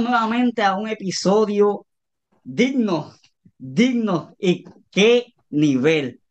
Bienvenidos 0.00 0.20
nuevamente 0.22 0.62
a 0.62 0.76
un 0.76 0.88
episodio 0.88 1.86
digno, 2.42 3.12
digno 3.58 4.34
y 4.38 4.64
qué 4.90 5.34
nivel. 5.50 6.22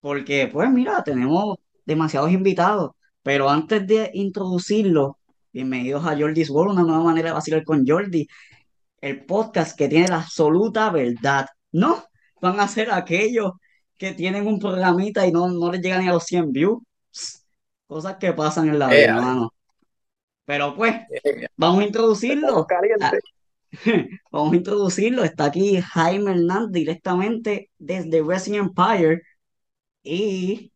Porque, 0.00 0.50
pues 0.52 0.70
mira, 0.70 1.02
tenemos 1.02 1.56
demasiados 1.86 2.30
invitados, 2.30 2.90
pero 3.22 3.48
antes 3.48 3.86
de 3.86 4.10
introducirlo, 4.12 5.18
bienvenidos 5.54 6.04
a 6.04 6.18
Jordi's 6.18 6.50
World, 6.50 6.72
una 6.72 6.82
nueva 6.82 7.02
manera 7.02 7.30
de 7.30 7.34
vacilar 7.34 7.64
con 7.64 7.86
Jordi, 7.86 8.28
el 9.00 9.24
podcast 9.24 9.74
que 9.76 9.88
tiene 9.88 10.08
la 10.08 10.20
absoluta 10.20 10.90
verdad. 10.90 11.46
No, 11.72 12.04
van 12.42 12.60
a 12.60 12.68
ser 12.68 12.90
aquellos 12.92 13.52
que 13.96 14.12
tienen 14.12 14.46
un 14.46 14.58
programita 14.58 15.26
y 15.26 15.32
no, 15.32 15.48
no 15.48 15.72
les 15.72 15.80
llegan 15.80 16.02
ni 16.02 16.08
a 16.08 16.12
los 16.12 16.24
100 16.24 16.52
views. 16.52 16.82
Cosas 17.86 18.16
que 18.16 18.34
pasan 18.34 18.68
en 18.68 18.78
la 18.78 18.88
vida, 18.88 18.98
Eh, 18.98 19.04
hermano. 19.04 19.54
Pero 20.48 20.74
pues, 20.74 20.94
eh, 21.24 21.46
vamos 21.58 21.82
a 21.82 21.84
introducirlo. 21.84 22.66
Vamos 24.32 24.52
a 24.54 24.56
introducirlo. 24.56 25.22
Está 25.22 25.44
aquí 25.44 25.78
Jaime 25.78 26.30
Hernández 26.30 26.72
directamente 26.72 27.70
desde 27.76 28.22
Wrestling 28.22 28.60
Empire. 28.60 29.20
Y 30.02 30.72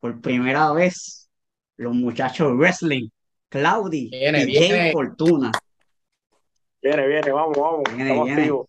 por 0.00 0.22
primera 0.22 0.72
vez, 0.72 1.28
los 1.76 1.94
muchachos 1.94 2.56
wrestling, 2.56 3.10
Claudi 3.50 4.08
Viene, 4.08 4.44
y 4.44 4.54
Jay 4.54 4.68
viene. 4.70 4.92
Fortuna. 4.92 5.52
Viene, 6.80 7.06
viene, 7.06 7.30
vamos, 7.30 7.58
vamos. 7.58 7.82
Viene, 7.94 8.04
Estamos 8.04 8.24
viene. 8.24 8.40
activos. 8.40 8.66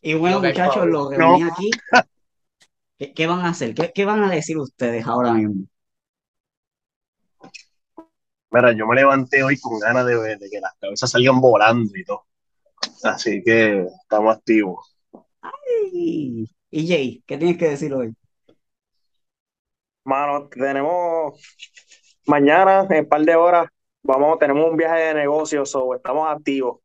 Y 0.00 0.14
bueno, 0.14 0.40
muchachos, 0.40 0.86
los 0.86 1.16
reuní 1.16 1.42
aquí. 1.44 1.70
¿Qué, 2.98 3.12
qué 3.12 3.26
van 3.28 3.42
a 3.42 3.50
hacer? 3.50 3.76
¿Qué, 3.76 3.92
qué 3.94 4.04
van 4.04 4.24
a 4.24 4.30
decir 4.32 4.58
ustedes 4.58 5.06
ahora 5.06 5.32
mismo? 5.34 5.66
Mira, 8.52 8.72
yo 8.72 8.86
me 8.86 8.94
levanté 8.96 9.42
hoy 9.42 9.58
con 9.58 9.78
ganas 9.78 10.04
de, 10.04 10.16
ver- 10.16 10.38
de 10.38 10.50
que 10.50 10.60
las 10.60 10.74
cabezas 10.78 11.10
salgan 11.10 11.40
volando 11.40 11.96
y 11.96 12.04
todo. 12.04 12.26
Así 13.04 13.42
que 13.42 13.86
estamos 14.02 14.36
activos. 14.36 14.94
Y, 15.92 16.50
y 16.70 16.88
Jay, 16.88 17.22
¿qué 17.26 17.38
tienes 17.38 17.56
que 17.56 17.70
decir 17.70 17.94
hoy? 17.94 18.14
Mano, 20.04 20.48
tenemos 20.48 21.40
mañana, 22.26 22.86
en 22.90 23.04
un 23.04 23.08
par 23.08 23.22
de 23.22 23.36
horas, 23.36 23.68
vamos, 24.02 24.38
tenemos 24.38 24.68
un 24.70 24.76
viaje 24.76 25.00
de 25.00 25.14
negocios, 25.14 25.70
so 25.70 25.94
estamos 25.94 26.28
activos. 26.28 26.80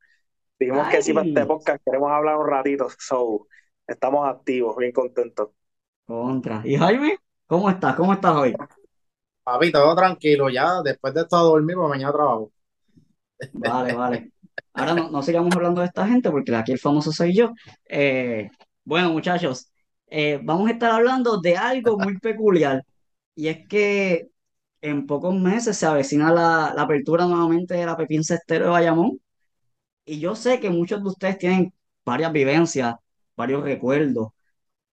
Dijimos 0.60 0.88
que 0.88 1.02
sí 1.02 1.14
para 1.14 1.28
este 1.28 1.42
Ay. 1.42 1.48
podcast, 1.48 1.84
queremos 1.84 2.12
hablar 2.12 2.38
un 2.38 2.48
ratito, 2.48 2.88
so 2.98 3.48
estamos 3.86 4.28
activos, 4.28 4.76
bien 4.78 4.92
contentos. 4.92 5.50
Contra. 6.06 6.62
¿Y 6.64 6.78
Jaime? 6.78 7.18
¿Cómo 7.46 7.70
estás? 7.70 7.96
¿Cómo 7.96 8.14
estás 8.14 8.36
hoy? 8.36 8.56
Papi, 9.48 9.72
todo 9.72 9.96
tranquilo, 9.96 10.50
ya 10.50 10.82
después 10.84 11.14
de 11.14 11.22
esto 11.22 11.38
a 11.38 11.42
dormir, 11.42 11.76
pues 11.76 11.90
mañana 11.90 12.14
trabajo. 12.14 12.52
Vale, 13.52 13.94
vale. 13.94 14.32
Ahora 14.74 14.94
no, 14.94 15.10
no 15.10 15.22
sigamos 15.24 15.56
hablando 15.56 15.82
de 15.82 15.88
esta 15.88 16.08
gente 16.08 16.30
porque 16.32 16.56
aquí 16.56 16.72
el 16.72 16.80
famoso 16.80 17.12
soy 17.12 17.34
yo. 17.36 17.52
Eh, 17.86 18.50
bueno, 18.84 19.12
muchachos, 19.12 19.72
eh, 20.08 20.40
vamos 20.44 20.70
a 20.70 20.74
estar 20.74 20.92
hablando 20.92 21.40
de 21.42 21.58
algo 21.58 21.98
muy 21.98 22.18
peculiar 22.20 22.84
y 23.36 23.48
es 23.48 23.68
que 23.68 24.30
en 24.82 25.08
pocos 25.08 25.36
meses 25.36 25.78
se 25.78 25.86
avecina 25.88 26.32
la, 26.32 26.74
la 26.76 26.84
apertura 26.84 27.26
nuevamente 27.26 27.74
de 27.76 27.86
la 27.86 27.98
Pepín 27.98 28.24
Cestero 28.24 28.66
de 28.66 28.72
Bayamón 28.72 29.20
y 30.06 30.20
yo 30.20 30.36
sé 30.36 30.60
que 30.60 30.70
muchos 30.70 31.04
de 31.04 31.10
ustedes 31.10 31.38
tienen 31.38 31.74
varias 32.06 32.32
vivencias, 32.34 32.96
varios 33.36 33.64
recuerdos 33.64 34.30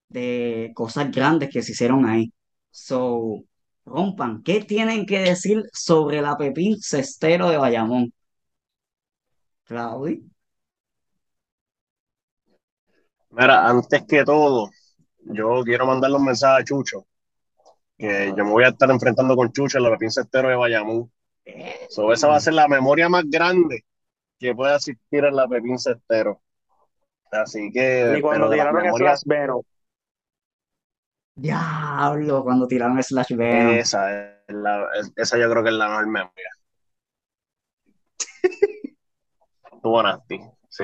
de 0.10 0.72
cosas 0.76 1.12
grandes 1.12 1.50
que 1.50 1.64
se 1.64 1.72
hicieron 1.74 2.06
ahí. 2.06 2.34
So, 2.72 3.44
rompan, 3.86 4.44
¿qué 4.44 4.62
tienen 4.62 5.06
que 5.06 5.20
decir 5.20 5.64
sobre 5.74 6.22
la 6.22 6.38
Pepín 6.38 6.78
Cestero 6.82 7.50
de 7.50 7.58
Bayamón? 7.58 8.14
Claudi. 9.66 10.24
Mira, 13.30 13.68
antes 13.68 14.04
que 14.06 14.26
todo, 14.26 14.70
yo 15.20 15.64
quiero 15.64 15.86
mandarle 15.86 16.18
un 16.18 16.26
mensaje 16.26 16.62
a 16.62 16.66
Chucho, 16.66 17.06
que 17.98 18.34
yo 18.36 18.44
me 18.44 18.52
voy 18.52 18.66
a 18.66 18.70
estar 18.70 18.90
enfrentando 18.92 19.36
con 19.36 19.52
Chucho 19.52 19.78
en 19.78 19.86
la 19.86 19.92
Pepín 19.92 20.12
Cestero 20.12 20.50
de 20.50 20.56
Bayamón. 20.56 21.12
So, 21.90 22.12
esa 22.12 22.28
va 22.28 22.36
a 22.36 22.42
ser 22.42 22.54
la 22.54 22.68
memoria 22.68 23.10
más 23.10 23.24
grande 23.28 23.86
que 24.38 24.54
pueda 24.54 24.76
existir 24.76 25.24
en 25.24 25.36
la 25.36 25.48
Pepín 25.48 25.80
Cestero. 25.80 26.42
Así 27.32 27.72
que, 27.72 28.12
Ni 28.14 28.22
cuando 28.22 28.50
tiraron 28.50 28.84
Venom. 29.26 29.62
Diablo, 31.42 32.44
cuando 32.44 32.68
tiraron 32.68 33.02
Slash 33.02 33.36
Venom. 33.36 33.74
esa, 33.76 34.32
es 34.48 34.56
la- 34.56 34.88
es- 35.00 35.12
esa 35.16 35.38
yo 35.38 35.50
creo 35.50 35.64
que 35.64 35.70
es 35.70 35.76
la 35.76 35.88
mejor 35.90 36.08
memoria. 36.08 36.50
Tuvo 39.82 40.04
nasty, 40.04 40.40
sí, 40.70 40.84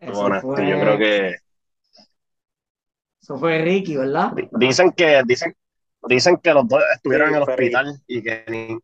tuvo 0.00 0.28
nasty. 0.28 0.46
fue, 0.48 0.70
Yo 0.70 0.80
creo 0.80 0.98
que 0.98 1.36
eso 3.20 3.38
fue 3.38 3.60
Ricky, 3.62 3.96
¿verdad? 3.96 4.32
Di- 4.34 4.48
Dicen 4.52 4.92
que, 4.92 5.22
dicen, 5.26 5.56
dicen 6.08 6.36
que 6.36 6.54
los 6.54 6.68
dos 6.68 6.82
estuvieron 6.94 7.28
Sí, 7.28 7.34
en 7.34 7.42
el 7.42 7.48
hospital 7.48 8.02
y 8.06 8.22
que 8.22 8.44
ni- 8.48 8.78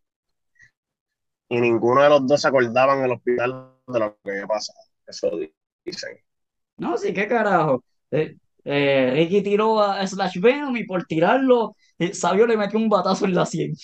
y 1.49 1.61
ninguno 1.61 2.03
de 2.03 2.09
los 2.09 2.27
dos 2.27 2.41
se 2.41 2.49
acordaban 2.49 2.99
en 2.99 3.05
el 3.05 3.13
hospital 3.13 3.73
de 3.87 3.99
lo 4.01 4.17
que 4.25 4.31
había 4.33 4.47
pasado. 4.47 4.79
Eso 5.07 5.31
di- 5.37 5.55
dicen. 5.85 6.19
No, 6.79 6.97
sí, 6.97 7.13
qué 7.13 7.29
carajo. 7.29 7.85
Eh, 8.11 8.37
eh, 8.65 9.11
Ricky 9.15 9.43
tiró 9.43 9.81
a 9.83 10.07
Slash 10.07 10.39
Venom 10.41 10.77
y 10.77 10.85
por 10.85 11.05
tirarlo, 11.05 11.77
eh, 11.99 12.15
Sabio 12.15 12.47
le 12.47 12.57
metió 12.57 12.79
un 12.79 12.89
batazo 12.89 13.25
en 13.27 13.35
la 13.35 13.47
sien. 13.47 13.75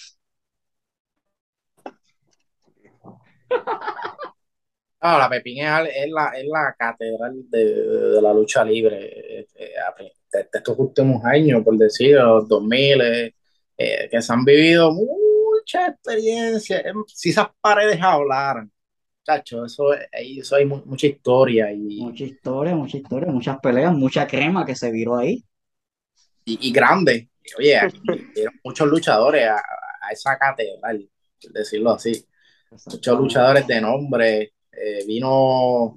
No, 5.00 5.16
la 5.18 5.28
Pepín 5.30 5.58
es, 5.64 5.88
es 5.94 6.10
la, 6.10 6.30
es 6.36 6.44
la 6.46 6.74
catedral 6.76 7.34
de, 7.48 7.64
de 7.64 8.22
la 8.22 8.32
lucha 8.34 8.64
libre 8.64 9.40
eh, 9.40 9.46
de, 10.32 10.38
de 10.42 10.48
estos 10.52 10.76
últimos 10.78 11.24
años, 11.24 11.62
por 11.64 11.76
decir, 11.78 12.16
de 12.16 12.22
los 12.22 12.48
2000, 12.48 13.00
eh, 13.00 13.34
eh, 13.76 14.08
que 14.10 14.20
se 14.22 14.32
han 14.32 14.44
vivido 14.44 14.90
mucha 14.92 15.86
experiencia. 15.88 16.78
Eh, 16.80 16.92
Si 17.06 17.30
esas 17.30 17.48
paredes 17.60 18.00
hablaran, 18.02 18.72
eso, 19.36 19.92
eso 20.12 20.56
hay 20.56 20.64
mu- 20.64 20.82
mucha 20.84 21.06
historia 21.06 21.72
y, 21.72 22.00
Mucha 22.00 22.24
historia, 22.24 22.74
mucha 22.74 22.96
historia, 22.96 23.30
muchas 23.30 23.58
peleas, 23.60 23.94
mucha 23.94 24.26
crema 24.26 24.64
que 24.64 24.74
se 24.74 24.90
viró 24.90 25.16
ahí. 25.16 25.44
y, 26.44 26.68
y 26.68 26.72
grande. 26.72 27.28
Oye, 27.58 27.76
aquí 27.80 28.00
muchos 28.64 28.88
luchadores 28.88 29.46
a, 29.46 29.56
a 29.56 30.10
esa 30.12 30.36
catedral, 30.38 31.08
por 31.42 31.52
decirlo 31.52 31.90
así. 31.92 32.24
Muchos 32.86 33.18
luchadores 33.18 33.66
de 33.66 33.80
nombre. 33.80 34.52
eh, 34.72 35.04
vino, 35.06 35.94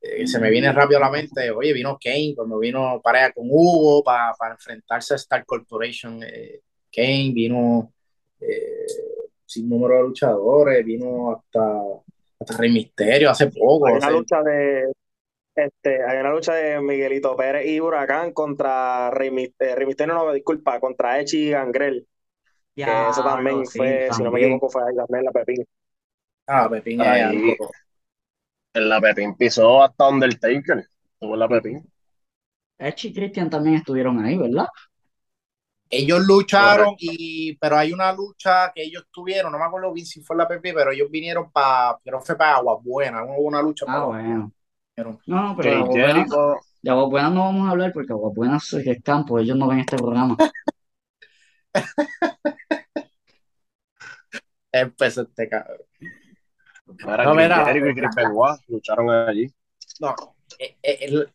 eh, 0.00 0.26
se 0.26 0.38
me 0.40 0.50
viene 0.50 0.72
rápido 0.72 0.98
a 0.98 1.02
la 1.02 1.10
mente, 1.10 1.50
oye, 1.50 1.72
vino 1.72 1.96
Kane 2.02 2.32
cuando 2.34 2.58
vino 2.58 3.00
pareja 3.02 3.32
con 3.32 3.46
Hugo 3.48 4.02
para 4.02 4.34
enfrentarse 4.52 5.14
a 5.14 5.16
Star 5.16 5.44
Corporation. 5.44 6.22
eh, 6.24 6.60
Kane 6.92 7.30
vino 7.32 7.92
sin 9.46 9.68
número 9.68 9.96
de 9.96 10.02
luchadores, 10.02 10.84
vino 10.84 11.32
hasta, 11.32 11.82
hasta 12.40 12.56
Rey 12.56 12.72
Misterio 12.72 13.30
hace 13.30 13.48
poco. 13.48 13.86
Hay 13.86 13.94
o 13.94 13.98
una 13.98 14.10
sea, 14.10 14.10
lucha 14.10 14.42
de, 14.42 14.92
este, 15.56 16.04
hay 16.04 16.18
una 16.20 16.32
lucha 16.32 16.54
de 16.54 16.80
Miguelito 16.80 17.36
Pérez 17.36 17.66
y 17.66 17.80
Huracán 17.80 18.32
contra 18.32 19.10
Rey 19.10 19.30
Misterio, 19.30 19.76
Rey 19.76 19.86
Misterio, 19.86 20.14
no, 20.14 20.32
disculpa, 20.32 20.80
contra 20.80 21.20
Echi 21.20 21.48
y 21.48 21.50
Gangrel, 21.50 22.08
que 22.82 23.08
eso 23.10 23.22
también 23.24 23.66
sí, 23.66 23.78
fue, 23.78 24.10
si 24.12 24.22
no 24.22 24.32
me 24.32 24.40
equivoco, 24.40 24.70
fue 24.70 24.82
ahí 24.84 24.96
también 24.96 25.24
la 25.24 25.32
Pepín. 25.32 25.64
ah, 26.46 26.68
Pepín 26.68 27.00
Ahí. 27.00 27.56
En 28.74 28.88
la 28.88 29.00
Pepín 29.00 29.36
pisó 29.36 29.80
hasta 29.80 30.08
Undertaker. 30.08 30.84
Tuvo 31.20 31.36
la 31.36 31.48
Pepín. 31.48 31.88
Edge 32.78 33.04
y 33.08 33.12
Christian 33.14 33.48
también 33.48 33.76
estuvieron 33.76 34.18
ahí, 34.24 34.36
¿verdad? 34.36 34.66
Ellos 35.92 36.20
lucharon, 36.24 36.94
y, 36.98 37.56
pero 37.56 37.76
hay 37.76 37.92
una 37.92 38.12
lucha 38.12 38.70
que 38.72 38.84
ellos 38.84 39.06
tuvieron, 39.10 39.50
no 39.50 39.58
me 39.58 39.64
acuerdo 39.64 39.92
bien 39.92 40.06
si 40.06 40.20
fue 40.22 40.36
la 40.36 40.46
PP, 40.46 40.72
pero 40.72 40.92
ellos 40.92 41.10
vinieron 41.10 41.50
para, 41.50 41.98
creo 42.04 42.20
que 42.20 42.26
fue 42.26 42.38
para 42.38 42.56
Aguas 42.56 42.78
Buenas, 42.84 43.24
hubo 43.26 43.48
una 43.48 43.60
lucha 43.60 43.84
Ah, 43.88 43.92
para 43.94 44.04
bueno. 44.04 44.52
No, 45.26 45.54
pero 45.56 45.78
Aguas 45.78 45.88
Buenas, 45.88 46.28
de 46.82 46.90
Aguas 46.90 47.10
Buenas 47.10 47.32
no 47.32 47.40
vamos 47.40 47.66
a 47.66 47.70
hablar 47.72 47.92
porque 47.92 48.12
Aguas 48.12 48.34
Buenas 48.34 48.72
es 48.72 48.86
el 48.86 49.02
campo, 49.02 49.38
ellos 49.40 49.56
no 49.56 49.66
ven 49.66 49.80
este 49.80 49.96
programa. 49.96 50.36
Empezó 54.72 55.22
este 55.22 55.48
cabrón. 55.48 55.78
No, 56.86 57.34
mira, 57.34 57.76
y 57.76 57.94
Chris 57.94 58.10
Benoit 58.14 58.60
lucharon 58.68 59.10
allí. 59.10 59.52
No, 60.00 60.14
eh, 60.58 60.76
eh, 60.82 60.98
el- 61.02 61.32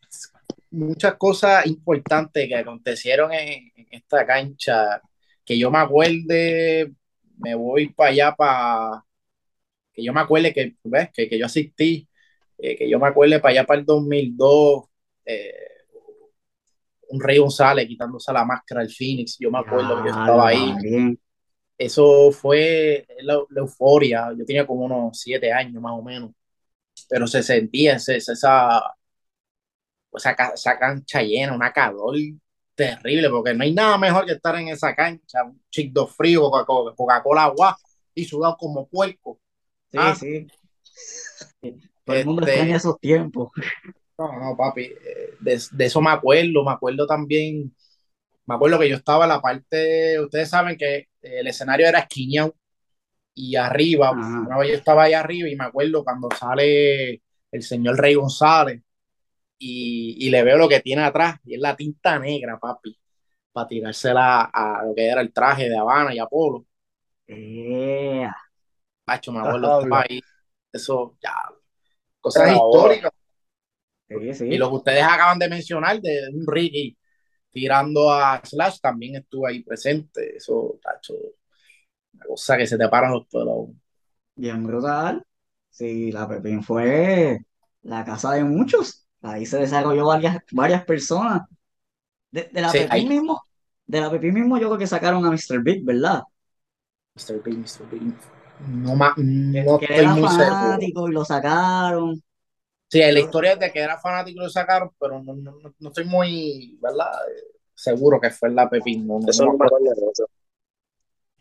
muchas 0.76 1.16
cosas 1.16 1.66
importantes 1.68 2.48
que 2.48 2.56
acontecieron 2.56 3.32
en, 3.34 3.72
en 3.76 3.88
esta 3.92 4.26
cancha, 4.26 5.02
que 5.44 5.58
yo 5.58 5.72
me 5.72 5.80
acuerde, 5.80 6.92
me 7.38 7.56
voy 7.56 7.90
para 7.90 8.10
allá, 8.12 8.36
para 8.36 9.04
que 9.94 10.04
yo 10.04 10.14
me 10.14 10.22
acuerde 10.22 10.54
que, 10.54 10.76
¿ves? 10.84 11.10
Que, 11.14 11.30
que 11.30 11.40
yo 11.40 11.46
asistí, 11.46 12.08
eh, 12.58 12.76
que 12.76 12.90
yo 12.90 13.00
me 13.00 13.08
acuerde 13.08 13.40
para 13.40 13.54
allá 13.54 13.66
para 13.66 13.80
el 13.80 13.86
2002, 13.86 14.86
eh, 15.26 15.54
un 17.10 17.22
Rey 17.22 17.38
González 17.38 17.88
quitándose 17.88 18.34
la 18.34 18.46
máscara 18.46 18.82
del 18.82 18.92
Phoenix, 18.92 19.38
yo 19.40 19.52
me 19.52 19.60
acuerdo 19.60 20.04
que 20.04 20.10
yo 20.10 20.16
estaba 20.20 20.48
ahí. 20.50 21.18
Eso 21.78 22.32
fue 22.32 23.06
la, 23.22 23.36
la 23.50 23.62
euforia, 23.62 24.30
yo 24.38 24.46
tenía 24.46 24.66
como 24.66 24.86
unos 24.86 25.20
siete 25.20 25.52
años 25.52 25.82
más 25.82 25.94
o 25.94 26.02
menos. 26.02 26.32
pero 27.10 27.28
se 27.28 27.44
sentía 27.44 27.96
esa, 27.96 28.96
esa, 30.18 30.32
esa, 30.54 30.80
cancha 30.80 31.22
llena, 31.22 31.54
una 31.54 31.72
calor 31.72 32.16
terrible, 32.76 33.30
porque 33.30 33.54
no 33.54 33.64
hay 33.64 33.74
nada 33.74 33.98
mejor 33.98 34.26
que 34.26 34.34
estar 34.34 34.56
en 34.56 34.68
esa 34.68 34.94
cancha, 34.96 35.44
un 35.44 35.62
chico 35.70 36.08
frío, 36.08 36.50
Coca-Cola 36.50 37.46
agua 37.46 37.78
y 38.14 38.26
sudado 38.26 38.58
como 38.58 38.88
puerco. 38.88 39.40
Sí, 39.92 39.98
ah. 40.00 40.16
sí. 40.16 40.48
Todo 42.04 42.16
el 42.16 42.26
mundo 42.26 42.42
este, 42.42 42.54
extraña 42.54 42.78
esos 42.78 43.00
tiempos. 43.00 43.52
No, 44.18 44.40
no, 44.40 44.56
papi, 44.56 44.84
eh, 44.84 45.34
de, 45.40 45.62
de, 45.72 45.86
eso 45.86 46.02
me 46.02 46.12
acuerdo, 46.12 46.64
me 46.64 46.72
acuerdo 46.72 47.06
también, 47.06 47.76
me 48.46 48.56
acuerdo 48.56 48.80
que 48.80 48.90
yo 48.90 48.96
estaba 48.96 49.26
en 49.26 49.30
la 49.30 49.42
parte, 49.42 50.20
ustedes 50.22 50.50
saben 50.50 50.78
que 50.78 51.08
el 51.22 51.48
escenario 51.48 51.88
era 51.88 52.00
esquiñado 52.00 52.56
y 53.34 53.58
arriba, 53.58 54.12
una 54.12 54.58
vez 54.58 54.70
yo 54.70 54.76
estaba 54.76 55.04
ahí 55.04 55.14
arriba 55.14 55.50
y 55.50 55.56
me 55.58 55.66
acuerdo 55.66 56.04
cuando 56.06 56.30
sale 56.32 57.22
el 57.52 57.64
señor 57.64 57.98
Rey 57.98 58.16
González 58.16 58.82
y, 59.58 60.18
y, 60.20 60.30
le 60.30 60.44
veo 60.44 60.58
lo 60.58 60.70
que 60.70 60.82
tiene 60.82 61.04
atrás 61.04 61.40
y 61.46 61.56
es 61.56 61.62
la 61.62 61.76
tinta 61.76 62.20
negra, 62.20 62.60
papi, 62.60 62.98
para 63.52 63.68
tirársela 63.68 64.50
a, 64.54 64.84
lo 64.86 64.94
que 64.94 65.08
era 65.08 65.22
el 65.22 65.32
traje 65.32 65.70
de 65.70 65.78
Habana 65.78 66.14
y 66.14 66.20
Apolo. 66.20 66.66
Eh. 67.28 68.28
Pacho, 69.04 69.32
me 69.32 69.40
acuerdo 69.40 69.82
ahí, 69.94 70.22
eso 70.72 71.18
ya, 71.22 71.34
cosas 72.20 72.52
históricas. 72.52 73.12
Y 74.10 74.58
lo 74.58 74.70
que 74.70 74.76
ustedes 74.76 75.04
acaban 75.04 75.40
de 75.40 75.50
mencionar 75.50 76.00
de 76.00 76.30
un 76.34 76.46
Ricky 76.46 76.98
tirando 77.50 78.12
a 78.12 78.42
Slash 78.44 78.80
también 78.82 79.16
estuvo 79.16 79.48
ahí 79.48 79.64
presente. 79.64 80.36
Eso, 80.36 80.80
tacho, 80.84 81.14
una 82.14 82.26
cosa 82.26 82.58
que 82.58 82.68
se 82.68 82.78
te 82.78 82.90
paran 82.90 83.14
los 83.14 83.28
pelos. 83.28 83.70
Bien 84.36 84.66
brutal. 84.66 85.24
Sí, 85.70 86.12
la 86.12 86.28
Pepín 86.28 86.62
fue 86.62 87.40
la 87.84 88.04
casa 88.04 88.34
de 88.34 88.44
muchos. 88.44 89.05
Ahí 89.26 89.46
se 89.46 89.58
desarrolló 89.58 90.06
varias, 90.06 90.38
varias 90.52 90.86
personas. 90.86 91.42
De, 92.30 92.50
la 92.54 92.72
Pepín 92.72 93.10
mismo, 93.10 93.42
de 93.88 94.02
la 94.02 94.12
Pepín 94.12 94.34
mismo 94.34 94.58
yo 94.58 94.68
creo 94.68 94.78
que 94.78 94.88
sacaron 94.88 95.26
a 95.26 95.32
Mr. 95.32 95.64
Big, 95.64 95.84
¿verdad? 95.84 96.24
Mr. 97.16 97.42
Big, 97.44 97.58
Mr. 97.58 97.90
Big. 97.90 98.14
No, 98.68 98.96
más 98.96 99.18
no 99.18 99.80
que 99.80 99.88
era 99.90 100.16
fanático 100.16 101.10
y 101.10 101.12
lo 101.12 101.26
sacaron. 101.26 102.22
Sí, 102.88 103.00
la 103.00 103.20
historia 103.20 103.54
es 103.54 103.60
de 103.60 103.72
que 103.72 103.80
era 103.80 103.98
fanático 103.98 104.40
y 104.40 104.44
lo 104.44 104.50
sacaron, 104.50 104.92
pero 105.00 105.22
no, 105.24 105.34
no, 105.34 105.58
no 105.80 105.90
estoy 105.90 106.06
muy, 106.06 106.78
¿verdad? 106.82 107.12
Seguro 107.74 108.20
que 108.22 108.30
fue 108.30 108.52
la 108.52 108.70
Pepín. 108.70 109.08
No, 109.08 109.20
Eso 109.28 109.46
no, 109.46 109.58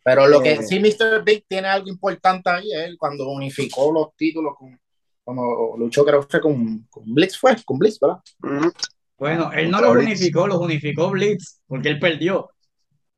pero 0.03 0.27
lo 0.29 0.43
que 0.43 0.53
eh. 0.53 0.63
sí 0.63 0.79
Mr. 0.79 1.25
Big 1.25 1.47
tiene 1.49 1.69
algo 1.69 1.89
importante 1.89 2.51
ahí 2.51 2.71
es 2.73 2.97
cuando 2.99 3.29
unificó 3.29 3.91
los 3.91 4.15
títulos 4.17 4.55
con, 4.59 4.79
cuando 5.25 5.75
luchó 5.79 6.05
creo 6.05 6.27
que 6.27 6.41
con, 6.41 6.87
con 6.91 7.15
Blitz 7.15 7.39
fue, 7.39 7.57
con 7.65 7.79
Blitz, 7.79 7.99
¿verdad? 7.99 8.21
Bueno, 9.17 9.51
él 9.53 9.71
no 9.71 9.81
los 9.81 9.97
unificó, 9.97 10.47
los 10.47 10.59
unificó 10.59 11.11
Blitz, 11.11 11.63
porque 11.67 11.89
él 11.89 11.99
perdió. 11.99 12.51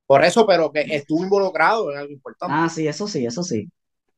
Por 0.06 0.24
eso, 0.24 0.46
pero 0.46 0.70
que 0.70 0.82
estuvo 0.82 1.24
involucrado 1.24 1.90
en 1.90 1.98
algo 1.98 2.12
importante. 2.12 2.54
Ah, 2.56 2.68
sí, 2.68 2.86
eso 2.86 3.08
sí, 3.08 3.26
eso 3.26 3.42
sí. 3.42 3.68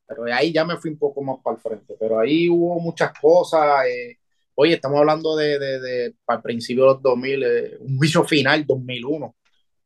Pero 0.07 0.23
ahí 0.25 0.53
ya 0.53 0.63
me 0.65 0.77
fui 0.77 0.91
un 0.91 0.99
poco 0.99 1.21
más 1.23 1.37
para 1.43 1.55
el 1.55 1.61
frente, 1.61 1.95
pero 1.99 2.19
ahí 2.19 2.47
hubo 2.47 2.79
muchas 2.79 3.11
cosas. 3.19 3.85
Eh, 3.87 4.17
oye, 4.53 4.75
estamos 4.75 4.99
hablando 4.99 5.35
de, 5.35 5.57
de, 5.57 5.79
de, 5.79 6.15
para 6.25 6.37
el 6.37 6.43
principio 6.43 6.83
de 6.83 6.93
los 6.93 7.01
2000, 7.01 7.43
eh, 7.43 7.77
un 7.79 7.97
juicio 7.97 8.23
final, 8.23 8.65
2001. 8.65 9.35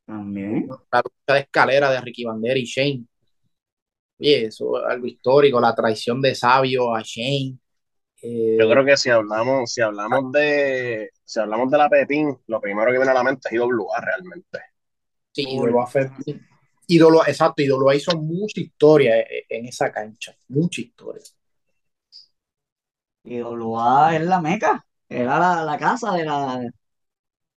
También. 0.05 0.67
La 0.91 1.01
lucha 1.01 1.33
de 1.33 1.39
escalera 1.39 1.89
de 1.89 2.01
Ricky 2.01 2.25
Bandera 2.25 2.59
y 2.59 2.65
Shane. 2.65 3.05
Oye, 4.19 4.45
eso 4.45 4.77
es 4.77 4.85
algo 4.91 5.07
histórico, 5.07 5.59
la 5.61 5.73
traición 5.73 6.21
de 6.21 6.35
Sabio 6.35 6.93
a 6.93 7.01
Shane. 7.01 7.57
Eh, 8.23 8.57
Yo 8.59 8.69
creo 8.69 8.85
que 8.85 8.95
si 8.97 9.09
hablamos, 9.09 9.71
si 9.71 9.81
hablamos 9.81 10.31
de, 10.31 11.09
si 11.25 11.39
hablamos 11.39 11.69
de 11.69 11.77
la 11.77 11.89
Pepín, 11.89 12.37
lo 12.47 12.61
primero 12.61 12.91
que 12.91 12.97
viene 12.97 13.11
a 13.11 13.13
la 13.13 13.23
mente 13.23 13.49
es 13.49 13.53
IWA 13.53 13.99
realmente. 13.99 14.59
Sí, 15.33 15.43
IWA 15.49 15.87
fue, 15.87 16.09
ídolo, 16.87 17.25
exacto, 17.27 17.61
IWA 17.61 17.95
hizo 17.95 18.17
mucha 18.17 18.61
historia 18.61 19.15
en 19.49 19.65
esa 19.65 19.91
cancha, 19.91 20.33
mucha 20.49 20.81
historia. 20.81 21.23
IWA 23.25 24.15
es 24.15 24.21
la 24.21 24.39
meca, 24.41 24.85
era 25.09 25.37
la, 25.39 25.63
la 25.65 25.77
casa 25.77 26.13
de 26.13 26.25
la, 26.25 26.61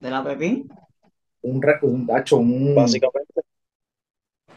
de 0.01 0.11
la 0.11 0.25
Pepín 0.25 0.69
un, 1.43 1.61
un, 1.83 2.07
un 2.33 2.75
básicamente. 2.75 3.43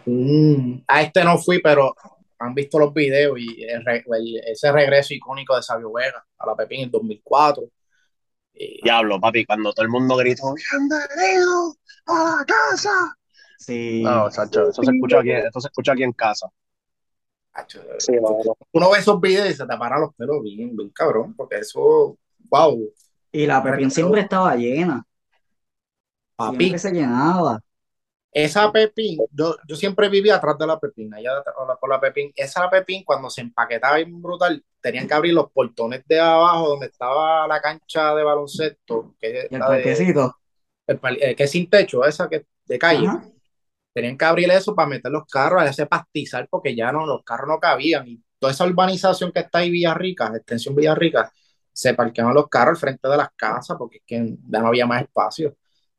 Un, 0.05 0.83
a 0.87 1.01
este 1.01 1.23
no 1.23 1.37
fui, 1.37 1.59
pero 1.61 1.93
han 2.39 2.53
visto 2.53 2.79
los 2.79 2.93
videos 2.93 3.39
y 3.39 3.63
ese 3.63 4.71
regreso 4.71 5.13
icónico 5.13 5.55
de 5.55 5.63
Sabio 5.63 5.91
Vega 5.91 6.25
a 6.37 6.45
la 6.45 6.55
Pepín 6.55 6.81
en 6.81 6.91
2004. 6.91 7.63
Diablo, 8.83 9.19
papi, 9.19 9.45
cuando 9.45 9.71
todo 9.73 9.83
el 9.83 9.91
mundo 9.91 10.15
gritó, 10.17 10.53
¡Bienvenido 10.53 11.75
a 12.07 12.37
la 12.39 12.45
casa! 12.45 13.17
Sí. 13.57 14.01
No, 14.03 14.27
eso 14.27 14.45
se 14.71 14.91
escucha 14.91 15.19
aquí, 15.19 15.31
eso 15.31 15.59
se 15.59 15.67
escucha 15.67 15.91
aquí 15.93 16.03
en 16.03 16.13
casa. 16.13 16.47
Sí, 17.97 18.13
Uno 18.71 18.91
ve 18.91 18.99
esos 18.99 19.19
videos 19.19 19.49
y 19.49 19.53
se 19.53 19.65
te 19.65 19.77
paran 19.77 20.01
los 20.01 20.13
pelos 20.15 20.43
bien, 20.43 20.75
bien 20.75 20.89
cabrón, 20.89 21.35
porque 21.35 21.57
eso, 21.57 22.17
wow. 22.49 22.93
Y 23.31 23.45
la 23.47 23.63
Pepín 23.63 23.89
siempre 23.89 24.21
estaba 24.21 24.55
llena. 24.55 25.03
Papi. 26.35 26.71
Que 26.71 26.79
se 26.79 26.91
llenaba. 26.91 27.59
Esa 28.31 28.71
Pepín, 28.71 29.19
yo, 29.31 29.55
yo 29.67 29.75
siempre 29.75 30.09
vivía 30.09 30.35
atrás 30.35 30.57
de 30.59 30.67
la 30.67 30.79
Pepín, 30.79 31.13
allá 31.13 31.31
por 31.79 31.89
la 31.89 31.99
Pepín. 31.99 32.31
Esa 32.35 32.69
Pepín, 32.69 33.03
cuando 33.03 33.29
se 33.29 33.41
empaquetaba 33.41 33.97
bien 33.97 34.21
brutal, 34.21 34.63
tenían 34.81 35.07
que 35.07 35.13
abrir 35.13 35.33
los 35.33 35.51
portones 35.51 36.03
de 36.07 36.19
abajo 36.19 36.69
donde 36.69 36.87
estaba 36.87 37.47
la 37.47 37.59
cancha 37.61 38.13
de 38.13 38.23
baloncesto. 38.23 39.15
Que 39.19 39.47
el 39.49 39.59
parquecito. 39.59 40.35
el, 40.85 41.35
que 41.35 41.43
es 41.43 41.51
sin 41.51 41.69
techo, 41.69 42.05
esa 42.05 42.29
que 42.29 42.45
de 42.65 42.77
calle. 42.77 43.07
Tenían 43.93 44.17
que 44.17 44.25
abrir 44.25 44.51
eso 44.51 44.75
para 44.75 44.89
meter 44.89 45.11
los 45.11 45.25
carros, 45.25 45.63
ese 45.67 45.87
pastizar, 45.87 46.47
porque 46.49 46.75
ya 46.75 46.91
no, 46.91 47.07
los 47.07 47.23
carros 47.23 47.47
no 47.47 47.59
cabían. 47.59 48.07
Y 48.07 48.21
toda 48.37 48.53
esa 48.53 48.65
urbanización 48.65 49.31
que 49.31 49.39
está 49.39 49.59
ahí, 49.59 49.71
Villarrica, 49.71 50.31
extensión 50.35 50.75
Villarrica, 50.75 51.31
se 51.71 51.93
parqueaban 51.93 52.33
los 52.33 52.47
carros 52.47 52.75
al 52.75 52.77
frente 52.77 53.07
de 53.07 53.17
las 53.17 53.29
casas 53.35 53.77
porque 53.77 53.97
es 53.97 54.03
que 54.05 54.35
ya 54.47 54.59
no 54.59 54.67
había 54.67 54.85
más 54.85 55.01
espacio. 55.01 55.55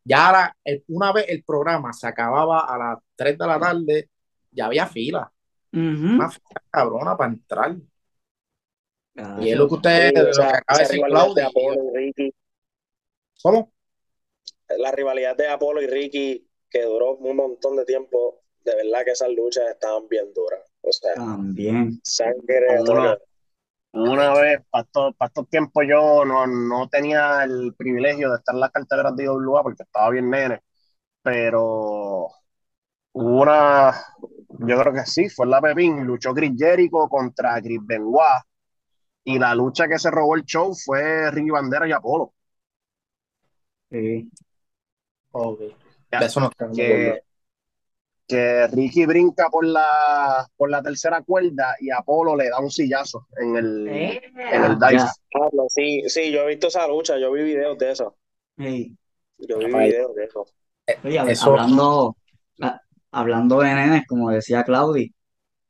Ya 0.09 0.55
una 0.89 1.13
vez 1.13 1.27
el 1.29 1.45
programa 1.45 1.93
se 1.93 2.07
acababa 2.07 2.61
a 2.61 2.79
las 2.79 2.99
3 3.15 3.37
de 3.37 3.47
la 3.47 3.61
tarde, 3.61 4.09
ya 4.51 4.67
había 4.67 4.87
fila. 4.87 5.31
Una 5.71 6.31
fila 6.31 6.63
cabrona 6.71 7.17
para 7.17 7.33
entrar. 7.33 7.77
y 9.41 9.51
es 9.51 9.57
lo 9.59 9.69
que 9.69 9.75
ustedes, 9.75 10.13
que 10.13 10.43
acaba 10.43 10.79
de 10.79 10.85
decir 10.85 11.01
Claudia. 11.05 11.51
¿Cómo? 13.43 13.73
La 14.79 14.93
rivalidad 14.93 15.37
de 15.37 15.49
Apolo 15.49 15.83
y 15.83 15.87
Ricky, 15.87 16.49
que 16.71 16.83
duró 16.83 17.17
un 17.17 17.37
montón 17.37 17.77
de 17.77 17.85
tiempo, 17.85 18.41
de 18.65 18.77
verdad 18.77 19.05
que 19.05 19.11
esas 19.11 19.31
luchas 19.31 19.69
estaban 19.71 20.09
bien 20.09 20.33
duras. 20.33 20.61
O 20.81 20.93
sea, 20.93 21.15
también. 21.15 22.01
Sangre. 22.03 22.67
Una 23.93 24.35
vez, 24.35 24.61
para 24.71 24.87
estos, 25.21 25.49
tiempos, 25.49 25.85
yo 25.89 26.25
no, 26.25 26.89
tenía 26.89 27.43
el 27.45 27.75
privilegio 27.77 28.31
de 28.31 28.37
estar 28.37 28.55
en 28.55 28.61
las 28.61 28.71
carteras 28.71 29.17
de 29.17 29.25
IWA 29.25 29.63
porque 29.63 29.83
estaba 29.83 30.11
bien 30.11 30.31
nene, 30.31 30.61
pero 31.23 32.29
hubo 33.13 33.43
una, 33.43 33.93
yo 34.49 34.81
creo 34.81 34.93
que 34.93 35.07
sí, 35.07 35.29
fue 35.29 35.47
la 35.47 35.61
Pepín, 35.61 36.05
luchó 36.05 36.35
Chris 36.35 36.53
Jericho 36.57 37.09
contra 37.09 37.61
Chris 37.61 37.81
Benoit, 37.83 38.43
y 39.25 39.39
la 39.39 39.55
lucha 39.55 39.89
que 39.89 39.99
se 39.99 40.11
robó 40.11 40.37
el 40.37 40.45
show 40.45 40.75
fue 40.75 41.31
Ricky 41.31 41.51
Bandera 41.51 41.89
y 41.89 41.93
Apolo. 41.93 42.35
Sí. 43.91 44.31
Ok. 45.33 45.61
eso 46.11 46.41
no 46.41 46.51
que, 46.75 47.23
que 48.29 48.69
Ricky 48.69 49.07
brinca 49.07 49.49
por 49.51 49.67
la, 49.67 50.47
por 50.57 50.71
la 50.71 50.83
tercera 50.83 51.23
cuerda 51.23 51.77
y 51.81 51.91
Apolo 51.91 52.37
le 52.37 52.51
da 52.51 52.61
un 52.61 52.71
sillazo 52.71 53.27
en 53.41 53.57
el, 53.57 53.89
eh, 53.89 54.23
en 54.53 54.65
el 54.65 54.79
dice. 54.79 55.09
Sí, 55.69 56.03
sí, 56.09 56.33
yo 56.33 56.43
he 56.43 56.49
visto 56.49 56.69
esa 56.69 56.87
lucha, 56.89 57.19
yo 57.19 57.33
vi 57.33 57.43
videos 57.45 57.79
de 57.79 57.93
eso. 57.93 58.17
Yo 59.39 59.63
vi 59.63 59.73
videos 59.75 60.15
de 60.15 60.25
eso. 60.25 60.47
Oye, 61.05 61.19
Hablando, 61.41 62.17
hablando 63.13 63.61
de 63.61 63.75
nenes, 63.75 64.07
como 64.07 64.31
decía 64.31 64.65
Claudi, 64.65 65.15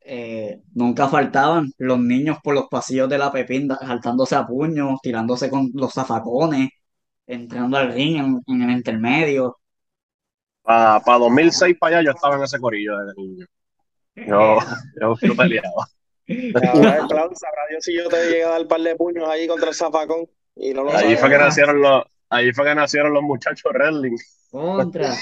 eh, 0.02 0.62
nunca 0.74 1.08
faltaban 1.08 1.72
los 1.78 2.00
niños 2.00 2.38
por 2.44 2.54
los 2.54 2.68
pasillos 2.68 3.08
de 3.10 3.18
la 3.18 3.32
Pepín, 3.32 3.68
saltándose 3.80 4.36
a 4.36 4.46
puños, 4.46 5.00
tirándose 5.02 5.50
con 5.50 5.70
los 5.74 5.92
zafacones, 5.94 6.70
entrando 7.26 7.78
al 7.78 7.92
ring 7.92 8.18
en, 8.18 8.42
en 8.46 8.62
el 8.70 8.76
intermedio. 8.78 9.58
Para 10.68 11.18
2006 11.18 11.78
para 11.78 11.96
allá 11.96 12.06
yo 12.06 12.10
estaba 12.10 12.36
en 12.36 12.42
ese 12.42 12.58
corillo 12.60 12.98
de 12.98 13.14
niño. 13.16 13.46
Yo, 14.16 14.58
yo, 15.00 15.16
yo 15.22 15.34
peleaba. 15.34 15.88
Claro, 16.26 17.30
sabrá 17.34 17.62
Dios 17.70 17.82
si 17.84 17.96
yo 17.96 18.06
te 18.10 18.22
llegué 18.28 18.44
a 18.44 18.50
dar 18.50 18.60
un 18.60 18.68
par 18.68 18.80
de 18.82 18.94
puños 18.94 19.26
ahí 19.30 19.48
contra 19.48 19.70
el 19.70 19.74
zafacón 19.74 20.26
y 20.54 20.74
no 20.74 20.84
lo 20.84 20.94
ahí 20.94 21.16
fue 21.16 21.30
que 21.30 21.38
nacieron 21.38 21.80
los 21.80 22.04
ahí 22.28 22.52
fue 22.52 22.66
que 22.66 22.74
nacieron 22.74 23.14
los 23.14 23.22
muchachos 23.22 23.72
wrestling 23.72 24.14
contra 24.50 25.16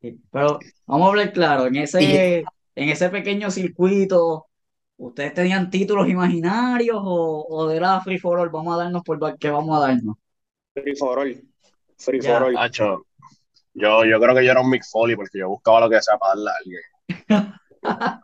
pero 0.00 0.58
vamos 0.86 1.06
a 1.06 1.10
hablar 1.10 1.32
claro 1.34 1.66
en 1.66 1.76
ese 1.76 2.38
en 2.74 2.88
ese 2.88 3.10
pequeño 3.10 3.50
circuito 3.50 4.46
¿Ustedes 4.98 5.34
tenían 5.34 5.68
títulos 5.68 6.08
imaginarios 6.08 6.96
o, 6.98 7.46
o 7.46 7.68
de 7.68 7.78
la 7.78 8.00
Free 8.00 8.18
for 8.18 8.38
All? 8.38 8.48
Vamos 8.48 8.74
a 8.74 8.84
darnos 8.84 9.02
por 9.02 9.36
qué 9.36 9.50
vamos 9.50 9.76
a 9.76 9.88
darnos. 9.88 10.16
Free 10.72 10.96
for 10.96 11.18
All. 11.18 11.42
Free 11.98 12.22
for 12.22 12.42
All. 12.44 13.04
Yo, 13.76 14.04
yo 14.04 14.20
creo 14.20 14.34
que 14.34 14.44
yo 14.44 14.50
era 14.50 14.60
un 14.60 14.70
Mick 14.70 14.84
Foley 14.84 15.16
porque 15.16 15.38
yo 15.38 15.48
buscaba 15.48 15.80
lo 15.80 15.90
que 15.90 16.02
sea 16.02 16.18
para 16.18 16.34
darle 16.34 16.50
a 16.50 16.54
alguien. 16.58 16.82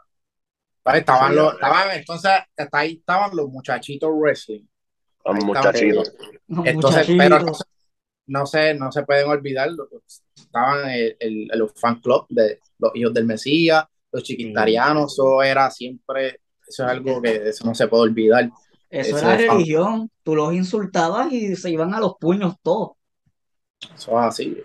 estaban 0.95 1.37
los, 1.37 1.55
estaban, 1.55 1.91
entonces, 1.97 2.31
ahí 2.73 2.93
estaban 2.95 3.37
los 3.37 3.49
muchachitos 3.49 4.11
wrestling. 4.13 4.65
Los 5.25 5.45
muchachitos. 5.45 6.15
Entonces, 6.65 7.07
pero 7.17 7.39
no, 8.27 8.47
se, 8.47 8.75
no 8.75 8.91
se 8.91 9.03
pueden 9.05 9.29
olvidar, 9.29 9.71
estaban 10.35 10.91
el, 10.91 11.17
el, 11.21 11.49
el 11.53 11.69
fan 11.71 12.01
club 12.01 12.27
de 12.29 12.59
los 12.79 12.91
hijos 12.95 13.15
del 13.15 13.27
Mesías, 13.27 13.85
los 14.11 14.23
chiquitarianos, 14.23 15.13
eso 15.13 15.43
era 15.43 15.71
siempre 15.71 16.41
eso 16.73 16.85
es 16.85 16.91
algo 16.91 17.21
que 17.21 17.49
eso 17.49 17.67
no 17.67 17.75
se 17.75 17.87
puede 17.87 18.05
olvidar. 18.05 18.51
Eso, 18.89 19.19
era 19.19 19.37
religión. 19.37 20.11
Tú 20.23 20.35
los 20.35 20.55
insultabas 20.55 21.31
y 21.33 21.55
se 21.57 21.71
iban 21.71 21.95
a 21.95 22.01
los 22.01 22.15
puños 22.19 22.55
todos. 22.63 22.93
Eso 23.95 24.19
es 24.19 24.27
así. 24.27 24.63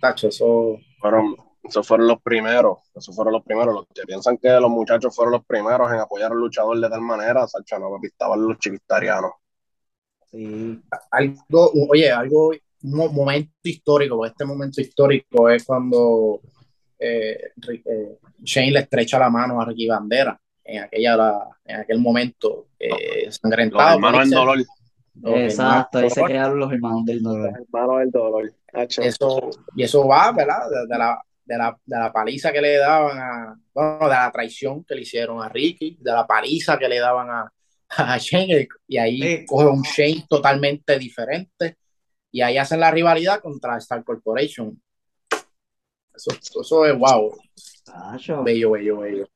Tacho, 0.00 0.28
eso. 0.28 0.78
Fueron, 1.00 1.36
esos 1.62 1.86
fueron 1.86 2.06
los 2.08 2.20
primeros. 2.22 2.78
Esos 2.94 3.14
fueron 3.14 3.32
los 3.34 3.44
primeros. 3.44 3.74
Los 3.74 3.86
que 3.94 4.02
piensan 4.02 4.38
que 4.38 4.48
los 4.48 4.70
muchachos 4.70 5.14
fueron 5.14 5.32
los 5.32 5.44
primeros 5.44 5.90
en 5.92 5.98
apoyar 5.98 6.32
al 6.32 6.38
luchador 6.38 6.78
de 6.80 6.88
tal 6.88 7.00
manera, 7.00 7.46
Sacho, 7.46 7.78
no 7.78 7.98
estaban 8.02 8.46
los 8.46 8.58
chiquitarianos. 8.58 9.32
Sí. 10.30 10.80
Algo, 11.10 11.72
oye, 11.88 12.10
algo, 12.10 12.50
un 12.82 13.14
momento 13.14 13.52
histórico, 13.62 14.26
este 14.26 14.44
momento 14.44 14.80
histórico 14.80 15.48
es 15.48 15.64
cuando 15.64 16.40
eh, 16.98 17.52
eh, 17.68 18.18
Shane 18.42 18.72
le 18.72 18.80
estrecha 18.80 19.18
la 19.18 19.30
mano 19.30 19.60
a 19.60 19.64
Ricky 19.64 19.86
Bandera 19.86 20.38
en, 20.64 20.82
aquella, 20.82 21.48
en 21.64 21.80
aquel 21.80 21.98
momento 21.98 22.68
eh, 22.78 23.30
sangrentado. 23.30 23.84
Los 23.84 23.94
hermanos 23.94 24.20
del 24.20 24.30
dolor. 24.30 24.58
Exacto, 25.24 25.98
ahí 25.98 26.10
se 26.10 26.22
crearon 26.22 26.58
los 26.58 26.72
hermanos 26.72 27.04
del 27.04 27.22
dolor. 27.22 27.50
Los 27.50 27.60
hermanos 27.60 27.98
del 27.98 28.10
dolor. 28.10 28.52
Eso, 28.72 29.50
y 29.74 29.82
eso 29.82 30.06
va, 30.06 30.30
¿verdad? 30.32 30.68
De, 30.70 30.98
la, 30.98 31.22
de, 31.44 31.58
la, 31.58 31.78
de, 31.84 31.96
la, 31.98 32.12
paliza 32.12 32.52
que 32.52 32.60
le 32.60 32.76
daban 32.76 33.18
a, 33.18 33.60
bueno, 33.72 33.98
de 34.04 34.14
la 34.14 34.30
traición 34.30 34.84
que 34.84 34.94
le 34.94 35.02
hicieron 35.02 35.42
a 35.42 35.48
Ricky, 35.48 35.98
de 36.00 36.12
la 36.12 36.26
paliza 36.26 36.78
que 36.78 36.88
le 36.88 36.98
daban 36.98 37.30
a, 37.30 37.52
a 37.88 38.18
Shane, 38.18 38.68
y 38.86 38.98
ahí 38.98 39.46
coge 39.46 39.66
un 39.66 39.82
Shane 39.82 40.26
totalmente 40.28 40.98
diferente, 40.98 41.76
y 42.30 42.42
ahí 42.42 42.58
hacen 42.58 42.80
la 42.80 42.90
rivalidad 42.90 43.40
contra 43.40 43.78
Star 43.78 44.04
Corporation. 44.04 44.80
Eso, 46.14 46.30
eso 46.60 46.86
es 46.86 46.98
wow. 46.98 47.32
Bello, 48.44 48.72
bello, 48.72 48.98
bello. 48.98 49.28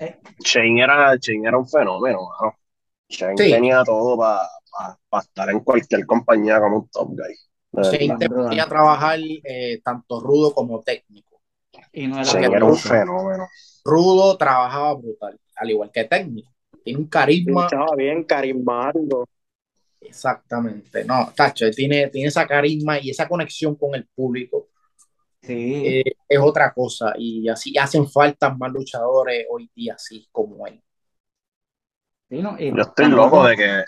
Eh. 0.00 0.18
Shane 0.44 0.82
era, 0.82 1.14
era 1.14 1.58
un 1.58 1.68
fenómeno, 1.68 2.18
¿no? 2.40 2.56
Shane 3.08 3.36
tenía 3.36 3.84
todo 3.84 4.16
para 4.16 4.48
estar 5.20 5.50
en 5.50 5.60
cualquier 5.60 6.06
compañía 6.06 6.60
como 6.60 6.78
un 6.78 6.88
top 6.88 7.08
guy. 7.10 7.82
Shane 7.84 8.18
te 8.18 8.28
podía 8.28 8.66
trabajar 8.66 9.18
eh, 9.20 9.80
tanto 9.82 10.20
rudo 10.20 10.52
como 10.52 10.80
técnico. 10.82 11.40
Y 11.92 12.06
no 12.06 12.20
era 12.20 12.64
un 12.64 12.76
fenómeno. 12.76 13.48
Rudo 13.84 14.36
trabajaba 14.36 14.94
brutal, 14.94 15.38
al 15.56 15.70
igual 15.70 15.90
que 15.90 16.04
técnico. 16.04 16.52
Tiene 16.84 17.00
un 17.00 17.06
carisma. 17.06 17.64
Estaba 17.64 17.94
bien 17.96 18.24
carismático. 18.24 19.26
Exactamente. 20.00 21.04
No, 21.04 21.32
Tacho, 21.34 21.70
tiene, 21.70 22.08
tiene 22.08 22.28
esa 22.28 22.46
carisma 22.46 22.98
y 22.98 23.10
esa 23.10 23.28
conexión 23.28 23.76
con 23.76 23.94
el 23.94 24.06
público 24.14 24.68
Sí. 25.42 25.82
Eh, 25.86 26.12
es 26.28 26.38
otra 26.38 26.72
cosa 26.72 27.14
y 27.18 27.48
así 27.48 27.76
hacen 27.76 28.08
falta 28.08 28.54
más 28.54 28.70
luchadores 28.72 29.44
hoy 29.50 29.68
día 29.74 29.94
así 29.94 30.28
como 30.30 30.66
él. 30.66 30.80
Yo 32.30 32.82
estoy 32.82 33.08
loco 33.08 33.44
de 33.44 33.56
que... 33.56 33.82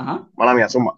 Ajá. 0.00 0.26
Mala 0.34 0.54
mía, 0.54 0.68
suma. 0.68 0.94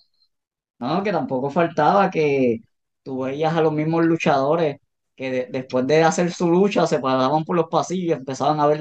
No, 0.79 1.03
que 1.03 1.11
tampoco 1.13 1.51
faltaba 1.51 2.09
que 2.11 2.61
tú 3.03 3.23
veías 3.23 3.55
a 3.55 3.61
los 3.61 3.73
mismos 3.73 4.05
luchadores 4.05 4.79
que 5.17 5.49
después 5.51 5.87
de 5.87 6.05
hacer 6.05 6.31
su 6.33 6.49
lucha 6.49 6.87
se 6.87 7.01
paraban 7.01 7.45
por 7.45 7.57
los 7.57 7.69
pasillos 7.69 8.09
y 8.09 8.13
empezaban 8.13 8.61
a 8.61 8.67
ver 8.67 8.81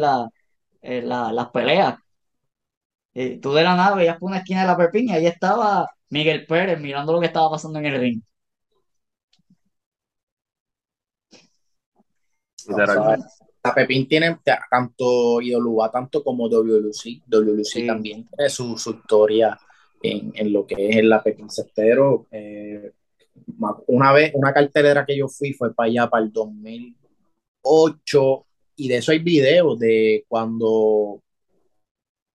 eh, 0.82 1.02
la, 1.02 1.32
las 1.34 1.50
peleas. 1.50 1.96
Y 3.14 3.38
tú 3.38 3.52
de 3.54 3.64
la 3.64 3.76
nada 3.76 3.96
veías 3.96 4.18
por 4.20 4.30
una 4.30 4.38
esquina 4.40 4.62
de 4.62 4.68
la 4.68 4.78
perpiña 4.78 5.16
y 5.16 5.22
ahí 5.22 5.26
estaba 5.28 5.90
Miguel 6.10 6.46
Pérez 6.46 6.80
mirando 6.80 7.14
lo 7.14 7.20
que 7.20 7.26
estaba 7.28 7.50
pasando 7.50 7.80
en 7.80 7.86
el 7.88 8.00
ring. 8.00 8.22
la 12.68 13.74
Pepín 13.74 14.08
tiene 14.08 14.40
tanto 14.70 15.42
IWA 15.42 15.92
tanto 15.92 16.24
como 16.24 16.48
WLC. 16.48 17.24
WLC 17.28 17.88
también 17.88 18.28
tiene 18.28 18.50
su, 18.50 18.76
historia 18.76 19.60
en, 20.04 20.32
en, 20.36 20.54
lo 20.54 20.66
que 20.66 20.90
es 20.90 21.04
la 21.04 21.22
Pepín 21.24 21.50
Cestero. 21.50 22.28
Eh, 22.32 22.92
una 23.88 24.14
vez, 24.14 24.32
una 24.36 24.54
cartelera 24.54 25.06
que 25.06 25.18
yo 25.18 25.28
fui 25.28 25.54
fue 25.54 25.74
para 25.74 25.90
allá, 25.90 26.10
para 26.10 26.24
el 26.24 26.32
2008, 26.32 28.46
y 28.76 28.88
de 28.88 28.98
eso 28.98 29.12
hay 29.12 29.20
videos 29.20 29.80
de 29.80 30.26
cuando 30.28 31.22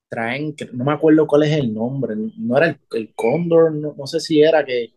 traen, 0.09 0.55
no 0.73 0.85
me 0.85 0.93
acuerdo 0.93 1.27
cuál 1.27 1.43
es 1.45 1.53
el 1.53 1.75
nombre, 1.75 2.15
no 2.37 2.57
era 2.57 2.69
el, 2.69 2.79
el 2.93 3.13
Cóndor, 3.15 3.73
no, 3.73 4.07
sé 4.07 4.21
si 4.21 4.41
era 4.41 4.65
que 4.65 4.95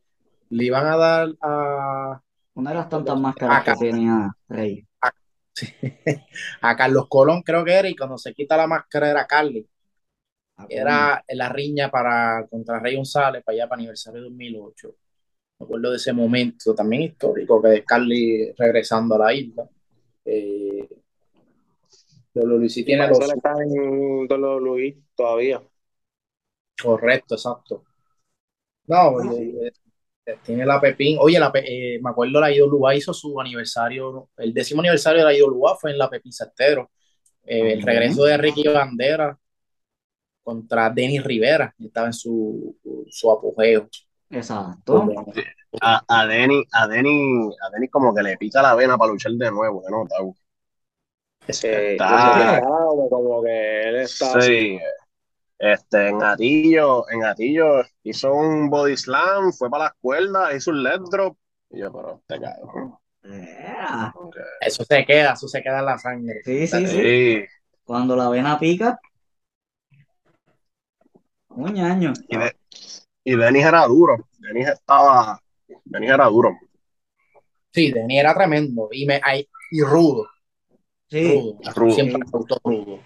le 0.50 0.64
iban 0.64 0.86
a 0.86 0.98
dar 0.98 1.30
a... 1.42 2.22
Una 2.54 2.70
de 2.72 2.76
las 2.76 2.90
tantas 2.90 3.20
máscaras 3.20 3.64
que 3.64 3.86
tenía 3.86 4.32
Rey. 4.48 4.86
a 6.62 6.76
Carlos 6.76 7.08
Colón 7.10 7.42
creo 7.42 7.66
que 7.66 7.74
era 7.74 7.90
y 7.90 7.96
cuando 7.96 8.18
se 8.18 8.34
quita 8.34 8.58
la 8.58 8.68
máscara 8.68 9.10
era 9.10 9.28
Carly. 9.28 9.68
Ah, 10.60 10.66
era 10.68 11.24
la 11.30 11.50
riña 11.50 11.90
para 11.90 12.46
contra 12.50 12.80
Rey 12.80 12.98
González 12.98 13.44
para 13.44 13.56
allá 13.56 13.70
para 13.70 13.80
aniversario 13.80 14.24
2008. 14.24 14.96
Me 15.60 15.64
acuerdo 15.64 15.92
de 15.92 15.96
ese 15.96 16.12
momento 16.12 16.76
también 16.76 17.04
histórico 17.04 17.62
que 17.62 17.76
es 17.76 17.86
Carly 17.86 18.54
regresando 18.58 19.16
a 19.16 19.20
la 19.20 19.34
isla. 19.34 19.70
Eh, 20.26 20.88
Luis 22.34 22.74
tiene 22.86 23.08
los... 23.08 23.20
está 23.20 23.54
en 23.64 24.28
Luis 24.28 24.98
todavía. 25.16 25.62
Correcto, 26.82 27.36
exacto. 27.36 27.84
No, 28.88 29.18
ah, 29.18 29.34
eh, 29.34 30.38
tiene 30.44 30.66
la 30.66 30.82
Pepín. 30.82 31.18
Oye, 31.22 31.40
la, 31.40 31.52
eh, 31.56 32.00
me 32.02 32.10
acuerdo 32.10 32.40
la 32.40 32.52
IWA 32.52 32.96
hizo 32.96 33.14
su 33.14 33.40
aniversario, 33.40 34.30
el 34.38 34.54
décimo 34.54 34.82
aniversario 34.82 35.20
de 35.20 35.26
la 35.26 35.38
IWA 35.38 35.78
fue 35.78 35.92
en 35.92 35.98
la 35.98 36.10
Pepín 36.10 36.34
Cestero. 36.34 36.92
Eh, 37.46 37.74
el 37.74 37.82
regreso 37.82 38.26
de 38.26 38.38
Ricky 38.38 38.68
Bandera 38.68 39.38
contra 40.50 40.90
Denis 40.90 41.24
Rivera, 41.24 41.76
estaba 41.78 42.08
en 42.08 42.14
su, 42.14 42.76
su 43.08 43.32
apogeo. 43.32 43.88
Exacto. 44.32 45.08
A, 45.80 46.02
a 46.08 46.26
Denis, 46.26 46.66
a 46.72 46.88
Denny, 46.88 47.52
a 47.62 47.70
Denny 47.70 47.88
como 47.88 48.16
que 48.16 48.24
le 48.24 48.36
pica 48.38 48.64
la 48.64 48.74
vena 48.74 48.98
para 48.98 49.12
luchar 49.12 49.32
de 49.34 49.52
nuevo, 49.52 49.84
¿no? 49.88 50.08
Está, 51.48 52.62
como 53.10 53.44
que 53.44 53.82
él 53.90 53.96
está 53.98 54.42
sí. 54.42 54.80
Este, 55.60 56.08
en 56.08 56.24
Atillo, 56.24 57.08
en 57.12 57.26
Atillo 57.26 57.84
hizo 58.02 58.34
un 58.34 58.72
body 58.72 58.98
slam, 58.98 59.54
fue 59.54 59.70
para 59.70 59.84
las 59.86 59.94
cuerdas, 60.02 60.56
hizo 60.56 60.72
un 60.72 60.82
leg 60.82 61.02
drop. 61.12 61.38
Y 61.70 61.80
yo, 61.80 61.92
pero 61.94 62.24
te 62.26 62.40
cago. 62.40 63.00
Eso 64.62 64.84
se 64.84 65.06
queda, 65.06 65.34
eso 65.34 65.48
se 65.48 65.62
queda 65.62 65.80
en 65.80 65.86
la 65.86 65.98
sangre. 66.00 66.42
Sí, 66.44 66.66
sí, 66.66 66.88
sí. 66.88 67.46
Cuando 67.84 68.16
la 68.16 68.30
vena 68.30 68.58
pica. 68.58 69.00
Un 71.60 71.78
año. 71.80 72.14
Y, 72.28 72.38
de, 72.38 72.56
y 73.24 73.36
Denis 73.36 73.66
era 73.66 73.86
duro. 73.86 74.28
Denis 74.38 74.68
estaba. 74.70 75.42
Denis 75.86 76.10
era 76.10 76.26
duro. 76.26 76.58
Sí, 77.72 77.92
Denis 77.92 78.20
era 78.20 78.34
tremendo. 78.34 78.90
Y, 78.92 79.06
me, 79.06 79.22
y 79.72 79.82
rudo. 79.82 80.28
Sí. 81.10 81.56
Rudo. 81.76 81.92
Siempre 81.94 82.24
rudo 82.32 83.02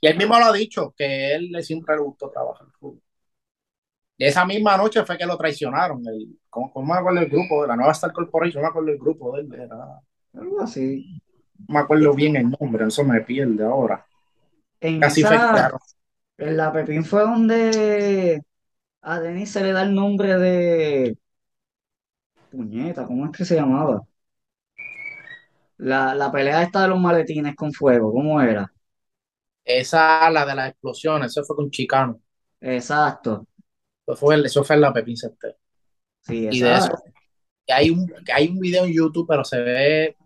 y 0.00 0.06
él 0.06 0.16
mismo 0.16 0.38
lo 0.38 0.44
ha 0.46 0.52
dicho, 0.52 0.94
que 0.96 1.34
él 1.34 1.50
le 1.50 1.62
siempre 1.62 1.96
le 1.96 2.02
gustó 2.02 2.30
trabajar 2.30 2.66
Y 4.16 4.24
esa 4.24 4.44
misma 4.44 4.76
noche 4.76 5.04
fue 5.04 5.18
que 5.18 5.26
lo 5.26 5.36
traicionaron. 5.36 6.06
El, 6.06 6.38
¿cómo, 6.48 6.70
me 6.82 6.94
acuerdo 6.94 7.20
el 7.20 7.28
grupo? 7.28 7.62
De 7.62 7.68
la 7.68 7.76
nueva 7.76 7.92
Star 7.92 8.12
Corporation, 8.12 8.62
no 8.62 8.68
me 8.68 8.70
acuerdo 8.70 8.90
el 8.90 8.98
grupo 8.98 9.34
de 9.34 9.42
él. 9.42 9.54
Era, 9.54 10.00
algo 10.34 10.60
así. 10.60 11.20
No 11.66 11.74
me 11.74 11.80
acuerdo 11.80 12.14
bien 12.14 12.36
el 12.36 12.50
nombre, 12.50 12.86
eso 12.86 13.04
me 13.04 13.20
pierde 13.20 13.64
ahora. 13.64 14.06
En 14.80 15.00
Casi 15.00 15.22
esa, 15.22 15.72
En 16.38 16.56
la 16.56 16.72
Pepín 16.72 17.04
fue 17.04 17.22
donde 17.22 18.42
a 19.02 19.20
Denis 19.20 19.50
se 19.52 19.62
le 19.62 19.72
da 19.72 19.82
el 19.82 19.94
nombre 19.94 20.36
de. 20.38 21.18
Puñeta, 22.50 23.06
¿cómo 23.06 23.26
es 23.26 23.32
que 23.32 23.44
se 23.44 23.56
llamaba? 23.56 24.02
La, 25.78 26.14
la 26.14 26.30
pelea 26.32 26.62
esta 26.62 26.82
de 26.82 26.88
los 26.88 27.00
maletines 27.00 27.54
con 27.56 27.72
fuego, 27.72 28.12
¿cómo 28.12 28.40
era? 28.40 28.72
Esa, 29.64 30.30
la 30.30 30.44
de 30.46 30.54
las 30.54 30.70
explosiones, 30.70 31.30
eso 31.30 31.44
fue 31.44 31.56
con 31.56 31.70
Chicano. 31.70 32.20
Exacto. 32.60 33.46
Eso 34.06 34.16
fue, 34.16 34.36
eso 34.44 34.64
fue 34.64 34.76
en 34.76 34.82
la 34.82 34.92
Pepín 34.92 35.16
Cester. 35.16 35.56
Sí, 36.20 36.48
y 36.50 36.60
de 36.60 36.74
eso, 36.74 36.92
hay 37.68 37.90
un, 37.90 38.12
hay 38.32 38.48
un 38.48 38.58
video 38.58 38.84
en 38.84 38.92
YouTube, 38.92 39.26
pero 39.28 39.44
se 39.44 39.60
ve, 39.60 40.16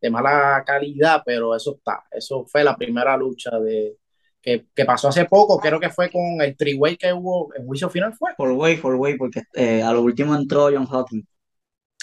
de 0.00 0.10
mala 0.10 0.62
calidad, 0.66 1.22
pero 1.24 1.54
eso 1.54 1.76
está. 1.76 2.04
Eso 2.10 2.44
fue 2.46 2.64
la 2.64 2.76
primera 2.76 3.16
lucha 3.16 3.58
de 3.58 3.96
que, 4.44 4.66
que 4.74 4.84
pasó 4.84 5.08
hace 5.08 5.24
poco, 5.24 5.58
creo 5.58 5.80
que 5.80 5.88
fue 5.88 6.10
con 6.10 6.40
el 6.42 6.54
three-way 6.54 6.98
que 6.98 7.12
hubo 7.12 7.54
en 7.54 7.66
juicio 7.66 7.88
final 7.88 8.12
fue. 8.14 8.32
Por 8.36 8.52
way, 8.52 9.16
porque 9.16 9.42
eh, 9.54 9.82
a 9.82 9.90
lo 9.92 10.02
último 10.02 10.34
entró 10.36 10.68
John 10.70 10.86
Hawkins. 10.90 11.26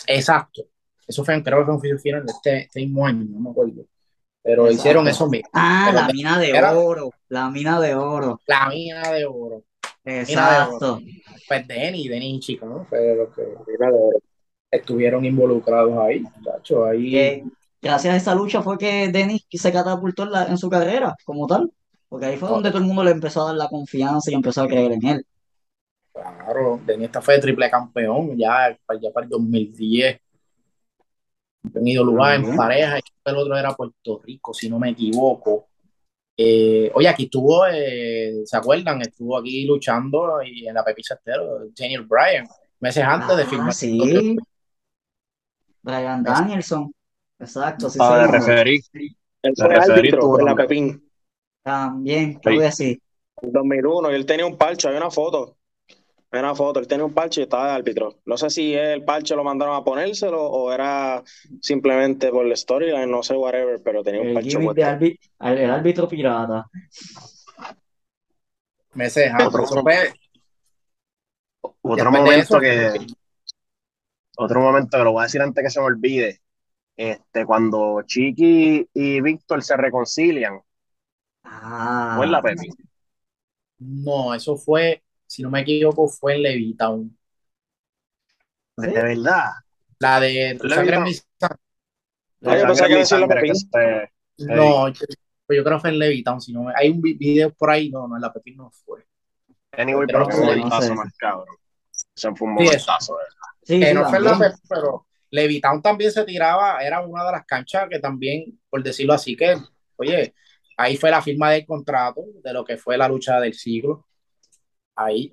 Exacto. 0.08 0.64
Eso 1.08 1.24
fue, 1.24 1.44
creo 1.44 1.60
que 1.60 1.66
fue 1.66 1.74
un 1.76 1.80
juicio 1.80 2.00
final 2.00 2.26
de 2.26 2.32
este, 2.32 2.58
este 2.64 2.80
mismo 2.80 3.06
año, 3.06 3.26
no 3.30 3.40
me 3.40 3.50
acuerdo. 3.52 3.86
Pero 4.42 4.64
Exacto. 4.64 4.82
hicieron 4.82 5.08
eso 5.08 5.30
mismo. 5.30 5.50
Ah, 5.54 5.90
pero 5.92 6.08
la 6.08 6.14
mina 6.14 6.40
de 6.40 6.50
era, 6.50 6.76
oro, 6.76 7.12
la 7.30 7.50
mina 7.52 7.80
de 7.80 7.94
oro. 7.94 8.42
La 8.48 8.70
mina 8.70 9.12
de 9.12 9.26
oro. 9.26 9.64
Exacto. 10.04 10.80
De 10.80 11.04
oro. 11.04 11.06
Pues 11.48 11.68
Denny, 11.68 12.08
Denny 12.08 12.38
y 12.38 12.40
Chica, 12.40 12.66
¿no? 12.66 12.86
Fue 12.86 13.16
lo 13.16 13.32
que 13.32 13.44
estuvieron 14.72 15.24
involucrados 15.26 15.96
ahí, 16.00 16.22
muchachos, 16.22 16.88
ahí. 16.88 17.44
Gracias 17.80 18.14
a 18.14 18.18
esa 18.18 18.36
lucha 18.36 18.64
fue 18.64 18.80
que 18.80 19.10
Denny 19.10 19.46
se 19.52 19.72
catapultó 19.72 20.24
en, 20.24 20.32
la, 20.32 20.46
en 20.48 20.58
su 20.58 20.70
carrera 20.70 21.16
como 21.24 21.46
tal. 21.46 21.72
Porque 22.12 22.26
ahí 22.26 22.36
fue 22.36 22.50
donde 22.50 22.70
todo 22.72 22.80
el 22.80 22.88
mundo 22.88 23.06
le 23.06 23.12
empezó 23.12 23.42
a 23.42 23.46
dar 23.46 23.56
la 23.56 23.70
confianza 23.70 24.30
y 24.30 24.34
empezó 24.34 24.64
a 24.64 24.68
creer 24.68 24.92
en 24.92 25.08
él. 25.08 25.26
Claro, 26.12 26.78
Denny 26.86 27.06
esta 27.06 27.22
fue 27.22 27.40
triple 27.40 27.70
campeón 27.70 28.38
ya, 28.38 28.78
ya 29.02 29.12
para 29.14 29.24
el 29.24 29.30
2010. 29.30 30.20
Han 31.64 31.72
tenido 31.72 32.04
lugar 32.04 32.36
en 32.36 32.54
pareja, 32.54 33.00
y 33.00 33.02
el 33.24 33.36
otro 33.38 33.56
era 33.56 33.74
Puerto 33.74 34.20
Rico, 34.26 34.54
si 34.54 34.70
no 34.70 34.78
me 34.78 34.90
equivoco. 34.90 35.70
Eh, 36.36 36.92
oye, 36.94 37.08
aquí 37.08 37.24
estuvo, 37.24 37.66
eh, 37.68 38.42
¿se 38.44 38.58
acuerdan? 38.58 39.02
Estuvo 39.02 39.38
aquí 39.38 39.66
luchando 39.66 40.42
y 40.44 40.68
en 40.68 40.74
la 40.74 40.84
Pepita 40.84 41.14
Estero, 41.14 41.60
Daniel 41.74 42.06
Bryan, 42.06 42.46
meses 42.82 43.06
antes 43.06 43.30
ah, 43.30 43.36
de 43.38 43.46
firmar. 43.46 43.74
Sí. 43.74 44.36
Brian 45.82 46.24
Danielson. 46.24 46.94
Exacto, 47.40 47.90
sí. 47.90 48.00
Ah, 48.02 48.28
de 48.28 48.28
referir. 48.28 48.82
El 49.44 49.56
fue 49.56 49.76
árbitro 49.78 50.40
en 50.42 50.46
la 50.46 50.56
Pepín. 50.56 51.11
También, 51.64 52.40
¿qué 52.40 52.50
voy 52.50 52.60
a 52.60 52.66
decir? 52.68 53.02
En 53.42 53.52
2001, 53.52 54.12
y 54.12 54.16
él 54.16 54.26
tenía 54.26 54.46
un 54.46 54.58
parche, 54.58 54.88
hay 54.88 54.98
una 54.98 55.10
foto. 55.12 55.58
Hay 56.34 56.40
una 56.40 56.56
foto, 56.56 56.80
él 56.80 56.88
tenía 56.88 57.04
un 57.06 57.14
parche 57.14 57.42
y 57.42 57.44
estaba 57.44 57.68
de 57.68 57.74
árbitro. 57.74 58.20
No 58.26 58.38
sé 58.38 58.50
si 58.50 58.74
el 58.74 59.04
parche 59.04 59.36
lo 59.36 59.44
mandaron 59.44 59.76
a 59.76 59.84
ponérselo 59.84 60.42
o 60.42 60.72
era 60.72 61.22
simplemente 61.62 62.30
por 62.30 62.46
la 62.46 62.56
storyline, 62.56 63.10
no 63.12 63.22
sé, 63.22 63.36
whatever, 63.36 63.82
pero 63.84 64.02
tenía 64.02 64.22
un 64.22 64.28
El 64.28 64.34
parche. 64.36 64.50
de 64.58 65.20
el 65.40 65.72
árbitro 65.72 66.08
pirata. 66.08 66.68
Meses 68.94 69.30
antes. 69.32 69.48
Otro- 69.48 69.82
fue- 69.84 70.14
Otro 71.82 72.12
momento 72.12 72.42
eso, 72.42 72.60
que. 72.60 73.08
Otro 74.38 74.62
momento 74.62 74.98
que 74.98 75.04
lo 75.04 75.12
voy 75.12 75.22
a 75.22 75.24
decir 75.26 75.42
antes 75.42 75.64
que 75.64 75.70
se 75.70 75.80
me 75.80 75.86
olvide. 75.88 76.40
Este, 76.96 77.46
cuando 77.46 78.02
Chiqui 78.06 78.88
y 78.94 79.22
Víctor 79.22 79.64
se 79.64 79.76
reconcilian, 79.78 80.60
Ah. 81.44 82.16
¿no 82.18 82.24
es 82.24 82.30
la 82.30 82.42
Pepi? 82.42 82.70
No, 83.80 84.34
eso 84.34 84.56
fue, 84.58 85.04
si 85.26 85.42
no 85.44 85.50
me 85.50 85.62
equivoco, 85.62 86.08
fue 86.08 86.36
en 86.36 86.44
Levitown. 86.44 87.18
¿Sí? 88.78 88.88
De 88.88 89.02
verdad. 89.04 89.50
La 90.00 90.20
de 90.20 90.58
Tu 90.60 90.70
sangre 90.70 90.96
en 90.98 91.04
mi 91.04 91.14
sangre. 91.14 91.58
Ah, 92.44 92.58
yo 92.58 92.68
pensaba 92.68 92.88
que 92.88 92.96
decir 92.96 93.20
la 93.20 93.28
Sangre 93.28 93.42
que 93.42 93.48
Pepín. 93.48 93.56
se- 94.38 94.46
No, 94.46 94.88
yo, 94.90 95.06
pues 95.46 95.58
yo 95.58 95.64
creo 95.64 95.78
que 95.78 95.82
fue 95.82 95.90
en 95.92 96.00
Levitown. 96.00 96.42
Si 96.42 96.54
no 96.54 96.64
me- 96.64 96.74
hay 96.76 96.90
un 96.90 97.02
vi- 97.02 97.14
video 97.16 97.54
por 97.54 97.70
ahí, 97.70 97.90
no, 97.90 98.08
no, 98.08 98.16
en 98.16 98.22
la 98.22 98.34
Pepín 98.34 98.58
no 98.58 98.72
fue. 98.72 99.06
Anyway, 99.74 100.08
Pero 100.08 100.20
pero 100.20 100.26
fue 100.32 100.42
un 100.42 100.42
no 100.42 100.48
sé, 100.48 100.56
momentazo 100.58 100.90
no 100.90 101.02
sé. 101.02 101.04
más 101.06 101.18
cabrón. 101.18 101.46
Eso 102.16 102.36
fue 102.36 102.48
un 102.48 102.58
Sí, 102.58 102.64
momentazo. 102.64 103.14
¿verdad? 103.16 103.32
Sí, 103.64 103.80
Que 103.80 103.88
sí, 103.88 103.94
no 103.94 104.06
fue 104.06 104.18
en 104.18 104.24
la 104.26 104.32
también. 104.32 104.52
Pepín, 104.52 104.68
pero 104.70 105.08
Levitown 105.30 105.82
también 105.82 106.12
se 106.12 106.24
tiraba, 106.26 106.80
era 106.84 107.02
una 107.02 107.26
de 107.26 107.32
las 107.32 107.46
canchas 107.46 107.88
que 107.90 108.00
también, 108.00 108.60
por 108.70 108.84
decirlo 108.84 109.14
así, 109.14 109.36
que, 109.36 109.56
oye, 109.98 110.34
ahí 110.82 110.98
fue 110.98 111.12
la 111.12 111.22
firma 111.22 111.52
del 111.52 111.66
contrato 111.66 112.24
de 112.44 112.54
lo 112.54 112.64
que 112.66 112.78
fue 112.78 112.98
la 112.98 113.08
lucha 113.08 113.40
del 113.40 113.54
siglo. 113.54 114.06
Ahí. 114.96 115.32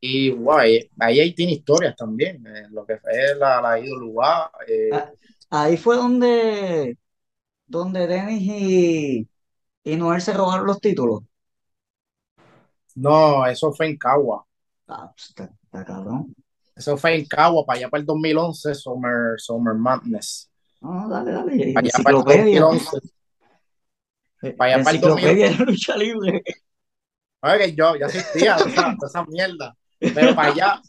Y 0.00 0.30
guay, 0.32 0.90
ahí, 0.98 1.20
ahí 1.20 1.34
tiene 1.34 1.52
historias 1.52 1.94
también, 1.96 2.44
eh, 2.46 2.66
lo 2.70 2.84
que 2.84 2.98
fue 2.98 3.34
la, 3.38 3.60
la 3.62 3.78
IWA, 3.78 4.50
eh, 4.68 4.90
Ah, 4.90 5.10
Ahí 5.50 5.76
fue 5.76 5.96
donde, 5.96 6.98
donde 7.66 8.06
Dennis 8.06 8.42
y, 8.42 9.28
y 9.84 9.96
Noel 9.96 10.20
se 10.22 10.32
robaron 10.34 10.66
los 10.66 10.80
títulos. 10.80 11.22
no, 12.94 13.46
eso 13.46 13.72
fue 13.72 13.86
en 13.88 13.96
Cagua. 13.96 14.44
Ah, 14.88 15.12
pues, 15.14 15.28
está, 15.30 15.44
está 15.64 15.84
cabrón. 15.84 16.34
Eso 16.76 16.96
fue 16.96 17.14
en 17.16 17.26
Cagua, 17.26 17.64
para 17.66 17.78
allá 17.78 17.90
para 17.90 18.00
el 18.00 18.06
2011, 18.06 18.74
Summer, 18.74 19.34
Summer 19.38 19.74
Madness. 19.74 20.50
No, 20.80 21.08
dale, 21.08 21.32
dale. 21.32 21.72
Para 21.72 21.86
allá 21.86 22.02
para 22.02 22.16
el 22.16 22.22
Enciclopedia. 22.22 22.60
2011. 22.60 22.98
Para 24.56 24.74
allá 24.74 24.84
para 24.84 24.96
el 24.96 25.36
de 25.36 25.64
lucha 25.64 25.96
libre. 25.96 26.42
Oye, 27.42 27.74
yo 27.74 27.96
ya 27.96 28.06
asistía 28.06 28.56
a 28.56 28.96
esa, 29.04 29.24
mierda. 29.26 29.76
Pero 29.98 30.34
para 30.34 30.52
allá, 30.52 30.82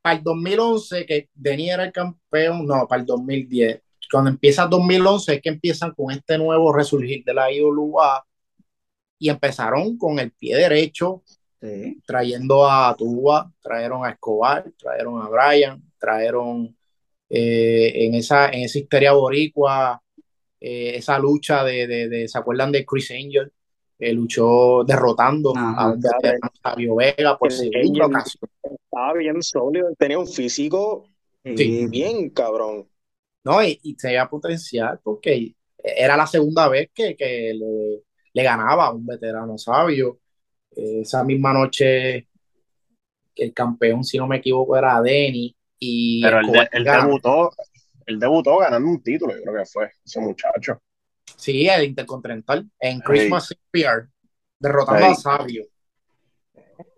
para 0.00 0.16
el 0.16 0.22
2011, 0.22 1.06
que 1.06 1.28
Denny 1.34 1.70
era 1.70 1.84
el 1.84 1.92
campeón, 1.92 2.66
no, 2.66 2.86
para 2.86 3.00
el 3.00 3.06
2010. 3.06 3.82
Cuando 4.10 4.30
empieza 4.30 4.64
el 4.64 4.70
2011 4.70 5.34
es 5.34 5.42
que 5.42 5.48
empiezan 5.50 5.92
con 5.92 6.10
este 6.10 6.38
nuevo 6.38 6.72
resurgir 6.72 7.24
de 7.24 7.34
la 7.34 7.52
IWA 7.52 8.24
y 9.18 9.28
empezaron 9.28 9.98
con 9.98 10.18
el 10.18 10.32
pie 10.32 10.56
derecho, 10.56 11.22
Sí. 11.60 12.00
trayendo 12.06 12.70
a 12.70 12.94
Tuba, 12.96 13.50
trajeron 13.60 14.04
a 14.04 14.10
Escobar, 14.10 14.64
trajeron 14.78 15.20
a 15.20 15.28
Brian, 15.28 15.82
trajeron 15.98 16.76
eh, 17.28 17.92
en, 18.06 18.14
esa, 18.14 18.50
en 18.50 18.62
esa 18.62 18.78
histeria 18.78 19.12
boricua, 19.12 20.00
eh, 20.60 20.92
esa 20.96 21.18
lucha 21.18 21.64
de, 21.64 21.86
de, 21.86 22.08
de, 22.08 22.28
¿se 22.28 22.38
acuerdan 22.38 22.72
de 22.72 22.84
Chris 22.84 23.10
Angel? 23.10 23.52
Eh, 23.98 24.12
luchó 24.12 24.84
derrotando 24.84 25.52
Ajá. 25.56 25.82
a 25.82 25.92
un 25.92 26.00
veterano, 26.00 26.50
Fabio 26.62 26.94
Vega 26.96 27.36
por 27.36 27.50
segunda 27.52 28.06
ocasión. 28.06 28.50
Estaba 28.62 29.14
bien 29.14 29.42
sólido, 29.42 29.88
tenía 29.98 30.18
un 30.18 30.26
físico 30.28 31.08
Sí. 31.44 31.86
bien 31.86 32.30
cabrón. 32.30 32.88
¿no? 33.44 33.64
Y, 33.64 33.80
y 33.82 33.94
se 33.94 34.08
veía 34.08 34.28
potencial 34.28 35.00
porque 35.02 35.54
era 35.78 36.16
la 36.16 36.26
segunda 36.26 36.68
vez 36.68 36.90
que, 36.92 37.16
que 37.16 37.54
le, 37.54 38.02
le 38.32 38.42
ganaba 38.42 38.86
a 38.86 38.92
un 38.92 39.06
veterano 39.06 39.56
sabio. 39.56 40.18
Eh, 40.76 41.00
esa 41.02 41.24
misma 41.24 41.52
noche 41.52 42.28
el 43.34 43.54
campeón, 43.54 44.04
si 44.04 44.18
no 44.18 44.26
me 44.26 44.38
equivoco, 44.38 44.76
era 44.76 45.00
Denny 45.00 45.54
y 45.78 46.22
Pero 46.22 46.40
él, 46.40 46.84
debutó, 46.84 47.52
él 48.08 48.18
debutó 48.18 48.56
ganando 48.58 48.88
un 48.88 49.02
título, 49.02 49.36
yo 49.36 49.42
creo 49.42 49.62
que 49.62 49.66
fue 49.66 49.90
ese 50.02 50.18
muchacho. 50.18 50.80
Sí, 51.36 51.68
el 51.68 51.84
Intercontinental 51.84 52.66
en 52.80 53.00
Christmas 53.00 53.54
PR, 53.70 54.08
derrotando 54.58 55.06
a 55.06 55.14
Sabio. 55.14 55.66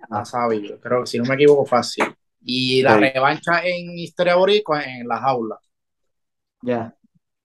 A 0.09 0.25
Sabio, 0.25 0.81
creo 0.81 1.01
que 1.01 1.09
si 1.09 1.19
no 1.19 1.25
me 1.25 1.35
equivoco 1.35 1.67
fue 1.67 1.79
así. 1.81 2.01
Y 2.43 2.81
la 2.83 2.97
revancha 2.97 3.61
en 3.65 3.99
Historia 3.99 4.37
Boricua 4.37 4.85
en 4.85 5.07
la 5.09 5.19
jaula. 5.19 5.59
Ya. 6.63 6.95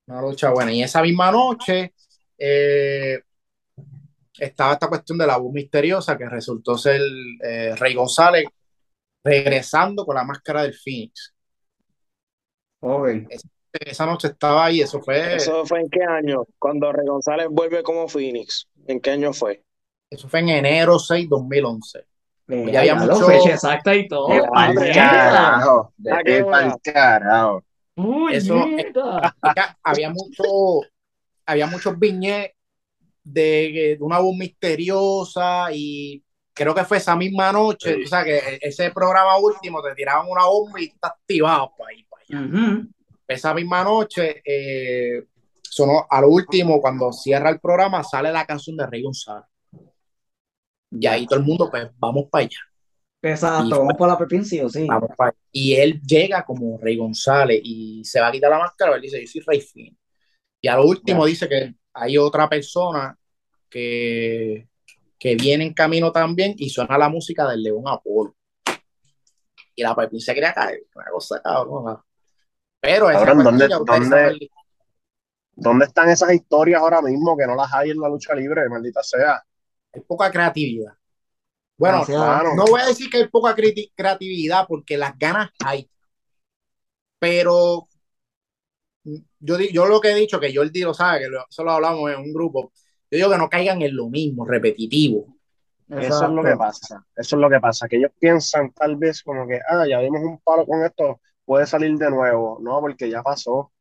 Una 0.06 0.22
lucha 0.22 0.52
buena. 0.52 0.72
Y 0.72 0.84
esa 0.84 1.02
misma 1.02 1.32
noche 1.32 1.96
eh, 2.38 3.20
estaba 4.38 4.74
esta 4.74 4.88
cuestión 4.88 5.18
de 5.18 5.26
la 5.26 5.38
voz 5.38 5.52
misteriosa 5.52 6.16
que 6.18 6.30
resultó 6.30 6.78
ser 6.78 7.02
eh, 7.44 7.76
Rey 7.76 7.96
González 7.96 8.46
regresando 9.24 10.06
con 10.06 10.16
la 10.16 10.24
máscara 10.24 10.62
del 10.62 10.76
Phoenix. 10.76 11.34
Ok. 12.80 13.08
Esa 13.30 13.48
noche 14.06 14.28
estaba 14.30 14.66
ahí, 14.66 14.82
eso 14.82 15.02
fue, 15.02 15.36
eso, 15.36 15.36
¿Eso 15.36 15.66
fue 15.66 15.82
en 15.82 15.90
qué 15.90 16.04
año? 16.04 16.46
Cuando 16.60 16.92
Rey 16.92 17.08
González 17.08 17.48
vuelve 17.50 17.84
como 17.84 18.08
Phoenix. 18.08 18.68
¿En 18.88 19.00
qué 19.00 19.12
año 19.12 19.34
fue? 19.34 19.64
fue 20.30 20.40
en 20.40 20.50
enero 20.50 20.98
6, 21.00 21.28
2011. 21.30 22.06
Mira, 22.48 22.72
Ya 22.72 22.80
había 22.80 22.96
mucho- 22.96 23.26
fecha 23.28 23.54
exacta 23.54 23.96
y 23.96 24.08
todo. 24.08 24.32
Eh, 24.32 24.42
Pa'l 24.54 24.74
madre, 24.76 24.92
carajo, 24.94 25.94
¿A 26.12 26.24
qué 26.24 26.46
carajo. 26.84 27.64
Eso-. 28.32 28.66
Acá 29.42 29.78
había 29.84 30.10
mucho, 30.10 30.44
había 31.46 31.66
muchos 31.68 31.98
viñetes 31.98 32.54
de, 33.24 33.96
de 33.98 34.04
una 34.04 34.20
voz 34.20 34.36
misteriosa 34.38 35.68
y 35.74 36.24
creo 36.54 36.76
que 36.76 36.86
fue 36.86 36.98
esa 36.98 37.16
misma 37.16 37.52
noche, 37.52 37.96
Sí. 37.96 38.04
o 38.04 38.08
sea 38.08 38.24
que 38.24 38.60
ese 38.62 38.92
programa 38.92 39.38
último 39.38 39.82
te 39.82 39.94
tiraban 39.96 40.28
una 40.30 40.46
bomba 40.46 40.80
y 40.80 40.88
tú 40.90 40.96
estás 40.96 41.12
activado 41.12 41.74
para 41.78 41.90
ahí, 41.90 42.04
para 42.04 42.24
allá. 42.24 42.82
Esa 43.28 43.54
misma 43.54 43.84
noche, 43.84 44.42
eh, 44.46 45.26
sonó 45.62 46.06
a 46.10 46.22
lo 46.22 46.30
último, 46.30 46.80
cuando 46.80 47.12
cierra 47.12 47.50
el 47.50 47.60
programa, 47.60 48.04
sale 48.04 48.32
la 48.32 48.46
canción 48.46 48.78
de 48.78 48.88
Rey 48.88 49.02
González. 49.04 49.46
Y 50.92 51.08
ahí 51.08 51.26
todo 51.26 51.40
el 51.40 51.46
mundo, 51.46 51.70
pues 51.70 51.90
vamos 51.98 52.26
para 52.30 52.46
allá, 52.46 52.58
Exacto, 53.22 53.66
Y- 53.68 53.80
vamos 53.80 53.96
para 53.98 54.14
la 54.14 54.18
Pepín, 54.20 54.46
sí 54.46 54.60
o 54.62 54.70
sí. 54.70 54.86
vamos 54.88 55.10
para 55.18 55.30
allá. 55.32 55.38
Y 55.52 55.74
él 55.76 56.00
llega 56.02 56.46
como 56.46 56.78
Rey 56.78 56.96
González 56.96 57.60
y 57.64 58.04
se 58.06 58.20
va 58.22 58.28
a 58.28 58.32
quitar 58.32 58.52
la 58.52 58.60
máscara, 58.60 58.96
él 58.96 59.02
dice, 59.02 59.20
yo 59.22 59.28
soy 59.28 59.42
Rey 59.48 59.62
Finn. 59.62 59.98
Y 60.62 60.68
a 60.68 60.76
lo 60.78 60.86
último 60.86 61.26
dice 61.26 61.50
que 61.50 61.76
hay 61.94 62.18
otra 62.18 62.48
persona 62.48 63.18
que, 63.70 64.68
que 65.18 65.36
viene 65.36 65.66
en 65.66 65.74
camino 65.74 66.12
también 66.12 66.54
y 66.58 66.70
suena 66.70 66.98
la 66.98 67.10
música 67.10 67.48
del 67.50 67.64
León 67.64 67.84
Apolo. 67.88 68.36
Y 69.76 69.84
la 69.84 69.96
Pepín 69.96 70.22
se 70.22 70.34
quería 70.34 70.54
caer, 70.54 70.84
una 70.96 71.06
cosa 71.12 71.42
cabrón. 71.42 71.98
Pero 72.86 73.10
esa 73.10 73.20
Cabrón, 73.26 73.44
¿dónde- 73.44 73.68
dónde- 73.86 74.50
¿Dónde 75.58 75.86
están 75.86 76.10
esas 76.10 76.34
historias 76.34 76.82
ahora 76.82 77.02
mismo 77.02 77.36
que 77.38 77.48
no 77.48 77.56
las 77.56 77.74
hay 77.74 77.92
en 77.92 78.00
la 78.00 78.10
lucha 78.10 78.36
libre, 78.36 78.68
maldita 78.70 79.02
sea? 79.02 79.42
Hay 79.94 80.02
poca 80.02 80.30
creatividad. 80.30 80.94
Bueno, 81.78 82.06
no 82.56 82.66
voy 82.66 82.82
a 82.82 82.86
decir 82.86 83.10
que 83.10 83.18
hay 83.18 83.28
poca 83.28 83.56
creatividad 83.56 84.66
porque 84.68 84.98
las 84.98 85.18
ganas 85.18 85.50
hay. 85.66 85.90
Pero 87.20 87.88
yo, 89.04 89.60
yo 89.60 89.86
lo 89.86 90.02
que 90.02 90.12
he 90.12 90.16
dicho, 90.16 90.40
que 90.40 90.52
yo 90.52 90.62
el 90.62 90.72
lo 90.74 90.94
sabe, 90.94 91.20
que 91.20 91.26
eso 91.50 91.64
lo 91.64 91.72
hablamos 91.72 92.12
en 92.12 92.20
un 92.20 92.34
grupo, 92.34 92.72
yo 93.10 93.18
digo 93.18 93.30
que 93.30 93.38
no 93.38 93.50
caigan 93.50 93.82
en 93.82 93.96
lo 93.96 94.10
mismo, 94.10 94.46
repetitivo. 94.46 95.36
Eso 95.88 96.26
es 96.26 96.32
lo 96.32 96.44
que 96.44 96.56
pasa, 96.58 97.06
eso 97.16 97.36
es 97.36 97.40
lo 97.40 97.50
que 97.50 97.60
pasa, 97.60 97.88
que 97.88 97.98
ellos 97.98 98.12
piensan 98.20 98.74
tal 98.74 98.96
vez 98.96 99.22
como 99.22 99.48
que, 99.48 99.60
ah, 99.70 99.86
ya 99.88 100.00
dimos 100.00 100.22
un 100.22 100.40
palo 100.40 100.66
con 100.66 100.84
esto, 100.84 101.22
puede 101.46 101.66
salir 101.66 101.96
de 101.98 102.10
nuevo, 102.10 102.58
no, 102.62 102.82
porque 102.82 103.10
ya 103.10 103.24
pasó. 103.24 103.72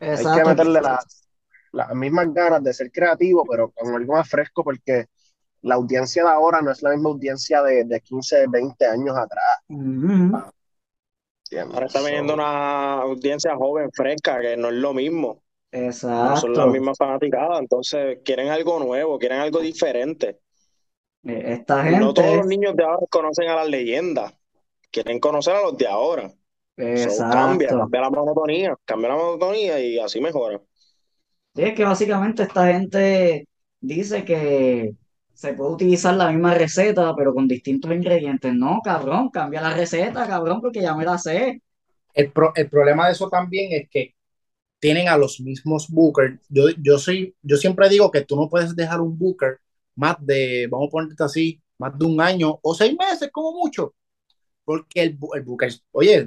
Hay 0.00 0.16
que 0.16 0.44
meterle 0.44 0.80
las 1.72 1.94
mismas 1.94 2.32
ganas 2.32 2.62
de 2.62 2.72
ser 2.72 2.90
creativo, 2.90 3.44
pero 3.48 3.70
con 3.70 3.94
algo 3.94 4.14
más 4.14 4.28
fresco, 4.28 4.62
porque 4.62 5.06
la 5.62 5.74
audiencia 5.76 6.22
de 6.22 6.30
ahora 6.30 6.60
no 6.62 6.70
es 6.70 6.82
la 6.82 6.90
misma 6.90 7.10
audiencia 7.10 7.62
de, 7.62 7.84
de 7.84 8.00
15, 8.00 8.46
20 8.48 8.86
años 8.86 9.16
atrás. 9.16 9.60
Ahora 11.72 11.86
está 11.86 12.00
viniendo 12.00 12.34
una 12.34 13.00
audiencia 13.02 13.54
joven, 13.56 13.90
fresca, 13.92 14.40
que 14.40 14.56
no 14.56 14.68
es 14.68 14.74
lo 14.74 14.94
mismo. 14.94 15.42
Exacto. 15.70 16.30
No 16.30 16.36
son 16.36 16.54
las 16.54 16.68
mismas 16.68 16.96
fanaticadas, 16.96 17.60
entonces 17.60 18.18
quieren 18.24 18.48
algo 18.48 18.78
nuevo, 18.78 19.18
quieren 19.18 19.40
algo 19.40 19.60
diferente. 19.60 20.40
Eh, 21.24 21.42
esta 21.46 21.82
gente... 21.82 21.98
No 21.98 22.14
todos 22.14 22.36
los 22.36 22.46
niños 22.46 22.76
de 22.76 22.84
ahora 22.84 23.06
conocen 23.10 23.48
a 23.48 23.56
las 23.56 23.68
leyendas, 23.68 24.32
quieren 24.90 25.18
conocer 25.18 25.54
a 25.56 25.62
los 25.62 25.76
de 25.76 25.86
ahora. 25.86 26.32
Exacto. 26.76 27.28
cambia, 27.30 27.68
cambia 27.76 28.00
la 28.02 28.10
monotonía, 28.10 28.76
cambia 28.84 29.10
la 29.10 29.16
monotonía 29.16 29.80
y 29.80 29.98
así 29.98 30.20
mejora. 30.20 30.60
Sí, 31.54 31.62
es 31.62 31.74
que 31.74 31.84
básicamente 31.84 32.42
esta 32.42 32.66
gente 32.72 33.46
dice 33.80 34.24
que 34.24 34.92
se 35.34 35.52
puede 35.54 35.70
utilizar 35.72 36.14
la 36.14 36.30
misma 36.30 36.54
receta, 36.54 37.14
pero 37.16 37.32
con 37.32 37.46
distintos 37.46 37.92
ingredientes. 37.92 38.52
No, 38.54 38.80
cabrón, 38.82 39.30
cambia 39.30 39.60
la 39.60 39.74
receta, 39.74 40.26
cabrón, 40.26 40.60
porque 40.60 40.82
ya 40.82 40.94
me 40.96 41.04
la 41.04 41.16
sé. 41.18 41.60
El, 42.14 42.32
el 42.56 42.68
problema 42.70 43.06
de 43.06 43.12
eso 43.12 43.28
también 43.28 43.72
es 43.72 43.88
que 43.90 44.14
tienen 44.80 45.08
a 45.08 45.18
los 45.18 45.40
mismos 45.40 45.88
bookers. 45.88 46.40
Yo, 46.48 46.64
yo, 46.82 46.98
soy, 46.98 47.36
yo 47.42 47.56
siempre 47.56 47.88
digo 47.88 48.10
que 48.10 48.22
tú 48.22 48.36
no 48.36 48.48
puedes 48.48 48.76
dejar 48.76 49.00
un 49.00 49.18
booker 49.18 49.58
más 49.96 50.16
de, 50.20 50.68
vamos 50.70 50.88
a 50.88 50.90
ponerte 50.92 51.24
así, 51.24 51.62
más 51.78 51.98
de 51.98 52.06
un 52.06 52.20
año 52.20 52.58
o 52.62 52.74
seis 52.74 52.96
meses 52.98 53.30
como 53.32 53.52
mucho. 53.52 53.94
Porque 54.64 55.02
el, 55.02 55.18
el 55.34 55.42
booker, 55.42 55.72
oye, 55.92 56.26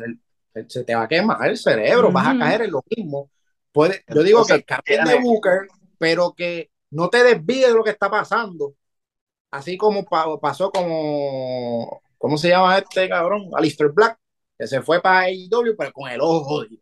se 0.67 0.83
te 0.83 0.95
va 0.95 1.03
a 1.03 1.07
quemar 1.07 1.47
el 1.47 1.57
cerebro, 1.57 2.11
vas 2.11 2.27
a 2.27 2.37
caer 2.37 2.63
en 2.63 2.71
lo 2.71 2.83
mismo. 2.95 3.29
Puede, 3.71 4.03
yo 4.07 4.23
digo 4.23 4.45
que 4.45 4.63
cambien 4.63 5.05
de 5.05 5.19
booker, 5.19 5.67
pero 5.97 6.33
que 6.33 6.71
no 6.91 7.09
te 7.09 7.23
desvíes 7.23 7.67
de 7.67 7.73
lo 7.73 7.83
que 7.83 7.91
está 7.91 8.09
pasando 8.09 8.73
así 9.51 9.77
como 9.77 10.05
pasó 10.41 10.71
como, 10.71 12.01
¿cómo 12.17 12.37
se 12.37 12.49
llama 12.49 12.77
este 12.77 13.07
cabrón? 13.09 13.49
Alistair 13.55 13.91
Black, 13.91 14.17
que 14.57 14.67
se 14.67 14.81
fue 14.81 15.01
para 15.01 15.21
AEW, 15.21 15.75
pero 15.77 15.91
con 15.91 16.09
el 16.09 16.21
ojo 16.21 16.43
jodido. 16.43 16.81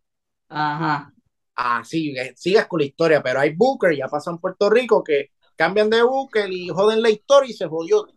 Ajá. 0.50 1.12
Así, 1.56 2.14
sigas 2.36 2.68
con 2.68 2.80
la 2.80 2.86
historia, 2.86 3.24
pero 3.24 3.40
hay 3.40 3.56
Booker, 3.56 3.96
ya 3.96 4.08
pasa 4.08 4.32
en 4.32 4.40
Puerto 4.40 4.70
Rico, 4.70 5.04
que 5.04 5.32
cambian 5.56 5.90
de 5.90 6.04
Booker 6.04 6.52
y 6.52 6.68
joden 6.68 7.02
la 7.02 7.10
historia 7.10 7.50
y 7.50 7.54
se 7.54 7.66
jodió. 7.66 8.08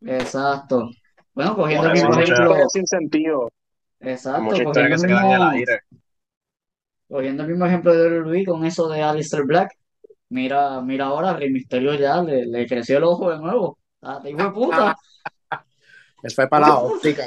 Exacto. 0.00 0.90
Bueno, 1.34 1.54
cogiendo 1.56 1.88
el 1.88 1.92
mismo 1.92 2.12
ejemplo. 2.14 2.56
Sin 2.70 2.86
sentido. 2.86 3.50
Exacto. 4.00 4.48
Cogiendo 4.48 4.80
el, 4.80 4.90
mismo, 4.90 5.52
cogiendo 7.08 7.42
el 7.42 7.48
mismo 7.48 7.66
ejemplo 7.66 7.94
de 7.94 8.10
Luis 8.20 8.46
con 8.46 8.64
eso 8.64 8.88
de 8.88 9.02
Alistair 9.02 9.44
Black. 9.44 9.76
Mira, 10.30 10.80
mira 10.80 11.06
ahora, 11.06 11.34
Rey 11.34 11.50
Misterio 11.50 11.94
ya 11.94 12.22
le, 12.22 12.46
le 12.46 12.66
creció 12.66 12.98
el 12.98 13.04
ojo 13.04 13.30
de 13.30 13.38
nuevo. 13.38 13.78
Ah, 14.02 14.20
hijo 14.24 14.42
de 14.42 14.50
puta. 14.50 14.96
Él 16.22 16.30
fue 16.30 16.48
para 16.48 16.66
la 16.68 16.78
óptica. 16.78 17.26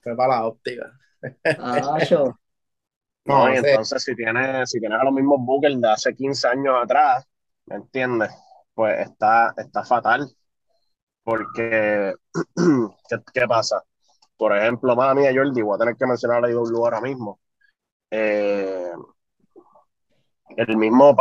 Fue 0.00 0.16
para 0.16 0.36
la 0.36 0.46
óptica. 0.46 0.92
Ah, 1.58 1.98
no, 3.26 3.52
y 3.52 3.58
entonces 3.58 4.02
si 4.02 4.16
tienes, 4.16 4.70
si 4.70 4.80
tienes 4.80 4.98
a 4.98 5.04
los 5.04 5.12
mismos 5.12 5.38
bookers 5.40 5.80
de 5.80 5.88
hace 5.88 6.14
15 6.14 6.48
años 6.48 6.74
atrás, 6.82 7.26
¿me 7.66 7.76
entiendes? 7.76 8.30
Pues 8.74 8.98
está, 9.00 9.52
está 9.56 9.84
fatal. 9.84 10.28
Porque, 11.22 12.14
¿qué, 13.34 13.46
pasa? 13.46 13.82
Por 14.40 14.56
ejemplo, 14.56 14.96
más 14.96 15.14
mía, 15.14 15.32
Jordi, 15.34 15.60
voy 15.60 15.74
a 15.74 15.78
tener 15.78 15.96
que 15.96 16.06
mencionar 16.06 16.42
a 16.42 16.50
IW 16.50 16.76
ahora 16.78 17.02
mismo. 17.02 17.38
Eh, 18.10 18.90
el 20.56 20.76
mismo, 20.78 21.14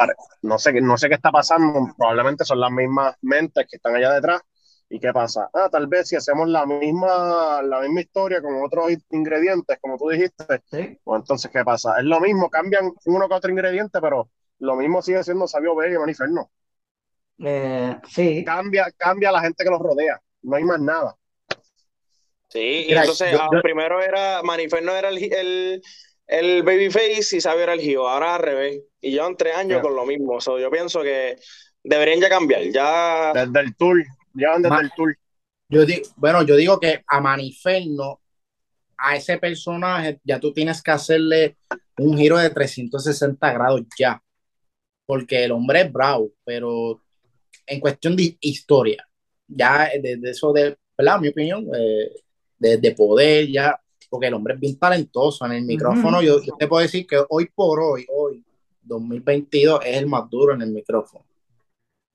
no 0.44 0.58
sé, 0.58 0.80
no 0.80 0.98
sé 0.98 1.10
qué 1.10 1.16
está 1.16 1.30
pasando, 1.30 1.94
probablemente 1.98 2.46
son 2.46 2.62
las 2.62 2.72
mismas 2.72 3.18
mentes 3.22 3.68
que 3.70 3.76
están 3.76 3.94
allá 3.94 4.14
detrás. 4.14 4.42
¿Y 4.88 5.02
qué 5.02 5.12
pasa? 5.12 5.50
Ah, 5.54 5.68
tal 5.70 5.88
vez 5.88 6.08
si 6.08 6.16
hacemos 6.16 6.48
la 6.48 6.66
misma, 6.66 7.62
la 7.62 7.82
misma 7.82 8.00
historia 8.00 8.42
con 8.42 8.64
otros 8.64 8.90
ingredientes, 9.10 9.78
como 9.82 9.98
tú 9.98 10.08
dijiste, 10.08 10.46
pues 11.04 11.20
entonces, 11.20 11.52
¿qué 11.52 11.66
pasa? 11.66 12.00
Es 12.00 12.06
lo 12.06 12.22
mismo, 12.22 12.50
cambian 12.50 12.90
uno 13.06 13.28
que 13.28 13.34
otro 13.34 13.52
ingrediente, 13.52 14.00
pero 14.00 14.30
lo 14.60 14.78
mismo 14.78 15.02
sigue 15.02 15.26
siendo 15.26 15.46
Sabio 15.46 15.76
Vega 15.76 15.96
y 15.96 16.00
Maniferno. 16.00 16.50
Eh, 17.40 18.00
sí. 18.08 18.46
Cambia, 18.46 18.88
cambia 18.96 19.30
la 19.34 19.42
gente 19.42 19.62
que 19.62 19.70
los 19.70 19.82
rodea, 19.82 20.22
no 20.44 20.56
hay 20.56 20.64
más 20.64 20.80
nada. 20.80 21.18
Sí, 22.50 22.86
y 22.88 22.94
entonces 22.94 23.38
ah, 23.40 23.48
primero 23.62 24.02
era, 24.02 24.42
Maniferno 24.44 24.96
era 24.96 25.10
el 25.10 25.82
el 26.30 26.62
babyface 26.62 27.38
y 27.38 27.42
Xavier 27.42 27.70
el 27.70 27.82
Gio, 27.82 28.08
ahora 28.08 28.36
al 28.36 28.42
revés. 28.42 28.84
Y 29.02 29.12
llevan 29.12 29.36
tres 29.36 29.56
años 29.56 29.82
con 29.82 29.96
lo 29.96 30.06
mismo. 30.06 30.38
yo 30.40 30.72
pienso 30.72 31.02
que 31.02 31.38
deberían 31.84 32.22
ya 32.22 32.30
cambiar. 32.30 32.62
Ya... 32.72 33.34
Desde 33.34 33.60
el 33.60 33.76
tour, 33.76 34.04
llevan 34.36 34.62
desde 34.62 34.80
el 34.80 34.92
tour. 34.96 35.18
Yo 35.70 35.86
digo, 35.86 36.08
bueno, 36.18 36.44
yo 36.44 36.56
digo 36.56 36.80
que 36.80 37.04
a 37.08 37.20
Maniferno, 37.20 38.22
a 38.98 39.16
ese 39.16 39.40
personaje, 39.40 40.20
ya 40.24 40.40
tú 40.40 40.54
tienes 40.54 40.84
que 40.84 40.92
hacerle 40.92 41.58
un 41.98 42.16
giro 42.18 42.38
de 42.38 42.52
360 42.52 43.52
grados 43.52 43.82
ya. 43.98 44.22
Porque 45.08 45.46
el 45.46 45.52
hombre 45.52 45.82
es 45.82 45.92
bravo, 45.92 46.30
pero 46.44 47.02
en 47.66 47.80
cuestión 47.80 48.16
de 48.16 48.38
historia, 48.40 49.08
ya 49.48 49.90
de, 50.00 50.20
eso 50.24 50.54
de, 50.54 50.78
¿verdad? 50.96 51.20
Mi 51.20 51.30
opinión, 51.30 51.66
eh, 51.76 52.12
de 52.60 52.96
poder, 52.96 53.48
ya 53.48 53.80
porque 54.10 54.28
el 54.28 54.34
hombre 54.34 54.56
es 54.56 54.60
bien 54.60 54.78
talentoso 54.78 55.46
en 55.46 55.54
el 55.54 55.64
micrófono. 55.64 56.22
yo, 56.22 56.42
te 56.58 56.68
puedo 56.68 56.82
decir 56.82 57.06
que 57.06 57.24
hoy 57.30 57.50
por 57.54 57.80
hoy, 57.80 58.06
hoy, 58.10 58.44
2022, 58.82 59.82
es 59.86 59.98
el 59.98 60.08
más 60.08 60.30
duro 60.30 60.54
en 60.54 60.64
el 60.64 60.72
micrófono. 60.72 61.26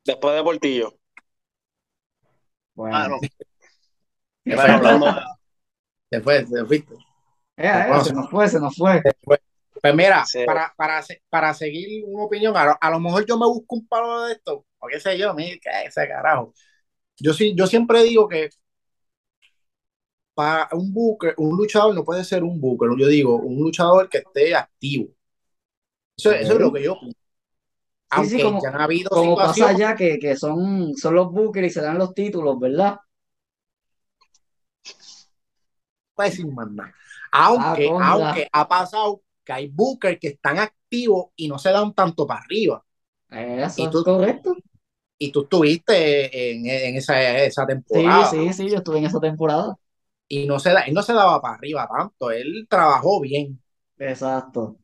Después 0.04 0.34
de 0.34 0.42
Portillo. 0.42 0.92
Bueno. 2.74 3.20
se 6.10 6.20
fue, 6.20 6.44
se 6.46 6.64
fuiste. 6.66 6.94
se 7.56 8.12
nos 8.12 8.28
fue, 8.28 8.48
se 8.48 8.60
nos 8.60 8.76
fue. 8.76 9.00
Pues 9.80 9.94
mira, 9.94 10.24
para, 10.46 10.74
para, 10.76 11.04
para, 11.28 11.54
seguir 11.54 12.04
una 12.06 12.24
opinión, 12.24 12.54
a, 12.56 12.90
lo 12.90 13.00
mejor 13.00 13.26
yo 13.26 13.38
me 13.38 13.46
busco 13.46 13.76
un 13.76 13.86
palo 13.86 14.22
de 14.22 14.32
esto, 14.32 14.64
o 14.78 14.86
qué 14.88 14.98
sé 14.98 15.18
yo, 15.18 15.34
mira, 15.34 15.82
ese 15.84 16.08
carajo. 16.08 16.54
Yo, 17.18 17.34
sí, 17.34 17.54
yo 17.54 17.66
siempre 17.66 18.02
digo 18.02 18.26
que 18.26 18.48
para 20.34 20.68
un 20.72 20.92
booker, 20.92 21.34
un 21.38 21.56
luchador 21.56 21.94
no 21.94 22.04
puede 22.04 22.24
ser 22.24 22.42
un 22.42 22.60
booker, 22.60 22.90
yo 22.98 23.06
digo, 23.06 23.36
un 23.36 23.60
luchador 23.60 24.08
que 24.08 24.18
esté 24.18 24.54
activo. 24.54 25.08
Eso, 26.16 26.32
es 26.32 26.48
lo 26.48 26.72
que 26.72 26.82
yo 26.82 26.96
Aunque 28.10 28.42
como, 28.42 28.62
ya 28.62 28.70
ha 28.70 28.84
habido 28.84 29.10
como 29.10 29.36
pasa 29.36 29.72
ya 29.72 29.96
que, 29.96 30.18
que, 30.18 30.36
son, 30.36 30.94
son 30.94 31.14
los 31.14 31.32
bookers 31.32 31.66
y 31.66 31.70
se 31.70 31.80
dan 31.80 31.98
los 31.98 32.14
títulos, 32.14 32.58
¿verdad? 32.58 32.98
Puede 36.14 36.30
decir 36.30 36.46
más 36.46 36.70
nada. 36.70 36.94
Aunque, 37.32 37.88
ah, 37.92 38.12
aunque 38.12 38.48
ha 38.52 38.68
pasado 38.68 39.22
que 39.44 39.52
hay 39.52 39.68
bookers 39.68 40.18
que 40.20 40.28
están 40.28 40.58
activos 40.58 41.26
y 41.34 41.48
no 41.48 41.58
se 41.58 41.70
dan 41.70 41.92
tanto 41.92 42.26
para 42.26 42.40
arriba. 42.40 42.84
Eso 43.28 43.82
y 43.82 43.90
tú, 43.90 43.98
es 43.98 44.04
correcto. 44.04 44.56
Y 45.18 45.32
tú 45.32 45.42
estuviste 45.42 46.52
en, 46.52 46.66
en 46.66 46.96
esa, 46.96 47.38
esa 47.38 47.66
temporada. 47.66 48.30
Sí, 48.30 48.36
sí, 48.36 48.52
sí, 48.52 48.70
yo 48.70 48.76
estuve 48.76 48.98
en 48.98 49.06
esa 49.06 49.18
temporada 49.18 49.76
y 50.28 50.46
no 50.46 50.58
se, 50.58 50.70
da, 50.70 50.80
él 50.82 50.94
no 50.94 51.02
se 51.02 51.12
daba 51.12 51.40
para 51.40 51.54
arriba 51.54 51.88
tanto, 51.88 52.30
él 52.30 52.66
trabajó 52.68 53.20
bien. 53.20 53.60
Exacto. 53.98 54.76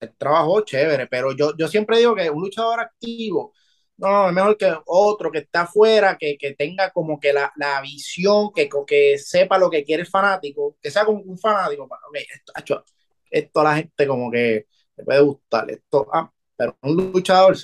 Él 0.00 0.14
trabajó 0.16 0.60
chévere, 0.62 1.06
pero 1.06 1.32
yo, 1.32 1.56
yo 1.56 1.68
siempre 1.68 1.98
digo 1.98 2.14
que 2.14 2.30
un 2.30 2.42
luchador 2.42 2.80
activo, 2.80 3.52
no, 3.96 4.28
es 4.28 4.34
mejor 4.34 4.56
que 4.56 4.72
otro 4.86 5.30
que 5.30 5.38
está 5.38 5.62
afuera, 5.62 6.16
que, 6.16 6.36
que 6.38 6.54
tenga 6.54 6.90
como 6.92 7.18
que 7.18 7.32
la, 7.32 7.52
la 7.56 7.80
visión, 7.80 8.52
que, 8.54 8.68
que 8.86 9.18
sepa 9.18 9.58
lo 9.58 9.68
que 9.68 9.84
quiere 9.84 10.02
el 10.02 10.08
fanático, 10.08 10.76
que 10.80 10.90
sea 10.90 11.04
como 11.04 11.20
un 11.20 11.38
fanático, 11.38 11.88
okay, 12.08 12.24
esto, 12.54 12.84
esto 13.30 13.60
a 13.60 13.64
la 13.64 13.76
gente 13.76 14.06
como 14.06 14.30
que 14.30 14.66
le 14.96 15.04
puede 15.04 15.20
gustar, 15.20 15.70
esto, 15.70 16.06
ah, 16.12 16.30
pero 16.56 16.76
un 16.82 16.96
luchador, 17.12 17.56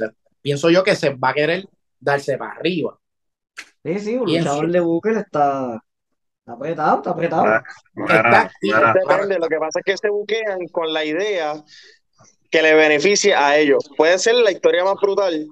pienso 0.43 0.71
yo 0.71 0.83
que 0.83 0.97
se 0.97 1.11
va 1.11 1.31
a 1.31 1.35
querer 1.35 1.69
darse 2.01 2.37
para 2.37 2.53
arriba. 2.53 2.99
Sí, 3.85 3.99
sí, 4.01 4.17
un 4.17 4.27
luchador 4.27 4.73
de 4.73 4.81
Booker 4.81 5.17
está, 5.19 5.84
Está 6.45 6.53
apretado, 6.53 6.97
está 6.99 7.11
apretado. 7.11 7.63
Depende, 8.93 9.39
lo 9.39 9.49
que 9.49 9.57
pasa 9.57 9.79
es 9.79 9.85
que 9.85 9.97
se 9.97 10.11
buquean 10.11 10.67
con 10.71 10.93
la 10.93 11.03
idea 11.03 11.55
que 12.51 12.61
le 12.61 12.75
beneficie 12.75 13.35
a 13.35 13.57
ellos. 13.57 13.89
Puede 13.97 14.19
ser 14.19 14.35
la 14.35 14.51
historia 14.51 14.85
más 14.85 14.97
brutal, 15.01 15.47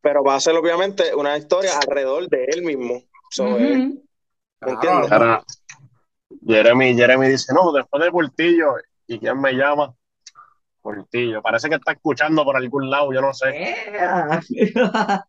pero 0.00 0.22
va 0.22 0.36
a 0.36 0.40
ser 0.40 0.54
obviamente 0.54 1.12
una 1.12 1.36
historia 1.36 1.72
alrededor 1.80 2.28
de 2.28 2.44
él 2.44 2.62
mismo. 2.62 3.02
So, 3.30 3.56
Ujú. 3.56 3.58
eh, 3.64 3.92
¿me 4.60 4.70
entiendes? 4.70 5.10
Ahora, 5.10 5.42
Jeremy, 6.46 6.94
Jeremy 6.94 7.28
dice, 7.30 7.52
no, 7.52 7.72
después 7.72 8.04
de 8.04 8.12
Portillo, 8.12 8.74
¿y 9.08 9.18
quién 9.18 9.40
me 9.40 9.54
llama? 9.54 9.92
Portillo. 10.80 11.42
Parece 11.42 11.68
que 11.68 11.74
está 11.74 11.92
escuchando 11.92 12.44
por 12.44 12.56
algún 12.56 12.88
lado, 12.88 13.12
yo 13.12 13.20
no 13.20 13.34
sé. 13.34 13.48
¡Ea! 13.50 14.40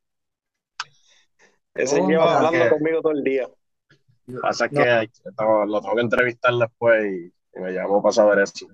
Ese 1.74 2.00
lleva 2.02 2.36
hablando 2.38 2.64
que- 2.66 2.70
conmigo 2.70 3.02
todo 3.02 3.14
el 3.14 3.24
día. 3.24 3.48
Pasa 4.42 4.66
es 4.66 4.72
que 4.72 5.10
lo 5.68 5.82
tengo 5.82 5.96
que 5.96 6.02
entrevistar 6.02 6.54
después 6.54 7.06
y, 7.06 7.34
y 7.58 7.62
me 7.62 7.72
llamó 7.72 8.02
para 8.02 8.14
saber 8.14 8.40
eso. 8.40 8.68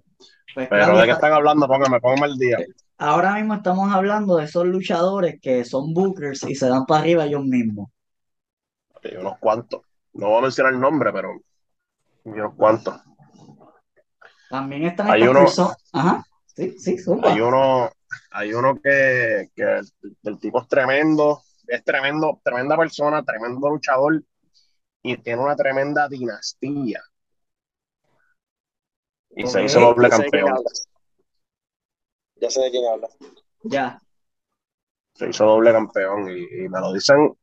Pues, 0.53 0.67
Pero 0.69 0.97
de 0.97 1.05
qué 1.05 1.11
están 1.11 1.33
hablando, 1.33 1.67
póngame, 1.67 1.99
póngame 1.99 2.27
el 2.27 2.37
día. 2.37 2.57
ahora 2.97 3.35
mismo 3.35 3.53
estamos 3.55 3.93
hablando 3.93 4.37
de 4.37 4.45
esos 4.45 4.65
luchadores 4.65 5.39
que 5.41 5.65
son 5.65 5.93
bookers 5.93 6.43
y 6.43 6.55
se 6.55 6.67
dan 6.69 6.85
para 6.85 7.01
arriba 7.01 7.25
ellos 7.25 7.43
mismos. 7.43 7.89
Hay 9.03 9.15
unos 9.17 9.37
cuantos. 9.39 9.81
No 10.13 10.29
voy 10.29 10.39
a 10.39 10.41
mencionar 10.43 10.73
el 10.73 10.79
nombre, 10.79 11.11
pero 11.13 11.39
unos 12.23 12.53
cuantos. 12.55 12.95
También 14.49 14.85
están 14.85 15.09
Hay 15.09 15.23
uno- 15.23 15.41
personas. 15.41 15.77
Ajá, 15.91 16.23
sí, 16.55 16.75
sí, 16.79 16.97
zumba. 16.97 17.33
Hay 17.33 17.41
uno, 17.41 17.91
hay 18.31 18.53
uno 18.53 18.79
que, 18.81 19.49
que 19.55 19.63
el, 19.63 19.85
el 20.23 20.39
tipo 20.39 20.61
es 20.61 20.67
tremendo, 20.67 21.41
es 21.67 21.83
tremendo, 21.83 22.39
tremenda 22.43 22.77
persona, 22.77 23.23
tremendo 23.23 23.69
luchador 23.69 24.23
y 25.07 25.17
tiene 25.17 25.39
una 25.43 25.55
tremenda 25.55 26.09
dinastía. 26.09 26.99
Y 29.35 29.45
se 29.45 29.63
hizo 29.63 29.79
doble 29.79 30.09
campeón. 30.09 30.63
Ya 32.37 32.49
sé 32.49 32.61
de 32.61 32.71
quién 32.71 32.85
habla. 32.91 33.07
Ya. 33.61 34.01
Se 35.13 35.29
hizo 35.29 35.45
doble 35.45 35.71
campeón 35.71 36.27
y, 36.27 36.41
y 36.41 36.69
me 36.69 36.79
lo 36.79 36.91
dicen 36.91 37.37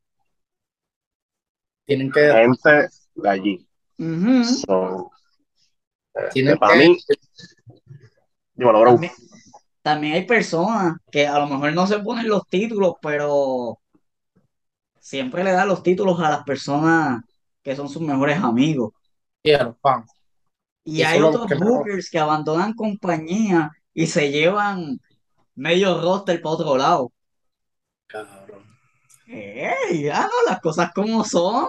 Tienen 1.85 2.11
que, 2.11 2.33
gente 2.33 2.89
de 3.15 3.29
allí. 3.29 3.69
So, 4.45 5.13
tienen 6.33 6.59
para 6.59 6.75
que- 6.75 6.89
mí, 6.89 6.99
dímelo, 8.55 8.81
bro. 8.81 8.91
También, 8.91 9.13
también 9.83 10.15
hay 10.15 10.27
personas 10.27 10.97
que 11.13 11.29
a 11.29 11.39
lo 11.39 11.47
mejor 11.47 11.73
no 11.75 11.87
se 11.87 12.01
ponen 12.01 12.29
los 12.29 12.49
títulos, 12.49 12.95
pero 13.01 13.79
siempre 14.99 15.45
le 15.45 15.53
dan 15.53 15.69
los 15.69 15.85
títulos 15.85 16.19
a 16.19 16.31
las 16.31 16.43
personas 16.43 17.23
que 17.63 17.77
son 17.77 17.89
sus 17.89 18.03
mejores 18.03 18.39
amigos. 18.39 18.93
Sí, 19.45 19.53
a 19.53 19.65
los 19.65 19.77
fans. 19.81 20.11
Y 20.85 21.03
Eso 21.03 21.11
hay 21.11 21.21
otros 21.21 21.47
que 21.47 21.55
bookers 21.55 22.11
que 22.11 22.19
abandonan 22.19 22.75
compañía 22.75 23.71
y 23.95 24.07
se 24.07 24.31
llevan 24.31 24.99
medio 25.55 26.01
roster 26.01 26.41
para 26.43 26.55
otro 26.55 26.77
lado. 26.77 27.13
Cabrón. 28.07 28.63
¡Ey! 29.27 30.03
Ya 30.03 30.23
no, 30.23 30.51
las 30.51 30.61
cosas 30.61 30.91
como 30.93 31.25
son. 31.25 31.69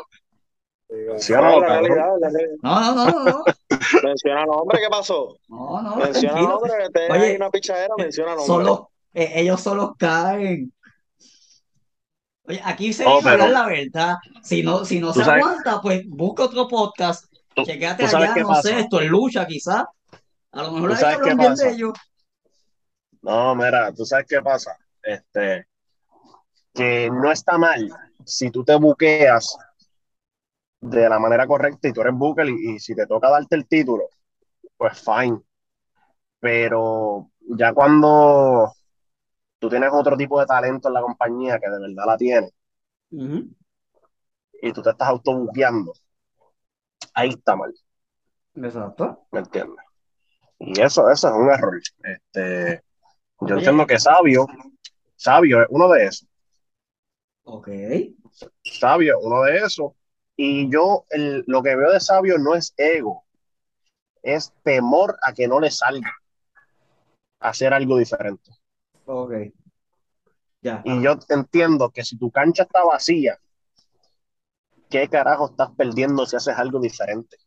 Sí, 1.17 1.33
No, 1.33 1.41
no, 1.41 1.59
la 1.59 1.81
realidad, 1.81 2.09
la 2.19 2.29
realidad. 2.29 2.55
No, 2.61 2.95
no, 2.95 3.05
no, 3.11 3.23
no. 3.23 3.43
Menciona 4.03 4.45
nombre, 4.45 4.79
¿qué 4.79 4.89
pasó? 4.89 5.37
No, 5.47 5.81
no, 5.81 5.95
Menciona 5.95 6.41
nombre, 6.41 6.71
que 6.83 6.89
te 6.89 7.11
Oye, 7.11 7.25
hay 7.25 7.35
una 7.35 7.49
pichadera, 7.49 7.93
menciona 7.97 8.31
nombre. 8.35 8.45
Solo, 8.45 8.91
eh, 9.13 9.31
ellos 9.35 9.61
solo 9.61 9.95
caen. 9.97 10.73
Oye, 12.45 12.61
aquí 12.63 12.91
se 12.91 13.05
viene 13.05 13.21
pero- 13.23 13.47
la 13.47 13.65
verdad. 13.67 14.15
Si 14.41 14.63
no, 14.63 14.83
si 14.85 14.99
no 14.99 15.13
se 15.13 15.23
sabes- 15.23 15.43
aguanta, 15.43 15.81
pues 15.81 16.07
busca 16.07 16.43
otro 16.43 16.67
podcast. 16.67 17.25
Tú- 17.55 17.63
allá, 17.69 18.35
no 18.41 18.47
pasa. 18.47 18.61
sé, 18.63 18.79
esto 18.79 18.99
es 18.99 19.09
lucha, 19.09 19.45
quizás. 19.45 19.85
A 20.51 20.63
lo 20.63 20.71
mejor 20.71 20.93
hablan 20.93 21.21
qué 21.21 21.35
bien 21.35 21.55
de 21.55 21.69
ellos. 21.71 21.93
No, 23.21 23.55
mira, 23.55 23.93
tú 23.93 24.05
sabes 24.05 24.25
qué 24.27 24.41
pasa. 24.41 24.75
Este, 25.01 25.67
que 26.73 27.09
no 27.11 27.31
está 27.31 27.57
mal 27.57 27.89
si 28.25 28.49
tú 28.51 28.63
te 28.63 28.75
buqueas 28.75 29.57
de 30.81 31.07
la 31.07 31.19
manera 31.19 31.47
correcta 31.47 31.87
y 31.87 31.93
tú 31.93 32.01
eres 32.01 32.13
y, 32.49 32.75
y 32.75 32.79
si 32.79 32.95
te 32.95 33.05
toca 33.07 33.29
darte 33.29 33.55
el 33.55 33.67
título, 33.67 34.09
pues 34.77 34.99
fine. 34.99 35.39
Pero 36.39 37.29
ya 37.41 37.73
cuando 37.73 38.73
tú 39.63 39.69
tienes 39.69 39.91
otro 39.93 40.17
tipo 40.17 40.41
de 40.41 40.45
talento 40.45 40.89
en 40.89 40.93
la 40.93 41.01
compañía 41.01 41.57
que 41.57 41.69
de 41.69 41.79
verdad 41.79 42.03
la 42.05 42.17
tiene 42.17 42.51
Ujú. 43.11 43.47
y 44.61 44.73
tú 44.73 44.81
te 44.81 44.89
estás 44.89 45.07
autobuqueando, 45.07 45.93
ahí 47.13 47.29
está 47.29 47.55
mal, 47.55 47.73
Exacto. 48.55 49.25
¿me 49.31 49.39
entiendes? 49.39 49.85
Y 50.59 50.81
eso, 50.81 51.09
eso 51.09 51.29
es 51.29 51.33
un 51.33 51.49
error. 51.49 51.79
Este, 52.03 52.83
yo 53.39 53.45
Oye. 53.45 53.53
entiendo 53.55 53.87
que 53.87 53.97
Sabio, 53.97 54.47
Sabio 55.15 55.61
es 55.61 55.67
uno 55.69 55.87
de 55.93 56.07
esos. 56.07 56.27
Ok. 57.45 57.69
Sabio, 58.63 59.19
uno 59.21 59.43
de 59.43 59.59
esos. 59.59 59.93
Y 60.35 60.69
yo 60.69 61.05
el- 61.09 61.45
lo 61.47 61.63
que 61.63 61.73
veo 61.77 61.89
de 61.89 62.01
Sabio 62.01 62.37
no 62.37 62.53
es 62.53 62.73
ego, 62.75 63.23
es 64.23 64.51
temor 64.63 65.17
a 65.21 65.31
que 65.31 65.47
no 65.47 65.61
le 65.61 65.71
salga 65.71 66.11
hacer 67.39 67.73
algo 67.73 67.97
diferente. 67.97 68.51
Ok. 69.05 69.31
Ya. 70.61 70.81
Y 70.85 71.01
yo 71.03 71.17
entiendo 71.29 71.89
que 71.89 72.03
si 72.03 72.17
tu 72.17 72.31
cancha 72.31 72.63
está 72.63 72.83
vacía, 72.83 73.37
¿qué 74.89 75.07
carajo 75.09 75.47
estás 75.49 75.71
perdiendo 75.71 76.25
si 76.25 76.35
haces 76.35 76.55
algo 76.57 76.79
diferente? 76.79 77.37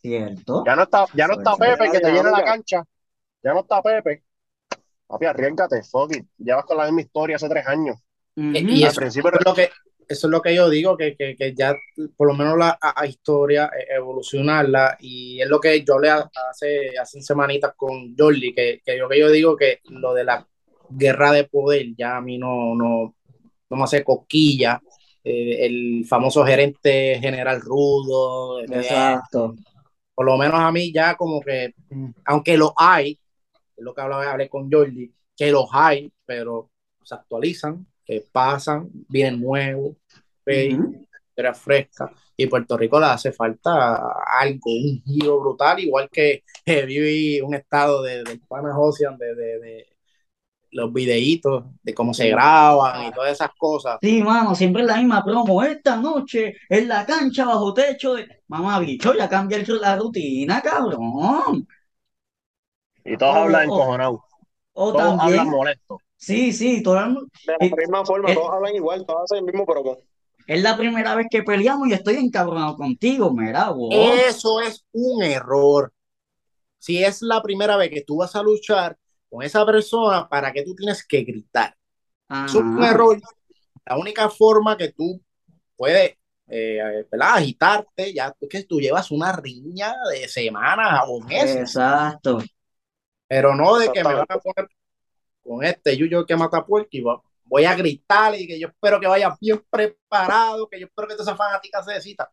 Cierto. 0.00 0.64
Ya 0.64 0.76
no 0.76 0.82
está, 0.84 1.06
ya 1.14 1.26
no 1.26 1.34
está 1.34 1.56
Pepe 1.56 1.90
que 1.90 2.00
te 2.00 2.12
llena 2.12 2.30
la 2.30 2.44
cancha, 2.44 2.84
ya 3.42 3.52
no 3.52 3.60
está 3.60 3.82
Pepe. 3.82 4.24
Papi, 5.06 5.26
arriesgate, 5.26 5.82
fuck 5.82 6.14
it. 6.14 6.26
Llevas 6.38 6.64
con 6.64 6.76
la 6.76 6.84
misma 6.84 7.00
historia 7.00 7.36
hace 7.36 7.48
tres 7.48 7.66
años. 7.66 7.96
Ujú. 8.36 8.52
Eh, 8.54 8.60
Y 8.60 8.84
Al 8.84 8.94
principio 8.94 9.32
es 9.32 9.44
lo 9.44 9.54
que, 9.54 9.68
eso 10.10 10.26
es 10.26 10.30
lo 10.30 10.42
que 10.42 10.54
yo 10.54 10.68
digo, 10.68 10.96
que, 10.96 11.14
que, 11.16 11.36
que 11.36 11.54
ya 11.54 11.74
por 12.16 12.26
lo 12.28 12.34
menos 12.34 12.58
la 12.58 12.76
a- 12.80 13.06
historia, 13.06 13.70
eh, 13.78 13.94
evolucionarla, 13.96 14.96
y 15.00 15.40
es 15.40 15.48
lo 15.48 15.60
que 15.60 15.84
yo 15.84 15.98
le 16.00 16.10
ha- 16.10 16.28
hace, 16.50 16.98
hace 17.00 17.22
semanitas 17.22 17.74
con 17.76 18.14
Jordi, 18.16 18.52
que, 18.52 18.80
que 18.84 18.98
yo 18.98 19.08
que 19.08 19.20
yo 19.20 19.30
digo 19.30 19.56
que 19.56 19.78
lo 19.90 20.12
de 20.14 20.24
la 20.24 20.46
guerra 20.88 21.30
de 21.32 21.44
poder 21.44 21.94
ya 21.96 22.16
a 22.16 22.20
mí 22.20 22.38
no, 22.38 22.74
no, 22.74 23.14
no 23.70 23.76
me 23.76 23.84
hace 23.84 24.02
cosquilla. 24.02 24.80
Eh, 25.22 25.66
el 25.66 26.04
famoso 26.08 26.44
gerente 26.44 27.18
general 27.20 27.60
rudo, 27.60 28.60
eh, 28.62 28.66
Exacto. 28.70 29.54
por 30.14 30.26
lo 30.26 30.36
menos 30.38 30.58
a 30.58 30.72
mí 30.72 30.92
ya 30.92 31.14
como 31.16 31.40
que, 31.40 31.74
mm, 31.90 32.10
aunque 32.24 32.56
lo 32.56 32.72
hay, 32.76 33.12
es 33.76 33.84
lo 33.84 33.94
que 33.94 34.00
hablaba, 34.00 34.30
hablé 34.32 34.48
con 34.48 34.70
Jordi, 34.72 35.12
que 35.36 35.52
los 35.52 35.68
hay, 35.72 36.10
pero 36.26 36.70
se 37.02 37.14
actualizan, 37.14 37.86
que 38.10 38.26
pasan, 38.32 38.88
vienen 39.08 39.40
nuevos, 39.40 39.96
historia 41.28 41.54
fresca, 41.54 42.12
y 42.36 42.46
Puerto 42.46 42.76
Rico 42.76 42.98
le 43.00 43.06
hace 43.06 43.32
falta 43.32 43.96
algo, 44.40 44.70
un 44.72 45.02
giro 45.04 45.40
brutal, 45.40 45.78
igual 45.80 46.08
que 46.10 46.42
eh, 46.64 46.86
viví 46.86 47.40
un 47.40 47.54
estado 47.54 48.02
de, 48.02 48.24
de 48.24 48.38
Pana 48.48 48.78
Ocean, 48.78 49.16
de, 49.18 49.34
de, 49.34 49.58
de 49.60 49.86
los 50.72 50.92
videitos, 50.92 51.64
de 51.82 51.94
cómo 51.94 52.14
se 52.14 52.30
graban 52.30 53.04
y 53.06 53.12
todas 53.12 53.32
esas 53.32 53.50
cosas. 53.58 54.00
Sí, 54.02 54.22
mano, 54.22 54.54
siempre 54.54 54.82
es 54.82 54.88
la 54.88 54.96
misma 54.96 55.22
promo. 55.24 55.62
Esta 55.62 55.96
noche 55.96 56.54
en 56.70 56.88
la 56.88 57.04
cancha 57.04 57.44
bajo 57.44 57.74
techo 57.74 58.14
de. 58.14 58.26
Mamá, 58.48 58.78
bicho, 58.80 59.14
ya 59.14 59.28
cambia 59.28 59.58
el- 59.58 59.80
la 59.80 59.96
rutina, 59.96 60.60
cabrón. 60.62 61.66
y 63.04 63.16
todos 63.16 63.36
hablan 63.36 63.64
encojonados, 63.66 64.20
O 64.74 64.92
todos 64.92 65.16
también. 65.16 65.20
hablan 65.20 65.48
molestos. 65.50 65.98
Sí, 66.20 66.52
sí, 66.52 66.82
mundo- 66.84 67.26
De 67.46 67.52
la 67.58 67.66
Eh, 67.66 67.70
misma 67.76 68.04
forma, 68.04 68.30
eh. 68.30 68.34
todos 68.34 68.52
hablan 68.52 68.74
igual, 68.74 69.06
todos 69.06 69.22
hacen 69.24 69.38
el 69.38 69.44
mismo 69.44 69.64
promo. 69.64 69.96
Es 70.46 70.62
la 70.62 70.76
primera 70.76 71.14
vez 71.14 71.28
que 71.30 71.42
peleamos 71.42 71.88
y 71.88 71.94
estoy 71.94 72.16
encabronado 72.16 72.76
contigo, 72.76 73.32
mira, 73.32 73.70
vos. 73.70 73.88
Eso 73.90 74.60
es 74.60 74.84
un 74.92 75.22
error. 75.22 75.92
Si 76.78 77.02
es 77.02 77.22
la 77.22 77.42
primera 77.42 77.76
vez 77.76 77.88
que 77.90 78.02
tú 78.02 78.18
vas 78.18 78.36
a 78.36 78.42
luchar 78.42 78.98
con 79.30 79.42
esa 79.42 79.64
persona, 79.64 80.28
¿para 80.28 80.52
qué 80.52 80.62
tú 80.62 80.74
tienes 80.74 81.06
que 81.06 81.22
gritar? 81.22 81.74
Eso 82.28 82.58
es 82.58 82.64
un 82.64 82.82
Ajá. 82.82 82.90
error. 82.90 83.20
La 83.86 83.96
única 83.96 84.28
forma 84.28 84.76
que 84.76 84.92
tú 84.92 85.20
puedes 85.76 86.16
eh, 86.48 86.80
agitarte, 87.20 88.12
ya 88.12 88.34
es 88.38 88.48
que 88.48 88.64
tú 88.64 88.78
llevas 88.80 89.10
una 89.10 89.32
riña 89.32 89.94
de 90.12 90.28
semanas 90.28 91.02
o 91.06 91.20
meses, 91.20 91.56
Exacto. 91.60 92.42
pero 93.28 93.54
no 93.54 93.78
de 93.78 93.90
que 93.92 94.02
me 94.02 94.14
van 94.14 94.26
a 94.28 94.38
poner 94.38 94.68
con 95.44 95.64
este 95.64 95.96
yuyo 95.96 96.24
que 96.26 96.36
mata 96.36 96.64
puerco 96.64 96.88
y 96.92 97.00
va- 97.02 97.20
voy 97.44 97.64
a 97.64 97.74
gritar 97.74 98.34
y 98.36 98.46
que 98.46 98.58
yo 98.60 98.68
espero 98.68 99.00
que 99.00 99.06
vaya 99.08 99.36
bien 99.40 99.62
preparado, 99.70 100.68
que 100.68 100.80
yo 100.80 100.86
espero 100.86 101.08
que 101.08 101.14
toda 101.14 101.32
esa 101.32 101.36
fanática 101.36 101.82
se 101.82 101.92
decita. 101.94 102.30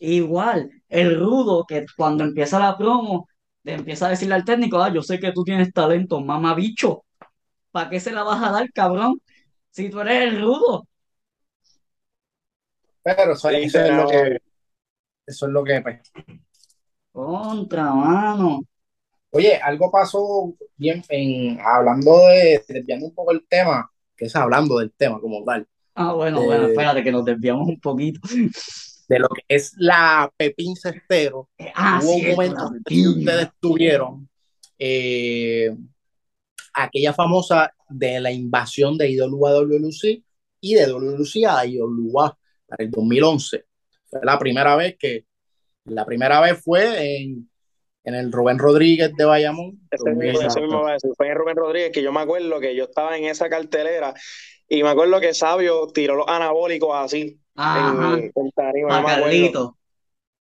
Igual, 0.00 0.70
el 0.88 1.18
rudo 1.18 1.64
que 1.66 1.86
cuando 1.96 2.24
empieza 2.24 2.58
la 2.58 2.76
promo, 2.76 3.28
le 3.64 3.74
empieza 3.74 4.06
a 4.06 4.10
decirle 4.10 4.34
al 4.34 4.44
técnico, 4.44 4.78
ah, 4.82 4.92
yo 4.92 5.02
sé 5.02 5.18
que 5.18 5.32
tú 5.32 5.42
tienes 5.44 5.72
talento, 5.72 6.20
mamá 6.20 6.54
bicho. 6.54 7.04
¿Para 7.72 7.90
qué 7.90 8.00
se 8.00 8.12
la 8.12 8.22
vas 8.24 8.42
a 8.42 8.52
dar, 8.52 8.72
cabrón? 8.72 9.20
Si 9.70 9.90
tú 9.90 10.00
eres 10.00 10.24
el 10.32 10.40
rudo. 10.42 10.86
Pero 13.02 13.32
eso, 13.32 13.48
eso 13.50 13.78
es 13.80 13.92
lo 13.94 14.06
que, 14.06 14.38
eso 15.26 15.46
es 15.46 15.52
lo 15.52 15.64
que, 15.64 15.80
pues, 15.82 16.00
Contra, 17.12 17.92
mano. 17.94 18.60
Oye, 19.36 19.56
algo 19.56 19.90
pasó 19.90 20.54
bien 20.76 21.02
en 21.10 21.60
hablando 21.60 22.26
de, 22.28 22.62
desviando 22.66 23.06
un 23.06 23.14
poco 23.14 23.32
el 23.32 23.46
tema, 23.46 23.90
que 24.16 24.24
es 24.24 24.36
hablando 24.36 24.78
del 24.78 24.92
tema 24.92 25.20
como 25.20 25.44
tal. 25.44 25.66
Ah, 25.94 26.14
bueno, 26.14 26.40
de, 26.40 26.46
bueno, 26.46 26.66
espérate 26.68 27.02
que 27.02 27.12
nos 27.12 27.24
desviamos 27.24 27.68
un 27.68 27.80
poquito. 27.80 28.20
De 29.08 29.20
lo 29.20 29.28
que 29.28 29.42
es 29.46 29.72
la 29.76 30.32
Pepín 30.36 30.74
Cestero. 30.74 31.48
Ah, 31.76 32.00
Hubo 32.02 32.14
sí, 32.14 32.24
un 32.24 32.30
momento 32.32 32.72
que 32.84 33.06
ustedes 33.06 33.50
tuvieron 33.60 34.28
eh, 34.80 35.76
aquella 36.74 37.12
famosa 37.12 37.72
de 37.88 38.18
la 38.20 38.32
invasión 38.32 38.98
de 38.98 39.08
IWA 39.08 39.50
a 39.50 39.54
WLC 39.60 40.24
y 40.60 40.74
de 40.74 40.86
WLC 40.86 41.44
a 41.48 41.64
IWA 41.66 42.36
para 42.66 42.84
el 42.84 42.90
2011. 42.90 43.64
Fue 44.06 44.20
la 44.24 44.38
primera 44.40 44.74
vez 44.74 44.96
que, 44.98 45.24
la 45.84 46.04
primera 46.04 46.40
vez 46.40 46.60
fue 46.60 47.20
en, 47.20 47.48
en 48.06 48.14
el 48.14 48.32
Rubén 48.32 48.58
Rodríguez 48.58 49.12
de 49.16 49.24
Bayamón. 49.24 49.80
Ese 49.90 50.10
mismo, 50.12 50.40
ese 50.40 50.60
mismo 50.60 50.86
fue 51.16 51.28
en 51.28 51.34
Rubén 51.34 51.56
Rodríguez 51.56 51.90
que 51.92 52.02
yo 52.02 52.12
me 52.12 52.20
acuerdo 52.20 52.60
que 52.60 52.74
yo 52.74 52.84
estaba 52.84 53.16
en 53.18 53.24
esa 53.24 53.50
cartelera 53.50 54.14
y 54.68 54.82
me 54.82 54.90
acuerdo 54.90 55.20
que 55.20 55.34
Sabio 55.34 55.88
tiró 55.88 56.14
los 56.14 56.28
anabólicos 56.28 56.90
así 56.94 57.38
Ajá. 57.56 58.14
en, 58.14 58.32
en 58.34 58.50
tarima, 58.52 58.96
A 58.96 59.00
no. 59.00 59.06
Carlito. 59.06 59.76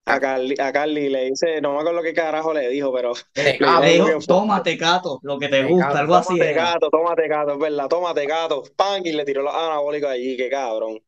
A 0.05 0.19
Carly, 0.19 0.57
a 0.59 0.73
Carly 0.73 1.09
le 1.09 1.27
dice, 1.27 1.61
no 1.61 1.75
me 1.75 1.81
acuerdo 1.81 2.03
qué 2.03 2.13
carajo 2.13 2.53
le 2.53 2.69
dijo, 2.69 2.93
pero 2.93 3.13
Tecato. 3.33 3.83
Le 3.83 3.93
dijo, 3.93 4.07
que 4.07 4.27
tómate, 4.27 4.77
Cato, 4.77 5.21
lo 5.23 5.39
que 5.39 5.49
te 5.49 5.63
gusta, 5.63 6.01
algo 6.01 6.17
así 6.17 6.31
tómate 6.31 6.53
gato, 6.55 6.91
tómate 6.91 7.29
gato, 7.29 7.53
es 7.53 7.59
verdad, 7.61 7.89
tómate 7.89 8.27
gato, 8.27 8.65
pan, 8.75 9.03
y 9.07 9.13
le 9.13 9.25
tiró 9.25 9.43
los 9.43 9.55
anabólicos 9.55 10.11
allí, 10.11 10.37
qué 10.37 10.51
cabrón. 10.51 10.99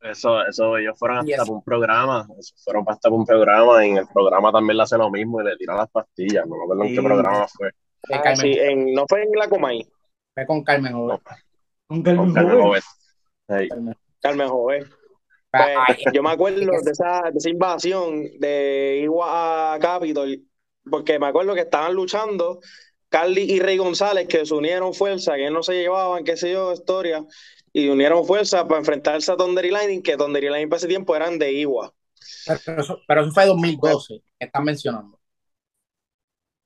Eso, 0.00 0.42
eso, 0.46 0.78
ellos 0.78 0.98
fueron 0.98 1.18
hasta 1.18 1.42
eso. 1.42 1.52
un 1.52 1.62
programa, 1.62 2.26
eso 2.38 2.54
fueron 2.64 2.84
hasta 2.88 3.10
para 3.10 3.14
un 3.14 3.26
programa, 3.26 3.86
y 3.86 3.90
en 3.90 3.96
el 3.98 4.06
programa 4.06 4.50
también 4.50 4.78
le 4.78 4.82
hace 4.82 4.96
lo 4.96 5.10
mismo 5.10 5.40
y 5.40 5.44
le 5.44 5.56
tira 5.56 5.76
las 5.76 5.90
pastillas, 5.90 6.46
no 6.46 6.56
me 6.56 6.62
acuerdo 6.62 6.84
en 6.84 6.94
qué 6.94 7.02
programa 7.02 7.46
fue. 7.48 7.70
Ah, 8.10 8.34
sí, 8.34 8.52
en, 8.58 8.94
no 8.94 9.04
fue 9.06 9.22
en 9.22 9.32
la 9.32 9.48
Comay, 9.48 9.86
fue 10.34 10.46
con 10.46 10.64
Carmen 10.64 10.94
Joven. 10.94 11.18
Un 11.90 12.02
Con 12.02 12.02
Carmen 12.02 12.32
Carmen 12.32 12.52
Joven. 12.52 12.64
Jovet. 12.64 12.84
Hey, 13.48 13.68
Carmen 14.20 14.48
Joven. 14.48 14.84
Ah, 15.52 15.84
Pues, 15.86 15.98
yo 16.14 16.22
me 16.22 16.30
acuerdo 16.30 16.60
de 16.84 16.90
esa, 16.90 17.22
de 17.30 17.38
esa 17.38 17.50
invasión 17.50 18.22
de 18.38 19.00
Igua 19.02 19.74
a 19.74 19.78
Capitol, 19.78 20.40
porque 20.88 21.18
me 21.18 21.26
acuerdo 21.26 21.54
que 21.54 21.62
estaban 21.62 21.94
luchando 21.94 22.60
Carly 23.08 23.42
y 23.42 23.60
Rey 23.60 23.76
González, 23.76 24.28
que 24.28 24.46
se 24.46 24.54
unieron 24.54 24.94
fuerza, 24.94 25.34
que 25.34 25.50
no 25.50 25.62
se 25.62 25.74
llevaban, 25.74 26.24
qué 26.24 26.36
sé 26.36 26.52
yo, 26.52 26.72
historia, 26.72 27.24
y 27.72 27.88
unieron 27.88 28.26
fuerza 28.26 28.66
para 28.66 28.80
enfrentarse 28.80 29.32
a 29.32 29.36
Thunder 29.36 29.64
y 29.64 29.70
Lightning, 29.70 30.02
que 30.02 30.16
Thunder 30.16 30.44
y 30.44 30.48
Lightning 30.48 30.68
para 30.68 30.78
ese 30.78 30.88
tiempo 30.88 31.14
eran 31.16 31.38
de 31.38 31.52
Igua. 31.52 31.94
Pero 32.44 32.80
eso, 32.82 32.98
pero 33.06 33.22
eso 33.22 33.32
fue 33.32 33.46
2012, 33.46 34.22
que 34.38 34.46
están 34.46 34.64
mencionando. 34.64 35.18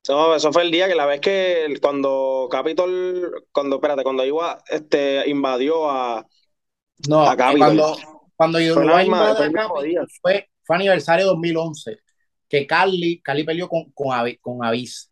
No, 0.09 0.35
eso 0.35 0.53
fue 0.53 0.63
el 0.63 0.71
día 0.71 0.87
que 0.87 0.95
la 0.95 1.07
vez 1.07 1.21
que 1.21 1.79
cuando 1.81 2.49
Capitol, 2.51 3.47
cuando, 3.53 3.77
espérate, 3.77 4.03
cuando 4.03 4.25
Igua 4.25 4.63
este, 4.69 5.29
invadió 5.29 5.91
a, 5.91 6.27
No, 7.09 7.23
A 7.27 7.37
Capitol. 7.37 7.59
cuando, 7.59 7.97
cuando 8.37 8.61
invade 8.61 9.37
fue 9.37 9.47
a 9.47 9.53
Capitol, 9.53 10.09
fue, 10.21 10.51
fue 10.63 10.77
aniversario 10.77 11.27
2011, 11.27 11.99
que 12.49 12.67
Carly, 12.67 13.21
Carly 13.23 13.45
peleó 13.45 13.69
con, 13.69 13.93
con 13.93 14.65
Avis. 14.65 15.11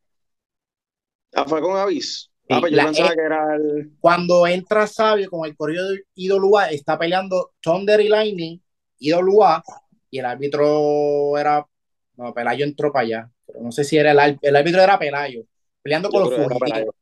ah, 1.35 1.44
fue 1.46 1.61
con 1.61 1.76
Avis. 1.76 2.32
Ah, 2.53 2.57
Sí, 2.57 2.61
pues 2.61 2.71
yo 2.73 2.77
la- 2.77 2.85
pensaba 2.85 3.15
que 3.15 3.21
era 3.21 3.57
el, 3.57 3.93
Cuando 4.01 4.47
entra 4.47 4.87
Sabio 4.87 5.31
con 5.31 5.47
el 5.49 5.57
corrido 5.57 5.88
de 5.91 6.05
IWA, 6.15 6.71
está 6.71 6.99
peleando 6.99 7.53
Thunder 7.61 8.01
y 8.01 8.09
Lightning, 8.09 8.59
IWA, 8.99 9.62
y 10.11 10.19
el 10.19 10.27
árbitro 10.27 11.38
era, 11.38 11.67
no, 12.17 12.35
Pelayo 12.35 12.65
entró 12.65 12.93
para 12.93 13.05
allá, 13.05 13.31
pero 13.47 13.61
no 13.62 13.73
sé 13.73 13.85
si 13.85 13.97
era 13.97 14.11
el, 14.12 14.38
el 14.41 14.57
árbitro 14.57 14.83
era 14.83 14.99
Pelayo, 14.99 15.43
peleando 15.83 16.11
con 16.11 16.25
yo 16.25 16.31
los 16.31 16.49
fugitivos, 16.49 16.95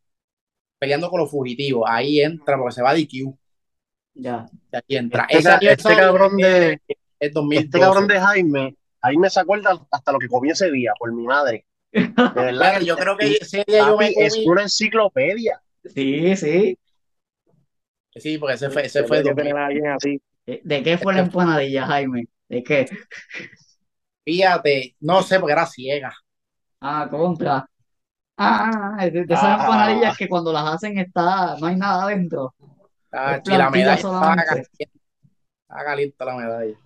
peleando 0.78 1.10
con 1.10 1.20
los 1.20 1.30
fugitivos, 1.30 1.84
ahí 1.88 2.20
entra 2.20 2.56
porque 2.56 2.74
se 2.74 2.82
va 2.82 2.94
de 2.94 3.00
DQ, 3.00 3.36
Ya. 4.14 4.48
y 4.72 4.76
aquí 4.76 4.96
entra. 4.96 5.26
Este, 5.28 5.72
este 5.72 5.96
cabrón 5.96 6.36
de, 6.36 6.80
es 7.18 7.32
2012. 7.32 7.64
este 7.66 7.80
cabrón 7.80 8.06
de 8.08 8.20
Jaime, 8.20 8.76
Jaime 9.02 9.30
se 9.30 9.40
acuerda 9.40 9.86
hasta 9.90 10.12
lo 10.12 10.18
que 10.18 10.28
comí 10.28 10.50
ese 10.50 10.70
día, 10.70 10.92
por 10.98 11.12
mi 11.12 11.24
madre. 11.26 11.66
De 11.92 12.42
verdad, 12.42 12.72
Bueno, 12.72 12.80
yo 12.80 12.96
creo 12.98 13.16
que 13.16 13.36
ese 13.40 13.64
día 13.66 13.86
yo 13.86 13.96
me 13.96 14.14
es 14.16 14.34
comí. 14.34 14.44
una 14.44 14.62
enciclopedia. 14.62 15.60
Sí, 15.84 16.36
sí. 16.36 16.78
Sí, 18.14 18.38
porque 18.38 18.54
ese 18.54 18.70
fue, 18.70 18.86
ese 18.86 19.04
fue 19.04 19.18
tenía 19.18 19.22
que 19.22 19.30
2000. 19.30 19.34
tener 19.34 19.56
a 19.56 19.66
alguien 19.66 19.86
así. 19.88 20.22
Eh, 20.46 20.60
¿De 20.64 20.82
qué 20.82 20.98
fue 20.98 21.14
la 21.14 21.20
empanadilla, 21.20 21.86
Jaime? 21.86 22.24
¿De 22.48 22.62
qué? 22.62 22.86
Fíjate, 24.24 24.96
no 25.00 25.22
sé, 25.22 25.38
porque 25.40 25.52
era 25.52 25.66
ciega. 25.66 26.12
Ah, 26.80 27.08
contra. 27.10 27.66
Ah, 28.38 28.98
de, 29.02 29.10
de 29.26 29.34
esas 29.34 29.44
Ah. 29.44 29.60
empanadillas 29.60 30.16
que 30.18 30.28
cuando 30.28 30.52
las 30.52 30.66
hacen 30.74 30.98
está, 30.98 31.56
no 31.58 31.66
hay 31.66 31.76
nada 31.76 32.04
adentro. 32.04 32.54
Ah, 33.12 33.36
Es 33.44 33.48
la 33.48 33.70
medalla 33.70 33.94
estaba 33.96 34.36
caliente. 34.36 34.90
Estaba 35.62 35.84
caliente 35.84 36.24
la 36.24 36.36
medalla. 36.36 36.78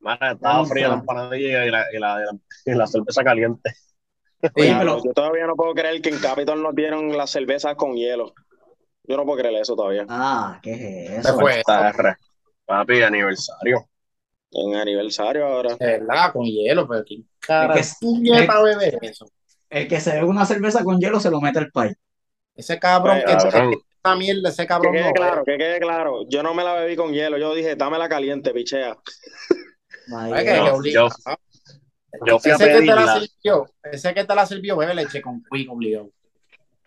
Mara, 0.00 0.32
estaba 0.32 0.64
fría 0.66 0.88
la 0.88 0.94
empanadilla 0.94 1.66
y 1.66 1.70
la, 1.70 1.86
y 1.92 1.98
la, 1.98 2.20
y 2.22 2.24
la, 2.24 2.38
y 2.74 2.76
la 2.78 2.86
cerveza 2.86 3.24
caliente. 3.24 3.70
Oye, 4.54 4.74
pero, 4.78 5.02
Yo 5.02 5.12
todavía 5.12 5.46
no 5.46 5.54
puedo 5.56 5.74
creer 5.74 6.00
que 6.02 6.10
en 6.10 6.18
Capitol 6.18 6.62
nos 6.62 6.74
dieron 6.74 7.16
las 7.16 7.30
cervezas 7.30 7.74
con 7.76 7.94
hielo. 7.96 8.34
Yo 9.04 9.16
no 9.16 9.24
puedo 9.24 9.38
creer 9.38 9.60
eso 9.60 9.74
todavía. 9.76 10.04
ah, 10.08 10.58
¿qué 10.62 10.72
es 11.16 11.24
Se 11.24 11.30
eso? 11.30 11.38
fue. 11.40 11.62
Papi, 12.64 13.02
aniversario. 13.02 13.88
En 14.50 14.74
aniversario 14.74 15.46
ahora. 15.46 15.76
Verdad, 15.78 16.32
con 16.32 16.44
hielo, 16.44 16.86
pero 16.88 17.04
¿quién 17.04 17.28
cara 17.40 17.74
Es 17.76 17.96
que- 17.98 18.06
puñeta 18.06 18.62
bebe 18.62 18.98
eso? 19.02 19.26
El 19.70 19.88
que 19.88 20.00
se 20.00 20.12
bebe 20.12 20.24
una 20.26 20.44
cerveza 20.46 20.82
con 20.84 20.98
hielo 21.00 21.20
se 21.20 21.30
lo 21.30 21.40
mete 21.40 21.58
al 21.58 21.70
país. 21.70 21.94
Ese 22.54 22.78
cabrón 22.78 23.20
Pues, 23.24 23.36
que 23.44 23.76
esa 24.04 24.16
mierda, 24.16 24.48
ese 24.48 24.62
Que 24.62 24.66
cabrón 24.68 24.92
quede 24.94 25.04
no 25.08 25.12
claro, 25.12 25.44
que 25.44 25.58
quede 25.58 25.78
claro. 25.80 26.24
Yo 26.28 26.42
no 26.42 26.54
me 26.54 26.64
la 26.64 26.74
bebí 26.74 26.96
con 26.96 27.12
hielo. 27.12 27.36
Yo 27.38 27.54
dije, 27.54 27.74
dámela 27.76 28.08
caliente, 28.08 28.52
pichea. 28.52 28.96
Ay, 30.16 30.32
Oye, 30.32 30.44
que- 30.44 30.50
que 30.52 30.56
No, 30.60 30.84
yo- 30.84 31.08
Yo 32.26 32.38
fui 32.38 32.50
a 32.50 32.54
Ese 32.54 32.64
que 32.64 32.70
te 32.70 32.86
la 32.86 33.06
pedirla. 33.06 33.20
sirvió, 33.20 33.66
ese 33.82 34.14
que 34.14 34.24
te 34.24 34.34
la 34.34 34.46
sirvió, 34.46 34.76
bebe 34.76 34.94
leche 34.94 35.20
con 35.22 35.42
quick 35.50 35.70
obligado. 35.70 36.10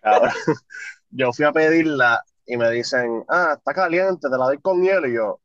Cabrón. 0.00 0.30
Yo 1.10 1.32
fui 1.32 1.44
a 1.44 1.52
pedirla 1.52 2.24
y 2.46 2.56
me 2.56 2.70
dicen, 2.70 3.24
ah, 3.28 3.54
está 3.58 3.74
caliente, 3.74 4.28
te 4.30 4.38
la 4.38 4.44
doy 4.46 4.58
con 4.58 4.82
hielo. 4.82 5.08
Y 5.08 5.14
yo, 5.14 5.40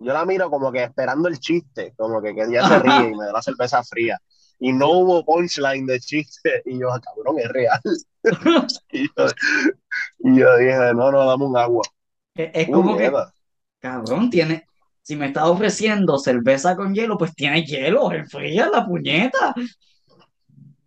yo 0.00 0.12
la 0.12 0.24
miro 0.24 0.50
como 0.50 0.72
que 0.72 0.82
esperando 0.84 1.28
el 1.28 1.38
chiste, 1.38 1.94
como 1.96 2.20
que, 2.22 2.34
que 2.34 2.42
ella 2.44 2.66
se 2.66 2.78
ríe 2.80 3.10
y 3.10 3.14
me 3.16 3.26
da 3.26 3.32
la 3.32 3.42
cerveza 3.42 3.82
fría. 3.84 4.18
Y 4.58 4.72
no 4.72 4.90
hubo 4.90 5.24
punchline 5.24 5.86
de 5.86 6.00
chiste. 6.00 6.62
Y 6.66 6.78
yo, 6.80 6.92
"Ah, 6.92 7.00
cabrón, 7.00 7.38
es 7.38 7.48
real. 7.48 7.80
y, 8.92 9.04
yo, 9.16 9.26
y 10.18 10.38
yo 10.40 10.56
dije, 10.56 10.94
no, 10.94 11.10
no, 11.12 11.26
dame 11.26 11.44
un 11.44 11.56
agua. 11.56 11.82
Es, 12.34 12.50
es 12.54 12.70
como 12.70 12.96
que, 12.96 13.10
Puñeta. 13.10 13.34
cabrón, 13.80 14.30
tiene, 14.30 14.66
si 15.10 15.16
me 15.16 15.26
está 15.26 15.50
ofreciendo 15.50 16.18
cerveza 16.20 16.76
con 16.76 16.94
hielo, 16.94 17.18
pues 17.18 17.34
tiene 17.34 17.64
hielo, 17.64 18.12
enfría 18.12 18.68
la 18.68 18.86
puñeta. 18.86 19.52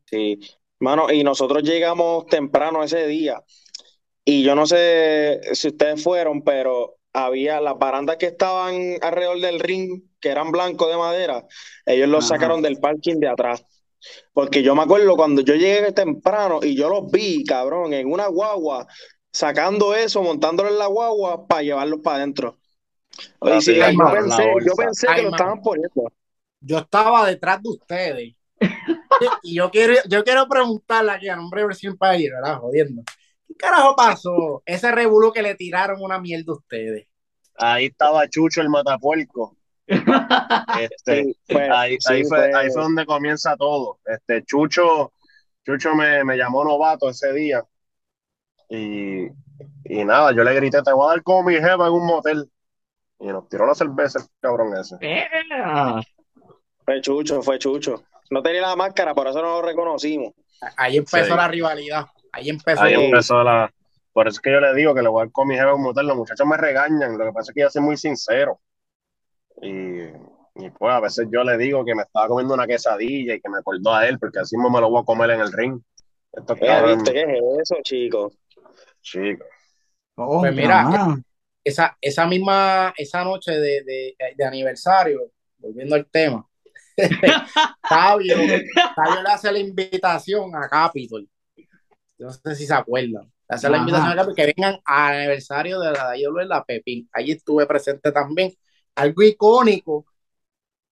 Sí. 0.05 0.39
Mano, 0.79 1.11
y 1.11 1.25
nosotros 1.25 1.61
llegamos 1.61 2.25
temprano 2.27 2.81
ese 2.81 3.05
día. 3.05 3.43
Y 4.23 4.41
yo 4.43 4.55
no 4.55 4.65
sé 4.65 5.41
si 5.51 5.67
ustedes 5.67 6.01
fueron, 6.01 6.41
pero 6.41 6.95
había 7.11 7.59
las 7.59 7.77
barandas 7.77 8.15
que 8.15 8.27
estaban 8.27 8.95
alrededor 9.01 9.41
del 9.41 9.59
ring, 9.59 10.03
que 10.21 10.29
eran 10.29 10.51
blancos 10.51 10.87
de 10.87 10.95
madera, 10.95 11.45
ellos 11.85 12.07
los 12.07 12.23
Ajá. 12.23 12.35
sacaron 12.35 12.61
del 12.61 12.79
parking 12.79 13.19
de 13.19 13.27
atrás. 13.27 13.65
Porque 14.31 14.63
yo 14.63 14.73
me 14.73 14.83
acuerdo 14.83 15.17
cuando 15.17 15.41
yo 15.41 15.55
llegué 15.55 15.91
temprano 15.91 16.61
y 16.63 16.75
yo 16.75 16.87
los 16.87 17.11
vi, 17.11 17.43
cabrón, 17.43 17.93
en 17.93 18.09
una 18.09 18.27
guagua, 18.27 18.87
sacando 19.33 19.93
eso, 19.93 20.23
montándolo 20.23 20.69
en 20.69 20.79
la 20.79 20.87
guagua 20.87 21.45
para 21.45 21.63
llevarlos 21.63 21.99
para 22.01 22.17
adentro. 22.17 22.57
Sí, 23.61 23.75
yo 23.75 23.85
con 23.95 24.11
pensé, 24.11 24.43
yo 24.65 24.75
que 24.75 25.21
lo 25.21 25.29
estaban 25.29 25.61
poniendo. 25.61 26.11
Yo 26.59 26.77
estaba 26.79 27.27
detrás 27.27 27.61
de 27.61 27.69
ustedes. 27.69 28.35
y 29.43 29.55
yo 29.55 29.69
quiero, 29.69 29.95
yo 30.07 30.23
quiero 30.23 30.47
preguntarle 30.47 31.11
aquí 31.11 31.29
a 31.29 31.35
nombre 31.35 31.61
de 31.61 31.67
Versión 31.67 31.97
País, 31.97 32.29
¿verdad? 32.31 32.59
Jodiendo. 32.59 33.03
¿Qué 33.47 33.55
carajo 33.55 33.95
pasó? 33.95 34.63
Ese 34.65 34.91
revolú 34.91 35.31
que 35.31 35.41
le 35.41 35.55
tiraron 35.55 36.01
una 36.01 36.19
mierda 36.19 36.53
a 36.53 36.55
ustedes. 36.55 37.07
Ahí 37.57 37.85
estaba 37.85 38.27
Chucho 38.27 38.61
el 38.61 38.69
matapuerco. 38.69 39.55
Este, 40.79 41.23
Sí, 41.45 41.55
ahí, 41.55 41.97
sí, 41.99 42.13
ahí 42.13 42.23
fue, 42.23 42.53
ahí 42.53 42.69
fue 42.71 42.83
donde 42.83 43.05
comienza 43.05 43.55
todo. 43.57 43.99
Este, 44.05 44.43
Chucho, 44.43 45.11
Chucho 45.65 45.93
me, 45.93 46.23
me 46.23 46.37
llamó 46.37 46.63
novato 46.63 47.09
ese 47.09 47.33
día. 47.33 47.63
Y, 48.69 49.25
y 49.83 50.05
nada, 50.05 50.31
yo 50.33 50.43
le 50.43 50.55
grité, 50.55 50.81
te 50.81 50.93
voy 50.93 51.05
a 51.05 51.09
dar 51.11 51.23
como 51.23 51.43
mi 51.43 51.55
jefa 51.55 51.73
en 51.87 51.93
un 51.93 52.07
motel. 52.07 52.49
Y 53.23 53.27
nos 53.27 53.47
tiró 53.47 53.65
la 53.65 53.73
cerveza 53.73 54.19
el 54.19 54.25
cabrón 54.41 54.75
ese. 54.77 54.97
¡Ea! 54.99 56.01
Fue 56.83 56.99
Chucho, 57.01 57.41
fue 57.41 57.57
Chucho. 57.57 58.03
No 58.29 58.41
tenía 58.43 58.61
la 58.61 58.75
máscara, 58.75 59.15
por 59.15 59.27
eso 59.27 59.41
no 59.41 59.61
lo 59.61 59.61
reconocimos. 59.61 60.33
Ahí 60.77 60.97
empezó 60.97 61.25
Sí. 61.25 61.35
la 61.35 61.47
rivalidad. 61.47 62.05
Ahí 62.33 62.49
empezó 62.49 62.81
Ahí 62.81 62.93
empezó 63.05 63.41
la. 63.43 63.71
Por 64.11 64.27
eso 64.27 64.35
es 64.35 64.41
que 64.41 64.51
yo 64.51 64.59
le 64.59 64.73
digo 64.75 64.93
que 64.93 65.01
le 65.01 65.07
voy 65.09 65.21
a 65.21 65.25
dar 65.25 65.31
con 65.31 65.47
mi 65.47 65.55
jefe 65.55 65.67
en 65.69 65.75
un 65.75 65.83
motel. 65.83 66.07
Los 66.07 66.17
muchachos 66.17 66.45
me 66.45 66.57
regañan. 66.57 67.17
Lo 67.17 67.25
que 67.25 67.31
pasa 67.31 67.51
es 67.51 67.55
que 67.55 67.61
yo 67.61 67.69
soy 67.69 67.81
muy 67.81 67.95
sincero. 67.97 68.59
Y, 69.61 70.01
y 70.55 70.69
pues 70.77 70.93
a 70.93 70.99
veces 70.99 71.27
yo 71.31 71.43
le 71.43 71.57
digo 71.57 71.85
que 71.85 71.95
me 71.95 72.03
estaba 72.03 72.27
comiendo 72.27 72.53
una 72.53 72.67
quesadilla 72.67 73.35
y 73.35 73.39
que 73.41 73.49
me 73.49 73.59
acordó 73.59 73.93
a 73.93 74.05
él, 74.07 74.19
porque 74.19 74.39
así 74.39 74.57
mismo 74.57 74.69
me 74.69 74.81
lo 74.81 74.89
voy 74.89 75.01
a 75.01 75.05
comer 75.05 75.29
en 75.31 75.39
el 75.41 75.51
ring. 75.51 75.79
Estos 76.31 76.57
Eh, 76.57 76.65
cabrones, 76.65 76.97
¿Viste 76.97 77.13
qué 77.13 77.21
es 77.21 77.59
eso, 77.61 77.75
chico? 77.83 78.31
chicos. 79.01 79.47
Pues 80.15 80.55
mira, 80.55 81.17
esa, 81.63 81.97
esa 82.01 82.27
misma, 82.27 82.93
esa 82.97 83.23
noche 83.23 83.51
de, 83.51 83.83
de, 83.83 84.15
de 84.35 84.45
aniversario, 84.45 85.31
volviendo 85.57 85.95
al 85.95 86.05
tema, 86.07 86.47
Fabio, 87.87 88.35
Fabio 88.95 89.23
le 89.23 89.29
hace 89.29 89.51
la 89.51 89.59
invitación 89.59 90.55
a 90.55 90.67
Capitol. 90.69 91.27
Yo 92.17 92.27
no 92.27 92.33
sé 92.33 92.55
si 92.55 92.65
se 92.65 92.73
acuerdan. 92.73 93.31
Le 93.49 93.55
hace 93.55 93.69
la 93.69 93.77
invitación 93.77 94.11
a 94.11 94.15
Capitol 94.15 94.35
que 94.35 94.53
vengan 94.55 94.79
al 94.85 95.15
aniversario 95.15 95.79
de 95.79 95.91
la 95.91 96.11
de 96.11 96.45
la 96.45 96.63
Pepín. 96.63 97.09
Allí 97.13 97.31
estuve 97.31 97.65
presente 97.65 98.11
también. 98.11 98.53
Algo 98.95 99.23
icónico 99.23 100.05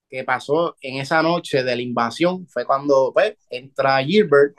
que 0.10 0.24
pasó 0.24 0.76
en 0.82 0.98
esa 1.00 1.22
noche 1.22 1.64
de 1.64 1.76
la 1.76 1.82
invasión 1.82 2.48
fue 2.48 2.66
cuando 2.66 3.12
pues, 3.14 3.36
entra 3.50 4.04
Gilbert 4.04 4.58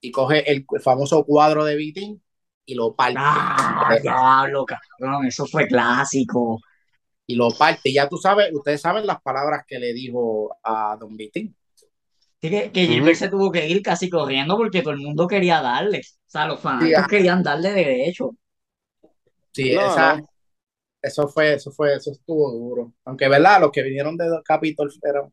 y 0.00 0.10
coge 0.10 0.50
el 0.50 0.64
famoso 0.80 1.24
cuadro 1.24 1.64
de 1.64 1.76
Vitín 1.76 2.22
y 2.70 2.74
lo 2.74 2.94
parte. 2.94 3.14
Ah, 3.18 3.96
diablo, 4.02 4.64
cabrón, 4.66 5.26
eso 5.26 5.46
fue 5.46 5.66
clásico. 5.66 6.60
y 7.26 7.36
lo 7.36 7.50
parte. 7.56 7.92
Ya 7.92 8.08
tú 8.08 8.16
sabes, 8.18 8.50
ustedes 8.54 8.80
saben 8.82 9.06
las 9.06 9.22
palabras 9.22 9.64
que 9.66 9.78
le 9.78 9.92
dijo 9.94 10.56
a 10.62 10.96
Don 11.00 11.16
Vitín. 11.16 11.56
Sí, 12.42 12.48
que, 12.50 12.72
que 12.72 12.86
Gilbert 12.86 13.16
se 13.18 13.28
tuvo 13.28 13.50
que 13.52 13.68
ir 13.68 13.82
casi 13.82 14.08
corriendo 14.10 14.56
porque 14.56 14.82
todo 14.82 14.94
el 14.94 15.00
mundo 15.00 15.26
quería 15.28 15.60
darle. 15.62 15.98
O 16.00 16.30
sea, 16.30 16.46
los 16.46 16.60
fanáticos 16.60 17.06
querían 17.06 17.42
darle 17.42 17.70
de 17.72 17.84
derecho. 17.84 18.32
Sí, 19.52 19.74
No, 19.74 19.80
esa, 19.80 20.16
no. 20.18 20.28
eso 21.02 21.28
fue, 21.28 21.54
eso 21.54 21.72
fue, 21.72 21.94
eso 21.96 22.12
estuvo 22.12 22.50
duro. 22.52 22.94
Aunque, 23.04 23.28
¿verdad? 23.28 23.60
Los 23.62 23.72
que 23.72 23.82
vinieron 23.82 24.16
de 24.16 24.26
Capitol 24.44 24.90
eran. 25.02 25.32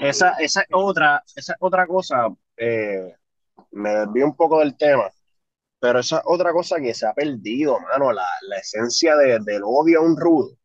Esa, 0.00 0.32
esa 0.38 0.62
es 0.62 0.68
otra, 0.72 1.22
esa 1.34 1.52
es 1.52 1.58
otra 1.60 1.86
cosa, 1.86 2.28
eh, 2.56 3.14
me 3.72 3.90
desvío 3.90 4.26
un 4.26 4.36
poco 4.36 4.60
del 4.60 4.76
tema, 4.76 5.10
pero 5.82 5.98
esa 5.98 6.18
es 6.18 6.22
otra 6.26 6.52
cosa 6.52 6.76
que 6.80 6.94
se 6.94 7.04
ha 7.06 7.12
perdido, 7.12 7.80
mano, 7.80 8.12
la, 8.12 8.24
la 8.42 8.56
esencia 8.58 9.16
de- 9.16 9.40
del 9.40 9.62
odio 9.64 9.98
a 9.98 10.02
un 10.02 10.16
rudo. 10.16 10.56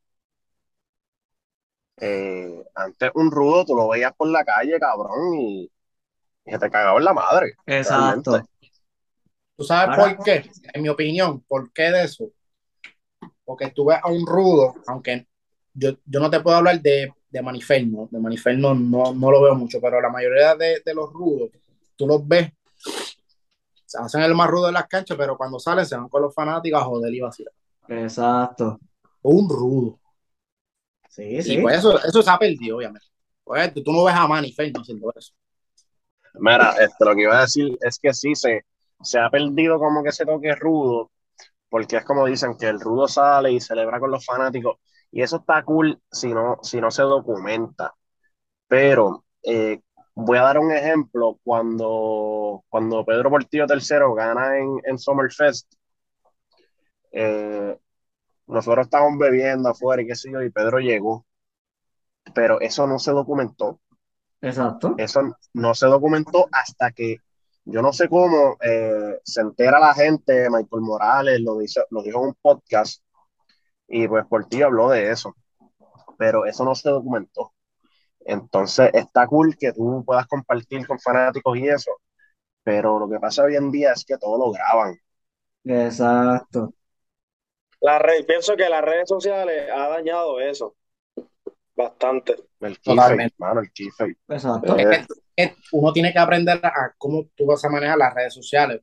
Eh, 2.00 2.64
antes 2.76 3.10
un 3.16 3.32
rudo 3.32 3.66
tú 3.66 3.76
lo 3.76 3.88
veías 3.90 4.14
por 4.16 4.28
la 4.28 4.46
calle, 4.46 4.80
cabrón, 4.80 5.34
y, 5.40 5.72
y 6.46 6.52
se 6.52 6.60
te 6.60 6.70
cagaba 6.70 7.00
en 7.00 7.06
la 7.06 7.14
madre. 7.14 7.56
Exacto. 7.66 8.32
realmente. 8.32 8.52
¿Tú 9.56 9.64
sabes 9.64 9.98
Ahora- 9.98 10.16
por 10.16 10.24
qué? 10.24 10.52
En 10.74 10.84
mi 10.84 10.90
opinión, 10.90 11.42
¿por 11.42 11.74
qué 11.74 11.90
de 11.92 12.04
eso? 12.04 12.30
Porque 13.44 13.72
tú 13.72 13.86
ves 13.86 13.98
a 14.04 14.10
un 14.10 14.24
rudo, 14.28 14.76
aunque 14.86 15.26
yo, 15.74 15.94
yo 16.06 16.20
no 16.20 16.30
te 16.30 16.40
puedo 16.42 16.58
hablar 16.58 16.80
de, 16.80 17.12
de 17.32 17.42
Maniferno, 17.42 18.08
de 18.12 18.20
Maniferno 18.20 18.76
no, 18.76 19.16
no 19.16 19.32
lo 19.32 19.42
veo 19.42 19.56
mucho, 19.56 19.82
pero 19.82 20.00
la 20.00 20.10
mayoría 20.10 20.54
de, 20.56 20.82
de 20.86 20.94
los 20.94 21.12
rudos, 21.12 21.50
tú 21.96 22.06
los 22.06 22.28
ves, 22.28 22.52
se 23.88 24.00
hacen 24.00 24.22
el 24.24 24.36
más 24.36 24.50
rudo 24.50 24.68
de 24.68 24.74
las 24.74 24.88
canchas, 24.88 25.18
pero 25.18 25.38
cuando 25.38 25.60
salen 25.60 25.86
se 25.88 25.98
van 25.98 26.10
con 26.10 26.22
los 26.24 26.36
fanáticos 26.36 26.82
a 26.82 26.86
joder 26.86 27.14
y 27.16 27.22
vacilar. 27.22 27.54
Exacto. 27.90 28.80
Un 29.24 29.50
rudo. 29.50 30.00
Sí, 31.10 31.42
Y 31.42 31.42
sí. 31.42 31.58
pues 31.58 31.78
eso, 31.80 31.98
eso 32.04 32.22
se 32.22 32.30
ha 32.30 32.38
perdido, 32.38 32.78
obviamente. 32.78 33.08
Pues 33.44 33.74
tú, 33.74 33.84
tú 33.84 33.92
no 33.94 34.04
ves 34.04 34.16
a 34.16 34.28
Maniferno 34.28 34.82
haciendo 34.82 35.12
eso. 35.16 35.34
Mira, 36.40 36.76
este, 36.80 37.06
lo 37.06 37.16
que 37.16 37.22
iba 37.24 37.38
a 37.38 37.42
decir 37.42 37.78
es 37.82 38.00
que 38.00 38.14
sí, 38.14 38.36
se, 38.36 38.66
se 39.02 39.20
ha 39.20 39.30
perdido 39.30 39.80
como 39.80 40.04
que 40.04 40.10
ese 40.10 40.26
toque 40.26 40.54
rudo, 40.56 41.12
porque 41.70 41.98
es 41.98 42.06
como 42.06 42.26
dicen 42.28 42.58
que 42.58 42.68
el 42.68 42.80
rudo 42.82 43.08
sale 43.08 43.52
y 43.52 43.62
celebra 43.62 44.00
con 44.00 44.12
los 44.12 44.26
fanáticos, 44.26 44.78
y 45.12 45.22
eso 45.22 45.38
está 45.38 45.64
cool 45.64 46.02
si 46.12 46.30
no, 46.34 46.60
si 46.64 46.82
no 46.82 46.92
se 46.92 47.04
documenta. 47.04 47.96
Pero 48.68 49.26
eh, 49.44 49.82
voy 50.20 50.40
a 50.40 50.42
dar 50.42 50.58
un 50.58 50.72
ejemplo, 50.72 51.38
cuando, 51.44 52.64
cuando 52.70 53.06
Pedro 53.06 53.30
Portillo 53.30 53.66
III 53.70 54.16
gana 54.16 54.58
en, 54.58 54.80
en 54.84 54.98
Summerfest, 54.98 55.72
eh, 57.12 57.78
nosotros 58.48 58.88
estábamos 58.88 59.20
bebiendo 59.20 59.70
afuera 59.70 60.02
y 60.02 60.08
qué 60.08 60.16
sé 60.16 60.32
yo, 60.32 60.42
y 60.42 60.50
Pedro 60.50 60.80
llegó, 60.80 61.26
pero 62.34 62.60
eso 62.60 62.88
no 62.88 62.98
se 62.98 63.12
documentó. 63.12 63.80
Exacto. 64.42 64.96
Eso 64.98 65.38
no 65.54 65.76
se 65.76 65.86
documentó 65.86 66.48
hasta 66.52 66.92
que 66.92 67.18
yo 67.66 67.84
no 67.84 67.94
sé 67.94 68.10
cómo 68.10 68.58
eh, 68.62 69.20
se 69.24 69.42
entera 69.42 69.80
la 69.80 69.94
gente, 69.94 70.50
Michael 70.50 70.82
Morales 70.82 71.42
lo, 71.42 71.60
dice, 71.60 71.84
lo 71.92 72.02
dijo 72.02 72.22
en 72.22 72.30
un 72.30 72.36
podcast 72.42 73.04
y 73.88 74.08
pues 74.08 74.26
por 74.26 74.46
ti 74.46 74.64
habló 74.64 74.90
de 74.90 75.12
eso, 75.12 75.36
pero 76.18 76.46
eso 76.48 76.66
no 76.66 76.74
se 76.74 76.90
documentó. 76.90 77.52
Entonces 78.30 78.90
está 78.94 79.26
cool 79.26 79.56
que 79.58 79.72
tú 79.72 80.04
puedas 80.06 80.28
compartir 80.28 80.86
con 80.86 81.00
fanáticos 81.00 81.58
y 81.58 81.70
eso, 81.70 81.92
pero 82.62 83.00
lo 83.00 83.10
que 83.10 83.20
pasa 83.20 83.44
hoy 83.44 83.56
en 83.56 83.72
día 83.72 83.94
es 83.94 84.04
que 84.04 84.18
todo 84.18 84.38
lo 84.38 84.52
graban. 84.52 84.98
Exacto. 85.64 86.74
La 87.80 88.00
red, 88.00 88.26
pienso 88.26 88.58
que 88.58 88.68
las 88.68 88.84
redes 88.84 89.08
sociales 89.08 89.70
ha 89.74 89.88
dañado 89.88 90.42
eso 90.42 90.76
bastante. 91.74 92.36
El 92.60 92.78
Totalmente. 92.80 93.36
mano, 93.38 93.62
el. 93.62 94.18
Exacto. 94.28 94.78
Eh, 94.78 94.88
Es 94.92 95.08
que- 95.08 95.14
es 95.38 95.52
que 95.52 95.58
uno 95.72 95.94
tiene 95.94 96.12
que 96.12 96.20
aprender 96.20 96.60
a 96.66 96.94
cómo 96.98 97.28
tú 97.34 97.46
vas 97.46 97.64
a 97.64 97.70
manejar 97.70 97.98
las 97.98 98.14
redes 98.14 98.34
sociales 98.34 98.82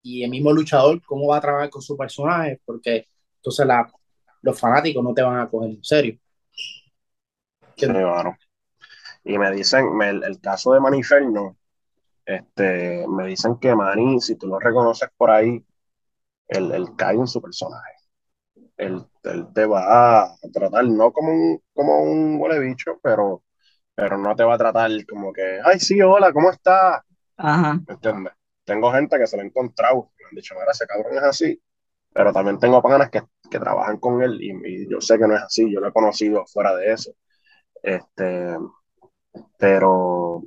y 0.00 0.24
el 0.24 0.30
mismo 0.30 0.52
luchador 0.52 1.02
cómo 1.04 1.26
va 1.28 1.36
a 1.36 1.40
trabajar 1.42 1.68
con 1.68 1.82
su 1.82 1.96
personaje, 1.98 2.60
porque 2.64 3.08
entonces 3.36 3.66
la, 3.66 3.92
los 4.40 4.58
fanáticos 4.58 5.04
no 5.04 5.12
te 5.12 5.20
van 5.22 5.38
a 5.40 5.50
coger 5.50 5.70
en 5.70 5.84
serio. 5.84 6.18
Sí, 7.76 7.86
mano. 7.92 8.36
Y 9.24 9.38
me 9.38 9.50
dicen, 9.52 9.96
me- 9.96 10.10
el, 10.10 10.24
el 10.24 10.40
caso 10.40 10.72
de 10.74 10.80
Maniferno, 10.80 11.56
este, 12.26 13.06
me 13.08 13.26
dicen 13.28 13.58
que 13.58 13.74
Mani, 13.76 14.20
si 14.20 14.36
tú 14.36 14.48
lo 14.48 14.58
reconoces 14.60 15.10
por 15.16 15.30
ahí, 15.30 15.64
él, 16.48 16.72
él 16.72 16.96
cae 16.96 17.16
en 17.16 17.26
su 17.28 17.42
personaje. 17.42 17.92
Él, 18.78 19.04
él 19.24 19.48
te 19.54 19.66
va 19.66 20.24
a 20.24 20.36
tratar 20.52 20.86
no 20.86 21.12
como 21.12 21.32
un, 21.32 21.62
como 21.74 22.02
un 22.04 22.38
huele 22.40 22.60
bicho, 22.60 23.00
pero, 23.02 23.44
pero 23.94 24.18
no 24.18 24.36
te 24.36 24.44
va 24.44 24.54
a 24.56 24.58
tratar 24.58 24.90
como 25.06 25.32
que, 25.32 25.60
ay, 25.64 25.80
sí, 25.80 26.00
hola, 26.02 26.32
¿cómo 26.32 26.50
estás? 26.50 27.02
Ajá. 27.36 27.80
¿Me 27.86 27.94
entiendes? 27.94 28.32
Tengo 28.64 28.92
gente 28.92 29.18
que 29.18 29.26
se 29.26 29.36
lo 29.36 29.42
ha 29.42 29.46
encontrado, 29.46 30.12
me 30.18 30.24
han 30.30 30.34
dicho, 30.36 30.54
mira, 30.54 30.70
ese 30.72 30.86
cabrón 30.86 31.14
es 31.16 31.22
así, 31.22 31.60
pero 32.12 32.32
también 32.32 32.58
tengo 32.60 32.82
panas 32.82 33.10
que, 33.10 33.22
que 33.50 33.58
trabajan 33.60 33.98
con 33.98 34.22
él 34.22 34.38
y, 34.42 34.52
y 34.84 34.90
yo 34.90 35.00
sé 35.00 35.18
que 35.18 35.26
no 35.28 35.36
es 35.36 35.42
así, 35.42 35.72
yo 35.72 35.80
lo 35.80 35.88
he 35.88 35.92
conocido 35.92 36.46
fuera 36.46 36.74
de 36.76 36.92
eso. 36.92 37.12
Este, 37.82 38.56
pero, 39.58 40.42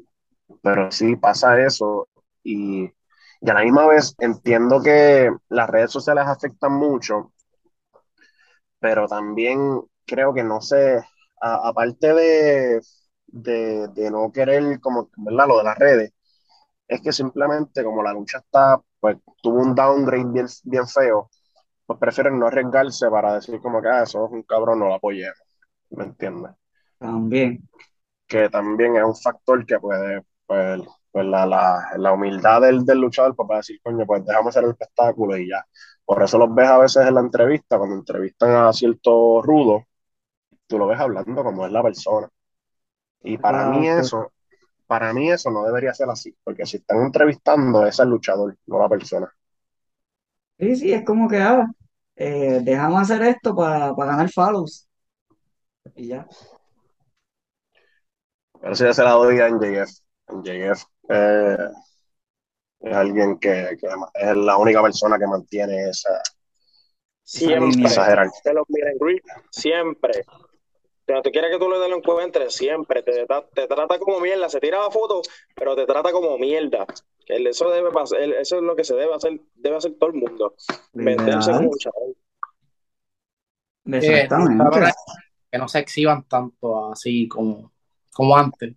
pero 0.61 0.91
sí 0.91 1.15
pasa 1.17 1.61
eso 1.65 2.09
y, 2.43 2.86
y 3.41 3.49
a 3.49 3.53
la 3.53 3.63
misma 3.63 3.88
vez 3.88 4.15
entiendo 4.19 4.81
que 4.83 5.31
las 5.49 5.69
redes 5.69 5.91
sociales 5.91 6.25
afectan 6.27 6.73
mucho, 6.73 7.33
pero 8.79 9.07
también 9.07 9.81
creo 10.05 10.33
que 10.33 10.43
no 10.43 10.61
sé, 10.61 11.01
aparte 11.41 12.13
de, 12.13 12.81
de, 13.27 13.88
de 13.89 14.11
no 14.11 14.31
querer, 14.31 14.79
como, 14.79 15.09
¿verdad? 15.17 15.47
Lo 15.47 15.57
de 15.59 15.63
las 15.63 15.77
redes, 15.77 16.13
es 16.88 17.01
que 17.01 17.13
simplemente 17.13 17.83
como 17.86 18.03
la 18.03 18.13
lucha 18.13 18.39
está, 18.39 18.81
pues 18.99 19.17
tuvo 19.43 19.61
un 19.61 19.75
downgrade 19.75 20.25
bien, 20.33 20.47
bien 20.65 20.88
feo, 20.88 21.31
pues 21.86 21.99
prefieren 21.99 22.39
no 22.39 22.47
arriesgarse 22.47 23.09
para 23.11 23.36
decir 23.36 23.61
como 23.61 23.81
que, 23.81 23.89
ah, 23.89 24.03
eso 24.03 24.25
es 24.27 24.31
un 24.31 24.43
cabrón, 24.43 24.79
no 24.79 24.88
lo 24.89 24.95
apoyemos, 24.95 25.38
¿me 25.91 26.05
entiendes? 26.05 26.51
También. 26.99 27.63
que 28.27 28.49
también 28.49 28.95
es 28.97 29.03
un 29.03 29.15
factor 29.15 29.65
que 29.65 29.79
puede, 29.79 30.21
pues, 30.45 30.81
pues 31.11 31.25
la, 31.25 31.45
la, 31.45 31.89
la 31.97 32.11
humildad 32.13 32.61
del, 32.61 32.85
del 32.85 32.99
luchador 32.99 33.35
pues, 33.35 33.47
para 33.47 33.59
decir, 33.59 33.79
coño, 33.83 34.05
pues 34.05 34.25
dejamos 34.25 34.49
hacer 34.49 34.63
el 34.65 34.71
espectáculo 34.71 35.37
y 35.37 35.49
ya. 35.49 35.65
Por 36.05 36.21
eso 36.23 36.37
los 36.37 36.53
ves 36.53 36.67
a 36.67 36.77
veces 36.79 37.07
en 37.07 37.15
la 37.15 37.21
entrevista, 37.21 37.77
cuando 37.77 37.95
entrevistan 37.95 38.51
a 38.67 38.73
cierto 38.73 39.41
rudo, 39.41 39.83
tú 40.67 40.77
lo 40.79 40.87
ves 40.87 40.99
hablando 40.99 41.43
como 41.43 41.65
es 41.65 41.71
la 41.71 41.83
persona. 41.83 42.29
Y 43.23 43.37
para 43.37 43.65
mí 43.69 43.87
eso, 43.89 44.33
para 44.87 45.13
mí 45.13 45.31
eso 45.31 45.51
no 45.51 45.63
debería 45.65 45.93
ser 45.93 46.09
así, 46.09 46.35
porque 46.43 46.65
si 46.67 46.77
están 46.77 47.01
entrevistando 47.01 47.85
es 47.87 47.99
el 47.99 48.09
luchador, 48.09 48.57
no 48.67 48.79
la 48.79 48.89
persona. 48.89 49.31
Sí, 50.59 50.75
sí, 50.77 50.93
es 50.93 51.03
como 51.05 51.27
que 51.27 51.37
ah, 51.39 51.65
eh, 52.15 52.61
dejamos 52.63 53.01
hacer 53.01 53.21
esto 53.23 53.55
para, 53.55 53.93
para 53.95 54.11
ganar 54.11 54.29
follows. 54.31 54.87
Y 55.95 56.07
ya. 56.07 56.27
Pero 58.66 58.76
si 58.76 58.84
yo 58.84 58.93
se 58.95 59.03
la 59.03 59.11
doy 59.11 59.39
a 59.39 59.47
NJF. 59.47 59.91
NJF 60.28 60.84
eh, 61.09 61.70
es 62.80 62.95
alguien 62.95 63.38
que, 63.38 63.78
que 63.80 63.88
es 64.16 64.36
la 64.38 64.57
única 64.57 64.82
persona 64.82 65.20
que 65.20 65.28
mantiene 65.28 65.88
esa, 65.91 66.20
Siempre. 67.22 67.86
esa 67.86 68.11
and 68.11 68.32
greet, 68.99 69.24
siempre. 69.51 70.26
Cuando 71.05 71.22
tú 71.22 71.30
quieres 71.30 71.51
que 71.51 71.59
tú 71.59 71.70
le 71.70 71.78
lo 71.78 71.95
encuentres, 71.95 72.55
siempre. 72.55 73.03
Te, 73.03 73.28
tra- 73.28 73.47
te 73.53 73.68
trata 73.68 73.99
como 73.99 74.20
mierda. 74.20 74.49
Se 74.49 74.59
tira 74.59 74.80
la 74.80 74.89
foto, 74.89 75.22
pero 75.55 75.76
te 75.76 75.86
trata 75.86 76.11
como 76.11 76.36
mierda. 76.39 76.88
El- 77.28 77.45
Eso, 77.45 77.70
debe 77.70 77.91
pasar, 77.91 78.20
el- 78.20 78.34
eso 78.34 78.55
es 78.55 78.63
lo 78.63 78.76
que 78.76 78.84
se 78.84 78.95
debe 78.95 79.13
hacer, 79.13 79.39
debe 79.53 79.76
hacer 79.76 79.93
todo 79.99 80.09
el 80.09 80.16
mundo. 80.16 80.55
Venderse 80.93 81.51
como. 81.51 81.70
Que, 83.84 83.97
Exactamente. 83.97 84.63
luchadores 84.63 84.95
que 85.51 85.57
no 85.59 85.68
se 85.68 85.78
exhiban 85.78 86.28
tanto 86.28 86.91
así 86.91 87.28
como, 87.28 87.74
como 88.16 88.38
antes. 88.38 88.74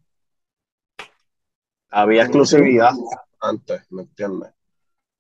había 1.91 2.23
exclusividad 2.23 2.93
antes, 3.41 3.83
¿me 3.91 4.03
entiendes? 4.03 4.51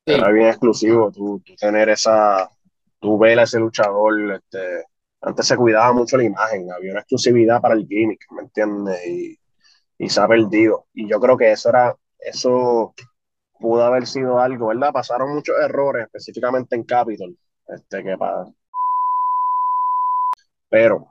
Sí. 0.07 0.12
Era 0.14 0.31
bien 0.31 0.49
exclusivo 0.49 1.11
tú, 1.12 1.41
tú 1.45 1.55
tener 1.57 1.89
esa, 1.91 2.49
tú 3.01 3.19
ver 3.19 3.39
a 3.39 3.45
ese 3.45 3.61
luchador, 3.61 4.33
este, 4.33 4.85
antes 5.21 5.47
se 5.47 5.57
cuidaba 5.57 5.93
mucho 5.93 6.16
la 6.16 6.25
imagen, 6.25 6.71
había 6.73 6.93
una 6.93 7.01
exclusividad 7.01 7.61
para 7.61 7.75
el 7.75 7.87
gimmick, 7.87 8.21
¿me 8.33 8.43
entiendes? 8.43 9.07
Y, 9.07 9.39
y 9.99 10.09
se 10.09 10.21
ha 10.21 10.29
perdido. 10.29 10.87
Y 10.95 11.09
yo 11.09 11.21
creo 11.21 11.37
que 11.37 11.53
eso 11.53 11.69
era, 11.71 11.95
eso 12.19 12.95
pudo 13.61 13.85
haber 13.85 14.07
sido 14.07 14.41
algo, 14.41 14.69
¿verdad? 14.69 14.93
Pasaron 14.93 15.35
muchos 15.35 15.57
errores, 15.62 16.07
específicamente 16.07 16.77
en 16.77 16.85
Capitol, 16.85 17.39
este, 17.69 18.03
que 18.05 18.16
pa- 18.19 18.47
pero 20.69 21.09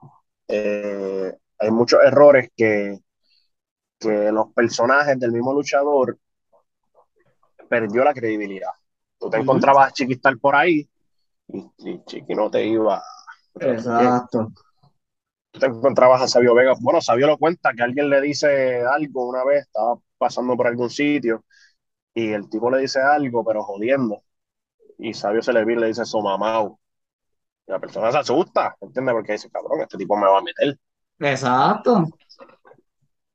eh, 0.48 1.36
hay 1.60 1.72
muchos 1.72 2.00
errores 2.04 2.50
que, 2.56 3.00
que 4.00 4.32
los 4.32 4.54
personajes 4.54 5.20
del 5.20 5.32
mismo 5.32 5.54
luchador 5.54 6.18
perdió 7.70 8.04
la 8.04 8.14
credibilidad. 8.14 8.72
Tú 9.20 9.30
te 9.30 9.38
encontrabas 9.38 9.90
a 9.90 9.92
Chiquistar 9.92 10.38
por 10.38 10.56
ahí 10.56 10.88
y, 11.48 11.72
y 11.78 12.04
Chiqui 12.06 12.36
no 12.36 12.50
te 12.50 12.66
iba. 12.66 13.02
Exacto. 13.60 14.52
Tú 15.52 15.60
te 15.60 15.66
encontrabas 15.66 16.22
a 16.22 16.28
Sabio 16.28 16.54
Vega. 16.54 16.74
Bueno, 16.80 17.02
Sabio 17.02 17.28
lo 17.28 17.38
cuenta 17.38 17.74
que 17.74 17.84
alguien 17.84 18.10
le 18.10 18.22
dice 18.22 18.84
algo 18.86 19.28
una 19.28 19.44
vez, 19.44 19.64
estaba 19.64 19.96
pasando 20.18 20.56
por 20.56 20.68
algún 20.68 20.90
sitio 20.90 21.44
y 22.14 22.32
el 22.32 22.50
tipo 22.50 22.70
le 22.72 22.80
dice 22.80 23.00
algo, 23.02 23.44
pero 23.44 23.64
jodiendo. 23.64 24.22
Y 25.00 25.14
Sabio 25.14 25.42
se 25.42 25.54
le 25.54 25.66
vira 25.66 25.80
y 25.80 25.82
le 25.82 25.88
dice 25.88 26.06
Somamau. 26.06 26.80
Y 27.68 27.72
la 27.72 27.80
persona 27.80 28.12
se 28.12 28.18
asusta, 28.20 28.76
¿entiendes? 28.82 29.14
Porque 29.14 29.34
dice, 29.34 29.50
cabrón, 29.50 29.82
este 29.82 29.98
tipo 29.98 30.16
me 30.18 30.28
va 30.28 30.40
a 30.40 30.42
meter. 30.42 30.78
Exacto. 31.20 32.06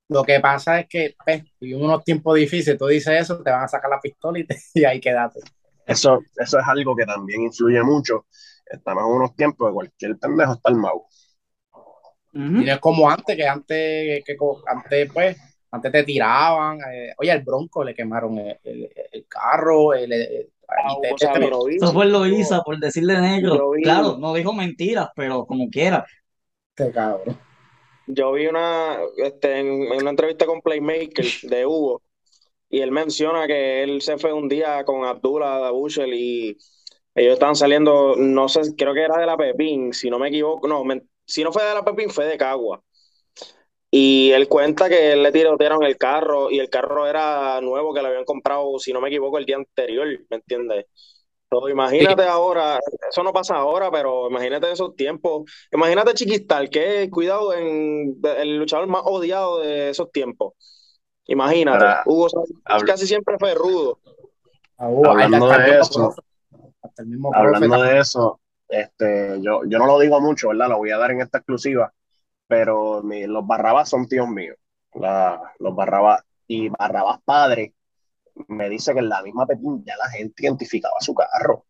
Lo 0.09 0.25
que 0.25 0.41
pasa 0.41 0.81
es 0.81 0.89
que 0.89 1.15
pues, 1.25 1.43
vivimos 1.59 1.85
unos 1.85 2.05
tiempos 2.05 2.35
difíciles, 2.37 2.79
tú 2.79 2.87
dices 2.87 3.21
eso, 3.23 3.43
te 3.43 3.51
van 3.51 3.65
a 3.65 3.69
sacar 3.69 3.91
la 3.91 4.01
pistola 4.01 4.39
y, 4.39 4.45
te- 4.45 4.59
y 4.75 4.85
ahí 4.85 5.01
quédate. 5.01 5.41
Eso, 5.87 6.21
eso 6.37 6.59
es 6.59 6.69
algo 6.69 6.95
que 6.95 7.05
también 7.07 7.43
influye 7.43 7.83
mucho. 7.83 8.27
Estamos 8.67 9.05
en 9.05 9.11
unos 9.11 9.35
tiempos 9.35 9.69
de 9.69 9.75
cualquier 9.75 10.19
pendejo 10.19 10.53
está 10.53 10.71
armado. 10.71 11.07
Y 12.35 12.39
Ujú. 12.39 12.63
no 12.65 12.73
es 12.73 12.79
como 12.79 13.11
antes, 13.11 13.37
que 13.37 13.47
antes, 13.47 14.25
que 14.25 14.37
antes 14.67 15.11
pues, 15.13 15.37
antes 15.71 15.93
te 15.93 16.03
tiraban. 16.05 16.79
eh, 16.93 17.13
oye, 17.19 17.31
al 17.33 17.43
Bronco 17.43 17.83
le 17.85 17.95
quemaron 17.95 18.39
el, 18.39 18.59
el- 18.65 18.91
el 19.13 19.27
carro, 19.29 19.95
el, 19.95 20.13
el- 20.13 20.49
Ah, 20.69 20.95
y 20.99 21.17
te- 21.17 21.19
Sabinovich. 21.19 21.77
Eso 21.83 21.93
fue 21.93 22.07
Loíza 22.07 22.63
por 22.63 22.79
decirle 22.79 23.21
negro. 23.21 23.73
Claro, 23.83 24.17
no 24.19 24.33
dijo 24.33 24.53
mentiras, 24.55 25.09
pero 25.15 25.45
como 25.47 25.69
quiera. 25.69 26.07
te 26.75 26.91
cabrón. 26.91 27.37
Yo 28.07 28.33
vi 28.33 28.47
una, 28.47 28.99
este, 29.17 29.61
en, 29.61 29.93
una 29.93 30.11
entrevista 30.11 30.47
con 30.47 30.61
Playmaker 30.61 31.27
de 31.43 31.67
Hugo 31.67 32.03
y 32.69 32.81
él 32.81 32.91
menciona 32.91 33.47
que 33.47 33.83
él 33.83 34.03
se 34.03 34.19
fue 34.19 34.33
un 34.33 34.49
día 34.49 34.85
con 34.85 35.05
Abdullah 35.05 35.59
Dabushel 35.59 36.15
y 36.15 36.57
ellos 37.15 37.35
estaban 37.35 37.57
saliendo, 37.57 38.17
no 38.17 38.49
sé, 38.49 38.75
creo 38.77 38.95
que 38.95 39.03
era 39.03 39.19
de 39.19 39.27
la 39.27 39.37
Pepín, 39.37 39.93
si 39.93 40.11
no 40.11 40.19
me 40.19 40.29
equivoco, 40.29 40.67
no, 40.67 40.83
si 41.27 41.45
no 41.45 41.53
fue 41.53 41.65
de 41.65 41.75
la 41.75 41.85
Pepín, 41.85 42.11
fue 42.11 42.27
de 42.27 42.39
Cagua. 42.39 42.83
Y 43.91 44.31
él 44.33 44.49
cuenta 44.49 44.89
que 44.89 45.13
él 45.13 45.23
le 45.23 45.33
tirotearon 45.33 45.83
el 45.85 45.99
carro 45.99 46.51
y 46.51 46.59
el 46.59 46.71
carro 46.71 47.07
era 47.07 47.61
nuevo 47.61 47.93
que 47.93 48.01
le 48.01 48.09
habían 48.09 48.25
comprado, 48.25 48.79
si 48.79 48.93
no 48.93 49.03
me 49.03 49.09
equivoco, 49.09 49.37
el 49.37 49.45
día 49.45 49.57
anterior, 49.57 50.09
¿me 50.31 50.37
entiendes? 50.39 50.87
So, 51.53 51.69
imagínate 51.69 52.25
ahora, 52.27 52.81
eso 53.11 53.23
no 53.23 53.31
pasa 53.31 53.57
ahora, 53.57 53.91
pero 53.91 54.31
imagínate 54.31 54.73
esos 54.73 54.97
tiempos. 54.97 55.43
Imagínate 55.71 56.15
Chiquistar, 56.15 56.71
que 56.71 57.11
cuidado 57.11 57.53
en 57.53 58.19
el 58.39 58.57
luchador 58.57 58.87
más 58.87 59.03
odiado 59.05 59.61
de 59.61 59.91
esos 59.91 60.11
tiempos. 60.11 60.55
Imagínate, 61.27 61.85
Ahora, 61.85 62.03
Hugo 62.07 62.31
Sánchez 62.31 62.57
habl- 62.65 62.87
casi 62.87 63.07
siempre 63.07 63.37
fue 63.39 63.53
rudo. 63.53 63.99
Hablando 64.79 65.45
hasta 65.45 65.57
el 65.57 65.63
de 65.63 65.71
mismo 65.73 65.85
eso. 65.85 66.25
Hablando 67.35 67.83
de 67.83 67.99
eso, 67.99 68.41
este, 68.71 69.43
yo, 69.43 69.61
yo 69.67 69.79
no 69.79 69.85
lo 69.87 69.99
digo 69.99 70.23
mucho, 70.23 70.49
¿verdad? 70.49 70.71
Lo 70.71 70.79
voy 70.79 70.91
a 70.91 70.97
dar 70.97 71.11
en 71.11 71.21
esta 71.21 71.37
exclusiva, 71.37 71.93
pero 72.47 73.03
mi- 73.03 73.27
los 73.27 73.47
Barrabás 73.47 73.91
son 73.91 74.09
tíos 74.09 74.27
míos. 74.27 74.57
La- 74.95 75.53
los 75.59 75.75
Barrabás 75.77 76.23
y 76.47 76.71
Barrabás 76.71 77.21
padre 77.27 77.75
me 78.49 78.69
dice 78.69 78.93
que 78.93 79.01
en 79.01 79.09
la 79.09 79.23
misma 79.23 79.47
Pepín 79.47 79.85
ya 79.85 79.97
la 79.97 80.09
gente 80.09 80.45
identificaba 80.45 80.95
su 81.01 81.15
carro. 81.15 81.65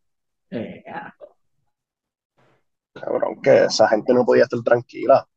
Eh, 0.49 0.83
ah, 0.87 1.13
Cabrón, 2.93 3.41
que 3.41 3.63
esa 3.65 3.87
gente 3.87 4.13
no 4.13 4.23
podía 4.25 4.43
estar 4.43 4.61
tranquila, 4.61 5.27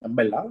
es 0.00 0.14
verdad. 0.14 0.44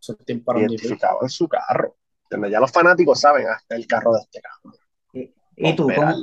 Difíciles. 0.00 0.42
identificaban 0.56 1.28
su 1.28 1.46
carro. 1.46 1.96
¿Entiendes? 2.24 2.52
Ya 2.52 2.60
los 2.60 2.72
fanáticos 2.72 3.20
saben 3.20 3.46
hasta 3.48 3.76
el 3.76 3.86
carro 3.86 4.14
de 4.14 4.20
este 4.20 4.40
carro. 4.40 4.76
¿Y, 5.12 5.34
y 5.56 5.76
tú, 5.76 5.88
cómo. 5.94 6.14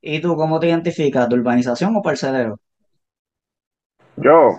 ¿y 0.00 0.20
tú 0.20 0.36
cómo 0.36 0.60
te 0.60 0.68
identificas? 0.68 1.28
¿De 1.28 1.34
urbanización 1.34 1.96
o 1.96 2.02
parcelero? 2.02 2.60
Yo, 4.16 4.56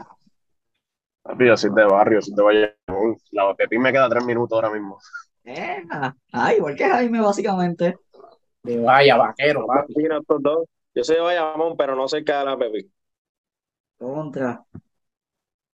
yo 1.37 1.57
soy 1.57 1.69
de 1.73 1.85
barrio, 1.85 2.21
soy 2.21 2.33
de 2.35 2.43
Bayamón. 2.43 3.17
La 3.31 3.55
Pepín 3.55 3.81
me 3.81 3.91
queda 3.93 4.09
tres 4.09 4.25
minutos 4.25 4.55
ahora 4.55 4.71
mismo. 4.71 4.99
Eh, 5.45 5.83
ah, 6.33 6.53
igual 6.53 6.75
que 6.75 6.87
Jaime, 6.87 7.21
básicamente. 7.21 7.97
De 8.63 8.77
vaya, 8.79 9.17
vaquero, 9.17 9.65
papi. 9.65 9.93
Mira 9.95 10.17
estos 10.19 10.41
dos. 10.41 10.65
Yo 10.93 11.03
soy 11.03 11.15
de 11.15 11.21
Bayamón, 11.21 11.77
pero 11.77 11.95
no 11.95 12.07
cerca 12.07 12.39
de 12.39 12.45
la 12.45 12.57
Pepín. 12.57 12.91
Contra. 13.97 14.63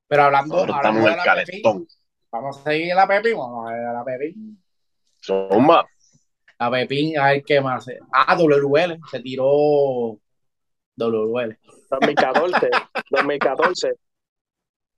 Pero 0.08 0.24
hablando, 0.24 0.56
Ahora 0.58 0.76
hablando 0.78 1.00
estamos 1.00 1.04
de 1.06 1.12
el 1.12 1.18
la 1.18 1.36
Pepín, 1.46 1.62
calentón. 1.64 1.88
vamos 2.32 2.58
a 2.60 2.64
seguir 2.64 2.96
la 2.96 3.08
Pepín, 3.08 3.38
vamos 3.38 3.68
a 3.70 3.74
ver 3.74 3.86
a 3.86 3.94
la 3.94 4.04
Pepín. 4.04 4.64
Zumba. 5.24 5.88
La 6.60 6.72
Pepín, 6.72 7.18
a 7.18 7.32
ver 7.32 7.44
qué 7.44 7.60
más. 7.62 7.86
Ah, 8.12 8.36
WL, 8.38 9.00
se 9.10 9.20
tiró 9.22 9.46
WL. 10.98 11.58
2014, 11.90 12.70
2014. 13.10 13.94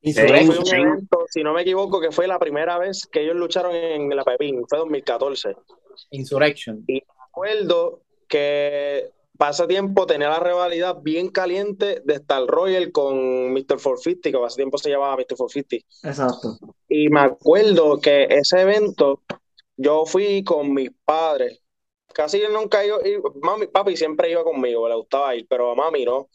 Y 0.01 0.13
Sí. 0.13 0.21
Fue 0.21 0.41
Insurrection, 0.41 0.59
un 0.59 0.65
sí. 0.65 0.75
evento, 0.75 1.25
si 1.27 1.43
no 1.43 1.53
me 1.53 1.61
equivoco, 1.63 1.99
que 1.99 2.11
fue 2.11 2.27
la 2.27 2.37
primera 2.37 2.77
vez 2.77 3.07
que 3.11 3.21
ellos 3.23 3.35
lucharon 3.35 3.73
en 3.75 4.15
la 4.15 4.23
Pepín, 4.23 4.63
fue 4.67 4.77
2014. 4.77 5.55
Insurrection. 6.11 6.85
Recuerdo 7.37 8.01
que 8.27 9.11
pasa 9.37 9.67
tiempo 9.67 10.07
tenía 10.07 10.29
la 10.29 10.39
rivalidad 10.39 10.97
bien 11.03 11.29
caliente 11.29 12.01
de 12.03 12.15
Star 12.15 12.47
Royal 12.47 12.91
con 12.91 13.53
Mr. 13.53 13.77
450, 13.77 14.31
que 14.31 14.43
hace 14.43 14.55
tiempo 14.55 14.79
se 14.79 14.89
llamaba 14.89 15.15
Mr. 15.17 15.35
450. 15.37 15.75
Exacto. 16.09 16.57
Y 16.89 17.09
me 17.09 17.19
acuerdo 17.19 17.99
que 17.99 18.23
ese 18.23 18.61
evento 18.61 19.21
yo 19.75 20.07
fui 20.07 20.43
con 20.43 20.73
mis 20.73 20.89
padres. 21.05 21.61
Casi 22.11 22.41
nunca 22.51 22.83
iba, 22.83 22.97
mami, 23.43 23.67
papi 23.67 23.95
siempre 23.95 24.31
iba 24.31 24.43
conmigo, 24.43 24.89
le 24.89 24.95
gustaba 24.95 25.35
ir, 25.35 25.45
pero 25.47 25.69
a 25.71 25.75
mami 25.75 26.05
no. 26.05 26.29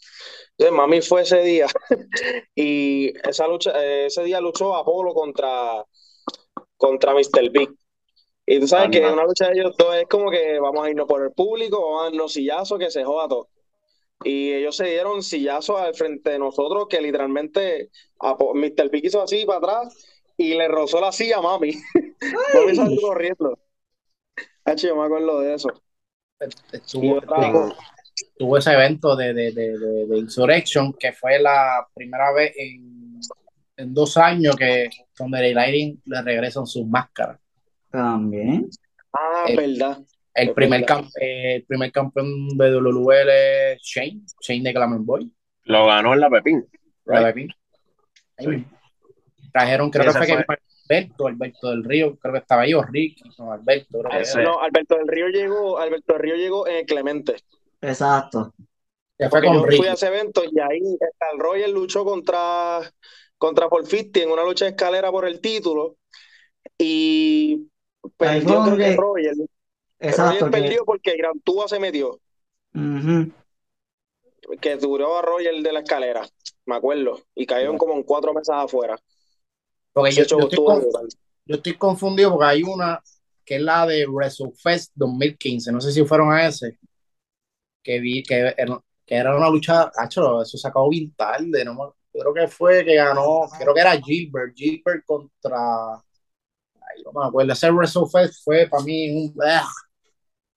Entonces 0.57 0.77
mami 0.77 1.03
fue 1.03 1.23
ese 1.23 1.43
día 1.43 1.67
y 2.55 3.13
esa 3.29 3.49
lucha, 3.49 3.73
eh, 3.83 4.07
ese 4.07 4.23
día 4.23 4.41
luchó 4.41 4.77
Apolo 4.77 5.15
contra, 5.15 5.85
contra 6.77 7.13
Mr. 7.13 7.51
Big. 7.51 7.71
Y 8.47 8.59
tú 8.61 8.67
sabes 8.67 8.91
que 8.91 8.99
Anda. 8.99 9.13
una 9.13 9.25
lucha 9.25 9.47
de 9.49 9.61
ellos 9.61 9.77
dos 9.79 9.95
es 9.95 10.07
como 10.09 10.31
que 10.31 10.59
vamos 10.59 10.85
a 10.85 10.91
irnos 10.91 11.07
por 11.07 11.23
el 11.23 11.31
público, 11.33 11.81
vamos 11.81 12.01
a 12.01 12.05
darnos 12.05 12.33
sillazos, 12.33 12.79
que 12.79 12.91
se 12.91 13.05
joda 13.05 13.29
todo. 13.29 13.49
Y 14.25 14.53
ellos 14.53 14.77
se 14.77 14.87
dieron 14.87 15.23
sillazos 15.23 15.81
al 15.81 15.95
frente 15.95 16.31
de 16.31 16.39
nosotros 16.39 16.87
que 16.89 17.01
literalmente 17.01 17.91
Apo- 18.19 18.55
Mr. 18.55 18.89
Big 18.91 19.07
hizo 19.07 19.23
así 19.23 19.45
para 19.45 19.59
atrás 19.59 20.07
y 20.37 20.55
le 20.55 20.69
rozó 20.69 21.01
la 21.01 21.13
silla 21.13 21.39
a 21.39 21.43
mami. 21.43 21.73
Mami 22.55 22.75
salió 22.75 23.01
corriendo. 23.01 23.59
Hacho, 24.65 24.89
yo 24.89 24.97
me 24.97 25.05
acuerdo 25.05 25.41
de 25.41 25.55
eso. 25.55 25.69
Estuvo, 26.73 27.21
cosa, 27.21 27.77
tuvo 28.37 28.59
ese 28.59 28.73
evento 28.73 29.17
de, 29.17 29.33
de, 29.33 29.53
de, 29.53 29.79
de, 30.07 30.19
Insurrection, 30.19 30.93
que 30.93 31.13
fue 31.13 31.39
la 31.41 31.87
primera 31.95 32.33
vez 32.33 32.53
en, 32.57 33.21
en 33.77 33.95
dos 33.95 34.17
años 34.17 34.57
que 34.57 34.89
donde 35.17 35.49
el 35.49 35.55
Lighting 35.55 36.03
le 36.07 36.23
regresan 36.23 36.67
sus 36.67 36.87
máscaras. 36.87 37.39
También. 37.93 38.69
Ah, 39.13 39.45
Eh, 39.47 39.57
verdad. 39.57 39.99
El 40.35 40.49
Es 40.49 40.55
primer, 40.55 40.81
verdad. 40.81 40.97
camp- 40.97 41.11
el 41.21 41.65
primer 41.65 41.93
campeón 41.93 42.49
de 42.57 42.71
WL 42.71 43.29
es 43.75 43.83
Shane, 43.83 44.23
Shane 44.41 44.63
de 44.63 44.73
Glamour 44.73 45.01
Boy. 45.05 45.31
Lo 45.65 45.87
ganó 45.87 46.15
en 46.15 46.21
la 46.21 46.31
Pepín. 46.31 46.67
la 47.05 47.19
Right. 47.19 47.27
Pepín. 47.35 47.49
Sí. 48.39 48.65
Trajeron, 49.53 49.91
creo 49.91 50.07
que 50.07 50.13
fue, 50.19 50.27
que 50.27 50.33
Alberto, 50.89 51.27
Alberto 51.27 51.71
del 51.71 51.85
Río, 51.85 52.17
creo 52.17 52.33
que 52.33 52.39
estaba 52.41 52.63
ahí, 52.63 52.73
o 52.75 52.83
Ricky, 52.83 53.23
no, 53.39 53.53
Alberto. 53.53 54.03
No, 54.43 54.61
Alberto 54.61 54.97
del 54.97 55.09
Río 55.09 55.29
llegó, 55.29 55.79
Alberto 55.79 56.15
del 56.15 56.23
Río 56.23 56.37
llegó 56.37 56.67
en 56.67 56.77
el 56.77 56.87
Clemente. 56.87 57.37
Exacto. 57.83 58.55
Que 59.19 59.29
fue 59.29 59.43
con 59.43 59.55
yo 59.55 59.65
Ricky. 59.67 59.77
fui 59.79 59.87
a 59.89 59.93
ese 59.93 60.07
evento 60.07 60.43
y 60.51 60.59
ahí 60.59 60.81
Star 61.13 61.37
Royal 61.39 61.71
luchó 61.73 62.05
contra, 62.05 62.81
contra 63.37 63.69
Paul 63.69 63.87
Fitti 63.87 64.21
en 64.21 64.31
una 64.31 64.45
lucha 64.45 64.65
de 64.65 64.71
escalera 64.71 65.11
por 65.11 65.27
el 65.27 65.41
título. 65.41 65.97
Y 66.79 67.69
perdió, 68.17 68.63
creo 68.65 68.77
que 68.77 68.97
Royal. 68.97 69.37
Exacto. 69.99 70.47
Que, 70.47 70.51
perdió 70.51 70.85
porque 70.85 71.17
Gran 71.17 71.39
Tuba 71.41 71.69
se 71.69 71.79
metió, 71.79 72.19
Ujú. 72.75 73.33
que 74.61 74.77
duró 74.77 75.19
a 75.19 75.23
Royal 75.23 75.63
de 75.63 75.73
la 75.73 75.81
escalera, 75.81 76.27
me 76.67 76.75
acuerdo. 76.77 77.21
Y 77.35 77.47
cayeron 77.47 77.79
como 77.79 77.95
en 77.95 78.03
cuatro 78.03 78.33
mesas 78.35 78.57
afuera. 78.65 78.99
Porque 79.93 80.11
yo, 80.13 80.23
estoy 80.23 80.43
estuvo 80.45 80.67
con- 80.67 80.81
brutal. 80.81 81.09
yo 81.45 81.57
estoy 81.57 81.75
confundido 81.77 82.31
porque 82.33 82.47
hay 82.47 82.63
una 82.63 83.01
que 83.45 83.57
es 83.57 83.63
la 83.63 83.87
de 83.87 84.07
WrestleFest 84.07 84.93
2015. 84.95 85.71
No 85.73 85.81
sé 85.81 85.93
si 85.93 86.05
fueron 86.05 86.33
a 86.33 86.47
ese. 86.47 86.79
Que 87.83 87.99
vi 88.01 88.23
que, 88.23 88.55
que 89.05 89.15
era 89.15 89.37
una 89.37 89.51
lucha. 89.51 89.91
Hacho, 89.97 90.41
eso 90.43 90.57
se 90.57 90.69
acabó 90.69 90.89
bien 90.89 91.13
tarde. 91.15 91.65
No, 91.65 91.95
creo 92.13 92.33
que 92.33 92.49
fue 92.49 92.85
que 92.85 92.95
ganó. 92.95 93.43
Creo 93.59 93.75
que 93.75 93.81
era 93.81 94.01
Gilbert. 94.01 94.55
Gilbert 94.57 95.05
contra. 95.05 96.01
Ay, 96.95 97.03
no 97.05 97.13
me 97.13 97.27
acuerdo. 97.27 97.53
Ese 97.53 97.71
WrestleFest 97.71 98.45
fue 98.45 98.67
para 98.69 98.83
mí 98.83 99.11
un. 99.11 99.35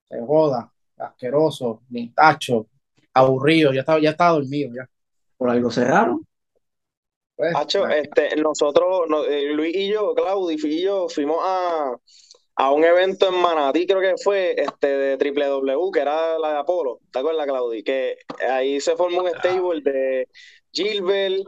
se 0.09 0.19
joda. 0.25 0.71
Asqueroso. 0.97 1.81
Tacho. 2.15 2.67
Aburrido. 3.13 3.73
Ya 3.73 3.81
estaba, 3.81 3.99
ya 3.99 4.11
estaba 4.11 4.31
dormido. 4.31 4.71
Ya. 4.75 4.89
Por 5.37 5.49
algo 5.49 5.69
cerraron. 5.69 6.25
Pues, 7.35 7.53
Hacho, 7.53 7.85
este, 7.87 8.35
nosotros, 8.37 9.09
eh, 9.29 9.51
Luis 9.53 9.75
y 9.75 9.89
yo, 9.89 10.13
Claudio 10.15 10.57
y 10.63 10.81
yo, 10.81 11.09
fuimos 11.09 11.37
a, 11.41 11.93
a 12.55 12.71
un 12.71 12.85
evento 12.85 13.27
en 13.27 13.41
Manatí, 13.41 13.85
creo 13.85 13.99
que 13.99 14.15
fue 14.23 14.55
este 14.57 14.87
de 14.87 15.17
Triple 15.17 15.47
W, 15.47 15.91
que 15.93 15.99
era 15.99 16.39
la 16.39 16.53
de 16.53 16.57
Apolo, 16.59 17.01
¿te 17.11 17.19
acuerdas, 17.19 17.45
Claudio? 17.45 17.83
Que 17.83 18.19
ahí 18.49 18.79
se 18.79 18.95
formó 18.95 19.23
un 19.23 19.29
stable 19.29 19.81
de 19.81 20.29
Gilbert, 20.71 21.43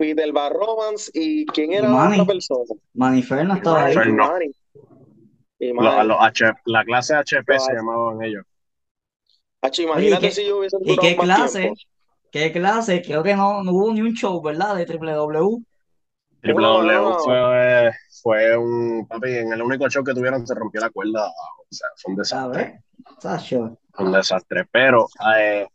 Peter 0.00 0.32
Romance 0.32 1.10
y 1.12 1.44
¿quién 1.44 1.74
era 1.74 1.86
la 1.86 2.08
otra 2.08 2.24
persona? 2.24 2.64
Manny 2.94 3.22
Fernández 3.22 3.58
estaba 3.58 3.84
ahí. 3.84 4.50
Y 5.58 5.74
la 5.74 6.84
clase 6.86 7.14
HP 7.14 7.58
se 7.58 7.74
llamaban 7.74 8.22
ellos. 8.22 8.46
Imagínate 9.78 10.30
si 10.30 10.46
yo 10.46 10.58
hubiese 10.58 10.78
¿Y 10.80 10.96
qué 10.96 11.16
clase? 11.18 11.74
¿Qué 12.32 12.50
clase? 12.50 13.02
Creo 13.02 13.22
que 13.22 13.36
no, 13.36 13.62
no 13.62 13.72
hubo 13.72 13.92
ni 13.92 14.00
un 14.00 14.14
show, 14.14 14.40
¿verdad? 14.40 14.74
De 14.74 14.86
Triple 14.86 15.12
W. 15.12 15.58
Triple 16.40 16.66
W 16.66 17.12
fue, 17.22 17.90
fue 18.22 18.56
un 18.56 19.06
papi, 19.06 19.36
en 19.36 19.52
el 19.52 19.60
único 19.60 19.86
show 19.90 20.02
que 20.02 20.14
tuvieron 20.14 20.46
se 20.46 20.54
rompió 20.54 20.80
la 20.80 20.88
cuerda 20.88 21.28
O 21.28 21.66
sea, 21.68 21.88
fue 21.96 22.12
un 22.12 22.16
desastre. 22.16 22.80
Fue 23.92 24.06
un 24.06 24.12
desastre. 24.12 24.64
Pero 24.72 25.08
eh, 25.36 25.66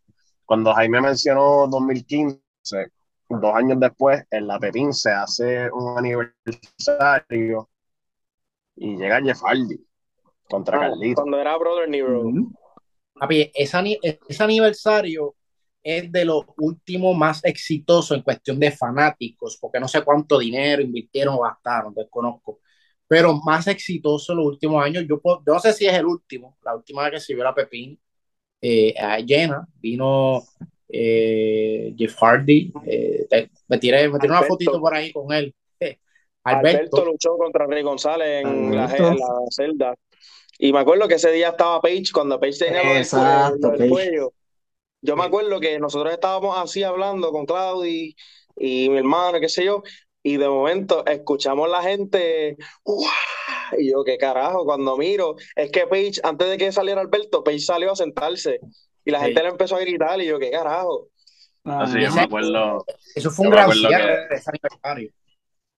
cuando 0.46 0.74
Jaime 0.74 1.00
mencionó 1.02 1.68
2015, 1.68 2.40
dos 3.30 3.56
años 3.56 3.80
después, 3.80 4.24
en 4.32 4.48
la 4.48 4.60
Pepín 4.60 4.94
se 4.94 5.12
hace 5.12 5.70
un 5.72 5.98
aniversario 5.98 7.70
y 8.76 8.98
llega 8.98 9.22
Jeff 9.22 9.42
Hardy 9.42 9.86
contra 10.50 10.78
ah, 10.78 10.90
Carlito. 10.90 11.22
Cuando 11.22 11.40
era 11.40 11.58
Brother 11.58 11.90
Nero. 11.90 12.24
Papi, 13.14 13.52
ese, 13.54 14.00
ese 14.28 14.44
aniversario 14.44 15.36
es 15.82 16.12
de 16.12 16.26
los 16.26 16.44
últimos 16.58 17.16
más 17.16 17.44
exitosos 17.46 18.18
en 18.18 18.24
cuestión 18.24 18.60
de 18.60 18.72
fanáticos, 18.72 19.58
porque 19.62 19.80
no 19.80 19.88
sé 19.88 20.02
cuánto 20.02 20.40
dinero 20.40 20.82
invirtieron 20.82 21.36
o 21.36 21.42
gastaron, 21.42 21.94
desconozco, 21.94 22.60
pero 23.08 23.34
más 23.36 23.68
exitoso 23.68 24.34
en 24.34 24.40
los 24.40 24.48
últimos 24.48 24.84
años. 24.84 25.06
Yo, 25.08 25.22
no 25.46 25.60
sé 25.60 25.74
si 25.74 25.86
es 25.86 25.94
el 25.94 26.06
último, 26.06 26.58
la 26.64 26.76
última 26.76 27.04
vez 27.04 27.12
que 27.14 27.20
se 27.20 27.36
vio 27.36 27.44
la 27.44 27.54
Pepín 27.54 28.00
eh, 28.60 28.96
llena, 29.26 29.68
vino 29.76 30.42
eh, 30.90 31.94
Jeff 31.98 32.16
Hardy, 32.22 32.72
eh, 32.86 33.28
me 33.68 33.78
tiré, 33.78 34.10
me 34.10 34.20
tiré 34.20 34.32
una 34.32 34.44
fotito 34.44 34.80
por 34.80 34.94
ahí 34.94 35.12
con 35.12 35.32
él. 35.34 35.54
Alberto. 36.44 37.06
luchó 37.06 37.38
contra 37.38 37.66
Rey 37.66 37.84
González 37.84 38.46
en 38.46 38.76
la, 38.76 38.88
celda. 39.50 39.96
Y 40.58 40.72
me 40.72 40.80
acuerdo 40.80 41.08
que 41.08 41.16
ese 41.16 41.32
día 41.32 41.50
estaba 41.50 41.82
Page, 41.82 42.06
cuando 42.14 42.40
Page 42.40 42.58
tenía 42.60 43.00
el 43.00 43.90
cuello 43.90 44.32
yo 45.06 45.16
me 45.16 45.24
acuerdo 45.24 45.60
que 45.60 45.80
nosotros 45.80 46.12
estábamos 46.12 46.58
así 46.58 46.82
hablando 46.82 47.32
con 47.32 47.46
Claudio 47.46 47.86
y, 48.58 48.90
mi 48.90 48.98
hermano, 48.98 49.40
qué 49.40 49.50
sé 49.50 49.64
yo, 49.64 49.84
y 50.24 50.38
de 50.38 50.50
momento 50.50 51.06
escuchamos 51.06 51.70
la 51.70 51.84
gente, 51.84 52.58
y 53.78 53.92
yo, 53.92 54.04
qué 54.04 54.18
carajo, 54.18 54.66
cuando 54.66 54.98
miro, 54.98 55.36
es 55.56 55.70
que 55.72 55.86
Paige, 55.86 56.22
antes 56.24 56.50
de 56.50 56.58
que 56.58 56.72
saliera 56.72 57.02
Alberto, 57.02 57.44
Paige 57.44 57.60
salió 57.60 57.92
a 57.92 57.96
sentarse 57.96 58.60
y 59.06 59.12
la 59.12 59.20
gente 59.22 59.42
le 59.44 59.50
empezó 59.50 59.76
a 59.76 59.80
gritar 59.80 60.20
y 60.20 60.26
yo, 60.26 60.40
qué 60.40 60.52
carajo. 60.52 61.08
Así 61.64 62.02
yo 62.02 62.12
me 62.14 62.22
acuerdo. 62.22 62.86
Eso 63.16 63.32
fue 63.32 63.48
un 63.48 63.52
gran 63.52 63.72
cierre 63.72 64.28
de 64.28 64.36
ese 64.36 64.50
aniversario. 64.50 65.12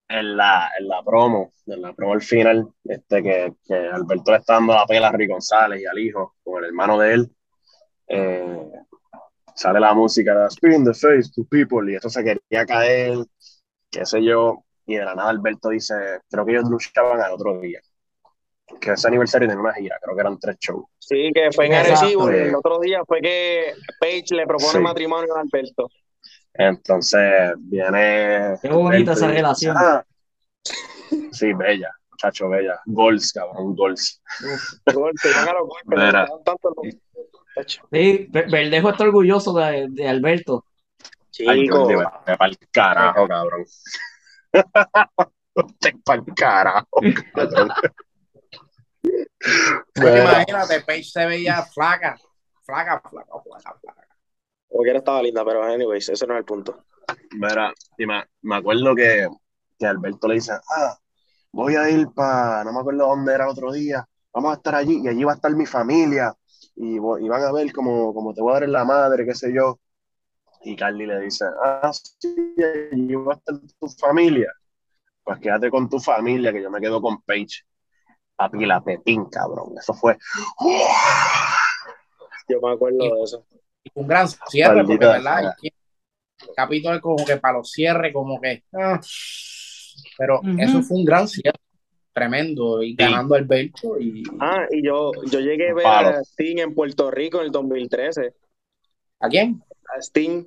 En 0.09 0.37
la, 0.37 0.71
en 0.79 0.87
la 0.87 1.03
promo, 1.03 1.51
en 1.65 1.81
la 1.81 1.93
promo 1.93 2.13
al 2.13 2.21
final, 2.21 2.69
este, 2.85 3.21
que, 3.21 3.53
que 3.65 3.75
Alberto 3.75 4.31
le 4.31 4.37
está 4.37 4.53
dando 4.53 4.73
la 4.73 4.85
pela 4.85 5.09
a 5.09 5.11
Rick 5.11 5.31
González 5.31 5.81
y 5.81 5.85
al 5.85 5.99
hijo, 5.99 6.35
con 6.43 6.63
el 6.63 6.69
hermano 6.69 6.97
de 6.97 7.13
él. 7.13 7.31
Eh, 8.07 8.71
sale 9.53 9.79
la 9.81 9.93
música 9.93 10.33
de 10.33 10.47
Spin 10.47 10.85
the 10.85 10.93
Face 10.93 11.29
to 11.35 11.43
People 11.49 11.91
y 11.91 11.95
esto 11.95 12.09
se 12.09 12.23
quería 12.23 12.65
caer, 12.65 13.17
qué 13.91 14.05
sé 14.05 14.23
yo, 14.23 14.63
y 14.85 14.95
de 14.95 15.03
la 15.03 15.13
nada 15.15 15.29
Alberto 15.29 15.69
dice, 15.69 15.93
creo 16.29 16.45
que 16.45 16.53
ellos 16.53 16.69
luchaban 16.69 17.19
al 17.19 17.33
otro 17.33 17.59
día, 17.59 17.81
que 18.79 18.91
ese 18.91 19.07
aniversario 19.07 19.47
tenía 19.47 19.61
una 19.61 19.73
gira, 19.73 19.97
creo 20.01 20.15
que 20.15 20.21
eran 20.21 20.39
tres 20.39 20.57
shows. 20.59 20.85
Sí, 20.99 21.31
que 21.33 21.51
fue 21.51 21.67
en 21.67 21.73
Arecibo 21.73 22.31
y 22.31 22.35
el 22.35 22.55
otro 22.55 22.79
día 22.79 23.01
fue 23.05 23.21
que 23.21 23.73
Page 23.99 24.35
le 24.35 24.45
propone 24.45 24.79
matrimonio 24.79 25.35
a 25.35 25.41
Alberto. 25.41 25.89
Entonces 26.53 27.53
viene... 27.57 28.55
Qué 28.61 28.69
bonita 28.69 29.13
esa 29.13 29.27
relación. 29.27 29.75
Ah, 29.77 30.03
sí, 31.31 31.53
bella, 31.53 31.91
muchacho, 32.11 32.49
bella. 32.49 32.79
Goals, 32.85 33.31
cabrón, 33.31 33.75
goals. 33.75 34.21
Goals, 34.93 35.21
te 35.21 35.31
van 35.31 35.49
a 35.49 35.53
los 35.53 35.67
golpes, 35.67 36.29
tanto 36.43 36.73
los 36.75 36.97
Sí, 37.91 38.27
Verdejo 38.29 38.91
está 38.91 39.03
orgulloso 39.03 39.53
de, 39.53 39.87
de 39.89 40.07
Alberto. 40.07 40.65
Chico. 41.31 41.87
para 42.25 42.45
el 42.45 42.57
carajo, 42.71 43.27
cabrón. 43.27 43.65
para 46.05 46.19
el 46.19 46.35
carajo, 46.35 46.99
cabrón. 47.33 47.69
Imagínate, 49.95 50.81
Paige 50.81 51.09
se 51.09 51.25
veía 51.25 51.63
flaca, 51.63 52.17
flaca, 52.63 53.01
flaca, 53.01 53.41
flaca, 53.43 53.79
flaca. 53.79 54.07
Cualquiera 54.67 54.99
estaba 54.99 55.21
linda, 55.21 55.43
pero 55.45 55.63
anyways, 55.63 56.09
ese 56.09 56.27
no 56.27 56.33
es 56.33 56.39
el 56.39 56.45
punto. 56.45 56.85
Mira, 57.31 57.73
y 57.97 58.05
me, 58.05 58.23
me 58.41 58.57
acuerdo 58.57 58.93
que, 58.95 59.27
que 59.79 59.85
Alberto 59.85 60.27
le 60.27 60.35
dice, 60.35 60.53
ah, 60.53 60.97
voy 61.51 61.75
a 61.75 61.89
ir 61.89 62.07
para, 62.13 62.63
no 62.63 62.73
me 62.73 62.79
acuerdo 62.79 63.07
dónde 63.07 63.33
era 63.33 63.45
el 63.45 63.51
otro 63.51 63.71
día, 63.71 64.07
vamos 64.33 64.51
a 64.51 64.55
estar 64.55 64.75
allí 64.75 65.01
y 65.03 65.07
allí 65.07 65.23
va 65.23 65.31
a 65.31 65.35
estar 65.35 65.55
mi 65.55 65.65
familia 65.65 66.35
y, 66.75 66.99
van 66.99 67.43
a 67.43 67.51
ver 67.51 67.71
cómo, 67.73 68.33
te 68.35 68.41
voy 68.41 68.51
a 68.51 68.53
dar 68.53 68.63
en 68.63 68.71
la 68.71 68.85
madre, 68.85 69.25
qué 69.25 69.33
sé 69.33 69.51
yo. 69.53 69.79
Y 70.63 70.75
Carly 70.75 71.05
le 71.05 71.19
dice, 71.21 71.45
ah, 71.63 71.91
sí, 71.91 72.55
allí 72.91 73.15
va 73.15 73.33
a 73.33 73.37
estar 73.37 73.55
tu 73.79 73.87
familia. 73.89 74.51
Pues 75.23 75.39
quédate 75.39 75.69
con 75.69 75.89
tu 75.89 75.99
familia, 75.99 76.51
que 76.53 76.61
yo 76.61 76.69
me 76.69 76.79
quedo 76.79 77.01
con 77.01 77.21
Paige. 77.21 77.63
Papi, 78.37 78.65
la 78.65 78.81
pepín, 78.81 79.25
cabrón. 79.25 79.73
Eso 79.77 79.93
fue. 79.93 80.17
Yo 82.47 82.61
me 82.61 82.71
acuerdo 82.71 82.99
de 82.99 83.23
eso. 83.23 83.45
Y 83.83 83.91
un 83.95 84.07
gran 84.07 84.27
cierre, 84.27 84.83
porque, 84.85 85.05
¿verdad? 85.05 85.55
El 85.61 85.73
capítulo 86.55 87.01
como 87.01 87.25
que 87.25 87.37
para 87.37 87.57
los 87.57 87.71
cierres, 87.71 88.13
como 88.13 88.39
que. 88.39 88.63
Ah, 88.73 89.01
pero 90.17 90.41
eso 90.59 90.83
fue 90.83 90.97
un 90.97 91.05
gran 91.05 91.27
cierre 91.27 91.59
tremendo 92.13 92.81
y 92.81 92.95
ganando 92.95 93.35
Alberto. 93.35 93.99
Y... 93.99 94.23
Ah, 94.39 94.65
y 94.71 94.83
yo, 94.83 95.11
yo 95.29 95.39
llegué 95.39 95.69
a 95.69 95.73
ver 95.73 95.85
a 95.85 96.19
Sting 96.21 96.57
en 96.57 96.73
Puerto 96.73 97.11
Rico 97.11 97.39
en 97.39 97.45
el 97.45 97.51
2013. 97.51 98.33
¿A 99.19 99.29
quién? 99.29 99.63
A 99.95 99.99
Sting. 99.99 100.45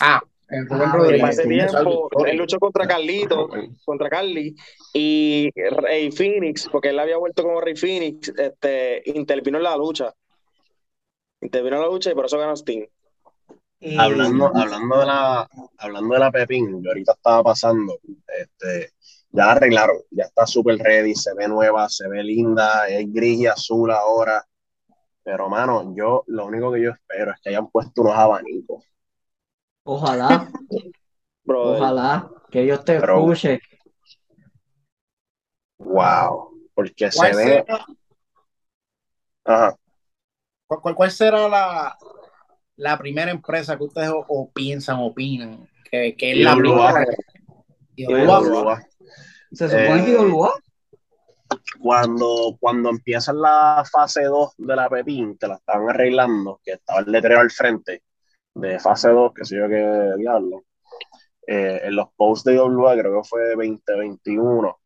Ah, 0.00 0.22
en 0.52 0.66
ah, 0.70 0.92
Rodríguez. 0.94 1.42
tiempo, 1.42 2.08
él 2.26 2.36
luchó 2.36 2.58
contra 2.58 2.86
Carlito, 2.86 3.48
contra 3.84 4.10
Carly, 4.10 4.54
y 4.92 5.50
Rey 5.54 6.12
Phoenix, 6.12 6.68
porque 6.70 6.90
él 6.90 6.98
había 6.98 7.16
vuelto 7.16 7.42
como 7.42 7.60
Rey 7.60 7.74
Phoenix, 7.74 8.28
este, 8.36 9.02
intervino 9.06 9.56
en 9.56 9.64
la 9.64 9.76
lucha. 9.76 10.12
Intervino 11.40 11.76
en 11.76 11.82
la 11.82 11.88
lucha 11.88 12.10
y 12.10 12.14
por 12.14 12.26
eso 12.26 12.38
ganó 12.38 12.52
Sting. 12.54 12.86
Hablando, 13.98 14.52
hablando 14.54 15.00
de 15.00 15.06
la, 15.06 15.48
hablando 15.78 16.14
de 16.14 16.20
la 16.20 16.30
Pepín, 16.30 16.82
que 16.82 16.88
ahorita 16.88 17.12
estaba 17.12 17.42
pasando, 17.42 17.98
este, 18.38 18.92
ya 19.30 19.46
la 19.46 19.52
arreglaron, 19.52 19.96
ya 20.10 20.24
está 20.24 20.46
súper 20.46 20.76
ready, 20.78 21.14
se 21.14 21.34
ve 21.34 21.48
nueva, 21.48 21.88
se 21.88 22.06
ve 22.08 22.22
linda, 22.22 22.86
es 22.88 23.12
gris 23.12 23.40
y 23.40 23.46
azul 23.46 23.90
ahora. 23.90 24.44
Pero, 25.24 25.48
mano, 25.48 25.94
yo 25.96 26.24
lo 26.26 26.46
único 26.46 26.70
que 26.72 26.82
yo 26.82 26.90
espero 26.90 27.32
es 27.32 27.40
que 27.40 27.48
hayan 27.48 27.70
puesto 27.70 28.02
unos 28.02 28.14
abanicos. 28.14 28.91
Ojalá. 29.84 30.50
Ojalá 31.46 32.30
que 32.50 32.62
Dios 32.62 32.84
te 32.84 32.96
escuche. 32.96 33.60
Wow, 35.78 36.50
porque 36.74 37.10
se 37.10 37.34
ve. 37.34 37.64
Ajá. 39.44 39.74
¿Cuál, 40.66 41.10
será 41.10 41.48
la, 41.48 41.96
la 42.76 42.98
primera 42.98 43.30
empresa 43.30 43.76
que 43.76 43.84
ustedes 43.84 44.10
o, 44.12 44.50
piensan, 44.52 44.98
opinan? 45.00 45.68
Que, 45.90 46.14
que 46.16 46.32
es 46.32 46.38
la 46.38 46.56
primera. 46.56 47.04
¿Se 49.52 49.68
supone 49.68 50.04
que 50.04 50.12
IWA? 50.12 50.48
Eh, 50.48 51.56
cuando, 51.80 52.56
cuando 52.58 52.90
empieza 52.90 53.32
la 53.32 53.84
fase 53.90 54.24
2 54.24 54.54
de 54.56 54.76
la 54.76 54.88
Pepín, 54.88 55.36
que 55.36 55.46
la 55.46 55.56
estaban 55.56 55.90
arreglando, 55.90 56.60
que 56.64 56.72
estaba 56.72 57.00
el 57.00 57.12
letrero 57.12 57.40
al 57.40 57.50
frente 57.50 58.02
de 58.54 58.78
fase 58.78 59.08
2, 59.08 59.32
que 59.34 59.44
sé 59.44 59.56
yo 59.56 59.68
qué 59.68 60.14
diablo, 60.18 60.64
eh, 61.46 61.80
en 61.84 61.96
los 61.96 62.08
posts 62.16 62.44
de 62.44 62.54
IWA 62.54 62.96
creo 62.96 63.22
que 63.22 63.28
fue 63.28 63.50
2021, 63.50 64.78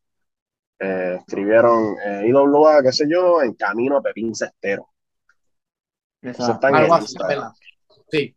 eh, 0.79 1.17
escribieron 1.19 1.95
eh, 2.03 2.27
IWA, 2.27 2.81
qué 2.83 2.91
sé 2.91 3.05
yo, 3.09 3.41
en 3.41 3.53
camino 3.53 3.97
a 3.97 4.01
Pepín 4.01 4.33
Cestero. 4.33 4.89
Eso 6.21 6.51
está 6.51 6.69
en 6.69 6.75
Algo 6.75 6.95
así. 6.95 7.15
Sí. 8.09 8.35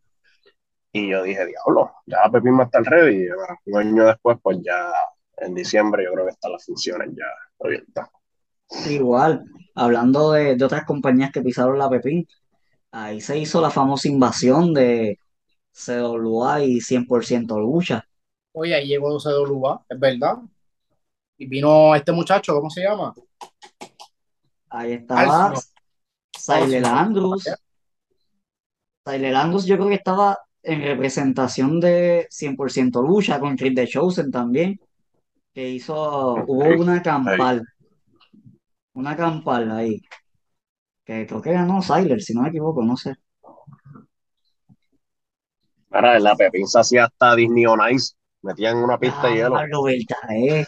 Y 0.93 1.09
yo 1.09 1.23
dije, 1.23 1.45
diablo, 1.45 1.91
ya 2.05 2.29
Pepín 2.31 2.57
va 2.57 2.63
a 2.63 2.65
estar 2.65 2.83
ready. 2.83 3.23
Y 3.23 3.29
bueno, 3.29 3.57
un 3.65 3.77
año 3.79 4.05
después, 4.05 4.37
pues 4.41 4.59
ya 4.63 4.91
en 5.37 5.55
diciembre, 5.55 6.03
yo 6.03 6.13
creo 6.13 6.25
que 6.25 6.31
están 6.31 6.51
las 6.51 6.65
funciones 6.65 7.09
ya 7.15 7.25
abiertas. 7.59 8.09
Igual, 8.89 9.43
hablando 9.75 10.31
de, 10.31 10.55
de 10.55 10.65
otras 10.65 10.85
compañías 10.85 11.31
que 11.31 11.41
pisaron 11.41 11.79
la 11.79 11.89
Pepín, 11.89 12.27
ahí 12.91 13.21
se 13.21 13.37
hizo 13.37 13.61
la 13.61 13.69
famosa 13.69 14.07
invasión 14.07 14.73
de 14.73 15.17
CWA 15.71 16.63
y 16.63 16.81
100% 16.81 17.59
lucha. 17.59 18.05
Oye, 18.53 18.75
ahí 18.75 18.87
llegó 18.87 19.17
CWA, 19.17 19.85
es 19.87 19.99
verdad. 19.99 20.37
Y 21.37 21.47
vino 21.47 21.95
este 21.95 22.11
muchacho, 22.11 22.53
¿cómo 22.53 22.69
se 22.69 22.83
llama? 22.83 23.13
Ahí 24.69 24.93
estaba. 24.93 25.53
Tyler. 26.45 26.85
Andrews. 26.85 27.49
Tyler 29.03 29.35
Andrews 29.35 29.65
yo 29.65 29.75
creo 29.77 29.89
que 29.89 29.95
estaba 29.95 30.37
en 30.63 30.81
representación 30.81 31.79
de 31.79 32.27
100% 32.29 33.01
lucha 33.01 33.39
con 33.39 33.55
Chris 33.55 33.75
The 33.75 33.87
Chosen 33.87 34.31
también, 34.31 34.79
que 35.53 35.69
hizo, 35.69 36.35
hubo 36.47 36.81
una 36.81 37.01
campal, 37.01 37.65
una 38.93 39.15
campal 39.15 39.71
ahí, 39.71 40.01
que 41.03 41.25
creo 41.25 41.41
que 41.41 41.53
ganó 41.53 41.81
Tyler, 41.85 42.21
si 42.21 42.33
no 42.33 42.43
me 42.43 42.49
equivoco, 42.49 42.83
no 42.83 42.95
sé. 42.95 43.15
En 45.93 46.23
la 46.23 46.35
Pepín 46.35 46.67
se 46.67 46.79
hacía 46.79 47.05
hasta 47.05 47.35
Disney 47.35 47.65
on 47.65 47.79
Ice, 47.91 48.13
metían 48.41 48.77
una 48.77 48.97
pista 48.97 49.27
de 49.27 49.35
hielo. 49.35 49.55
Ah, 49.57 49.65
eh. 50.35 50.65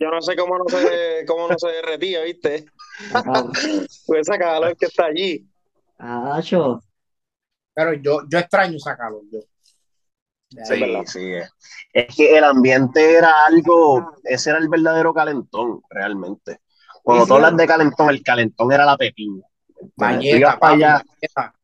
Yo 0.00 0.10
no 0.10 0.20
sé 0.20 0.34
cómo 0.36 0.58
no 0.58 0.64
se, 0.68 1.24
cómo 1.26 1.48
no 1.48 1.56
se 1.56 1.68
derretía, 1.68 2.22
¿viste? 2.22 2.64
Pues 4.06 4.22
esa 4.22 4.38
calor 4.38 4.76
que 4.76 4.86
está 4.86 5.06
allí. 5.06 5.46
Acho, 5.98 6.82
Pero 7.74 7.94
yo, 7.94 8.22
yo 8.28 8.38
extraño 8.38 8.78
sacarlo. 8.78 9.20
Yo. 9.30 9.40
Sí, 10.64 10.80
verdad. 10.80 11.02
sí. 11.06 11.32
es. 11.32 11.50
Es 11.92 12.16
que 12.16 12.36
el 12.36 12.44
ambiente 12.44 13.16
era 13.16 13.46
algo, 13.46 14.12
ese 14.24 14.50
era 14.50 14.58
el 14.58 14.68
verdadero 14.68 15.14
calentón, 15.14 15.80
realmente. 15.90 16.60
Cuando 17.02 17.24
Sí, 17.24 17.28
tú 17.28 17.34
hablas 17.34 17.56
de 17.56 17.66
calentón, 17.66 18.10
el 18.10 18.22
calentón 18.22 18.72
era 18.72 18.84
la 18.84 18.96
pepina. 18.96 19.44
Valleta, 19.96 20.58
para 20.58 20.58
papi, 20.58 20.82
allá, 20.82 21.02
Valleta. 21.06 21.54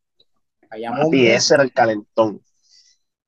Bayamón, 0.70 1.00
papi, 1.04 1.26
ese 1.26 1.54
era 1.54 1.62
el 1.64 1.72
calentón. 1.72 2.40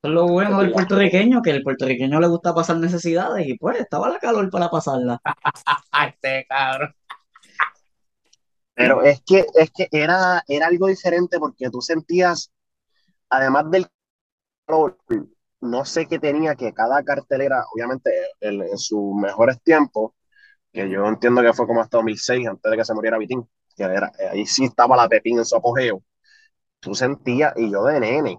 Eso 0.07 0.12
es 0.12 0.14
lo 0.14 0.28
bueno 0.28 0.61
del 0.61 0.70
puertorriqueño, 0.70 1.42
que 1.42 1.50
el 1.50 1.64
puertorriqueño 1.64 2.20
le 2.20 2.28
gusta 2.28 2.54
pasar 2.54 2.76
necesidades 2.76 3.44
y 3.48 3.59
pues 3.59 3.80
estaba 3.80 4.09
la 4.09 4.20
calor 4.20 4.48
para 4.50 4.70
pasarla. 4.70 5.20
Este 6.07 6.46
cabrón. 6.48 6.94
Pero 8.74 9.02
es 9.02 9.20
que, 9.22 9.46
es 9.54 9.70
que 9.72 9.88
era, 9.90 10.44
era 10.46 10.66
algo 10.68 10.86
diferente 10.86 11.40
porque 11.40 11.70
tú 11.70 11.80
sentías, 11.80 12.52
además 13.30 13.68
del 13.70 13.88
calor, 14.66 14.98
no 15.61 15.84
sé 15.84 16.07
qué 16.07 16.20
tenía 16.20 16.54
que 16.54 16.72
cada 16.72 17.02
cartelera, 17.02 17.64
obviamente 17.74 18.11
en, 18.40 18.62
en 18.62 18.78
sus 18.78 19.12
mejores 19.16 19.61
tiempos, 19.62 20.12
que 20.72 20.88
yo 20.88 21.07
entiendo 21.07 21.42
que 21.42 21.52
fue 21.52 21.66
como 21.66 21.80
hasta 21.80 21.96
2006, 21.98 22.46
antes 22.46 22.70
de 22.70 22.76
que 22.76 22.84
se 22.84 22.94
muriera 22.94 23.18
Vitín, 23.18 23.48
que 23.76 23.82
era, 23.84 24.12
ahí 24.30 24.46
sí 24.46 24.66
estaba 24.66 24.96
la 24.96 25.09
Pepín 25.09 25.38
en 25.38 25.44
su 25.44 25.57
apogeo. 25.57 26.04
Tú 26.80 26.94
sentías, 26.94 27.54
y 27.57 27.70
yo 27.70 27.84
de 27.84 28.00
nene, 28.00 28.38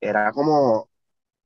era 0.00 0.32
como, 0.32 0.88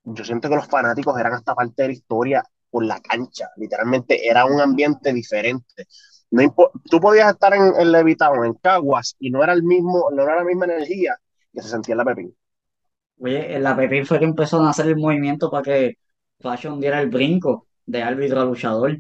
yo 0.05 0.25
siento 0.25 0.49
que 0.49 0.57
los 0.57 0.69
fanáticos 0.69 1.19
eran 1.21 1.35
hasta 1.35 1.55
parte 1.55 1.83
de 1.83 1.89
la 1.89 1.95
historia 1.95 2.45
por 2.71 2.85
la 2.85 3.01
cancha, 3.01 3.51
literalmente 3.57 4.29
era 4.29 4.45
un 4.47 4.61
ambiente 4.61 5.13
diferente. 5.13 5.87
No 6.31 6.55
tú 6.91 7.01
podías 7.01 7.33
estar 7.33 7.55
en, 7.55 7.63
en 7.79 7.93
Levitown, 7.93 8.45
en 8.47 8.55
Caguas, 8.55 9.17
y 9.21 9.31
no 9.31 9.43
era 9.45 9.53
el 9.55 9.63
mismo, 9.65 10.11
no 10.13 10.23
era 10.25 10.37
la 10.37 10.45
misma 10.45 10.67
energía 10.67 11.17
que 11.53 11.63
se 11.63 11.69
sentía 11.71 11.95
en 11.95 11.99
la 11.99 12.05
Pepín. 12.07 12.37
Oye, 13.21 13.55
en 13.57 13.63
la 13.63 13.77
Pepín 13.77 14.07
fue 14.07 14.19
que 14.19 14.25
empezó 14.25 14.63
a 14.63 14.71
hacer 14.71 14.87
el 14.87 14.97
movimiento 14.97 15.51
para 15.51 15.63
que 15.63 15.95
Fashion 16.41 16.81
diera 16.81 17.01
el 17.01 17.11
brinco 17.11 17.67
de 17.87 18.03
árbitro 18.03 18.41
a 18.41 18.45
luchador. 18.45 18.99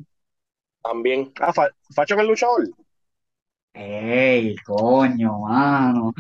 También. 0.83 1.33
Ah, 1.41 1.53
Fa- 1.53 1.71
Facho 1.95 2.15
en 2.15 2.21
el 2.21 2.29
luchador. 2.29 2.69
¡Ey, 3.75 4.57
coño, 4.67 5.31
mano! 5.41 6.13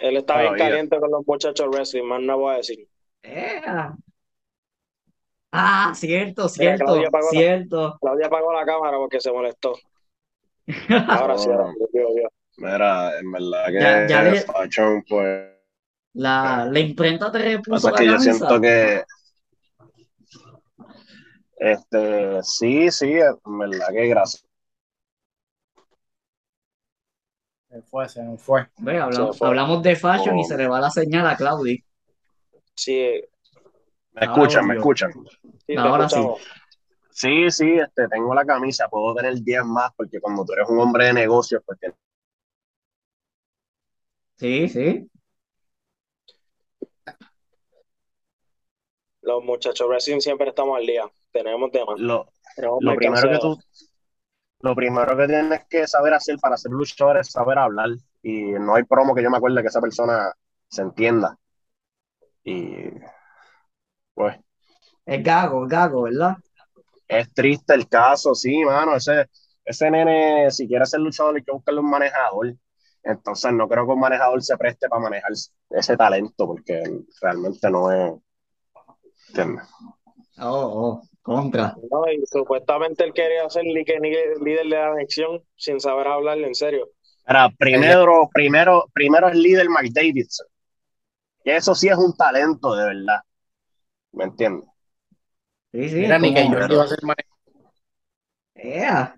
Él 0.00 0.16
está 0.16 0.40
bien 0.40 0.56
caliente 0.56 1.00
con 1.00 1.10
los 1.10 1.26
muchachos 1.26 1.66
wrestling, 1.70 2.04
más 2.04 2.20
no 2.20 2.38
voy 2.38 2.54
a 2.54 2.56
decir. 2.58 2.88
¡Ea! 3.22 3.96
Ah, 5.50 5.92
cierto, 5.94 6.48
cierto, 6.48 6.84
Claudia 6.84 7.08
apagó 7.08 7.24
la- 7.24 7.30
cierto. 7.30 7.98
Claudia 8.00 8.26
apagó 8.26 8.52
la 8.52 8.64
cámara 8.66 8.96
porque 8.98 9.20
se 9.20 9.32
molestó. 9.32 9.74
Ahora 11.08 11.38
sí, 11.38 11.48
ahora. 11.50 11.72
Mira, 12.58 13.18
en 13.18 13.32
verdad 13.32 13.66
que 13.66 13.80
Ya- 13.80 14.06
ya 14.06 14.22
le- 14.22 14.40
Fachón, 14.42 15.04
pues. 15.08 15.48
La, 16.14 16.66
la 16.70 16.80
imprenta 16.80 17.30
te 17.30 17.38
repuso 17.38 17.70
Pasa 17.70 17.90
la 17.92 17.96
que 17.98 18.06
yo 18.06 18.18
siento 18.18 18.60
que. 18.60 19.04
Este, 21.56 22.42
sí, 22.42 22.90
sí, 22.90 23.12
en 23.14 23.58
verdad 23.58 23.88
que 23.92 24.06
gracias. 24.06 24.44
Se 27.68 27.82
fue, 27.82 28.08
se 28.08 28.22
nos 28.22 28.40
fue. 28.40 28.66
Ve, 28.78 28.98
hablamos, 28.98 29.36
Se 29.36 29.38
fue. 29.40 29.48
hablamos 29.48 29.82
de 29.82 29.94
Fashion 29.96 30.38
y 30.38 30.42
Oh. 30.42 30.48
se 30.48 30.56
le 30.56 30.68
va 30.68 30.80
la 30.80 30.90
señal 30.90 31.26
a 31.26 31.36
Claudia. 31.36 31.76
Sí, 32.74 33.20
Me 34.12 34.24
escuchan, 34.26 34.66
me 34.66 34.76
escuchan. 34.76 35.12
sí, 35.66 35.76
Ahora 35.76 36.08
sí. 36.08 36.20
Sí, 37.10 37.50
sí, 37.50 37.72
este, 37.78 38.06
tengo 38.08 38.32
la 38.34 38.44
camisa, 38.44 38.88
puedo 38.88 39.14
tener 39.14 39.34
10 39.40 39.64
más, 39.64 39.90
porque 39.96 40.20
cuando 40.20 40.44
tú 40.44 40.52
eres 40.52 40.68
un 40.68 40.78
hombre 40.78 41.06
de 41.06 41.12
negocios, 41.12 41.62
pues 41.66 41.78
tienes 41.80 41.96
Sí, 44.38 44.68
sí. 44.68 45.10
Los 49.22 49.42
muchachos 49.44 49.86
wrestling 49.88 50.20
siempre 50.20 50.48
estamos 50.48 50.78
al 50.78 50.86
día. 50.86 51.02
Tenemos 51.32 51.70
temas. 51.72 51.98
lo, 51.98 52.28
Tenemos 52.54 52.78
lo 52.82 52.94
primero 52.94 53.30
que 53.30 53.38
tú, 53.38 53.58
lo 54.60 54.74
primero 54.74 55.16
que 55.16 55.26
tienes 55.26 55.64
que 55.68 55.86
saber 55.86 56.14
hacer 56.14 56.38
para 56.40 56.56
ser 56.56 56.72
luchador 56.72 57.18
es 57.18 57.30
saber 57.30 57.58
hablar. 57.58 57.90
Y 58.22 58.52
no 58.52 58.74
hay 58.74 58.84
promo 58.84 59.14
que 59.14 59.22
yo 59.22 59.30
me 59.30 59.36
acuerde 59.38 59.62
que 59.62 59.68
esa 59.68 59.80
persona 59.80 60.32
se 60.68 60.82
entienda. 60.82 61.38
Y 62.44 62.90
pues 64.14 64.36
Es 65.06 65.24
gago, 65.24 65.64
es 65.64 65.70
gago, 65.70 66.02
¿verdad? 66.04 66.36
es 67.08 67.32
triste 67.34 67.74
el 67.74 67.88
caso, 67.88 68.34
sí, 68.34 68.64
mano. 68.64 68.96
Ese, 68.96 69.28
ese 69.64 69.90
nene, 69.90 70.50
si 70.50 70.68
quiere 70.68 70.86
ser 70.86 71.00
luchador, 71.00 71.36
hay 71.36 71.44
que 71.44 71.52
buscarle 71.52 71.80
un 71.80 71.90
manejador. 71.90 72.54
Entonces 73.04 73.52
no 73.52 73.68
creo 73.68 73.86
que 73.86 73.92
un 73.92 74.00
manejador 74.00 74.42
se 74.42 74.56
preste 74.58 74.88
para 74.88 75.02
manejar 75.02 75.32
ese 75.70 75.96
talento, 75.96 76.46
porque 76.48 76.82
realmente 77.22 77.70
no 77.70 77.92
es. 77.92 78.14
¿entiendes? 79.28 79.64
Oh, 80.38 81.00
oh, 81.02 81.02
contra. 81.28 81.76
No, 81.90 82.10
y 82.10 82.24
supuestamente 82.26 83.04
él 83.04 83.12
quería 83.12 83.48
ser 83.50 83.64
líder 83.64 84.00
de 84.00 84.64
la 84.64 84.92
anexión 84.92 85.42
sin 85.56 85.78
saber 85.78 86.08
hablarle 86.08 86.46
en 86.46 86.54
serio. 86.54 86.88
Ahora, 87.26 87.50
primero, 87.58 88.28
primero, 88.32 88.86
primero 88.92 89.28
es 89.28 89.34
líder 89.34 89.68
Mike 89.68 89.92
Davidson. 89.92 90.46
Y 91.44 91.50
eso 91.50 91.74
sí 91.74 91.88
es 91.88 91.96
un 91.96 92.16
talento 92.16 92.74
de 92.74 92.86
verdad. 92.86 93.20
¿Me 94.12 94.24
entiendes? 94.24 94.68
Sí, 95.72 95.88
sí, 95.90 95.96
Mira, 95.96 96.18
ni 96.18 96.34
que 96.34 96.48
yo 96.48 96.66
iba 96.66 96.84
a 96.84 96.88
ser 96.88 96.98
Ea. 98.54 99.14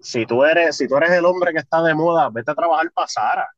Si 0.00 0.26
tú 0.26 0.44
eres, 0.44 0.76
si 0.76 0.88
tú 0.88 0.96
eres 0.96 1.12
el 1.12 1.24
hombre 1.24 1.52
que 1.52 1.60
está 1.60 1.82
de 1.82 1.94
moda, 1.94 2.28
vete 2.30 2.50
a 2.50 2.54
trabajar 2.54 2.90
para 2.92 3.08
Sara. 3.08 3.48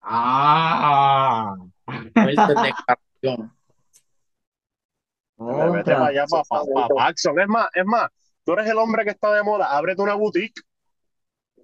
Ah, 0.00 1.56
para 5.38 6.42
para. 6.48 6.88
Paxson. 6.88 7.40
Es 7.40 7.48
más, 7.48 7.68
es 7.74 7.84
más, 7.84 8.10
tú 8.44 8.52
eres 8.52 8.68
el 8.68 8.76
hombre 8.78 9.04
que 9.04 9.10
está 9.10 9.32
de 9.32 9.42
moda, 9.42 9.76
ábrete 9.76 10.02
una 10.02 10.14
boutique. 10.14 10.60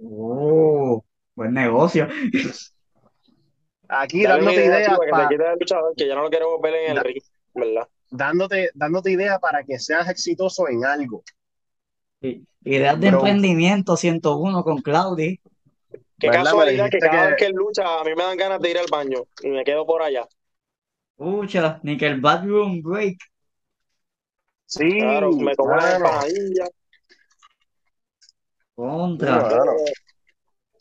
Oh, 0.03 1.05
buen 1.35 1.53
negocio. 1.53 2.09
Aquí 3.89 4.23
Dale 4.23 4.37
dándote 4.37 4.55
idea, 4.65 4.67
ideas 4.79 4.89
chico, 4.89 5.01
que 5.05 5.11
pa- 5.11 5.29
te 5.29 5.35
quite 5.35 5.47
el 5.53 5.59
luchador, 5.59 5.95
que 5.97 6.09
ya 6.09 6.15
no 6.15 6.23
lo 6.23 6.31
quiero 6.31 6.59
ver 6.61 6.75
en 6.75 6.91
el 6.91 6.97
Da- 6.97 7.03
ring, 7.03 7.23
¿verdad? 7.55 7.89
dándote, 8.11 8.71
dándote 8.75 9.11
ideas 9.11 9.39
para 9.41 9.63
que 9.65 9.79
seas 9.79 10.09
exitoso 10.09 10.69
en 10.69 10.85
algo. 10.85 11.23
I- 12.23 12.45
Ideas 12.65 12.99
de 12.99 13.09
Bro. 13.11 13.19
emprendimiento 13.19 13.97
101 13.97 14.65
con 14.65 14.81
Claudia. 14.81 15.37
Qué 16.19 16.29
¿Verdad? 16.29 16.39
Me 16.39 16.45
casualidad 16.45 16.91
que 16.91 16.99
cada 16.99 17.13
que- 17.23 17.27
vez 17.29 17.37
que 17.37 17.47
él 17.47 17.53
lucha, 17.55 18.01
a 18.01 18.05
mí 18.05 18.11
me 18.17 18.23
dan 18.23 18.37
ganas 18.39 18.61
de 18.61 18.71
ir 18.71 18.79
al 18.79 18.87
baño 18.91 19.25
y 19.43 19.49
me 19.51 19.65
quedo 19.65 19.85
por 19.85 20.01
allá. 20.03 20.27
Pucha, 21.17 21.81
ni 21.83 21.97
que 21.99 22.07
el 22.07 22.21
Backroom 22.21 22.81
Break. 22.83 23.19
Sí, 24.77 24.99
Claro, 25.01 25.31
me 25.33 25.55
como 25.57 25.71
la 25.77 25.83
mano. 25.83 25.95
empanadilla. 26.07 26.65
Contra. 28.75 29.49
Claro. 29.49 29.73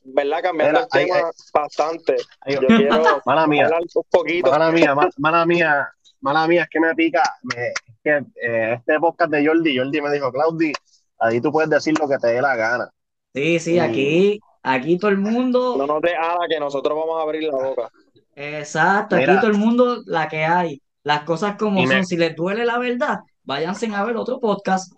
¿Verdad? 0.05 0.39
Cambiando 0.41 0.79
el 0.79 1.23
bastante. 1.53 2.15
Ay, 2.41 2.55
Yo 2.55 2.61
quiero 2.67 3.21
Mala 3.25 3.47
mía, 3.47 3.65
hablar 3.65 3.81
un 3.81 4.03
poquito. 4.09 4.51
mala 4.51 4.71
mía, 4.71 4.95
ma- 4.95 5.09
mala 5.17 5.45
mía. 5.45 5.87
mala 6.19 6.47
mía, 6.47 6.63
es 6.63 6.69
que 6.69 6.79
me 6.79 6.93
pica, 6.95 7.21
me, 7.43 7.67
es 7.67 7.73
que 8.03 8.17
eh, 8.41 8.73
este 8.73 8.99
podcast 8.99 9.31
de 9.31 9.45
Jordi, 9.45 9.77
Jordi 9.77 10.01
me 10.01 10.11
dijo, 10.11 10.31
Claudi, 10.31 10.73
ahí 11.19 11.39
tú 11.39 11.51
puedes 11.51 11.69
decir 11.69 11.97
lo 11.99 12.07
que 12.09 12.17
te 12.17 12.27
dé 12.27 12.41
la 12.41 12.55
gana. 12.55 12.89
Sí, 13.33 13.59
sí, 13.59 13.79
aquí, 13.79 14.39
aquí 14.63 14.97
todo 14.97 15.11
el 15.11 15.17
mundo. 15.19 15.75
No 15.77 15.87
nos 15.87 16.01
dé 16.01 16.15
ala 16.15 16.47
que 16.49 16.59
nosotros 16.59 16.97
vamos 16.97 17.19
a 17.19 17.23
abrir 17.23 17.43
la 17.43 17.55
boca. 17.55 17.89
Exacto, 18.35 19.15
aquí 19.15 19.25
todo 19.39 19.47
el 19.47 19.57
mundo 19.57 20.01
la 20.05 20.27
que 20.27 20.43
hay. 20.43 20.81
Las 21.03 21.21
cosas 21.23 21.55
como 21.57 21.81
me- 21.81 21.87
son. 21.87 22.05
Si 22.05 22.17
les 22.17 22.35
duele 22.35 22.65
la 22.65 22.77
verdad, 22.79 23.19
váyanse 23.43 23.87
a 23.93 24.03
ver 24.03 24.17
otro 24.17 24.39
podcast. 24.39 24.93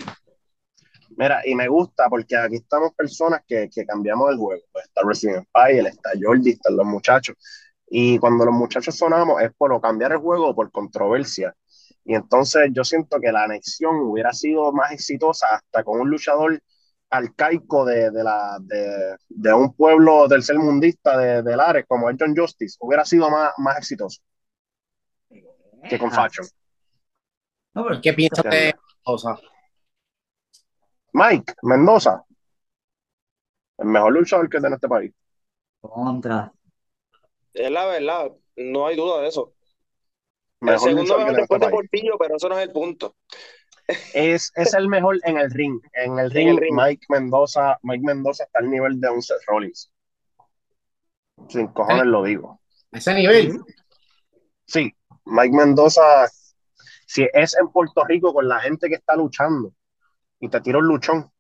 Mira, 1.18 1.42
y 1.46 1.56
me 1.56 1.68
gusta 1.68 2.10
porque 2.10 2.36
aquí 2.36 2.56
estamos 2.56 2.94
personas 2.94 3.42
que, 3.48 3.70
que 3.74 3.86
cambiamos 3.86 4.32
el 4.32 4.38
juego. 4.38 4.62
Pues 4.72 4.86
está 4.86 5.02
Resident 5.06 5.48
Evil, 5.54 5.88
está 5.88 6.12
Jordi, 6.22 6.52
están 6.52 6.76
los 6.76 6.86
muchachos. 6.86 7.36
Y 7.88 8.18
cuando 8.20 8.46
los 8.46 8.54
muchachos 8.54 8.96
sonamos 8.96 9.42
es 9.42 9.52
por 9.58 9.72
o 9.72 9.80
cambiar 9.80 10.12
el 10.12 10.18
juego 10.18 10.50
o 10.50 10.56
por 10.56 10.72
controversia. 10.72 11.56
Y 12.04 12.16
entonces 12.16 12.70
yo 12.72 12.84
siento 12.84 13.20
que 13.20 13.32
la 13.32 13.44
anexión 13.44 13.96
hubiera 13.98 14.34
sido 14.34 14.72
más 14.74 14.92
exitosa 14.92 15.48
hasta 15.56 15.84
con 15.84 16.02
un 16.02 16.10
luchador 16.10 16.62
arcaico 17.10 17.86
de, 17.86 18.12
de, 18.12 18.24
la, 18.24 18.58
de, 18.62 19.16
de 19.30 19.54
un 19.54 19.74
pueblo 19.74 20.28
tercermundista 20.28 21.18
de, 21.18 21.44
de 21.44 21.56
Lares 21.56 21.86
como 21.88 22.10
es 22.10 22.18
John 22.20 22.36
Justice. 22.36 22.78
Hubiera 22.80 23.06
sido 23.06 23.30
más, 23.30 23.54
más 23.58 23.78
exitoso 23.78 24.22
que 25.90 26.00
con 26.00 26.12
Faction. 26.12 26.48
No, 27.76 27.84
pero- 27.86 28.02
¿Qué 28.02 28.14
piensas 28.14 28.44
de 28.46 28.74
Mendoza? 29.06 29.40
Mike 31.14 31.54
Mendoza, 31.62 32.24
el 33.78 33.86
mejor 33.88 34.14
luchador 34.14 34.50
que 34.50 34.60
tiene 34.60 34.76
este 34.76 34.88
país. 34.88 35.14
Contra. 35.82 36.52
Es 37.54 37.72
la 37.72 37.86
verdad, 37.86 38.32
no 38.58 38.88
hay 38.88 38.96
duda 38.98 39.22
de 39.22 39.28
eso. 39.30 39.54
El 40.62 40.80
segundo 40.80 41.04
mejor 41.04 41.18
tiene 41.18 41.30
este 41.32 41.42
después 41.42 41.60
de 41.62 41.66
país. 41.68 41.76
Portillo, 41.76 42.18
pero 42.18 42.36
eso 42.36 42.50
no 42.50 42.58
es 42.58 42.64
el 42.68 42.74
punto. 42.74 43.16
es, 44.14 44.52
es 44.56 44.74
el 44.74 44.88
mejor 44.90 45.20
en 45.24 45.38
el 45.38 45.52
ring. 45.52 45.80
En 45.94 46.18
el 46.20 46.26
En 46.26 46.32
ring, 46.32 46.50
el 46.50 46.58
ring. 46.58 46.76
Mike 46.76 47.06
Mendoza, 47.10 47.78
Mike 47.84 48.04
Mendoza 48.04 48.44
está 48.46 48.60
al 48.60 48.70
nivel 48.70 49.00
de 49.00 49.10
un 49.10 49.22
Seth 49.22 49.42
Rollins. 49.48 49.92
Sin 51.50 51.68
cojones 51.68 52.06
lo 52.08 52.24
digo. 52.24 52.60
A 52.92 52.98
ese 52.98 53.14
nivel. 53.14 53.60
Sí, 54.66 54.94
Mike 55.26 55.56
Mendoza, 55.56 56.28
si 57.06 57.28
es 57.34 57.56
en 57.58 57.70
Puerto 57.70 58.04
Rico 58.04 58.34
con 58.34 58.48
la 58.48 58.60
gente 58.60 58.90
que 58.90 58.96
está 58.96 59.16
luchando 59.16 59.74
y 60.40 60.50
te 60.50 60.60
tira 60.62 60.80
un 60.80 60.88
luchón, 60.88 61.32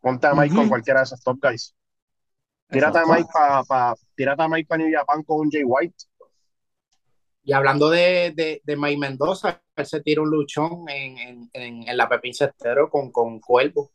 ponte 0.00 0.26
a 0.26 0.34
Mike 0.34 0.54
con 0.54 0.68
cualquiera 0.68 1.00
de 1.00 1.04
esos 1.04 1.22
top 1.22 1.38
guys. 1.40 1.74
Tírate 2.68 2.98
a. 2.98 3.06
Mike 3.06 3.28
para 3.32 3.62
pa, 3.64 3.94
tírate 4.14 4.42
a 4.42 4.48
Mike 4.48 4.66
para 4.66 4.82
New 4.82 4.92
Japan 4.92 5.22
con 5.22 5.40
un 5.40 5.50
Jay 5.50 5.62
White. 5.64 5.96
Y 7.44 7.52
hablando 7.52 7.88
de, 7.90 8.32
de, 8.34 8.60
de 8.64 8.76
Mike 8.76 8.98
Mendoza, 8.98 9.62
él 9.76 9.86
se 9.86 10.00
tira 10.00 10.20
un 10.20 10.30
luchón 10.30 10.88
en, 10.88 11.16
en, 11.18 11.50
en, 11.52 11.88
en 11.88 11.96
la 11.96 12.08
Pepín 12.08 12.34
Cestero 12.34 12.90
con, 12.90 13.12
con 13.12 13.38
Cuervo. 13.38 13.92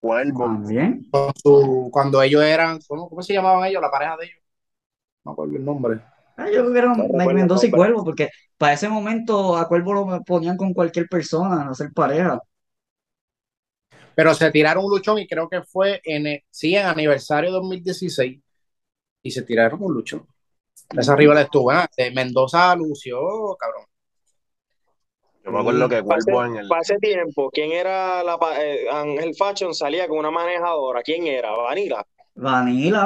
Cuervo. 0.00 0.44
También. 0.44 1.08
Con 1.10 1.32
su, 1.34 1.88
cuando 1.90 2.20
ellos 2.20 2.42
eran, 2.42 2.78
¿cómo, 2.86 3.08
¿cómo 3.08 3.22
se 3.22 3.32
llamaban 3.32 3.64
ellos? 3.64 3.80
La 3.80 3.90
pareja 3.90 4.18
de 4.18 4.26
ellos. 4.26 4.38
No 5.24 5.30
me 5.30 5.32
acuerdo 5.32 5.56
el 5.56 5.64
nombre. 5.64 6.02
Ah, 6.36 6.50
yo 6.50 6.70
creo 6.70 6.94
que 6.94 7.04
No 7.04 7.04
Mike 7.18 7.30
el 7.30 7.34
Mendoza 7.34 7.66
y. 7.66 7.70
Cuervo, 7.72 8.04
porque 8.04 8.30
para 8.58 8.74
ese 8.74 8.88
momento 8.88 9.56
a 9.56 9.68
Cuervo 9.68 9.94
lo 9.94 10.22
ponían 10.24 10.56
con 10.56 10.74
cualquier 10.74 11.06
persona, 11.08 11.62
a 11.62 11.70
hacer 11.70 11.92
pareja. 11.94 12.38
Pero 14.14 14.34
se 14.34 14.50
tiraron 14.50 14.84
un 14.84 14.90
luchón 14.90 15.18
y 15.18 15.26
creo 15.26 15.48
que 15.48 15.62
fue 15.62 16.00
en, 16.04 16.26
el- 16.26 16.42
sí, 16.50 16.74
en 16.74 16.86
aniversario 16.86 17.50
2016. 17.52 18.40
Y 19.22 19.30
se 19.32 19.42
tiraron 19.42 19.82
un 19.82 19.94
luchón. 19.94 20.26
Esa 20.90 21.16
rival 21.16 21.38
estuvo. 21.38 21.70
ah, 21.72 21.88
de 21.96 22.10
Mendoza 22.12 22.74
lució, 22.76 23.18
cabrón. 23.58 23.84
Yo 25.44 25.50
me 25.52 25.60
acuerdo 25.60 25.88
que 25.88 26.02
Cuervo 26.02 26.44
en 26.44 26.56
el. 26.56 26.68
para 26.68 26.80
ese 26.82 26.98
tiempo, 26.98 27.50
¿quién 27.50 27.72
era 27.72 28.22
la 28.24 28.38
eh, 28.60 28.86
Ángel 28.90 29.34
Fashion? 29.34 29.74
Salía 29.74 30.08
con 30.08 30.18
una 30.18 30.30
manejadora. 30.30 31.02
¿Quién 31.02 31.26
era? 31.26 31.52
Vanilla. 31.52 32.04
Vanilla. 32.44 33.04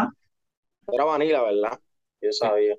Era 0.93 1.05
Vanilla, 1.05 1.43
¿verdad? 1.43 1.81
Yo 2.21 2.33
sabía. 2.33 2.77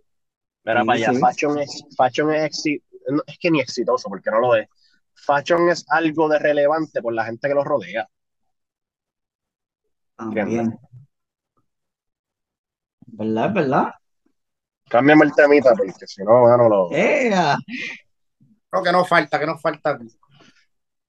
Mira, 0.63 0.81
Sí, 0.81 0.85
para 0.85 0.93
allá, 0.97 1.13
sí. 1.13 1.19
Fashion 1.19 1.59
es, 1.59 1.83
fashion 1.97 2.33
es, 2.33 2.43
exi- 2.51 2.83
no, 3.09 3.21
es 3.25 3.37
que 3.39 3.49
ni 3.51 3.59
exitoso, 3.59 4.09
porque 4.09 4.29
no 4.31 4.39
lo 4.39 4.55
es. 4.55 4.67
Fashion 5.13 5.69
es 5.69 5.85
algo 5.89 6.29
de 6.29 6.39
relevante 6.39 7.01
por 7.01 7.13
la 7.13 7.25
gente 7.25 7.47
que 7.47 7.53
lo 7.55 7.63
rodea. 7.63 8.07
También. 10.15 10.77
¿Verdad? 13.07 13.47
es 13.47 13.53
¿Verdad? 13.53 13.93
Cámbiame 14.89 15.25
el 15.25 15.33
temita, 15.33 15.73
porque 15.75 16.05
si 16.05 16.23
no, 16.23 16.41
bueno, 16.41 16.69
lo. 16.69 16.91
¡Ea! 16.91 17.57
Creo 18.69 18.83
que 18.83 18.91
nos 18.91 19.07
falta, 19.07 19.39
que 19.39 19.45
nos 19.45 19.61
falta. 19.61 19.97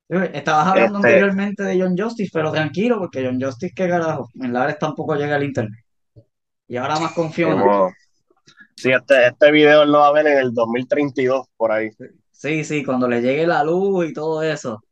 Estabas 0.08 0.66
hablando 0.68 0.98
Este- 0.98 1.08
anteriormente 1.08 1.62
de 1.62 1.80
John 1.80 1.96
Justice, 1.96 2.30
pero 2.32 2.52
tranquilo, 2.52 2.98
porque 2.98 3.24
John 3.24 3.40
Justice, 3.40 3.72
qué 3.74 3.88
carajo, 3.88 4.28
en 4.40 4.52
Lares 4.52 4.78
tampoco 4.78 5.14
llega 5.14 5.36
al 5.36 5.44
internet. 5.44 5.84
Y 6.68 6.76
ahora 6.76 6.98
más 7.00 7.12
confío 7.12 7.48
en 7.48 7.58
él. 7.58 7.60
como- 7.60 7.92
Sí, 8.76 8.90
este, 8.90 9.26
este 9.28 9.50
video 9.52 9.84
lo 9.84 9.98
va 9.98 10.08
a 10.08 10.12
ver 10.12 10.26
en 10.26 10.38
el 10.38 10.52
2032, 10.54 11.46
por 11.56 11.72
ahí. 11.72 11.90
Sí, 12.30 12.64
sí, 12.64 12.84
cuando 12.84 13.06
le 13.08 13.20
llegue 13.20 13.46
la 13.46 13.62
luz 13.62 14.06
y 14.08 14.12
todo 14.12 14.42
eso. 14.42 14.82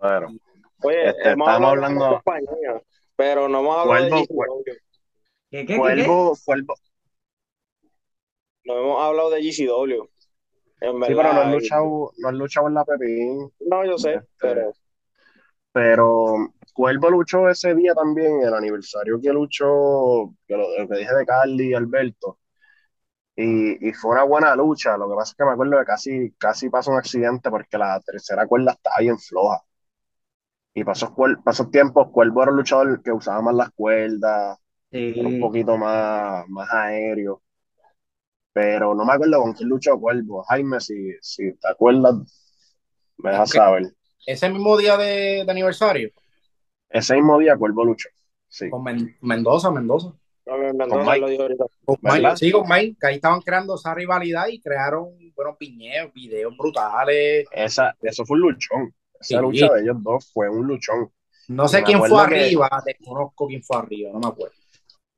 Bueno, 0.00 0.28
Oye, 0.82 1.08
Este, 1.08 1.30
hemos 1.30 1.48
estamos 1.48 1.70
hablando- 1.70 2.04
la 2.04 2.10
compañía, 2.22 2.82
pero 3.16 3.48
no 3.48 3.60
hemos 3.60 3.78
hablado 3.78 4.04
de. 4.04 4.10
¿Qué, 4.10 4.26
qué, 4.26 4.76
qué, 5.50 5.66
qué? 5.66 5.78
Cuervo, 5.78 6.36
Cuervo. 6.44 6.74
No 8.64 8.78
hemos 8.78 9.02
hablado 9.02 9.30
de 9.30 9.40
GCW. 9.42 10.08
En 10.80 10.92
Sí, 10.92 10.98
verdad. 11.00 11.06
pero 11.16 11.32
no 11.32 11.40
han 11.40 11.52
luchado, 11.52 12.12
no 12.18 12.28
han 12.28 12.38
luchado 12.38 12.68
en 12.68 12.74
la 12.74 12.84
Pepín. 12.84 13.50
No, 13.60 13.84
yo 13.86 13.96
sé, 13.96 14.14
Este, 14.14 14.26
pero 14.38 14.72
Pero 15.72 16.34
Cuervo 16.76 17.10
luchó 17.10 17.48
ese 17.48 17.74
día 17.74 17.94
también, 17.94 18.42
el 18.42 18.54
aniversario 18.54 19.20
que 19.20 19.32
luchó, 19.32 20.34
que 20.46 20.56
lo, 20.56 20.78
lo 20.78 20.88
que 20.88 20.98
dije 20.98 21.14
de 21.14 21.26
Carly 21.26 21.70
y 21.70 21.74
Alberto. 21.74 22.38
Y, 23.36 23.88
y 23.88 23.92
fue 23.94 24.12
una 24.12 24.24
buena 24.24 24.54
lucha. 24.56 24.96
Lo 24.96 25.08
que 25.08 25.14
pasa 25.16 25.32
es 25.32 25.36
que 25.36 25.44
me 25.44 25.52
acuerdo 25.52 25.78
que 25.78 25.84
casi, 25.84 26.32
casi 26.38 26.70
pasó 26.70 26.90
un 26.92 26.98
accidente 26.98 27.50
porque 27.50 27.78
la 27.78 28.00
tercera 28.00 28.46
cuerda 28.46 28.72
estaba 28.72 28.96
bien 29.00 29.18
floja. 29.18 29.62
Y 30.74 30.84
pasó, 30.84 31.14
pasó 31.44 31.68
tiempos, 31.70 32.08
Cuervo 32.12 32.42
era 32.42 32.50
un 32.52 32.58
luchador 32.58 33.02
que 33.02 33.10
usaba 33.10 33.40
más 33.42 33.54
las 33.54 33.70
cuerdas, 33.72 34.58
era 35.14 35.28
un 35.28 35.38
poquito 35.38 35.78
más, 35.78 36.46
más 36.48 36.68
aéreo. 36.72 37.42
Pero 38.52 38.94
no 38.94 39.04
me 39.04 39.12
acuerdo 39.12 39.40
con 39.40 39.52
quién 39.52 39.68
luchó 39.68 39.98
Cuervo. 39.98 40.42
Jaime, 40.44 40.80
si, 40.80 41.12
si 41.20 41.52
te 41.54 41.68
acuerdas, 41.68 42.14
me 43.18 43.30
dejas 43.30 43.50
saber. 43.50 43.84
Ese 44.26 44.48
mismo 44.50 44.76
día 44.76 44.96
de, 44.96 45.44
de 45.44 45.50
aniversario, 45.50 46.10
Ese 46.90 47.14
mismo 47.14 47.38
día 47.38 47.56
Cuervo 47.56 47.84
luchó. 47.84 48.08
Sí. 48.48 48.70
con 48.70 48.82
Men- 48.84 49.16
Mendoza, 49.22 49.70
Mendoza. 49.70 50.12
no 50.46 50.56
me 50.58 50.88
Con 50.88 51.04
Mike. 51.04 51.18
lo 51.36 51.42
ahorita. 51.42 51.64
Con. 51.84 51.96
Mike, 52.00 52.36
sí, 52.36 52.52
con 52.52 52.68
Mike, 52.68 52.96
que 53.00 53.06
ahí 53.08 53.14
estaban 53.16 53.40
creando 53.40 53.74
esa 53.74 53.92
rivalidad 53.92 54.46
y 54.46 54.60
crearon 54.60 55.08
buenos 55.34 55.56
piñeos, 55.58 56.12
videos 56.14 56.56
brutales. 56.56 57.46
Esa, 57.50 57.94
eso 58.00 58.24
fue 58.24 58.36
un 58.36 58.42
luchón. 58.42 58.94
Esa 59.20 59.26
Sí. 59.26 59.36
lucha 59.36 59.72
de 59.72 59.82
ellos 59.82 59.96
dos 60.02 60.30
fue 60.32 60.48
un 60.48 60.66
luchón. 60.68 61.10
No 61.48 61.66
sé 61.68 61.78
Me 61.78 61.82
quién 61.84 61.98
fue 61.98 62.06
acuerdo 62.08 62.28
que- 62.28 62.44
arriba, 62.44 62.82
desconozco 62.86 63.46
quién 63.48 63.62
fue 63.62 63.76
arriba, 63.78 64.10
no 64.12 64.20
me 64.20 64.26
acuerdo. 64.28 64.54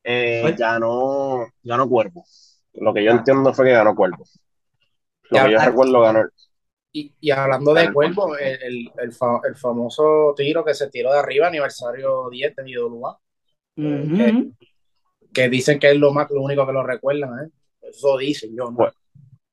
Eh, 0.05 0.55
ganó, 0.59 1.47
ganó 1.63 1.89
Cuervo. 1.89 2.25
Lo 2.75 2.95
que 2.95 3.05
yo 3.05 3.13
Ah. 3.13 3.17
entiendo 3.17 3.53
fue 3.53 3.67
que 3.67 3.73
ganó 3.73 3.95
Cuervo. 3.95 4.25
Lo 5.31 5.37
Ya, 5.37 5.45
que 5.47 5.53
yo 5.53 5.61
ah. 5.61 5.65
recuerdo 5.67 6.01
ganó. 6.01 6.21
Y, 6.93 7.15
y 7.21 7.31
hablando 7.31 7.75
de. 7.75 7.93
Cuervo, 7.93 8.37
el, 8.37 8.63
el, 8.63 8.93
el 8.99 9.13
fa- 9.13 9.41
el 9.49 9.57
famoso 9.57 10.35
tiro 10.37 10.65
que 10.65 10.75
se 10.75 10.89
tiró 10.91 11.13
de 11.13 11.19
arriba, 11.19 11.47
aniversario 11.49 12.29
10 12.31 12.55
de 12.57 12.71
IWA, 12.71 13.19
que 15.33 15.49
dicen 15.49 15.79
que 15.79 15.91
es 15.91 15.97
lo, 15.97 16.13
más, 16.13 16.31
lo 16.31 16.43
único 16.43 16.67
que 16.67 16.73
lo 16.73 16.83
recuerdan, 16.83 17.47
¿eh? 17.47 17.51
Eso 17.83 18.17
dicen 18.19 18.55
yo, 18.57 18.71
¿no? 18.71 18.91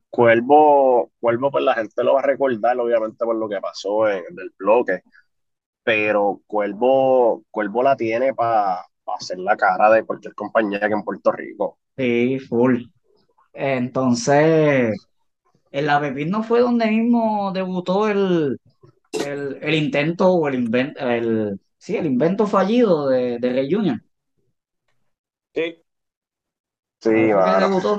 Cuervo, 0.09 1.11
Cuervo, 1.19 1.51
pues 1.51 1.63
la 1.63 1.75
gente 1.75 2.03
lo 2.03 2.13
va 2.13 2.21
a 2.21 2.23
recordar, 2.23 2.79
obviamente, 2.79 3.25
por 3.25 3.35
lo 3.35 3.49
que 3.49 3.59
pasó 3.61 4.09
en 4.09 4.23
el 4.39 4.51
bloque. 4.57 5.01
Pero 5.83 6.41
Cuervo, 6.47 7.43
Cuervo 7.51 7.83
la 7.83 7.95
tiene 7.95 8.33
para 8.33 8.85
hacer 9.07 9.39
la 9.39 9.57
cara 9.57 9.91
de 9.91 10.05
cualquier 10.05 10.33
compañía 10.35 10.79
que 10.79 10.85
en 10.87 11.03
Puerto 11.03 11.31
Rico. 11.31 11.79
Sí, 11.97 12.39
full. 12.39 12.83
Entonces, 13.53 14.95
en 15.75 15.85
la 15.87 15.99
Pepín 15.99 16.29
no 16.29 16.41
fue 16.43 16.61
donde 16.61 16.87
mismo 16.87 17.51
debutó 17.53 18.07
el, 18.07 18.57
el, 19.25 19.57
el 19.61 19.75
intento 19.75 20.31
o 20.31 20.47
el 20.47 20.55
invento, 20.55 20.99
el, 21.01 21.59
sí, 21.77 21.97
el 21.97 22.05
invento 22.05 22.47
fallido 22.47 23.09
de, 23.09 23.39
de 23.39 23.49
Rey 23.51 23.71
Junior. 23.71 23.99
Sí, 25.53 25.81
Sí, 27.01 27.11
debutó. 27.11 27.97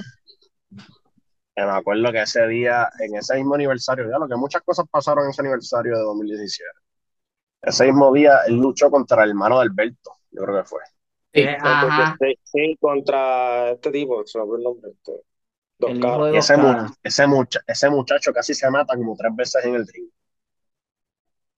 Me 1.54 1.62
acuerdo 1.62 2.12
que 2.12 2.22
ese 2.22 2.46
día, 2.48 2.88
en 3.00 3.16
ese 3.16 3.36
mismo 3.36 3.54
aniversario, 3.54 4.10
ya 4.10 4.18
lo 4.18 4.28
que 4.28 4.36
muchas 4.36 4.62
cosas 4.62 4.86
pasaron 4.90 5.24
en 5.24 5.30
ese 5.30 5.42
aniversario 5.42 5.96
de 5.96 6.02
2017. 6.02 6.70
Ese 7.62 7.86
mismo 7.86 8.12
día 8.12 8.40
él 8.46 8.56
luchó 8.56 8.90
contra 8.90 9.24
el 9.24 9.30
hermano 9.30 9.58
de 9.58 9.62
Alberto, 9.62 10.12
yo 10.30 10.42
creo 10.42 10.62
que 10.62 10.68
fue. 10.68 10.80
Sí. 11.32 11.40
Eh, 11.42 11.56
ajá. 11.60 12.16
sí, 12.20 12.34
sí, 12.44 12.76
contra 12.80 13.70
este 13.72 13.90
tipo, 13.90 14.26
se 14.26 14.38
me 14.38 14.46
fue 14.46 14.58
el 14.58 14.64
nombre. 14.64 14.90
este. 14.90 15.12
Dos 15.78 15.90
El 15.90 15.98
hijo 15.98 16.06
caras. 16.08 16.24
de 16.24 16.30
Y 16.30 16.34
dos 16.36 16.44
ese, 16.50 16.56
mu- 16.56 16.86
ese, 17.02 17.26
mucha- 17.26 17.60
ese 17.66 17.90
muchacho 17.90 18.32
casi 18.32 18.54
se 18.54 18.70
mata 18.70 18.94
como 18.96 19.14
tres 19.16 19.32
veces 19.36 19.64
en 19.64 19.74
el 19.74 19.86
ring. 19.86 20.08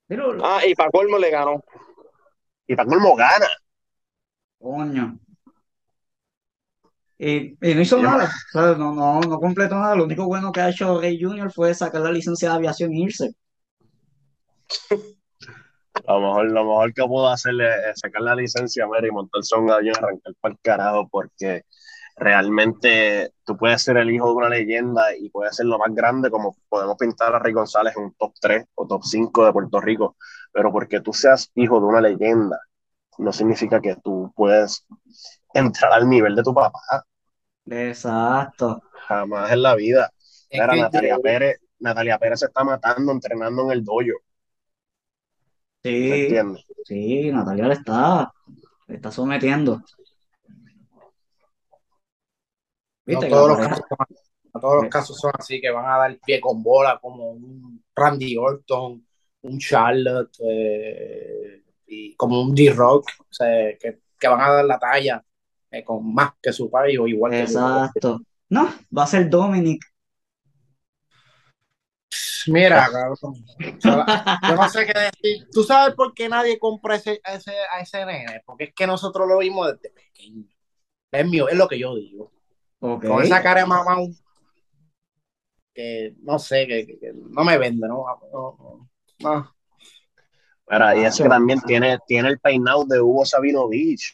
Pero, 0.06 0.36
Ah, 0.44 0.60
y 0.66 0.74
para 0.74 0.90
colmo 0.90 1.18
le 1.18 1.30
ganó. 1.30 1.62
Y 2.66 2.74
para 2.74 2.88
colmo 2.88 3.14
gana. 3.14 3.46
coño. 4.58 5.18
Y, 7.20 7.56
y 7.60 7.74
no 7.74 7.80
hizo 7.80 7.96
Yo- 7.96 8.02
nada. 8.04 8.30
No, 8.54 8.74
no, 8.76 9.20
no 9.20 9.38
completó 9.40 9.74
nada. 9.76 9.94
Lo 9.96 10.04
único 10.04 10.24
bueno 10.26 10.52
que 10.52 10.60
ha 10.60 10.70
hecho 10.70 11.00
Rey 11.00 11.18
Jr. 11.20 11.50
fue 11.52 11.74
sacar 11.74 12.00
la 12.00 12.12
licencia 12.12 12.48
de 12.50 12.54
aviación 12.56 12.92
e 12.92 13.00
irse. 13.00 13.34
Lo 16.06 16.20
mejor, 16.20 16.50
lo 16.52 16.64
mejor 16.64 16.94
que 16.94 17.04
puedo 17.04 17.28
hacerle 17.28 17.68
es 17.90 17.98
sacar 18.00 18.22
la 18.22 18.34
licencia 18.34 18.84
a 18.84 18.88
Mary 18.88 19.08
y 19.08 19.10
montarse 19.10 19.54
a 19.54 19.58
un 19.58 19.70
avión 19.70 19.94
y 19.94 19.98
arrancar 19.98 20.32
para 20.40 20.52
el 20.54 20.60
carajo, 20.62 21.08
porque 21.08 21.62
realmente 22.18 23.32
tú 23.44 23.56
puedes 23.56 23.82
ser 23.82 23.96
el 23.98 24.10
hijo 24.10 24.28
de 24.30 24.34
una 24.36 24.48
leyenda 24.48 25.16
y 25.16 25.30
puedes 25.30 25.56
ser 25.56 25.66
lo 25.66 25.78
más 25.78 25.94
grande, 25.94 26.30
como 26.30 26.56
podemos 26.68 26.96
pintar 26.98 27.34
a 27.34 27.38
Rey 27.38 27.52
González 27.52 27.94
en 27.96 28.04
un 28.04 28.14
top 28.14 28.34
3 28.40 28.66
o 28.74 28.86
top 28.86 29.02
5 29.04 29.44
de 29.46 29.52
Puerto 29.52 29.80
Rico, 29.80 30.16
pero 30.52 30.72
porque 30.72 31.00
tú 31.00 31.12
seas 31.12 31.50
hijo 31.54 31.80
de 31.80 31.86
una 31.86 32.00
leyenda, 32.00 32.58
no 33.18 33.32
significa 33.32 33.80
que 33.80 33.96
tú 33.96 34.32
puedes 34.36 34.86
entrar 35.54 35.92
al 35.94 36.08
nivel 36.08 36.36
de 36.36 36.42
tu 36.44 36.54
papá, 36.54 36.80
Exacto. 37.70 38.82
jamás 39.08 39.50
en 39.52 39.62
la 39.62 39.74
vida. 39.74 40.12
Es 40.50 40.70
Natalia 40.70 41.18
Pérez, 41.18 41.60
Natalia 41.80 42.18
Pérez 42.18 42.40
se 42.40 42.46
está 42.46 42.64
matando 42.64 43.12
entrenando 43.12 43.64
en 43.64 43.72
el 43.72 43.84
dojo, 43.84 44.20
¿me 46.02 46.16
Sí, 46.16 46.16
entiendes? 46.16 46.64
sí, 46.84 47.30
Natalia 47.32 47.68
le 47.68 47.74
está, 47.74 48.32
le 48.88 48.96
está 48.96 49.10
sometiendo. 49.12 49.82
No 53.14 53.20
todos 53.28 53.48
los 53.48 53.58
casos 53.58 53.84
son 53.88 53.98
así, 54.00 54.30
no 54.54 54.60
todos 54.60 54.82
los 54.82 54.90
casos 54.90 55.18
son 55.18 55.32
así, 55.38 55.60
que 55.60 55.70
van 55.70 55.86
a 55.86 55.98
dar 55.98 56.18
pie 56.24 56.40
con 56.40 56.62
bola, 56.62 56.98
como 57.00 57.30
un 57.30 57.82
Randy 57.94 58.36
Orton, 58.36 59.06
un 59.42 59.58
Charlotte, 59.58 60.36
eh, 60.40 61.62
y 61.86 62.14
como 62.16 62.42
un 62.42 62.54
D-Rock, 62.54 63.10
o 63.20 63.32
sea, 63.32 63.76
que, 63.78 64.00
que 64.18 64.28
van 64.28 64.40
a 64.40 64.52
dar 64.52 64.64
la 64.64 64.78
talla 64.78 65.24
eh, 65.70 65.84
con 65.84 66.14
más 66.14 66.32
que 66.42 66.52
su 66.52 66.70
país 66.70 66.98
o 66.98 67.06
igual 67.06 67.32
que 67.32 67.46
su 67.46 67.54
país. 67.54 67.76
exacto. 67.76 68.20
No, 68.50 68.72
va 68.96 69.04
a 69.04 69.06
ser 69.06 69.28
Dominic. 69.28 69.84
Mira, 72.46 72.88
cabrón. 72.90 73.16
o 73.20 73.80
sea, 73.80 74.38
yo 74.48 74.54
no 74.54 74.68
sé 74.68 74.86
qué 74.86 74.98
decir. 74.98 75.48
¿Tú 75.52 75.62
sabes 75.62 75.94
por 75.94 76.14
qué 76.14 76.28
nadie 76.28 76.58
compra 76.58 76.96
ese, 76.96 77.20
a 77.24 77.34
ese, 77.34 77.52
a 77.72 77.80
ese 77.80 78.06
nene? 78.06 78.42
Porque 78.46 78.64
es 78.64 78.74
que 78.74 78.86
nosotros 78.86 79.28
lo 79.28 79.38
vimos 79.38 79.66
desde 79.72 79.90
pequeño. 79.90 80.44
Es 81.10 81.26
mío, 81.26 81.48
es 81.48 81.56
lo 81.56 81.68
que 81.68 81.78
yo 81.78 81.94
digo. 81.94 82.32
Con 82.80 83.22
esa 83.22 83.42
cara 83.42 83.60
de 83.60 83.66
mamá 83.66 83.96
que 85.74 86.14
no 86.22 86.38
sé, 86.38 86.66
que, 86.66 86.86
que- 86.86 86.98
que 86.98 87.12
no 87.14 87.44
me 87.44 87.56
vende, 87.58 87.86
¿no? 87.86 88.04
No, 88.32 88.56
no, 88.58 88.88
no. 89.20 89.54
Mira, 90.70 90.96
y 90.96 91.04
es 91.04 91.16
que 91.16 91.22
Macho. 91.24 91.30
también 91.30 91.60
tiene, 91.62 91.98
tiene 92.06 92.28
el 92.28 92.40
peinado 92.40 92.84
de 92.84 93.00
Hugo 93.00 93.24
Sabinovich, 93.24 94.12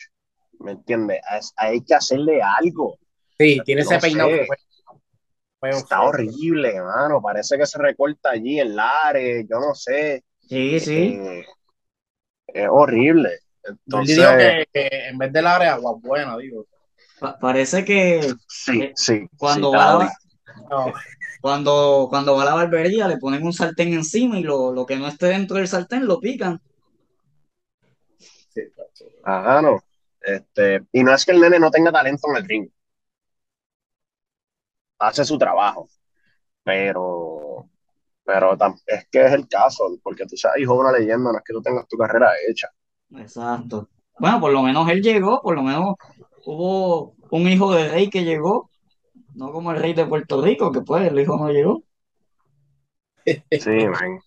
¿me 0.61 0.73
entiendes? 0.73 1.21
Es- 1.37 1.53
hay 1.57 1.81
que 1.81 1.95
hacerle 1.95 2.41
algo. 2.43 2.99
Sí, 3.39 3.61
tiene 3.65 3.81
ese 3.83 3.99
peinado. 3.99 4.29
que 4.31 4.47
fue- 4.47 4.57
fue- 5.59 5.71
Está 5.71 6.03
horrible, 6.03 6.75
hermano. 6.77 7.21
Parece 7.23 7.57
que 7.59 7.67
se 7.67 7.79
recorta 7.79 8.31
allí 8.31 8.61
en 8.61 8.77
Lares, 8.77 9.47
yo 9.49 9.59
no 9.59 9.75
sé. 9.75 10.25
Sí, 10.47 10.79
sí. 10.79 11.19
Eh, 11.21 11.45
es 12.49 12.69
horrible. 12.71 13.31
Yo 13.65 13.73
Entonces, 13.87 14.17
digo 14.17 14.29
que, 14.37 14.67
que 14.73 15.09
en 15.09 15.19
vez 15.19 15.33
del 15.33 15.47
área, 15.47 15.75
agua 15.75 15.95
buena, 15.99 16.37
digo. 16.37 16.67
Pa- 17.21 17.39
parece 17.39 17.85
que 17.85 18.21
sí, 18.49 18.91
sí. 18.95 19.27
cuando 19.37 19.71
sí, 19.71 19.77
va 19.77 20.11
No, 20.71 20.93
cuando, 21.41 22.07
cuando 22.11 22.35
va 22.37 22.43
a 22.43 22.47
la 22.47 22.55
barbería 22.55 23.07
le 23.09 23.19
ponen 23.19 23.45
un 23.45 23.53
sartén 23.53 23.93
encima 23.93 24.39
y 24.39 24.43
lo, 24.43 24.73
lo 24.73 24.85
que 24.87 24.97
no 24.97 25.07
esté 25.07 25.27
dentro 25.27 25.57
del 25.59 25.69
sartén 25.69 26.07
lo 26.07 26.19
pican. 26.21 26.61
Ajá, 29.23 29.63
no. 29.63 29.81
Este, 30.21 30.83
y 30.93 31.03
no 31.05 31.13
es 31.15 31.25
que 31.25 31.33
el 31.33 31.41
nene 31.41 31.59
no 31.59 31.71
tenga 31.71 31.93
talento 31.93 32.29
en 32.31 32.37
el 32.37 32.49
ring. 32.49 32.69
Hace 34.99 35.25
su 35.25 35.39
trabajo. 35.39 35.89
Pero, 36.65 37.69
pero 38.25 38.57
tam- 38.59 38.81
es 38.87 39.07
que 39.11 39.27
es 39.27 39.33
el 39.33 39.49
caso, 39.49 39.99
porque 40.03 40.27
tú 40.27 40.37
seas 40.37 40.57
hijo 40.59 40.75
de 40.75 40.81
una 40.81 40.93
leyenda, 40.93 41.33
no 41.33 41.39
es 41.39 41.45
que 41.45 41.55
tú 41.55 41.63
tengas 41.63 41.89
tu 41.89 41.97
carrera 41.99 42.33
hecha. 42.49 42.71
Exacto. 43.17 43.89
Bueno, 44.19 44.41
por 44.41 44.53
lo 44.53 44.63
menos 44.63 44.89
él 44.89 45.03
llegó, 45.03 45.41
por 45.43 45.55
lo 45.57 45.63
menos 45.63 45.95
hubo 46.47 47.15
un 47.31 47.49
hijo 47.49 47.73
de 47.75 47.89
rey 47.89 48.11
que 48.11 48.25
llegó, 48.25 48.71
no 49.35 49.53
como 49.53 49.73
el 49.73 49.79
rey 49.81 49.95
de 49.95 50.07
Puerto 50.07 50.43
Rico, 50.43 50.71
que 50.73 50.83
pues 50.83 51.11
el 51.11 51.19
hijo 51.19 51.37
no 51.37 51.51
llegó. 51.51 51.83
Sí, 53.25 53.87
man. 53.89 54.21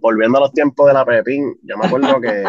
Volviendo 0.00 0.38
a 0.38 0.42
los 0.42 0.52
tiempos 0.52 0.86
de 0.86 0.94
la 0.94 1.04
Pepín, 1.04 1.56
yo 1.62 1.76
me 1.78 1.86
acuerdo 1.86 2.20
que 2.20 2.44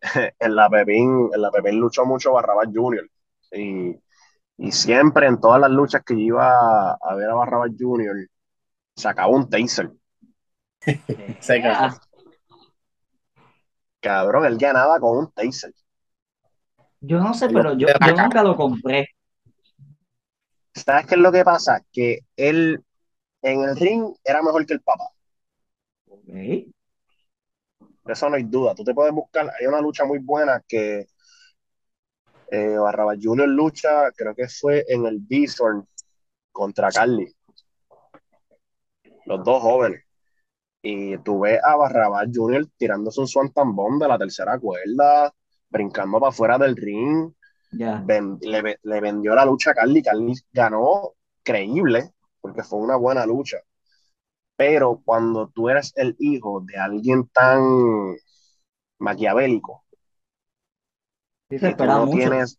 en 0.38 0.54
la 0.54 0.68
Pepín, 0.68 1.30
en 1.32 1.40
la 1.40 1.50
Pepín 1.50 1.78
luchó 1.78 2.04
mucho 2.04 2.32
Barrabás 2.32 2.68
Jr. 2.74 3.08
Y, 3.52 3.96
y 4.58 4.72
siempre 4.72 5.26
en 5.26 5.40
todas 5.40 5.60
las 5.60 5.70
luchas 5.70 6.02
que 6.04 6.14
yo 6.14 6.20
iba 6.20 6.92
a 6.92 7.14
ver 7.14 7.30
a 7.30 7.34
Barrabás 7.34 7.70
Jr. 7.78 8.28
sacaba 8.96 9.28
un 9.28 9.48
taser. 9.48 9.90
Se 11.40 11.62
cagó. 11.62 11.96
Cabrón, 14.00 14.44
él 14.46 14.58
ganaba 14.58 14.98
con 14.98 15.16
un 15.18 15.32
taser. 15.32 15.72
Yo 17.02 17.18
no 17.18 17.34
sé, 17.34 17.48
pero 17.48 17.76
yo, 17.76 17.88
yo 17.88 18.16
nunca 18.16 18.42
lo 18.42 18.56
compré. 18.56 19.08
¿Sabes 20.72 21.06
qué 21.06 21.16
es 21.16 21.20
lo 21.20 21.32
que 21.32 21.44
pasa? 21.44 21.84
Que 21.92 22.20
él 22.36 22.82
en 23.42 23.62
el 23.62 23.76
ring 23.76 24.14
era 24.24 24.40
mejor 24.40 24.64
que 24.64 24.74
el 24.74 24.80
papá. 24.80 25.08
Ok. 26.06 26.26
De 26.26 28.12
eso 28.12 28.30
no 28.30 28.36
hay 28.36 28.44
duda. 28.44 28.74
Tú 28.74 28.84
te 28.84 28.94
puedes 28.94 29.12
buscar, 29.12 29.52
hay 29.58 29.66
una 29.66 29.80
lucha 29.80 30.04
muy 30.04 30.20
buena 30.20 30.62
que 30.66 31.06
eh, 32.50 32.76
Barrabás 32.76 33.18
Jr. 33.20 33.48
lucha, 33.48 34.12
creo 34.12 34.34
que 34.34 34.48
fue 34.48 34.84
en 34.88 35.06
el 35.06 35.18
Bison 35.18 35.86
contra 36.52 36.90
Carly. 36.90 37.34
Los 39.26 39.44
dos 39.44 39.60
jóvenes. 39.60 40.04
Y 40.82 41.18
tú 41.18 41.40
ves 41.40 41.60
a 41.64 41.76
Barrabás 41.76 42.28
Jr. 42.32 42.68
tirándose 42.76 43.20
un 43.20 43.28
swanton 43.28 43.74
bomb 43.74 44.00
de 44.00 44.08
la 44.08 44.18
tercera 44.18 44.58
cuerda, 44.58 45.32
brincando 45.72 46.20
para 46.20 46.30
afuera 46.30 46.58
del 46.58 46.76
ring. 46.76 47.32
Ven- 48.04 48.38
le, 48.42 48.78
le 48.82 49.00
vendió 49.00 49.34
la 49.34 49.44
lucha 49.44 49.72
a 49.72 49.74
Carly. 49.74 50.02
Carly 50.02 50.34
ganó 50.52 51.14
creíble, 51.42 52.12
porque 52.40 52.62
fue 52.62 52.78
una 52.80 52.96
buena 52.96 53.26
lucha. 53.26 53.58
Pero 54.56 55.02
cuando 55.04 55.48
tú 55.48 55.68
eres 55.68 55.92
el 55.96 56.16
hijo 56.18 56.62
de 56.66 56.78
alguien 56.78 57.28
tan 57.28 58.16
maquiavélico 58.98 59.84
y 61.50 61.74
tú 61.76 61.84
no 61.86 62.06
mucho. 62.06 62.16
tienes, 62.18 62.58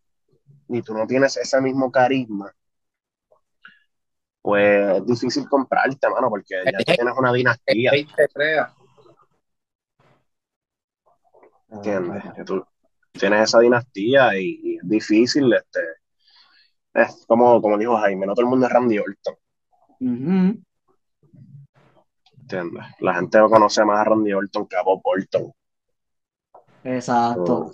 y 0.70 0.82
tú 0.82 0.94
no 0.94 1.08
tienes 1.08 1.38
ese 1.38 1.62
mismo 1.62 1.92
carisma, 1.92 2.54
pues 4.42 4.98
es 4.98 5.06
difícil 5.06 5.48
comprarte, 5.48 6.10
mano, 6.10 6.30
porque 6.30 6.56
ya 6.72 6.78
tú 6.80 6.94
tienes 6.96 7.14
una 7.18 7.32
dinastía, 7.34 7.92
crea. 8.34 8.74
¿entiendes? 11.70 12.24
Que 12.36 12.44
tú 12.44 12.64
tienes 13.14 13.42
esa 13.50 13.60
dinastía 13.60 14.38
y, 14.40 14.60
y 14.64 14.76
es 14.78 14.88
difícil, 14.90 15.52
este, 15.54 15.80
es 16.94 17.26
como, 17.28 17.62
como 17.62 17.78
dijo 17.78 17.98
Jaime, 17.98 18.26
no 18.26 18.34
todo 18.34 18.46
el 18.46 18.50
mundo 18.50 18.68
es 18.68 18.72
Randy 18.74 19.00
Orton. 19.00 19.36
¿entiendes? 22.40 22.84
La 23.00 23.16
gente 23.16 23.40
conoce 23.50 23.86
más 23.86 24.00
a 24.00 24.04
Randy 24.06 24.34
Orton 24.34 24.68
que 24.68 24.76
a 24.76 24.84
Bob 24.84 25.02
Orton. 25.04 25.54
Exacto. 26.84 27.72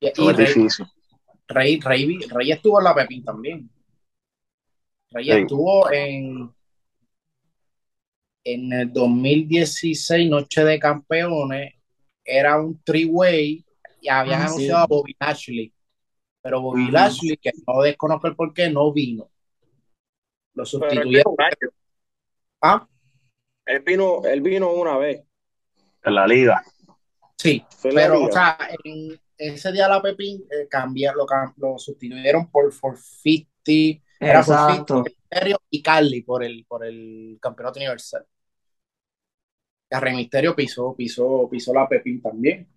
Y, 0.00 0.08
Eso 0.08 0.22
y 0.24 0.30
es 0.30 0.36
Rey, 0.36 0.46
difícil. 0.46 0.86
Rey, 1.48 1.80
Rey, 1.80 2.18
Rey 2.28 2.52
estuvo 2.52 2.78
en 2.80 2.84
la 2.84 2.94
Pepín 2.94 3.24
también. 3.24 3.70
Rey 5.10 5.30
Sí. 5.30 5.30
estuvo 5.32 5.90
en, 5.90 6.54
en 8.44 8.72
el 8.72 8.92
2016, 8.92 10.30
Noche 10.30 10.64
de 10.64 10.78
Campeones. 10.78 11.74
Era 12.24 12.60
un 12.60 12.80
three-way 12.82 13.65
y 14.06 14.08
habían 14.08 14.42
Ah, 14.42 14.46
anunciado 14.46 14.78
sí. 14.78 14.84
a 14.84 14.86
Bobby 14.86 15.16
Lashley. 15.18 15.72
Pero 16.42 16.60
Bobby. 16.60 16.90
Lashley, 16.90 17.36
que 17.38 17.50
no 17.66 17.82
desconozco 17.82 18.28
el 18.28 18.36
por 18.36 18.54
qué, 18.54 18.70
no 18.70 18.92
vino. 18.92 19.28
Lo 20.54 20.64
sustituyeron. 20.64 21.34
Ah, 22.62 22.86
Él 23.66 23.82
vino, 23.84 24.22
él 24.24 24.40
vino 24.42 24.72
una 24.72 24.96
vez. 24.96 25.22
En 26.04 26.14
la 26.14 26.26
liga. 26.26 26.62
sí, 27.36 27.64
Fue 27.68 27.90
pero, 27.92 28.14
liga. 28.14 28.26
o 28.28 28.32
sea, 28.32 28.58
en 28.84 29.20
ese 29.36 29.72
día 29.72 29.88
la 29.88 30.00
Pepín 30.00 30.44
eh, 30.50 30.68
cambiaron, 30.68 31.26
lo, 31.56 31.78
sustituyeron 31.78 32.48
por 32.50 32.72
450, 32.78 34.04
era 34.20 34.38
Exacto. 34.40 35.02
450 35.02 35.10
Misterio 35.30 35.58
y 35.68 35.82
Carly 35.82 36.22
por 36.22 36.44
el, 36.44 36.64
por 36.66 36.84
el 36.86 37.38
campeonato 37.40 37.78
universal. 37.80 38.24
Y 39.90 39.94
a 39.94 40.00
Rey 40.00 40.14
Misterio 40.16 40.54
pisó, 40.54 40.94
pisó, 40.96 41.48
pisó 41.50 41.72
la 41.74 41.88
Pepín 41.88 42.20
también. 42.22 42.68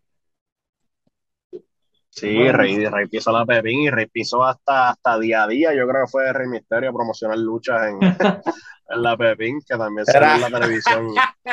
Sí, 2.10 2.36
Bueno. 2.36 2.54
Rey, 2.54 2.86
Rey 2.86 3.08
pisó 3.08 3.32
la 3.32 3.46
Pepín 3.46 3.82
y 3.82 3.90
Rey 3.90 4.08
pisó 4.08 4.44
hasta, 4.44 4.90
hasta 4.90 5.20
día 5.20 5.44
a 5.44 5.48
día. 5.48 5.74
Yo 5.74 5.88
creo 5.88 6.06
que 6.06 6.12
fue 6.12 6.34
Rey 6.34 6.48
Misterio 6.48 6.90
a 6.90 6.94
promocionar 6.94 7.38
luchas 7.38 7.88
en, 7.88 8.00
en 8.90 9.02
la 9.04 9.16
Pepín, 9.16 9.60
que 9.62 9.78
también 9.78 10.06
salió 10.06 10.46
en 10.46 10.52
la 10.52 10.60
televisión. 10.60 11.08
¿Qué 11.44 11.52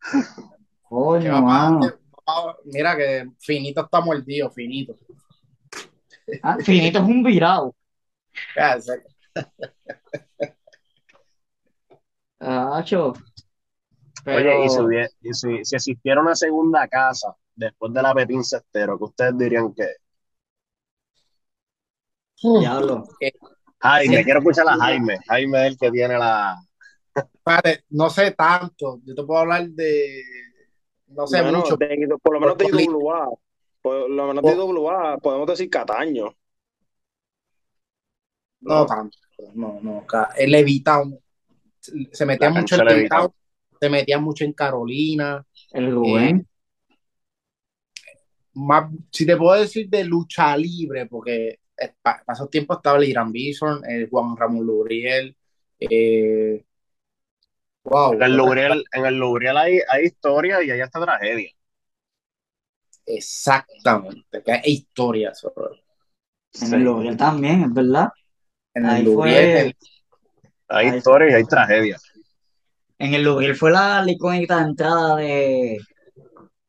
Coño, 0.88 1.36
a 1.36 1.40
mano. 1.42 1.92
Ah, 2.26 2.54
Mira 2.64 2.96
que 2.96 3.30
finito 3.38 3.82
está 3.82 4.00
mordido, 4.00 4.50
finito. 4.50 4.94
Ah, 6.42 6.56
Finito 6.62 6.98
es 6.98 7.04
un 7.04 7.22
virado. 7.22 7.74
¿Qué 8.54 8.60
hace? 8.60 9.02
Acho. 12.38 13.14
Oye, 14.26 14.64
y 14.64 14.68
si, 14.68 14.76
Pero, 14.76 15.08
y 15.22 15.34
si, 15.34 15.64
si 15.64 15.76
existiera 15.76 16.20
una 16.20 16.34
segunda 16.34 16.86
casa 16.86 17.34
después 17.58 17.92
de 17.92 18.02
la 18.02 18.14
Pepín 18.14 18.44
Cestero, 18.44 18.96
¿qué 18.98 19.04
ustedes 19.04 19.36
dirían 19.36 19.74
que? 19.74 19.86
diablo. 22.60 23.04
Jaime, 23.80 24.16
Sí. 24.18 24.24
quiero 24.24 24.38
escuchar 24.40 24.68
a 24.68 24.76
Jaime. 24.76 25.18
Jaime 25.26 25.66
es 25.66 25.72
el 25.72 25.78
que 25.78 25.90
tiene 25.90 26.16
la. 26.18 26.56
Espérate, 27.14 27.84
no 27.90 28.08
sé 28.10 28.30
tanto. 28.32 29.00
Yo 29.04 29.14
te 29.14 29.22
puedo 29.24 29.40
hablar 29.40 29.68
de. 29.70 30.22
No 31.08 31.26
sé 31.26 31.42
Bueno, 31.42 31.58
mucho. 31.58 31.76
de- 31.76 32.08
por 32.22 32.34
lo 32.34 32.40
menos 32.40 32.58
de 32.58 32.66
IWA. 32.82 33.28
Por 33.82 34.10
lo 34.10 34.26
menos 34.28 34.44
de 34.44 34.52
IWA, 34.52 35.18
podemos 35.18 35.46
decir 35.48 35.70
Cataño. 35.70 36.32
No 38.60 38.86
tanto. 38.86 39.16
No, 39.54 39.78
no. 39.82 40.04
El 40.36 40.50
Levitown. 40.50 41.18
Se 41.80 42.26
metía 42.26 42.50
La 42.50 42.60
mucho 42.60 42.74
en 42.76 42.84
Levitown. 42.84 43.32
Se 43.80 43.88
metía 43.88 44.18
mucho 44.18 44.44
en 44.44 44.52
Carolina. 44.52 45.44
El 45.72 45.92
Rubén. 45.92 46.46
Más, 48.54 48.90
si 49.12 49.24
te 49.26 49.36
puedo 49.36 49.60
decir 49.60 49.88
de 49.88 50.04
lucha 50.04 50.56
libre, 50.56 51.06
porque 51.06 51.60
eh, 51.76 51.92
pa- 52.02 52.22
para 52.24 52.34
esos 52.36 52.50
tiempos 52.50 52.78
estaba 52.78 52.98
el 52.98 53.04
Irán 53.04 53.30
Bison, 53.32 53.82
el 53.88 54.08
Juan 54.10 54.36
Ramón 54.36 54.66
Luriel. 54.66 55.36
Eh, 55.80 56.64
wow. 57.84 58.14
En 58.14 58.22
el 58.22 58.36
Lubriel, 58.36 58.84
en 58.92 59.06
el 59.06 59.18
Lubriel 59.18 59.56
hay, 59.56 59.78
hay 59.88 60.06
historia 60.06 60.62
y 60.62 60.70
hay 60.70 60.80
hasta 60.80 61.00
tragedia. 61.00 61.50
Exactamente. 63.06 64.42
Que 64.42 64.52
hay 64.52 64.60
historias 64.64 65.38
sobre 65.38 65.82
En 66.60 66.74
el 66.74 66.84
L'Oreal 66.84 67.16
también, 67.16 67.62
es 67.64 67.72
verdad. 67.72 68.08
En 68.74 68.84
el 68.84 68.90
Ahí 68.90 69.02
Luriel, 69.04 69.74
fue, 69.74 69.76
Hay 70.68 70.86
Ahí- 70.88 70.98
historia 70.98 71.30
y 71.30 71.34
hay 71.34 71.44
tragedia. 71.44 71.96
en 72.98 73.14
el 73.14 73.22
L'Oreal 73.22 73.54
fue 73.56 73.70
la, 73.70 74.02
la 74.02 74.12
icónica 74.12 74.60
entrada 74.60 75.16
de, 75.16 75.78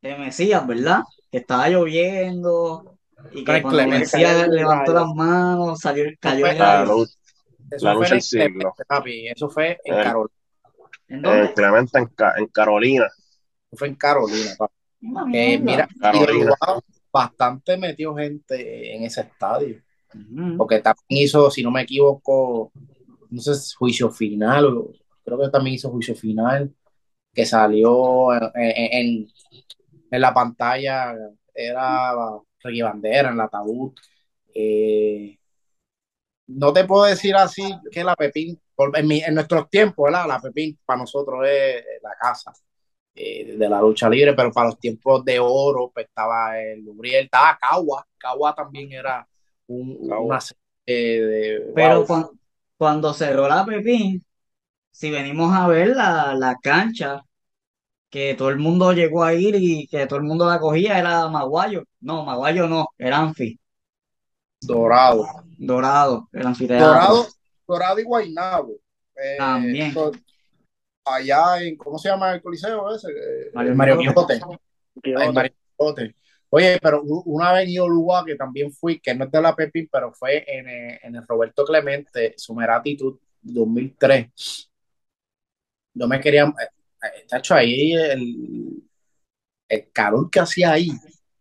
de 0.02 0.18
Mesías, 0.18 0.66
¿verdad? 0.66 1.02
Que 1.32 1.38
estaba 1.40 1.70
lloviendo 1.70 2.98
y 3.32 3.44
que 3.44 3.62
cuando 3.62 3.82
el 3.82 4.52
levantó 4.52 4.94
las 4.94 5.08
manos, 5.14 5.80
salió, 5.80 6.06
cayó 6.20 6.48
el 6.48 6.58
La, 6.58 6.86
la 7.82 7.94
en 7.94 8.00
del 8.10 8.22
siglo. 8.22 8.74
Papi. 8.88 9.28
Eso 9.28 9.50
fue 9.50 9.80
en 9.84 9.94
Eh. 10.00 10.04
Carolina. 10.04 10.34
¿En 11.08 11.16
En 11.18 11.22
dónde? 11.22 11.54
Clemente, 11.54 12.00
en, 12.00 12.06
Ca- 12.08 12.34
en 12.38 12.48
Carolina. 12.48 13.06
Eso 13.06 13.78
fue 13.78 13.88
en 13.90 13.96
Carolina, 13.96 14.52
papi. 14.58 14.74
Eh, 15.34 15.60
mira, 15.60 15.88
Carolina. 16.00 16.56
Bastante 17.12 17.78
metió 17.78 18.16
gente 18.16 18.96
en 18.96 19.04
ese 19.04 19.22
estadio. 19.22 19.82
Porque 20.58 20.80
también 20.80 21.24
hizo, 21.24 21.52
si 21.52 21.62
no 21.62 21.70
me 21.72 21.84
equivoco, 21.84 22.72
no 23.30 23.42
sé, 23.42 23.52
juicio 23.78 24.10
final, 24.10 24.66
o- 24.66 24.92
creo 25.24 25.40
que 25.40 25.50
también 25.50 25.76
hizo 25.76 25.92
juicio 25.92 26.16
final, 26.16 26.74
que 27.34 27.46
salió 27.46 28.34
en, 28.34 28.42
en- 28.56 28.94
en- 28.94 29.28
en 30.12 30.22
la 30.22 30.34
pantalla, 30.34 31.16
era 31.54 32.14
Ricky 32.64 32.82
Bandera 32.82 33.30
en 33.30 33.36
el 33.36 33.42
ataúd. 33.42 33.94
Eh, 34.54 35.38
no 36.48 36.74
te 36.74 36.86
puedo 36.86 37.04
decir 37.06 37.36
así 37.36 37.64
que 37.92 38.04
la 38.04 38.16
Pepín, 38.16 38.60
en, 38.96 39.08
mi- 39.08 39.22
en 39.22 39.36
nuestros 39.36 39.70
tiempos, 39.70 40.06
¿verdad? 40.06 40.28
La 40.28 40.40
Pepín 40.42 40.78
para 40.86 41.00
nosotros 41.00 41.46
es 41.48 41.84
la 42.02 42.16
casa 42.20 42.52
eh, 43.16 43.56
de 43.58 43.70
la 43.70 43.82
lucha 43.82 44.10
libre, 44.10 44.34
pero 44.36 44.52
para 44.52 44.70
los 44.70 44.80
tiempos 44.80 45.26
de 45.26 45.40
oro 45.40 45.92
pues, 45.94 46.08
estaba 46.08 46.60
el 46.62 46.84
Lubriel, 46.86 47.26
estaba 47.26 47.58
Cagua, 47.60 48.08
Cagua 48.18 48.56
también 48.56 48.92
era 48.94 49.28
un- 49.68 49.98
una 50.12 50.40
serie 50.42 50.58
de... 51.26 51.72
Pero 51.74 52.06
wow. 52.06 52.06
cuan- 52.06 52.30
cuando 52.78 53.14
cerró 53.14 53.48
la 53.48 53.66
Pepín, 53.66 54.26
si 54.92 55.12
venimos 55.12 55.54
a 55.56 55.68
ver 55.68 55.90
la, 55.90 56.36
la 56.36 56.58
cancha, 56.62 57.24
que 58.10 58.34
todo 58.36 58.50
el 58.50 58.58
mundo 58.58 58.92
llegó 58.94 59.24
a 59.24 59.34
ir 59.34 59.56
y 59.56 59.88
que 59.88 60.08
todo 60.08 60.20
el 60.20 60.26
mundo 60.26 60.48
la 60.48 60.60
cogía, 60.60 61.00
era 61.00 61.28
Maguayo. 61.28 61.84
No, 62.02 62.26
Maguayo 62.26 62.68
no, 62.68 62.88
era 62.98 63.18
Anfi, 63.20 63.60
Dorado. 64.62 65.26
Dorado, 65.58 66.30
el 66.34 66.48
anfiteatro. 66.48 66.88
Dorado, 66.88 67.28
Dorado 67.68 68.00
y 68.00 68.04
Guaynabo. 68.04 68.74
Eh, 69.16 69.36
También. 69.38 69.94
so- 69.94 70.12
allá 71.06 71.62
en, 71.62 71.76
¿cómo 71.76 71.98
se 71.98 72.10
llama 72.10 72.34
el 72.34 72.42
coliseo 72.42 72.94
ese? 72.96 73.08
Eh, 73.10 73.52
Mario 73.54 73.76
Mario 73.76 73.98
Quijote. 73.98 74.36
Quijote. 74.36 74.60
Ay, 75.18 75.34
Mario 75.34 75.54
Quijote. 75.78 76.16
Oye, 76.52 76.80
pero 76.82 77.04
una 77.04 77.54
vez 77.54 77.70
en 77.70 77.82
Uruguay 77.82 78.24
que 78.26 78.36
también 78.36 78.72
fui, 78.72 79.00
que 79.00 79.14
no 79.14 79.26
es 79.26 79.32
de 79.32 79.42
la 79.42 79.56
Pepín, 79.56 79.88
pero 79.92 80.12
fue 80.14 80.44
en, 80.48 80.68
eh, 80.68 81.00
en 81.04 81.16
el 81.16 81.28
Roberto 81.28 81.64
Clemente, 81.64 82.34
Sumeratitud 82.38 83.20
2003. 83.42 84.70
Yo 85.94 86.08
me 86.08 86.20
quería, 86.20 86.52
tacho, 87.28 87.56
ahí 87.56 87.94
el, 87.94 88.84
el 89.70 89.92
calor 89.92 90.30
que 90.32 90.40
hacía 90.42 90.74
ahí, 90.74 90.90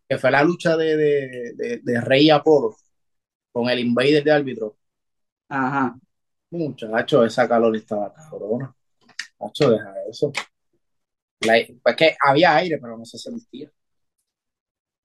que 0.09 0.19
fue 0.19 0.31
la 0.31 0.43
lucha 0.45 0.77
de, 0.77 0.97
de, 0.97 1.53
de, 1.57 1.81
de 1.83 2.01
Rey 2.01 2.31
Apolo 2.31 2.77
con 3.53 3.71
el 3.71 3.81
Invader 3.81 4.25
de 4.25 4.33
árbitro. 4.33 4.77
Ajá. 5.49 5.99
Muchacho, 6.51 7.25
esa 7.25 7.49
calor 7.49 7.75
estaba 7.77 8.13
cabrona. 8.13 8.75
Muchacho, 9.41 9.71
deja 9.73 9.95
eso. 10.11 10.33
La- 11.41 11.67
pues 11.83 11.97
que 11.97 12.17
había 12.25 12.55
aire, 12.57 12.79
pero 12.81 12.97
no 12.97 13.05
se 13.05 13.19
sentía. 13.19 13.69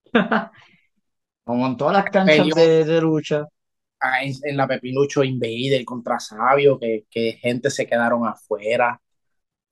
Como 1.45 1.65
en 1.67 1.77
todas 1.77 1.93
las 1.93 2.11
canchas 2.11 2.53
de, 2.53 2.83
de 2.83 2.99
lucha. 3.01 3.45
Ah, 3.99 4.23
En, 4.23 4.33
en 4.43 4.57
la 4.57 4.67
Pepinucho 4.67 5.23
Invader 5.23 5.85
contra 5.85 6.19
Sabio, 6.19 6.77
que, 6.79 7.05
que 7.09 7.33
gente 7.41 7.69
se 7.71 7.87
quedaron 7.87 8.27
afuera. 8.27 9.01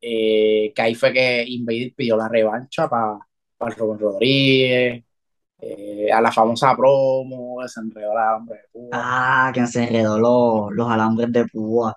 Eh, 0.01 0.73
que 0.75 0.81
ahí 0.81 0.95
fue 0.95 1.13
que 1.13 1.43
Invader 1.47 1.93
pidió 1.95 2.17
la 2.17 2.27
revancha 2.27 2.89
para 2.89 3.19
el 3.59 3.75
Rubén 3.75 3.99
Rodríguez. 3.99 5.03
eh, 5.59 6.11
a 6.11 6.21
la 6.21 6.31
famosa 6.31 6.75
promo, 6.75 7.57
se 7.67 7.79
enredó 7.81 8.13
la 8.15 8.33
hambre 8.35 8.57
de 8.57 8.63
Cuba. 8.71 8.89
Ah, 8.93 9.51
que 9.53 9.67
se 9.67 9.83
enredó 9.83 10.17
los, 10.17 10.71
los 10.73 10.89
alambres 10.91 11.31
de 11.31 11.45
púa. 11.45 11.95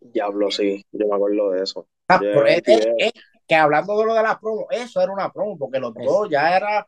Diablo, 0.00 0.50
sí, 0.50 0.84
yo 0.92 1.06
me 1.06 1.14
acuerdo 1.14 1.50
de 1.50 1.62
eso. 1.62 1.86
Ah, 2.08 2.18
Yeah, 2.22 2.32
pero 2.34 2.46
es- 2.46 2.62
yeah. 2.66 2.76
es- 2.76 3.12
es 3.14 3.22
que 3.46 3.54
hablando 3.54 3.98
de 3.98 4.06
lo 4.06 4.14
de 4.14 4.22
la 4.22 4.38
promo, 4.40 4.66
eso 4.70 5.00
era 5.02 5.12
una 5.12 5.30
promo, 5.32 5.58
porque 5.58 5.78
los 5.80 5.94
dos 5.94 6.28
ya 6.30 6.56
era, 6.56 6.86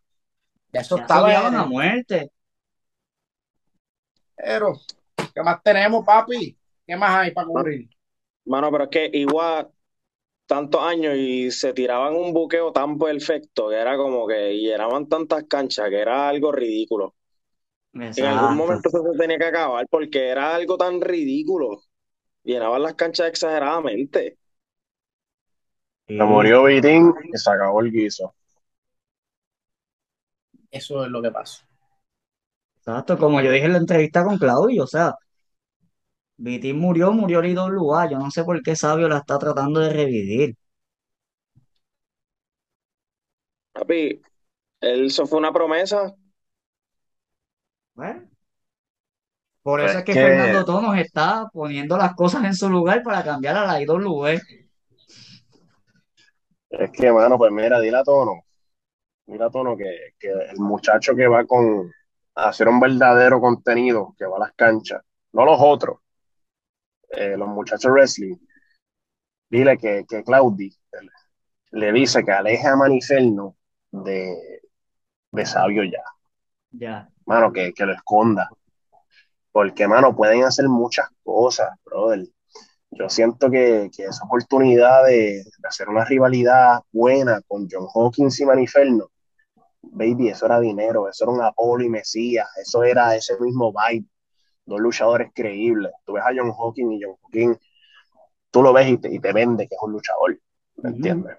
ya 0.73 0.81
eso 0.81 0.97
Ya 0.97 1.03
estaba 1.03 1.29
odiaban 1.29 1.55
en 1.55 1.61
a 1.61 1.65
muerte. 1.67 2.31
Pero, 4.37 4.73
¿qué 5.35 5.43
más 5.43 5.62
tenemos, 5.62 6.05
papi? 6.05 6.57
¿Qué 6.87 6.97
más 6.97 7.11
hay 7.11 7.31
para 7.33 7.47
cubrir? 7.47 7.89
Mano, 8.47 8.71
pero 8.71 8.85
es 8.85 8.91
que 8.91 9.11
igual 9.12 9.69
tantos 10.51 10.82
años 10.82 11.14
y 11.16 11.52
se 11.52 11.72
tiraban 11.72 12.16
un 12.16 12.32
buqueo 12.32 12.72
tan 12.72 12.98
perfecto 12.98 13.68
que 13.68 13.77
era 13.77 13.97
como 13.97 14.27
que 14.27 14.59
llenaban 14.59 15.09
tantas 15.09 15.44
canchas 15.44 15.89
que 15.89 16.01
era 16.01 16.28
algo 16.28 16.51
ridículo. 16.51 17.14
En 17.93 18.24
algún 18.24 18.56
momento 18.56 18.89
eso 18.89 19.12
se 19.12 19.16
tenía 19.16 19.39
que 19.39 19.44
acabar 19.44 19.86
porque 19.89 20.27
era 20.27 20.52
algo 20.56 20.77
tan 20.77 21.01
ridículo. 21.01 21.82
Llenaban 22.43 22.82
las 22.82 22.94
canchas 22.94 23.28
exageradamente. 23.28 24.39
Se 26.09 26.14
murió 26.14 26.64
Vitín 26.64 27.14
y 27.32 27.39
se 27.39 27.48
acabó 27.48 27.81
el 27.82 27.93
guiso. 27.93 28.35
Eso 30.68 31.05
es 31.05 31.10
lo 31.12 31.22
que 31.22 31.31
pasa. 31.31 31.64
Exacto, 32.78 33.16
como 33.16 33.40
yo 33.40 33.52
dije 33.52 33.66
en 33.66 33.72
la 33.74 33.78
entrevista 33.78 34.24
con 34.24 34.36
Claudio, 34.36 34.82
o 34.82 34.89
sea, 34.89 35.14
Vitín 36.45 36.79
murió, 36.81 37.12
murió 37.12 37.39
el 37.39 37.51
IWA. 37.51 38.11
Yo 38.11 38.19
no 38.19 38.31
sé 38.33 38.43
por 38.45 38.61
qué 38.62 38.75
Sabio 38.75 39.09
la 39.09 39.19
está 39.19 39.39
tratando 39.39 39.79
de 39.81 39.91
revivir. 39.93 40.57
Papi, 43.73 44.21
eso 44.81 45.27
fue 45.27 45.39
una 45.39 45.53
promesa. 45.53 46.15
Bueno, 47.95 48.29
por 49.62 49.81
Pues 49.81 49.91
eso 49.91 49.99
es 50.01 50.05
que 50.05 50.12
que- 50.15 50.21
Fernando 50.21 50.65
Tonos 50.65 50.97
está 50.99 51.49
poniendo 51.53 51.97
las 51.97 52.15
cosas 52.15 52.45
en 52.45 52.55
su 52.55 52.69
lugar 52.69 53.03
para 53.03 53.23
cambiar 53.25 53.57
a 53.57 53.67
la 53.67 53.81
IWE. 53.81 54.41
Es 56.71 56.91
que, 56.91 57.12
mano, 57.12 57.37
pues 57.39 57.53
mira, 57.53 57.81
dile 57.81 57.99
a 57.99 58.03
Tono, 58.05 58.45
dile 59.27 59.45
a 59.45 59.51
Tono 59.51 59.77
que, 59.77 60.15
que 60.19 60.29
el 60.31 60.59
muchacho 60.59 61.15
que 61.17 61.29
va 61.29 61.45
con 61.47 61.93
a 62.37 62.49
hacer 62.51 62.69
un 62.69 62.81
verdadero 62.81 63.41
contenido, 63.41 64.15
que 64.19 64.27
va 64.27 64.37
a 64.37 64.41
las 64.41 64.53
canchas, 64.55 65.03
no 65.33 65.45
los 65.45 65.59
otros, 65.61 65.99
eh, 67.11 67.37
los 67.37 67.49
muchachos 67.49 67.91
wrestling, 67.91 68.37
dile 69.49 69.77
que, 69.78 70.05
que 70.09 70.23
Claudi 70.23 70.74
le 71.73 71.93
dice 71.93 72.24
que 72.24 72.32
aleje 72.32 72.66
a 72.66 72.77
Maniferno 72.77 73.57
de, 73.91 74.62
de 75.31 75.47
sabio 75.47 75.85
ya. 75.85 76.03
Ya. 76.73 77.09
Mano, 77.27 77.53
que, 77.53 77.73
que 77.73 77.87
lo 77.87 77.93
esconda. 77.93 78.49
Porque, 79.53 79.87
mano, 79.87 80.15
pueden 80.15 80.45
hacer 80.45 80.69
muchas 80.69 81.09
cosas, 81.23 81.70
brother. 81.85 82.27
Yo 82.93 83.09
siento 83.09 83.51
que, 83.51 83.89
que 83.95 84.05
esa 84.05 84.24
oportunidad 84.24 85.05
de, 85.05 85.45
de 85.45 85.69
hacer 85.69 85.89
una 85.89 86.05
rivalidad 86.05 86.81
buena 86.93 87.41
con 87.47 87.69
John 87.70 87.87
Hawkins 87.95 88.41
y 88.41 88.47
Maniferno, 88.47 89.11
baby, 89.82 90.28
eso 90.28 90.47
era 90.47 90.59
dinero, 90.61 91.09
eso 91.09 91.24
era 91.24 91.32
un 91.32 91.43
Apolo 91.43 91.85
y 91.85 91.89
Mesías, 91.89 92.49
eso 92.61 92.82
era 92.82 93.15
ese 93.15 93.39
mismo 93.41 93.73
vibe. 93.73 94.07
Dos 94.65 94.81
luchadores 94.81 95.31
creíbles. 95.35 95.93
Tú 96.05 96.12
ves 96.15 96.24
a 96.24 96.31
John 96.37 96.53
Hawkins 96.57 96.93
y 96.95 97.03
John 97.05 97.16
Hawkins, 97.23 97.59
tú 98.51 98.62
lo 98.62 98.73
ves 98.73 98.89
y 98.89 98.99
te, 98.99 99.12
y 99.15 99.19
te 99.19 99.32
vende 99.32 99.66
que 99.69 99.74
es 99.74 99.82
un 99.82 99.93
luchador, 99.93 100.39
¿me 100.77 100.91
entiendes? 100.91 101.37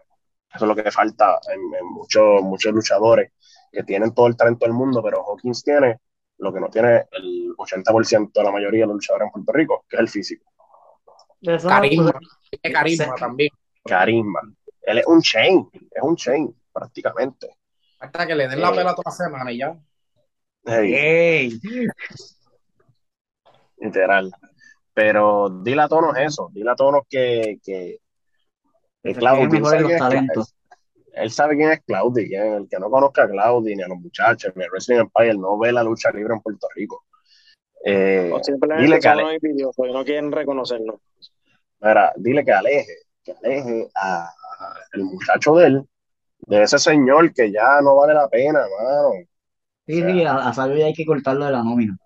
Eso 0.54 0.66
es 0.66 0.68
lo 0.68 0.76
que 0.76 0.92
falta 0.92 1.40
en, 1.54 1.62
en 1.76 1.86
muchos, 1.94 2.42
muchos 2.42 2.74
luchadores 2.74 3.32
que 3.72 3.84
tienen 3.84 4.14
todo 4.14 4.28
el 4.28 4.36
talento 4.36 4.66
del 4.66 4.74
mundo, 4.74 5.02
pero 5.02 5.24
Hawkins 5.26 5.64
tiene 5.64 5.98
lo 6.40 6.52
que 6.52 6.60
no 6.60 6.70
tiene 6.70 7.06
el 7.12 7.54
80% 7.58 8.32
de 8.34 8.44
la 8.44 8.52
mayoría 8.52 8.82
de 8.82 8.88
los 8.88 8.96
luchadores 8.96 9.28
en 9.28 9.32
Puerto 9.32 9.52
Rico, 9.54 9.86
que 9.88 9.96
es 9.96 10.00
el 10.02 10.10
físico. 10.10 10.52
Carisma. 11.68 12.12
Tiene 12.50 12.74
carisma 12.74 13.06
Sí. 13.16 13.20
también. 13.20 13.50
carisma. 13.86 14.42
Él 14.82 14.98
es 14.98 15.06
un 15.08 15.22
chain, 15.22 15.70
es 15.74 16.04
un 16.04 16.16
chain 16.16 16.54
prácticamente. 16.74 17.56
Hasta 18.00 18.28
que 18.28 18.36
le 18.36 18.48
den 18.48 18.60
la 18.60 18.70
Eh. 18.72 18.76
pela 18.76 18.92
toda 18.96 19.04
la 19.06 19.12
semana 19.12 19.52
y 19.52 19.58
ya. 19.60 19.78
Hey, 20.66 20.94
Ey. 20.96 21.60
Literal. 23.82 24.32
Pero 24.94 25.50
dile 25.64 25.82
a 25.82 25.88
tonos 25.88 26.18
eso, 26.18 26.50
dile 26.54 26.72
a 26.72 26.76
tonos 26.76 27.04
que, 27.10 27.60
que, 27.64 28.00
que 29.04 29.14
Claudio 29.16 29.50
mejores 29.50 29.70
sabe 29.72 29.84
los 29.84 29.92
es 29.92 30.00
talentos. 30.00 30.56
Él 31.14 31.32
sabe 31.32 31.58
quién 31.58 31.72
es 31.72 31.82
Claudio, 31.82 32.26
quién- 32.28 32.54
el 32.54 32.70
que 32.70 32.80
no 32.80 32.90
conozca 32.90 33.24
a 33.24 33.30
Claudio, 33.30 33.76
ni 33.76 33.84
a 33.84 33.88
los 33.88 33.98
muchachos, 34.00 34.54
ni 34.56 34.64
a 34.64 34.68
Wrestling 34.70 34.98
Empire, 35.00 35.34
no 35.36 35.58
ve 35.58 35.72
la 35.72 35.84
lucha 35.84 36.10
libre 36.12 36.34
en 36.34 36.42
Puerto 36.42 36.68
Rico. 36.76 37.04
Eh, 37.84 38.32
O 38.34 38.44
simplemente 38.44 38.84
dile 38.86 39.00
que 39.00 39.08
ale- 39.08 39.40
no 39.94 40.06
quieren 40.06 40.32
reconocernos. 40.32 41.02
mira, 41.80 42.14
dile 42.16 42.46
que 42.46 42.52
aleje, 42.54 42.96
que 43.24 43.32
aleje 43.32 43.90
a, 43.96 44.26
a 44.26 44.74
el 44.94 45.04
muchacho 45.04 45.56
de 45.56 45.68
él, 45.68 45.90
de 46.40 46.64
ese 46.64 46.78
señor 46.80 47.34
que 47.34 47.52
ya 47.52 47.82
no 47.82 47.96
vale 47.96 48.14
la 48.14 48.28
pena, 48.30 48.60
mano. 48.60 49.12
Sí, 49.88 50.02
sí, 50.02 50.24
a, 50.24 50.36
a 50.48 50.54
Sabio 50.54 50.78
ya 50.78 50.86
hay 50.86 50.94
que 50.94 51.06
cortarlo 51.06 51.46
de 51.46 51.52
la 51.52 51.64
nómina. 51.64 51.98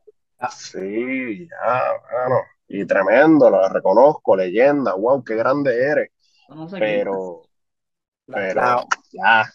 Sí, 0.52 1.48
ya, 1.50 1.94
mano. 2.12 2.42
Y 2.68 2.86
tremendo, 2.86 3.50
lo 3.50 3.68
reconozco, 3.70 4.36
leyenda, 4.36 4.94
wow, 4.96 5.24
qué 5.24 5.36
grande 5.36 5.76
eres. 5.84 6.12
No 6.60 6.68
sé 6.70 6.78
Pero, 6.78 7.44
La- 8.28 8.38
pero, 8.38 8.62
la- 8.62 8.86
ya, 9.12 9.46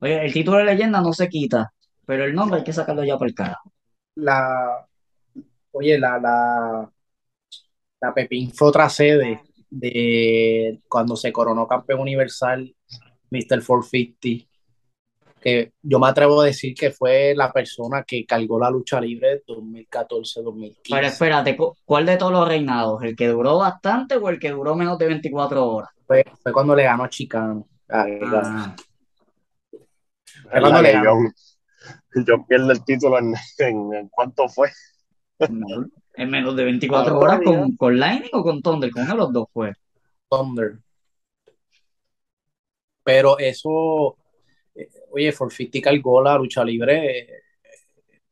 Oye, 0.00 0.22
el 0.26 0.32
título 0.34 0.58
de 0.58 0.64
leyenda 0.64 1.00
no 1.00 1.14
se 1.14 1.30
quita, 1.30 1.72
pero 2.04 2.24
el 2.24 2.34
nombre 2.34 2.58
hay 2.58 2.64
que 2.64 2.74
sacarlo 2.74 3.04
ya 3.04 3.16
por 3.16 3.26
el 3.28 3.34
cara. 3.34 3.58
la, 4.16 4.86
oye, 5.72 5.98
la, 5.98 6.18
la, 6.18 6.92
la 8.00 8.12
Pepín 8.14 8.52
fue 8.52 8.68
otra 8.68 8.88
sede 8.88 9.40
de 9.70 10.80
cuando 10.88 11.16
se 11.16 11.32
coronó 11.32 11.66
campeón 11.66 12.00
universal 12.00 12.74
Mr. 13.30 13.62
450, 13.64 14.51
que 15.42 15.72
yo 15.82 15.98
me 15.98 16.08
atrevo 16.08 16.40
a 16.40 16.46
decir 16.46 16.74
que 16.74 16.90
fue 16.90 17.34
la 17.36 17.52
persona 17.52 18.04
que 18.04 18.24
cargó 18.24 18.58
la 18.58 18.70
lucha 18.70 19.00
libre 19.00 19.42
2014-2015. 19.46 20.94
Pero 20.94 21.06
espérate, 21.06 21.56
¿cu- 21.56 21.76
¿cuál 21.84 22.06
de 22.06 22.16
todos 22.16 22.32
los 22.32 22.48
reinados? 22.48 23.02
¿El 23.02 23.16
que 23.16 23.28
duró 23.28 23.58
bastante 23.58 24.16
o 24.16 24.28
el 24.28 24.38
que 24.38 24.50
duró 24.50 24.74
menos 24.76 24.96
de 24.98 25.06
24 25.06 25.66
horas? 25.66 25.90
Fue, 26.06 26.24
fue 26.42 26.52
cuando 26.52 26.74
le 26.76 26.84
ganó 26.84 27.04
a 27.04 27.08
Chicano. 27.08 27.66
Ay, 27.88 28.18
Ah, 28.22 28.74
es 30.44 30.60
cuando 30.60 30.70
la 30.70 30.82
le 30.82 30.92
ganó. 30.92 31.10
John, 31.12 31.32
John 32.26 32.46
pierde 32.46 32.72
el 32.72 32.84
título 32.84 33.18
en, 33.18 33.34
en, 33.58 33.94
en 33.94 34.08
cuánto 34.08 34.48
fue. 34.48 34.70
no, 35.50 35.86
en 36.14 36.30
menos 36.30 36.54
de 36.56 36.64
24 36.64 37.14
Ah, 37.14 37.18
horas 37.18 37.40
con, 37.44 37.76
con 37.76 37.98
Lightning 37.98 38.30
o 38.32 38.42
con 38.42 38.62
Thunder, 38.62 38.90
con 38.90 39.02
uno 39.02 39.12
de 39.12 39.18
los 39.18 39.32
dos 39.32 39.46
fue. 39.52 39.72
Thunder. 40.30 40.78
Pero 43.04 43.38
eso, 43.38 44.16
oye, 45.12 45.32
Forfiti 45.32 45.80
cargó 45.80 46.22
la 46.22 46.36
lucha 46.36 46.64
libre 46.64 47.20
eh, 47.20 47.42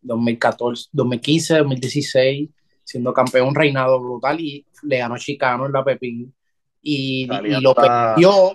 2014, 0.00 0.88
2015, 0.92 1.58
2016, 1.58 2.50
siendo 2.82 3.12
campeón, 3.12 3.48
un 3.48 3.54
reinado 3.54 4.00
brutal 4.00 4.40
y 4.40 4.66
le 4.82 4.98
ganó 4.98 5.14
a 5.14 5.18
Chicano 5.18 5.66
en 5.66 5.72
la 5.72 5.84
Pepín. 5.84 6.34
Y, 6.82 7.26
lo 7.60 7.74
perdió, 7.74 8.52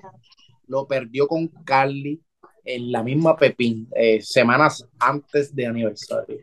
lo 0.67 0.87
perdió 0.87 1.27
con 1.27 1.47
Carly 1.63 2.19
en 2.63 2.91
la 2.91 3.03
misma 3.03 3.37
Pepín, 3.37 3.87
eh, 3.95 4.19
semanas 4.21 4.87
antes 4.99 5.55
de 5.55 5.67
aniversario. 5.67 6.39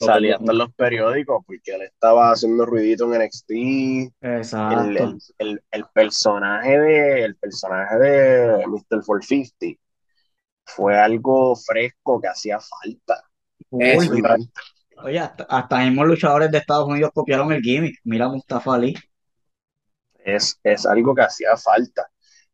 Lo 0.00 0.06
Salía 0.06 0.32
perdió. 0.32 0.36
hasta 0.36 0.52
en 0.52 0.58
los 0.58 0.74
periódicos 0.74 1.44
porque 1.46 1.74
él 1.74 1.82
estaba 1.82 2.32
haciendo 2.32 2.66
ruidito 2.66 3.14
en 3.14 3.22
NXT. 3.22 3.50
El, 3.50 4.12
Exacto. 4.20 4.80
el, 4.80 5.18
el, 5.38 5.62
el 5.70 5.84
personaje 5.94 6.78
de 6.78 7.24
el 7.24 7.36
personaje 7.36 7.96
de 7.96 8.66
Mr. 8.66 9.04
450 9.06 9.85
fue 10.66 10.98
algo 10.98 11.56
fresco 11.56 12.20
que 12.20 12.28
hacía 12.28 12.58
falta. 12.60 13.22
Eso. 14.04 14.12
Oye, 15.04 15.18
hasta, 15.18 15.44
hasta 15.44 15.78
mismos 15.78 16.06
luchadores 16.06 16.50
de 16.50 16.58
Estados 16.58 16.88
Unidos 16.88 17.10
copiaron 17.14 17.52
el 17.52 17.62
gimmick. 17.62 17.98
Mira 18.04 18.26
a 18.26 18.28
Mustafa 18.30 18.74
Ali. 18.74 18.94
Es, 20.24 20.58
es 20.62 20.86
algo 20.86 21.14
que 21.14 21.22
hacía 21.22 21.56
falta. 21.56 22.08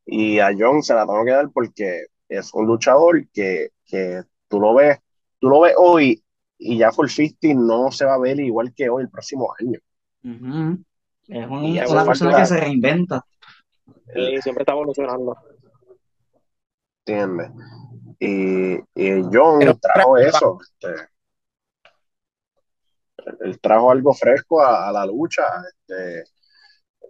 Y 0.05 0.39
a 0.41 0.51
John 0.57 0.83
se 0.83 0.95
la 0.95 1.07
tengo 1.07 1.25
que 1.25 1.31
dar 1.31 1.49
porque 1.53 2.07
es 2.29 2.53
un 2.55 2.67
luchador 2.67 3.27
que, 3.33 3.69
que 3.87 4.23
tú 4.49 4.61
lo 4.61 4.75
ves, 4.75 4.99
tú 5.39 5.49
lo 5.49 5.61
ves 5.61 5.75
hoy 5.79 6.23
y 6.59 6.79
ya 6.79 6.91
450 6.91 7.61
no 7.61 7.91
se 7.93 8.05
va 8.05 8.15
a 8.15 8.19
ver 8.19 8.39
igual 8.41 8.73
que 8.75 8.89
hoy 8.91 9.05
el 9.05 9.11
próximo 9.11 9.55
año. 9.61 9.79
Es 11.29 11.47
un- 11.49 11.93
una 11.93 12.05
persona 12.05 12.33
falta- 12.33 12.43
que 12.43 12.47
se 12.47 12.61
reinventa. 12.61 13.25
Y 14.15 14.43
siempre 14.43 14.63
está 14.63 14.73
evolucionando. 14.73 15.37
¿Entiendes? 17.07 17.51
Y, 18.25 18.75
y 18.95 19.23
John 19.33 19.59
Pero- 19.59 19.79
trajo 19.79 20.17
eso. 20.17 20.59
este, 20.63 21.09
él 23.41 23.61
trajo 23.61 23.91
algo 23.91 24.15
fresco 24.15 24.61
a, 24.63 24.89
a 24.89 24.93
la 24.93 25.07
lucha. 25.07 25.43
Este, 25.69 26.25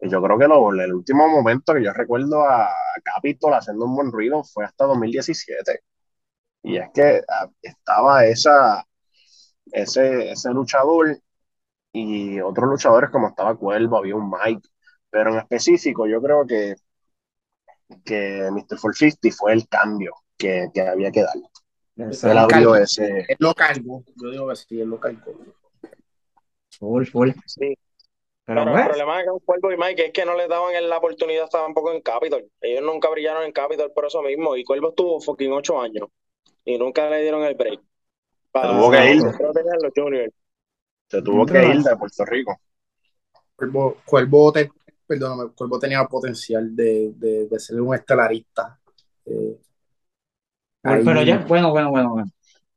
yo 0.02 0.22
creo 0.22 0.38
que 0.38 0.48
lo- 0.48 0.70
el 0.72 0.94
último 0.94 1.28
momento 1.28 1.74
que 1.74 1.84
yo 1.84 1.92
recuerdo 1.92 2.42
a 2.44 2.68
Capitol 3.04 3.54
haciendo 3.54 3.84
un 3.86 3.94
buen 3.96 4.12
ruido 4.12 4.42
fue 4.44 4.64
hasta 4.64 4.86
2017. 4.86 5.80
Y 6.62 6.76
es 6.78 6.90
que 6.94 7.22
ah, 7.28 7.48
estaba 7.62 8.24
esa, 8.26 8.84
ese, 9.72 10.32
ese 10.32 10.50
luchador 10.50 11.18
y 11.92 12.40
otros 12.40 12.68
luchadores 12.70 13.10
como 13.10 13.28
estaba 13.28 13.56
Cuervo, 13.56 13.98
había 13.98 14.16
un 14.16 14.30
Mike. 14.30 14.68
Pero 15.10 15.32
en 15.32 15.38
específico 15.40 16.06
yo 16.06 16.22
creo 16.22 16.46
que, 16.46 16.76
que 18.04 18.48
Mr. 18.50 18.78
450 18.80 19.30
fue 19.36 19.52
el 19.52 19.68
cambio 19.68 20.14
que, 20.42 20.68
que 20.74 20.80
había 20.80 21.10
que 21.12 21.22
dar. 21.22 21.34
Él 21.96 22.38
abrió 22.38 22.74
ese. 22.74 23.20
Él 23.28 23.36
lo 23.38 23.54
cargó, 23.54 24.02
yo 24.16 24.30
digo 24.30 24.48
que 24.48 24.56
sí, 24.56 24.80
él 24.80 24.88
lo 24.88 24.98
cargó. 24.98 25.32
Full, 26.78 27.06
full. 27.06 27.30
Sí. 27.46 27.76
Pero 28.44 28.64
Pero 28.64 28.70
el 28.70 28.72
pues, 28.72 28.86
problema 28.88 29.20
es 29.20 29.26
que 29.26 29.44
Cuervo 29.44 29.72
y 29.72 29.76
Mike 29.76 30.06
es 30.06 30.12
que 30.12 30.24
no 30.24 30.36
les 30.36 30.48
daban 30.48 30.88
la 30.88 30.98
oportunidad 30.98 31.48
tampoco 31.48 31.92
en 31.92 32.00
Capitol. 32.00 32.44
Ellos 32.60 32.82
nunca 32.82 33.08
brillaron 33.08 33.44
en 33.44 33.52
Capitol 33.52 33.92
por 33.94 34.06
eso 34.06 34.20
mismo. 34.20 34.56
Y 34.56 34.64
Cuervo 34.64 34.88
estuvo 34.88 35.20
fucking 35.20 35.52
ocho 35.52 35.80
años. 35.80 36.08
Y 36.64 36.76
nunca 36.76 37.08
le 37.08 37.22
dieron 37.22 37.44
el 37.44 37.54
break. 37.54 37.80
Para, 38.50 38.72
tuvo 38.72 38.90
que 38.90 39.14
ir. 39.14 39.22
los 39.22 39.92
juniors. 39.94 40.34
Se 41.08 41.22
tuvo 41.22 41.46
que 41.46 41.64
ir 41.64 41.82
de 41.82 41.96
Puerto 41.96 42.24
Rico. 42.24 42.60
Cuervo, 43.54 43.96
Cuervo, 44.04 44.52
te- 44.52 44.72
perdóname, 45.06 45.52
Cuervo 45.52 45.78
tenía 45.78 46.04
potencial 46.06 46.74
de, 46.74 47.12
de, 47.14 47.46
de 47.46 47.60
ser 47.60 47.80
un 47.80 47.94
estelarista. 47.94 48.80
Eh, 49.24 49.56
ahí- 50.82 51.04
pero 51.04 51.22
ya, 51.22 51.38
bueno, 51.48 51.70
bueno, 51.70 51.90
bueno, 51.90 52.10
bueno. 52.10 52.30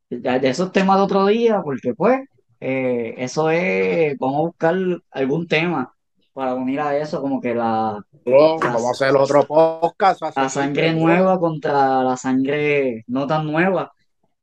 Ya, 0.10 0.40
ya 0.40 0.50
esos 0.50 0.72
temas 0.72 0.98
de 0.98 1.04
otro 1.04 1.26
día, 1.26 1.62
porque 1.64 1.94
pues, 1.94 2.22
eh, 2.60 3.16
eso 3.18 3.50
es, 3.50 4.18
vamos 4.20 4.36
a 4.38 4.42
buscar 4.48 4.76
algún 5.12 5.48
tema 5.48 5.94
para 6.34 6.54
unir 6.54 6.80
a 6.82 6.98
eso, 6.98 7.22
como 7.22 7.42
que 7.42 7.56
la, 7.56 8.04
Luego 8.26 8.60
vamos 8.60 8.86
a 8.86 8.92
hacer 8.92 9.16
otro 9.16 9.46
podcast. 9.46 10.22
la 10.36 10.50
sangre 10.50 10.94
nueva 10.94 11.40
contra 11.40 12.04
la 12.04 12.18
sangre 12.18 13.04
no 13.08 13.26
tan 13.28 13.46
nueva. 13.46 13.92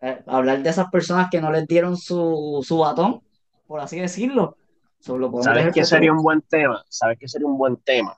Eh, 0.01 0.23
hablar 0.27 0.63
de 0.63 0.71
esas 0.71 0.89
personas 0.91 1.29
que 1.31 1.41
no 1.41 1.53
les 1.53 1.67
dieron 1.67 1.97
su, 1.97 2.61
su 2.67 2.79
batón, 2.79 3.21
por 3.67 3.81
así 3.81 4.01
decirlo. 4.01 4.57
Eso 5.01 5.19
lo 5.19 5.31
podemos 5.31 5.45
¿Sabes 5.45 5.75
qué 5.75 5.85
sería 5.85 6.13
un 6.13 6.23
buen 6.23 6.43
tema? 6.43 6.83
¿Sabes 6.89 7.19
qué 7.19 7.29
sería 7.29 7.47
un 7.47 7.59
buen 7.59 7.77
tema? 7.77 8.17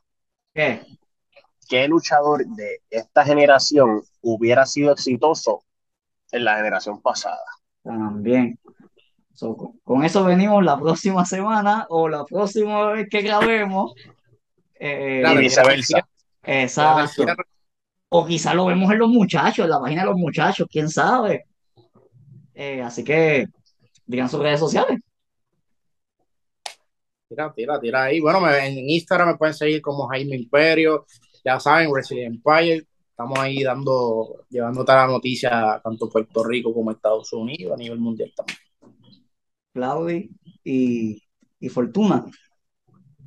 ¿Qué? 0.54 0.80
¿Qué 1.68 1.88
luchador 1.88 2.44
de 2.46 2.82
esta 2.90 3.24
generación 3.24 4.02
hubiera 4.20 4.66
sido 4.66 4.92
exitoso 4.92 5.64
en 6.32 6.44
la 6.44 6.56
generación 6.56 7.00
pasada? 7.00 7.44
También. 7.82 8.58
So, 9.32 9.56
con, 9.56 9.78
con 9.82 10.04
eso 10.04 10.24
venimos 10.24 10.64
la 10.64 10.78
próxima 10.78 11.24
semana 11.24 11.86
o 11.88 12.08
la 12.08 12.24
próxima 12.24 12.92
vez 12.92 13.08
que 13.10 13.22
grabemos. 13.22 13.94
Eh, 14.78 15.22
Y 15.26 15.36
viceversa. 15.38 16.06
exacto. 16.42 17.24
O 18.10 18.24
quizá 18.26 18.54
lo 18.54 18.66
vemos 18.66 18.92
en 18.92 18.98
los 18.98 19.08
muchachos, 19.08 19.64
en 19.64 19.70
la 19.70 19.80
página 19.80 20.02
de 20.02 20.08
los 20.08 20.16
muchachos, 20.18 20.68
quién 20.70 20.88
sabe. 20.88 21.46
Eh, 22.54 22.80
así 22.80 23.02
que 23.02 23.46
digan 24.06 24.28
sus 24.28 24.40
redes 24.40 24.60
sociales. 24.60 25.00
Tira, 27.28 27.52
tira, 27.52 27.80
tira 27.80 28.04
ahí. 28.04 28.20
Bueno, 28.20 28.40
me, 28.40 28.56
en 28.66 28.88
Instagram 28.90 29.28
me 29.28 29.36
pueden 29.36 29.54
seguir 29.54 29.80
como 29.82 30.06
Jaime 30.06 30.36
Imperio. 30.36 31.06
Ya 31.44 31.60
saben, 31.60 31.94
Resident 31.94 32.36
Empire. 32.36 32.86
Estamos 33.10 33.38
ahí 33.38 33.62
dando, 33.62 34.44
llevándote 34.48 34.92
la 34.92 35.06
noticia 35.06 35.80
tanto 35.84 36.08
Puerto 36.08 36.42
Rico 36.42 36.74
como 36.74 36.90
Estados 36.90 37.32
Unidos 37.32 37.74
a 37.74 37.76
nivel 37.76 38.00
mundial 38.00 38.32
también. 38.34 38.58
Claudi 39.72 40.30
y, 40.64 41.22
y 41.60 41.68
Fortuna. 41.68 42.24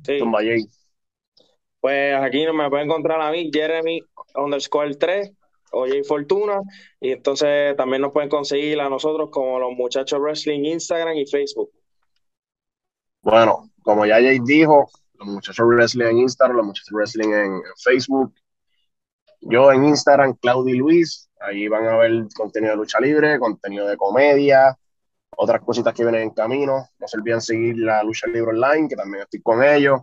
Sí. 0.04 0.18
Tumba 0.18 0.40
Jay. 0.40 0.66
Pues 1.80 2.14
aquí 2.16 2.44
no 2.44 2.52
me 2.52 2.68
pueden 2.68 2.86
encontrar 2.86 3.20
a 3.20 3.30
mí, 3.30 3.50
Jeremy 3.52 4.00
underscore 4.34 4.94
3 4.94 5.32
o 5.72 5.86
Jay 5.86 6.02
Fortuna. 6.02 6.60
Y 7.00 7.12
entonces 7.12 7.76
también 7.76 8.02
nos 8.02 8.12
pueden 8.12 8.28
conseguir 8.28 8.80
a 8.80 8.88
nosotros 8.88 9.30
como 9.30 9.58
los 9.58 9.72
muchachos 9.72 10.20
wrestling 10.20 10.64
Instagram 10.64 11.16
y 11.16 11.26
Facebook. 11.26 11.70
Bueno, 13.22 13.70
como 13.82 14.06
ya 14.06 14.16
Jay 14.16 14.38
dijo, 14.44 14.90
los 15.18 15.28
muchachos 15.28 15.66
wrestling 15.66 16.06
en 16.06 16.18
Instagram, 16.18 16.56
los 16.56 16.66
muchachos 16.66 16.92
wrestling 16.92 17.32
en, 17.32 17.62
Facebook. 17.82 18.34
Yo 19.40 19.72
en 19.72 19.84
Instagram, 19.84 20.34
Claudi 20.34 20.74
Luis, 20.74 21.28
ahí 21.40 21.68
van 21.68 21.86
a 21.86 21.96
ver 21.96 22.26
contenido 22.34 22.72
de 22.72 22.76
lucha 22.76 23.00
libre, 23.00 23.38
contenido 23.38 23.86
de 23.86 23.96
comedia, 23.96 24.76
otras 25.36 25.62
cositas 25.62 25.94
que 25.94 26.02
vienen 26.02 26.22
en 26.22 26.30
camino. 26.30 26.88
No 26.98 27.08
se 27.08 27.16
olviden 27.18 27.40
seguir 27.40 27.78
la 27.78 28.02
lucha 28.02 28.26
libre 28.26 28.50
online, 28.50 28.88
que 28.88 28.96
también 28.96 29.22
estoy 29.22 29.40
con 29.42 29.62
ellos. 29.62 30.00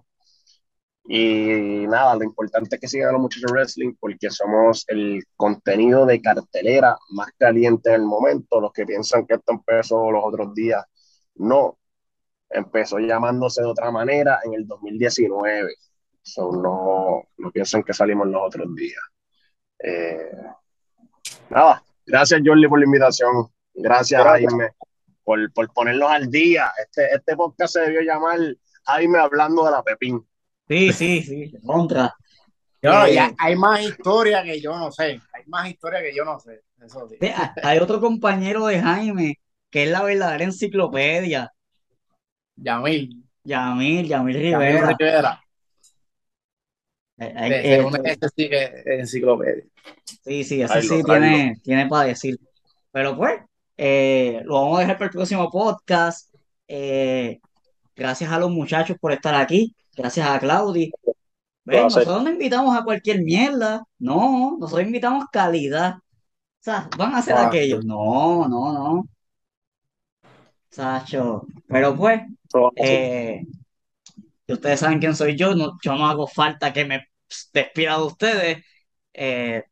Y 1.07 1.85
nada, 1.87 2.15
lo 2.15 2.23
importante 2.23 2.75
es 2.75 2.81
que 2.81 2.87
sigan 2.87 3.13
los 3.13 3.21
muchachos 3.21 3.51
wrestling 3.51 3.93
porque 3.99 4.31
somos 4.31 4.85
el 4.87 5.23
contenido 5.35 6.05
de 6.05 6.19
cartelera 6.19 6.97
más 7.11 7.29
caliente 7.37 7.89
en 7.89 7.95
el 7.95 8.07
momento. 8.07 8.59
Los 8.59 8.71
que 8.73 8.85
piensan 8.85 9.25
que 9.27 9.35
esto 9.35 9.53
empezó 9.53 10.11
los 10.11 10.23
otros 10.25 10.53
días, 10.55 10.83
no. 11.35 11.77
Empezó 12.55 12.99
llamándose 12.99 13.61
de 13.61 13.67
otra 13.67 13.91
manera 13.91 14.39
en 14.43 14.53
el 14.53 14.67
2019. 14.67 15.73
So, 16.21 16.51
no, 16.51 17.23
no 17.37 17.51
piensen 17.51 17.83
que 17.83 17.93
salimos 17.93 18.27
los 18.27 18.41
otros 18.41 18.73
días. 18.75 19.01
Eh, 19.79 20.31
nada, 21.49 21.83
gracias 22.05 22.41
Jordi 22.43 22.67
por 22.67 22.79
la 22.79 22.85
invitación. 22.85 23.47
Gracias, 23.73 24.23
Gracias. 24.23 24.51
Jaime 24.51 24.71
por, 25.25 25.51
por 25.51 25.73
ponernos 25.73 26.09
al 26.09 26.29
día. 26.29 26.71
Este, 26.81 27.13
este 27.13 27.35
podcast 27.35 27.73
se 27.73 27.81
debió 27.81 28.01
llamar 28.01 28.39
Jaime 28.85 29.19
hablando 29.19 29.65
de 29.65 29.71
la 29.71 29.83
Pepín. 29.83 30.25
Sí, 30.69 30.93
sí, 30.93 31.21
sí. 31.23 31.53
Contra. 31.65 32.15
Eh, 32.81 33.13
y 33.13 33.17
hay, 33.37 33.55
más 33.55 33.81
historia 33.81 34.43
que 34.43 34.61
yo 34.61 34.77
no 34.77 34.91
sé. 34.91 35.19
Hay 35.33 35.43
más 35.47 35.67
historia 35.67 36.01
que 36.01 36.15
yo 36.15 36.23
no 36.23 36.39
sé. 36.39 36.61
Eso 36.79 37.07
sí. 37.09 37.17
Vea, 37.19 37.53
Hay 37.63 37.79
otro 37.79 37.99
compañero 37.99 38.67
de 38.67 38.79
Jaime 38.79 39.39
que 39.71 39.83
es 39.83 39.89
la 39.89 40.03
verdadera 40.03 40.43
enciclopedia. 40.43 41.51
Yamil. 42.55 43.23
Yamil, 43.43 44.07
Yamil 44.07 44.07
Yamil 44.07 44.35
Rivera. 44.35 44.95
Rivera. 44.97 45.41
Eh, 47.17 47.33
eh, 47.37 47.79
eh, 47.79 48.01
este 48.03 48.27
sí 48.35 48.49
que 48.49 48.63
es 48.63 48.85
enciclopedia. 48.85 49.63
Sí, 50.23 50.43
sí, 50.43 50.61
ese 50.61 50.81
sí 50.81 51.03
tiene, 51.03 51.55
tiene 51.63 51.87
para 51.87 52.07
decir. 52.07 52.37
Pero 52.91 53.15
pues, 53.15 53.39
eh, 53.77 54.41
lo 54.45 54.55
vamos 54.55 54.77
a 54.77 54.81
dejar 54.81 54.97
para 54.97 55.05
el 55.05 55.11
próximo 55.11 55.49
podcast. 55.49 56.33
Eh, 56.67 57.39
gracias 57.95 58.31
a 58.31 58.39
los 58.39 58.51
muchachos 58.51 58.97
por 58.99 59.11
estar 59.11 59.35
aquí. 59.35 59.75
Gracias 59.95 60.27
a 60.27 60.39
Claudi. 60.39 60.91
Ven, 61.63 61.83
nosotros 61.83 62.23
no 62.23 62.29
invitamos 62.29 62.77
a 62.77 62.83
cualquier 62.83 63.21
mierda. 63.21 63.83
No, 63.97 64.57
nosotros 64.59 64.85
invitamos 64.85 65.25
calidad. 65.31 65.95
O 65.95 66.01
sea, 66.59 66.89
van 66.97 67.13
a 67.13 67.19
hacer 67.19 67.35
Ah. 67.35 67.47
aquello. 67.47 67.81
No, 67.81 68.47
no, 68.47 68.73
no. 68.73 69.07
Sacho. 70.69 71.45
Pero 71.67 71.95
pues, 71.95 72.21
eh, 72.75 73.41
y 74.47 74.53
ustedes 74.53 74.79
saben 74.79 74.99
quién 74.99 75.15
soy 75.15 75.35
yo. 75.35 75.55
No, 75.55 75.77
yo 75.83 75.95
no 75.95 76.07
hago 76.07 76.27
falta 76.27 76.71
que 76.73 76.85
me 76.85 77.05
despida 77.53 77.97
de 77.97 78.03
ustedes. 78.03 78.63
Eh, 79.13 79.63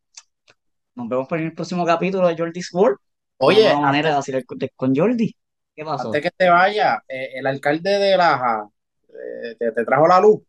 nos 0.96 1.10
vemos 1.10 1.28
por 1.28 1.40
el 1.40 1.54
próximo 1.54 1.86
capítulo 1.86 2.28
de 2.28 2.36
Jordi's 2.38 2.70
World. 2.74 2.98
Oye, 3.38 3.72
Una 3.72 3.80
manera 3.88 4.10
de 4.12 4.16
hacer 4.18 4.36
el 4.36 4.46
con- 4.46 4.60
con 4.76 4.96
Jordi. 4.96 5.36
¿Qué 5.76 5.84
pasó? 5.84 6.08
antes 6.08 6.22
que 6.22 6.32
te 6.32 6.50
vaya, 6.50 7.02
eh, 7.08 7.30
el 7.36 7.48
alcalde 7.48 7.90
de 7.98 8.16
Laja 8.18 8.68
eh, 9.10 9.56
te, 9.58 9.72
te 9.72 9.86
trajo 9.86 10.08
la 10.08 10.20
luz. 10.20 10.42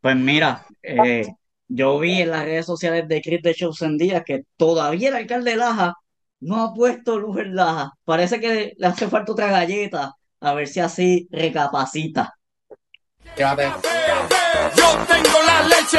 Pues 0.00 0.16
mira, 0.16 0.66
eh, 0.82 1.26
yo 1.68 1.98
vi 1.98 2.22
en 2.22 2.30
las 2.30 2.44
redes 2.44 2.66
sociales 2.66 3.06
de 3.08 3.20
Chris 3.20 3.42
de 3.42 3.54
Chosen 3.54 3.98
Díaz 3.98 4.22
que 4.24 4.44
todavía 4.56 5.08
el 5.10 5.16
alcalde 5.16 5.50
de 5.52 5.56
Laja 5.56 5.94
no 6.40 6.62
ha 6.62 6.72
puesto 6.72 7.18
luz 7.18 7.38
en 7.40 7.54
Laja. 7.56 7.92
Parece 8.04 8.40
que 8.40 8.72
le 8.76 8.86
hace 8.86 9.08
falta 9.08 9.32
otra 9.32 9.50
galleta. 9.50 10.14
A 10.40 10.54
ver 10.54 10.68
si 10.68 10.80
así 10.80 11.28
recapacita. 11.30 12.34
Llévate. 13.36 13.72
Yo 14.74 14.98
tengo 15.06 15.42
la 15.46 15.62
leche. 15.62 15.98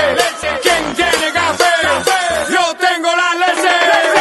¿Quién 0.61 0.95
tiene 0.95 1.31
café? 1.33 1.63
Yo 2.49 2.75
tengo 2.77 3.09
la 3.15 3.45
leche. 3.45 4.20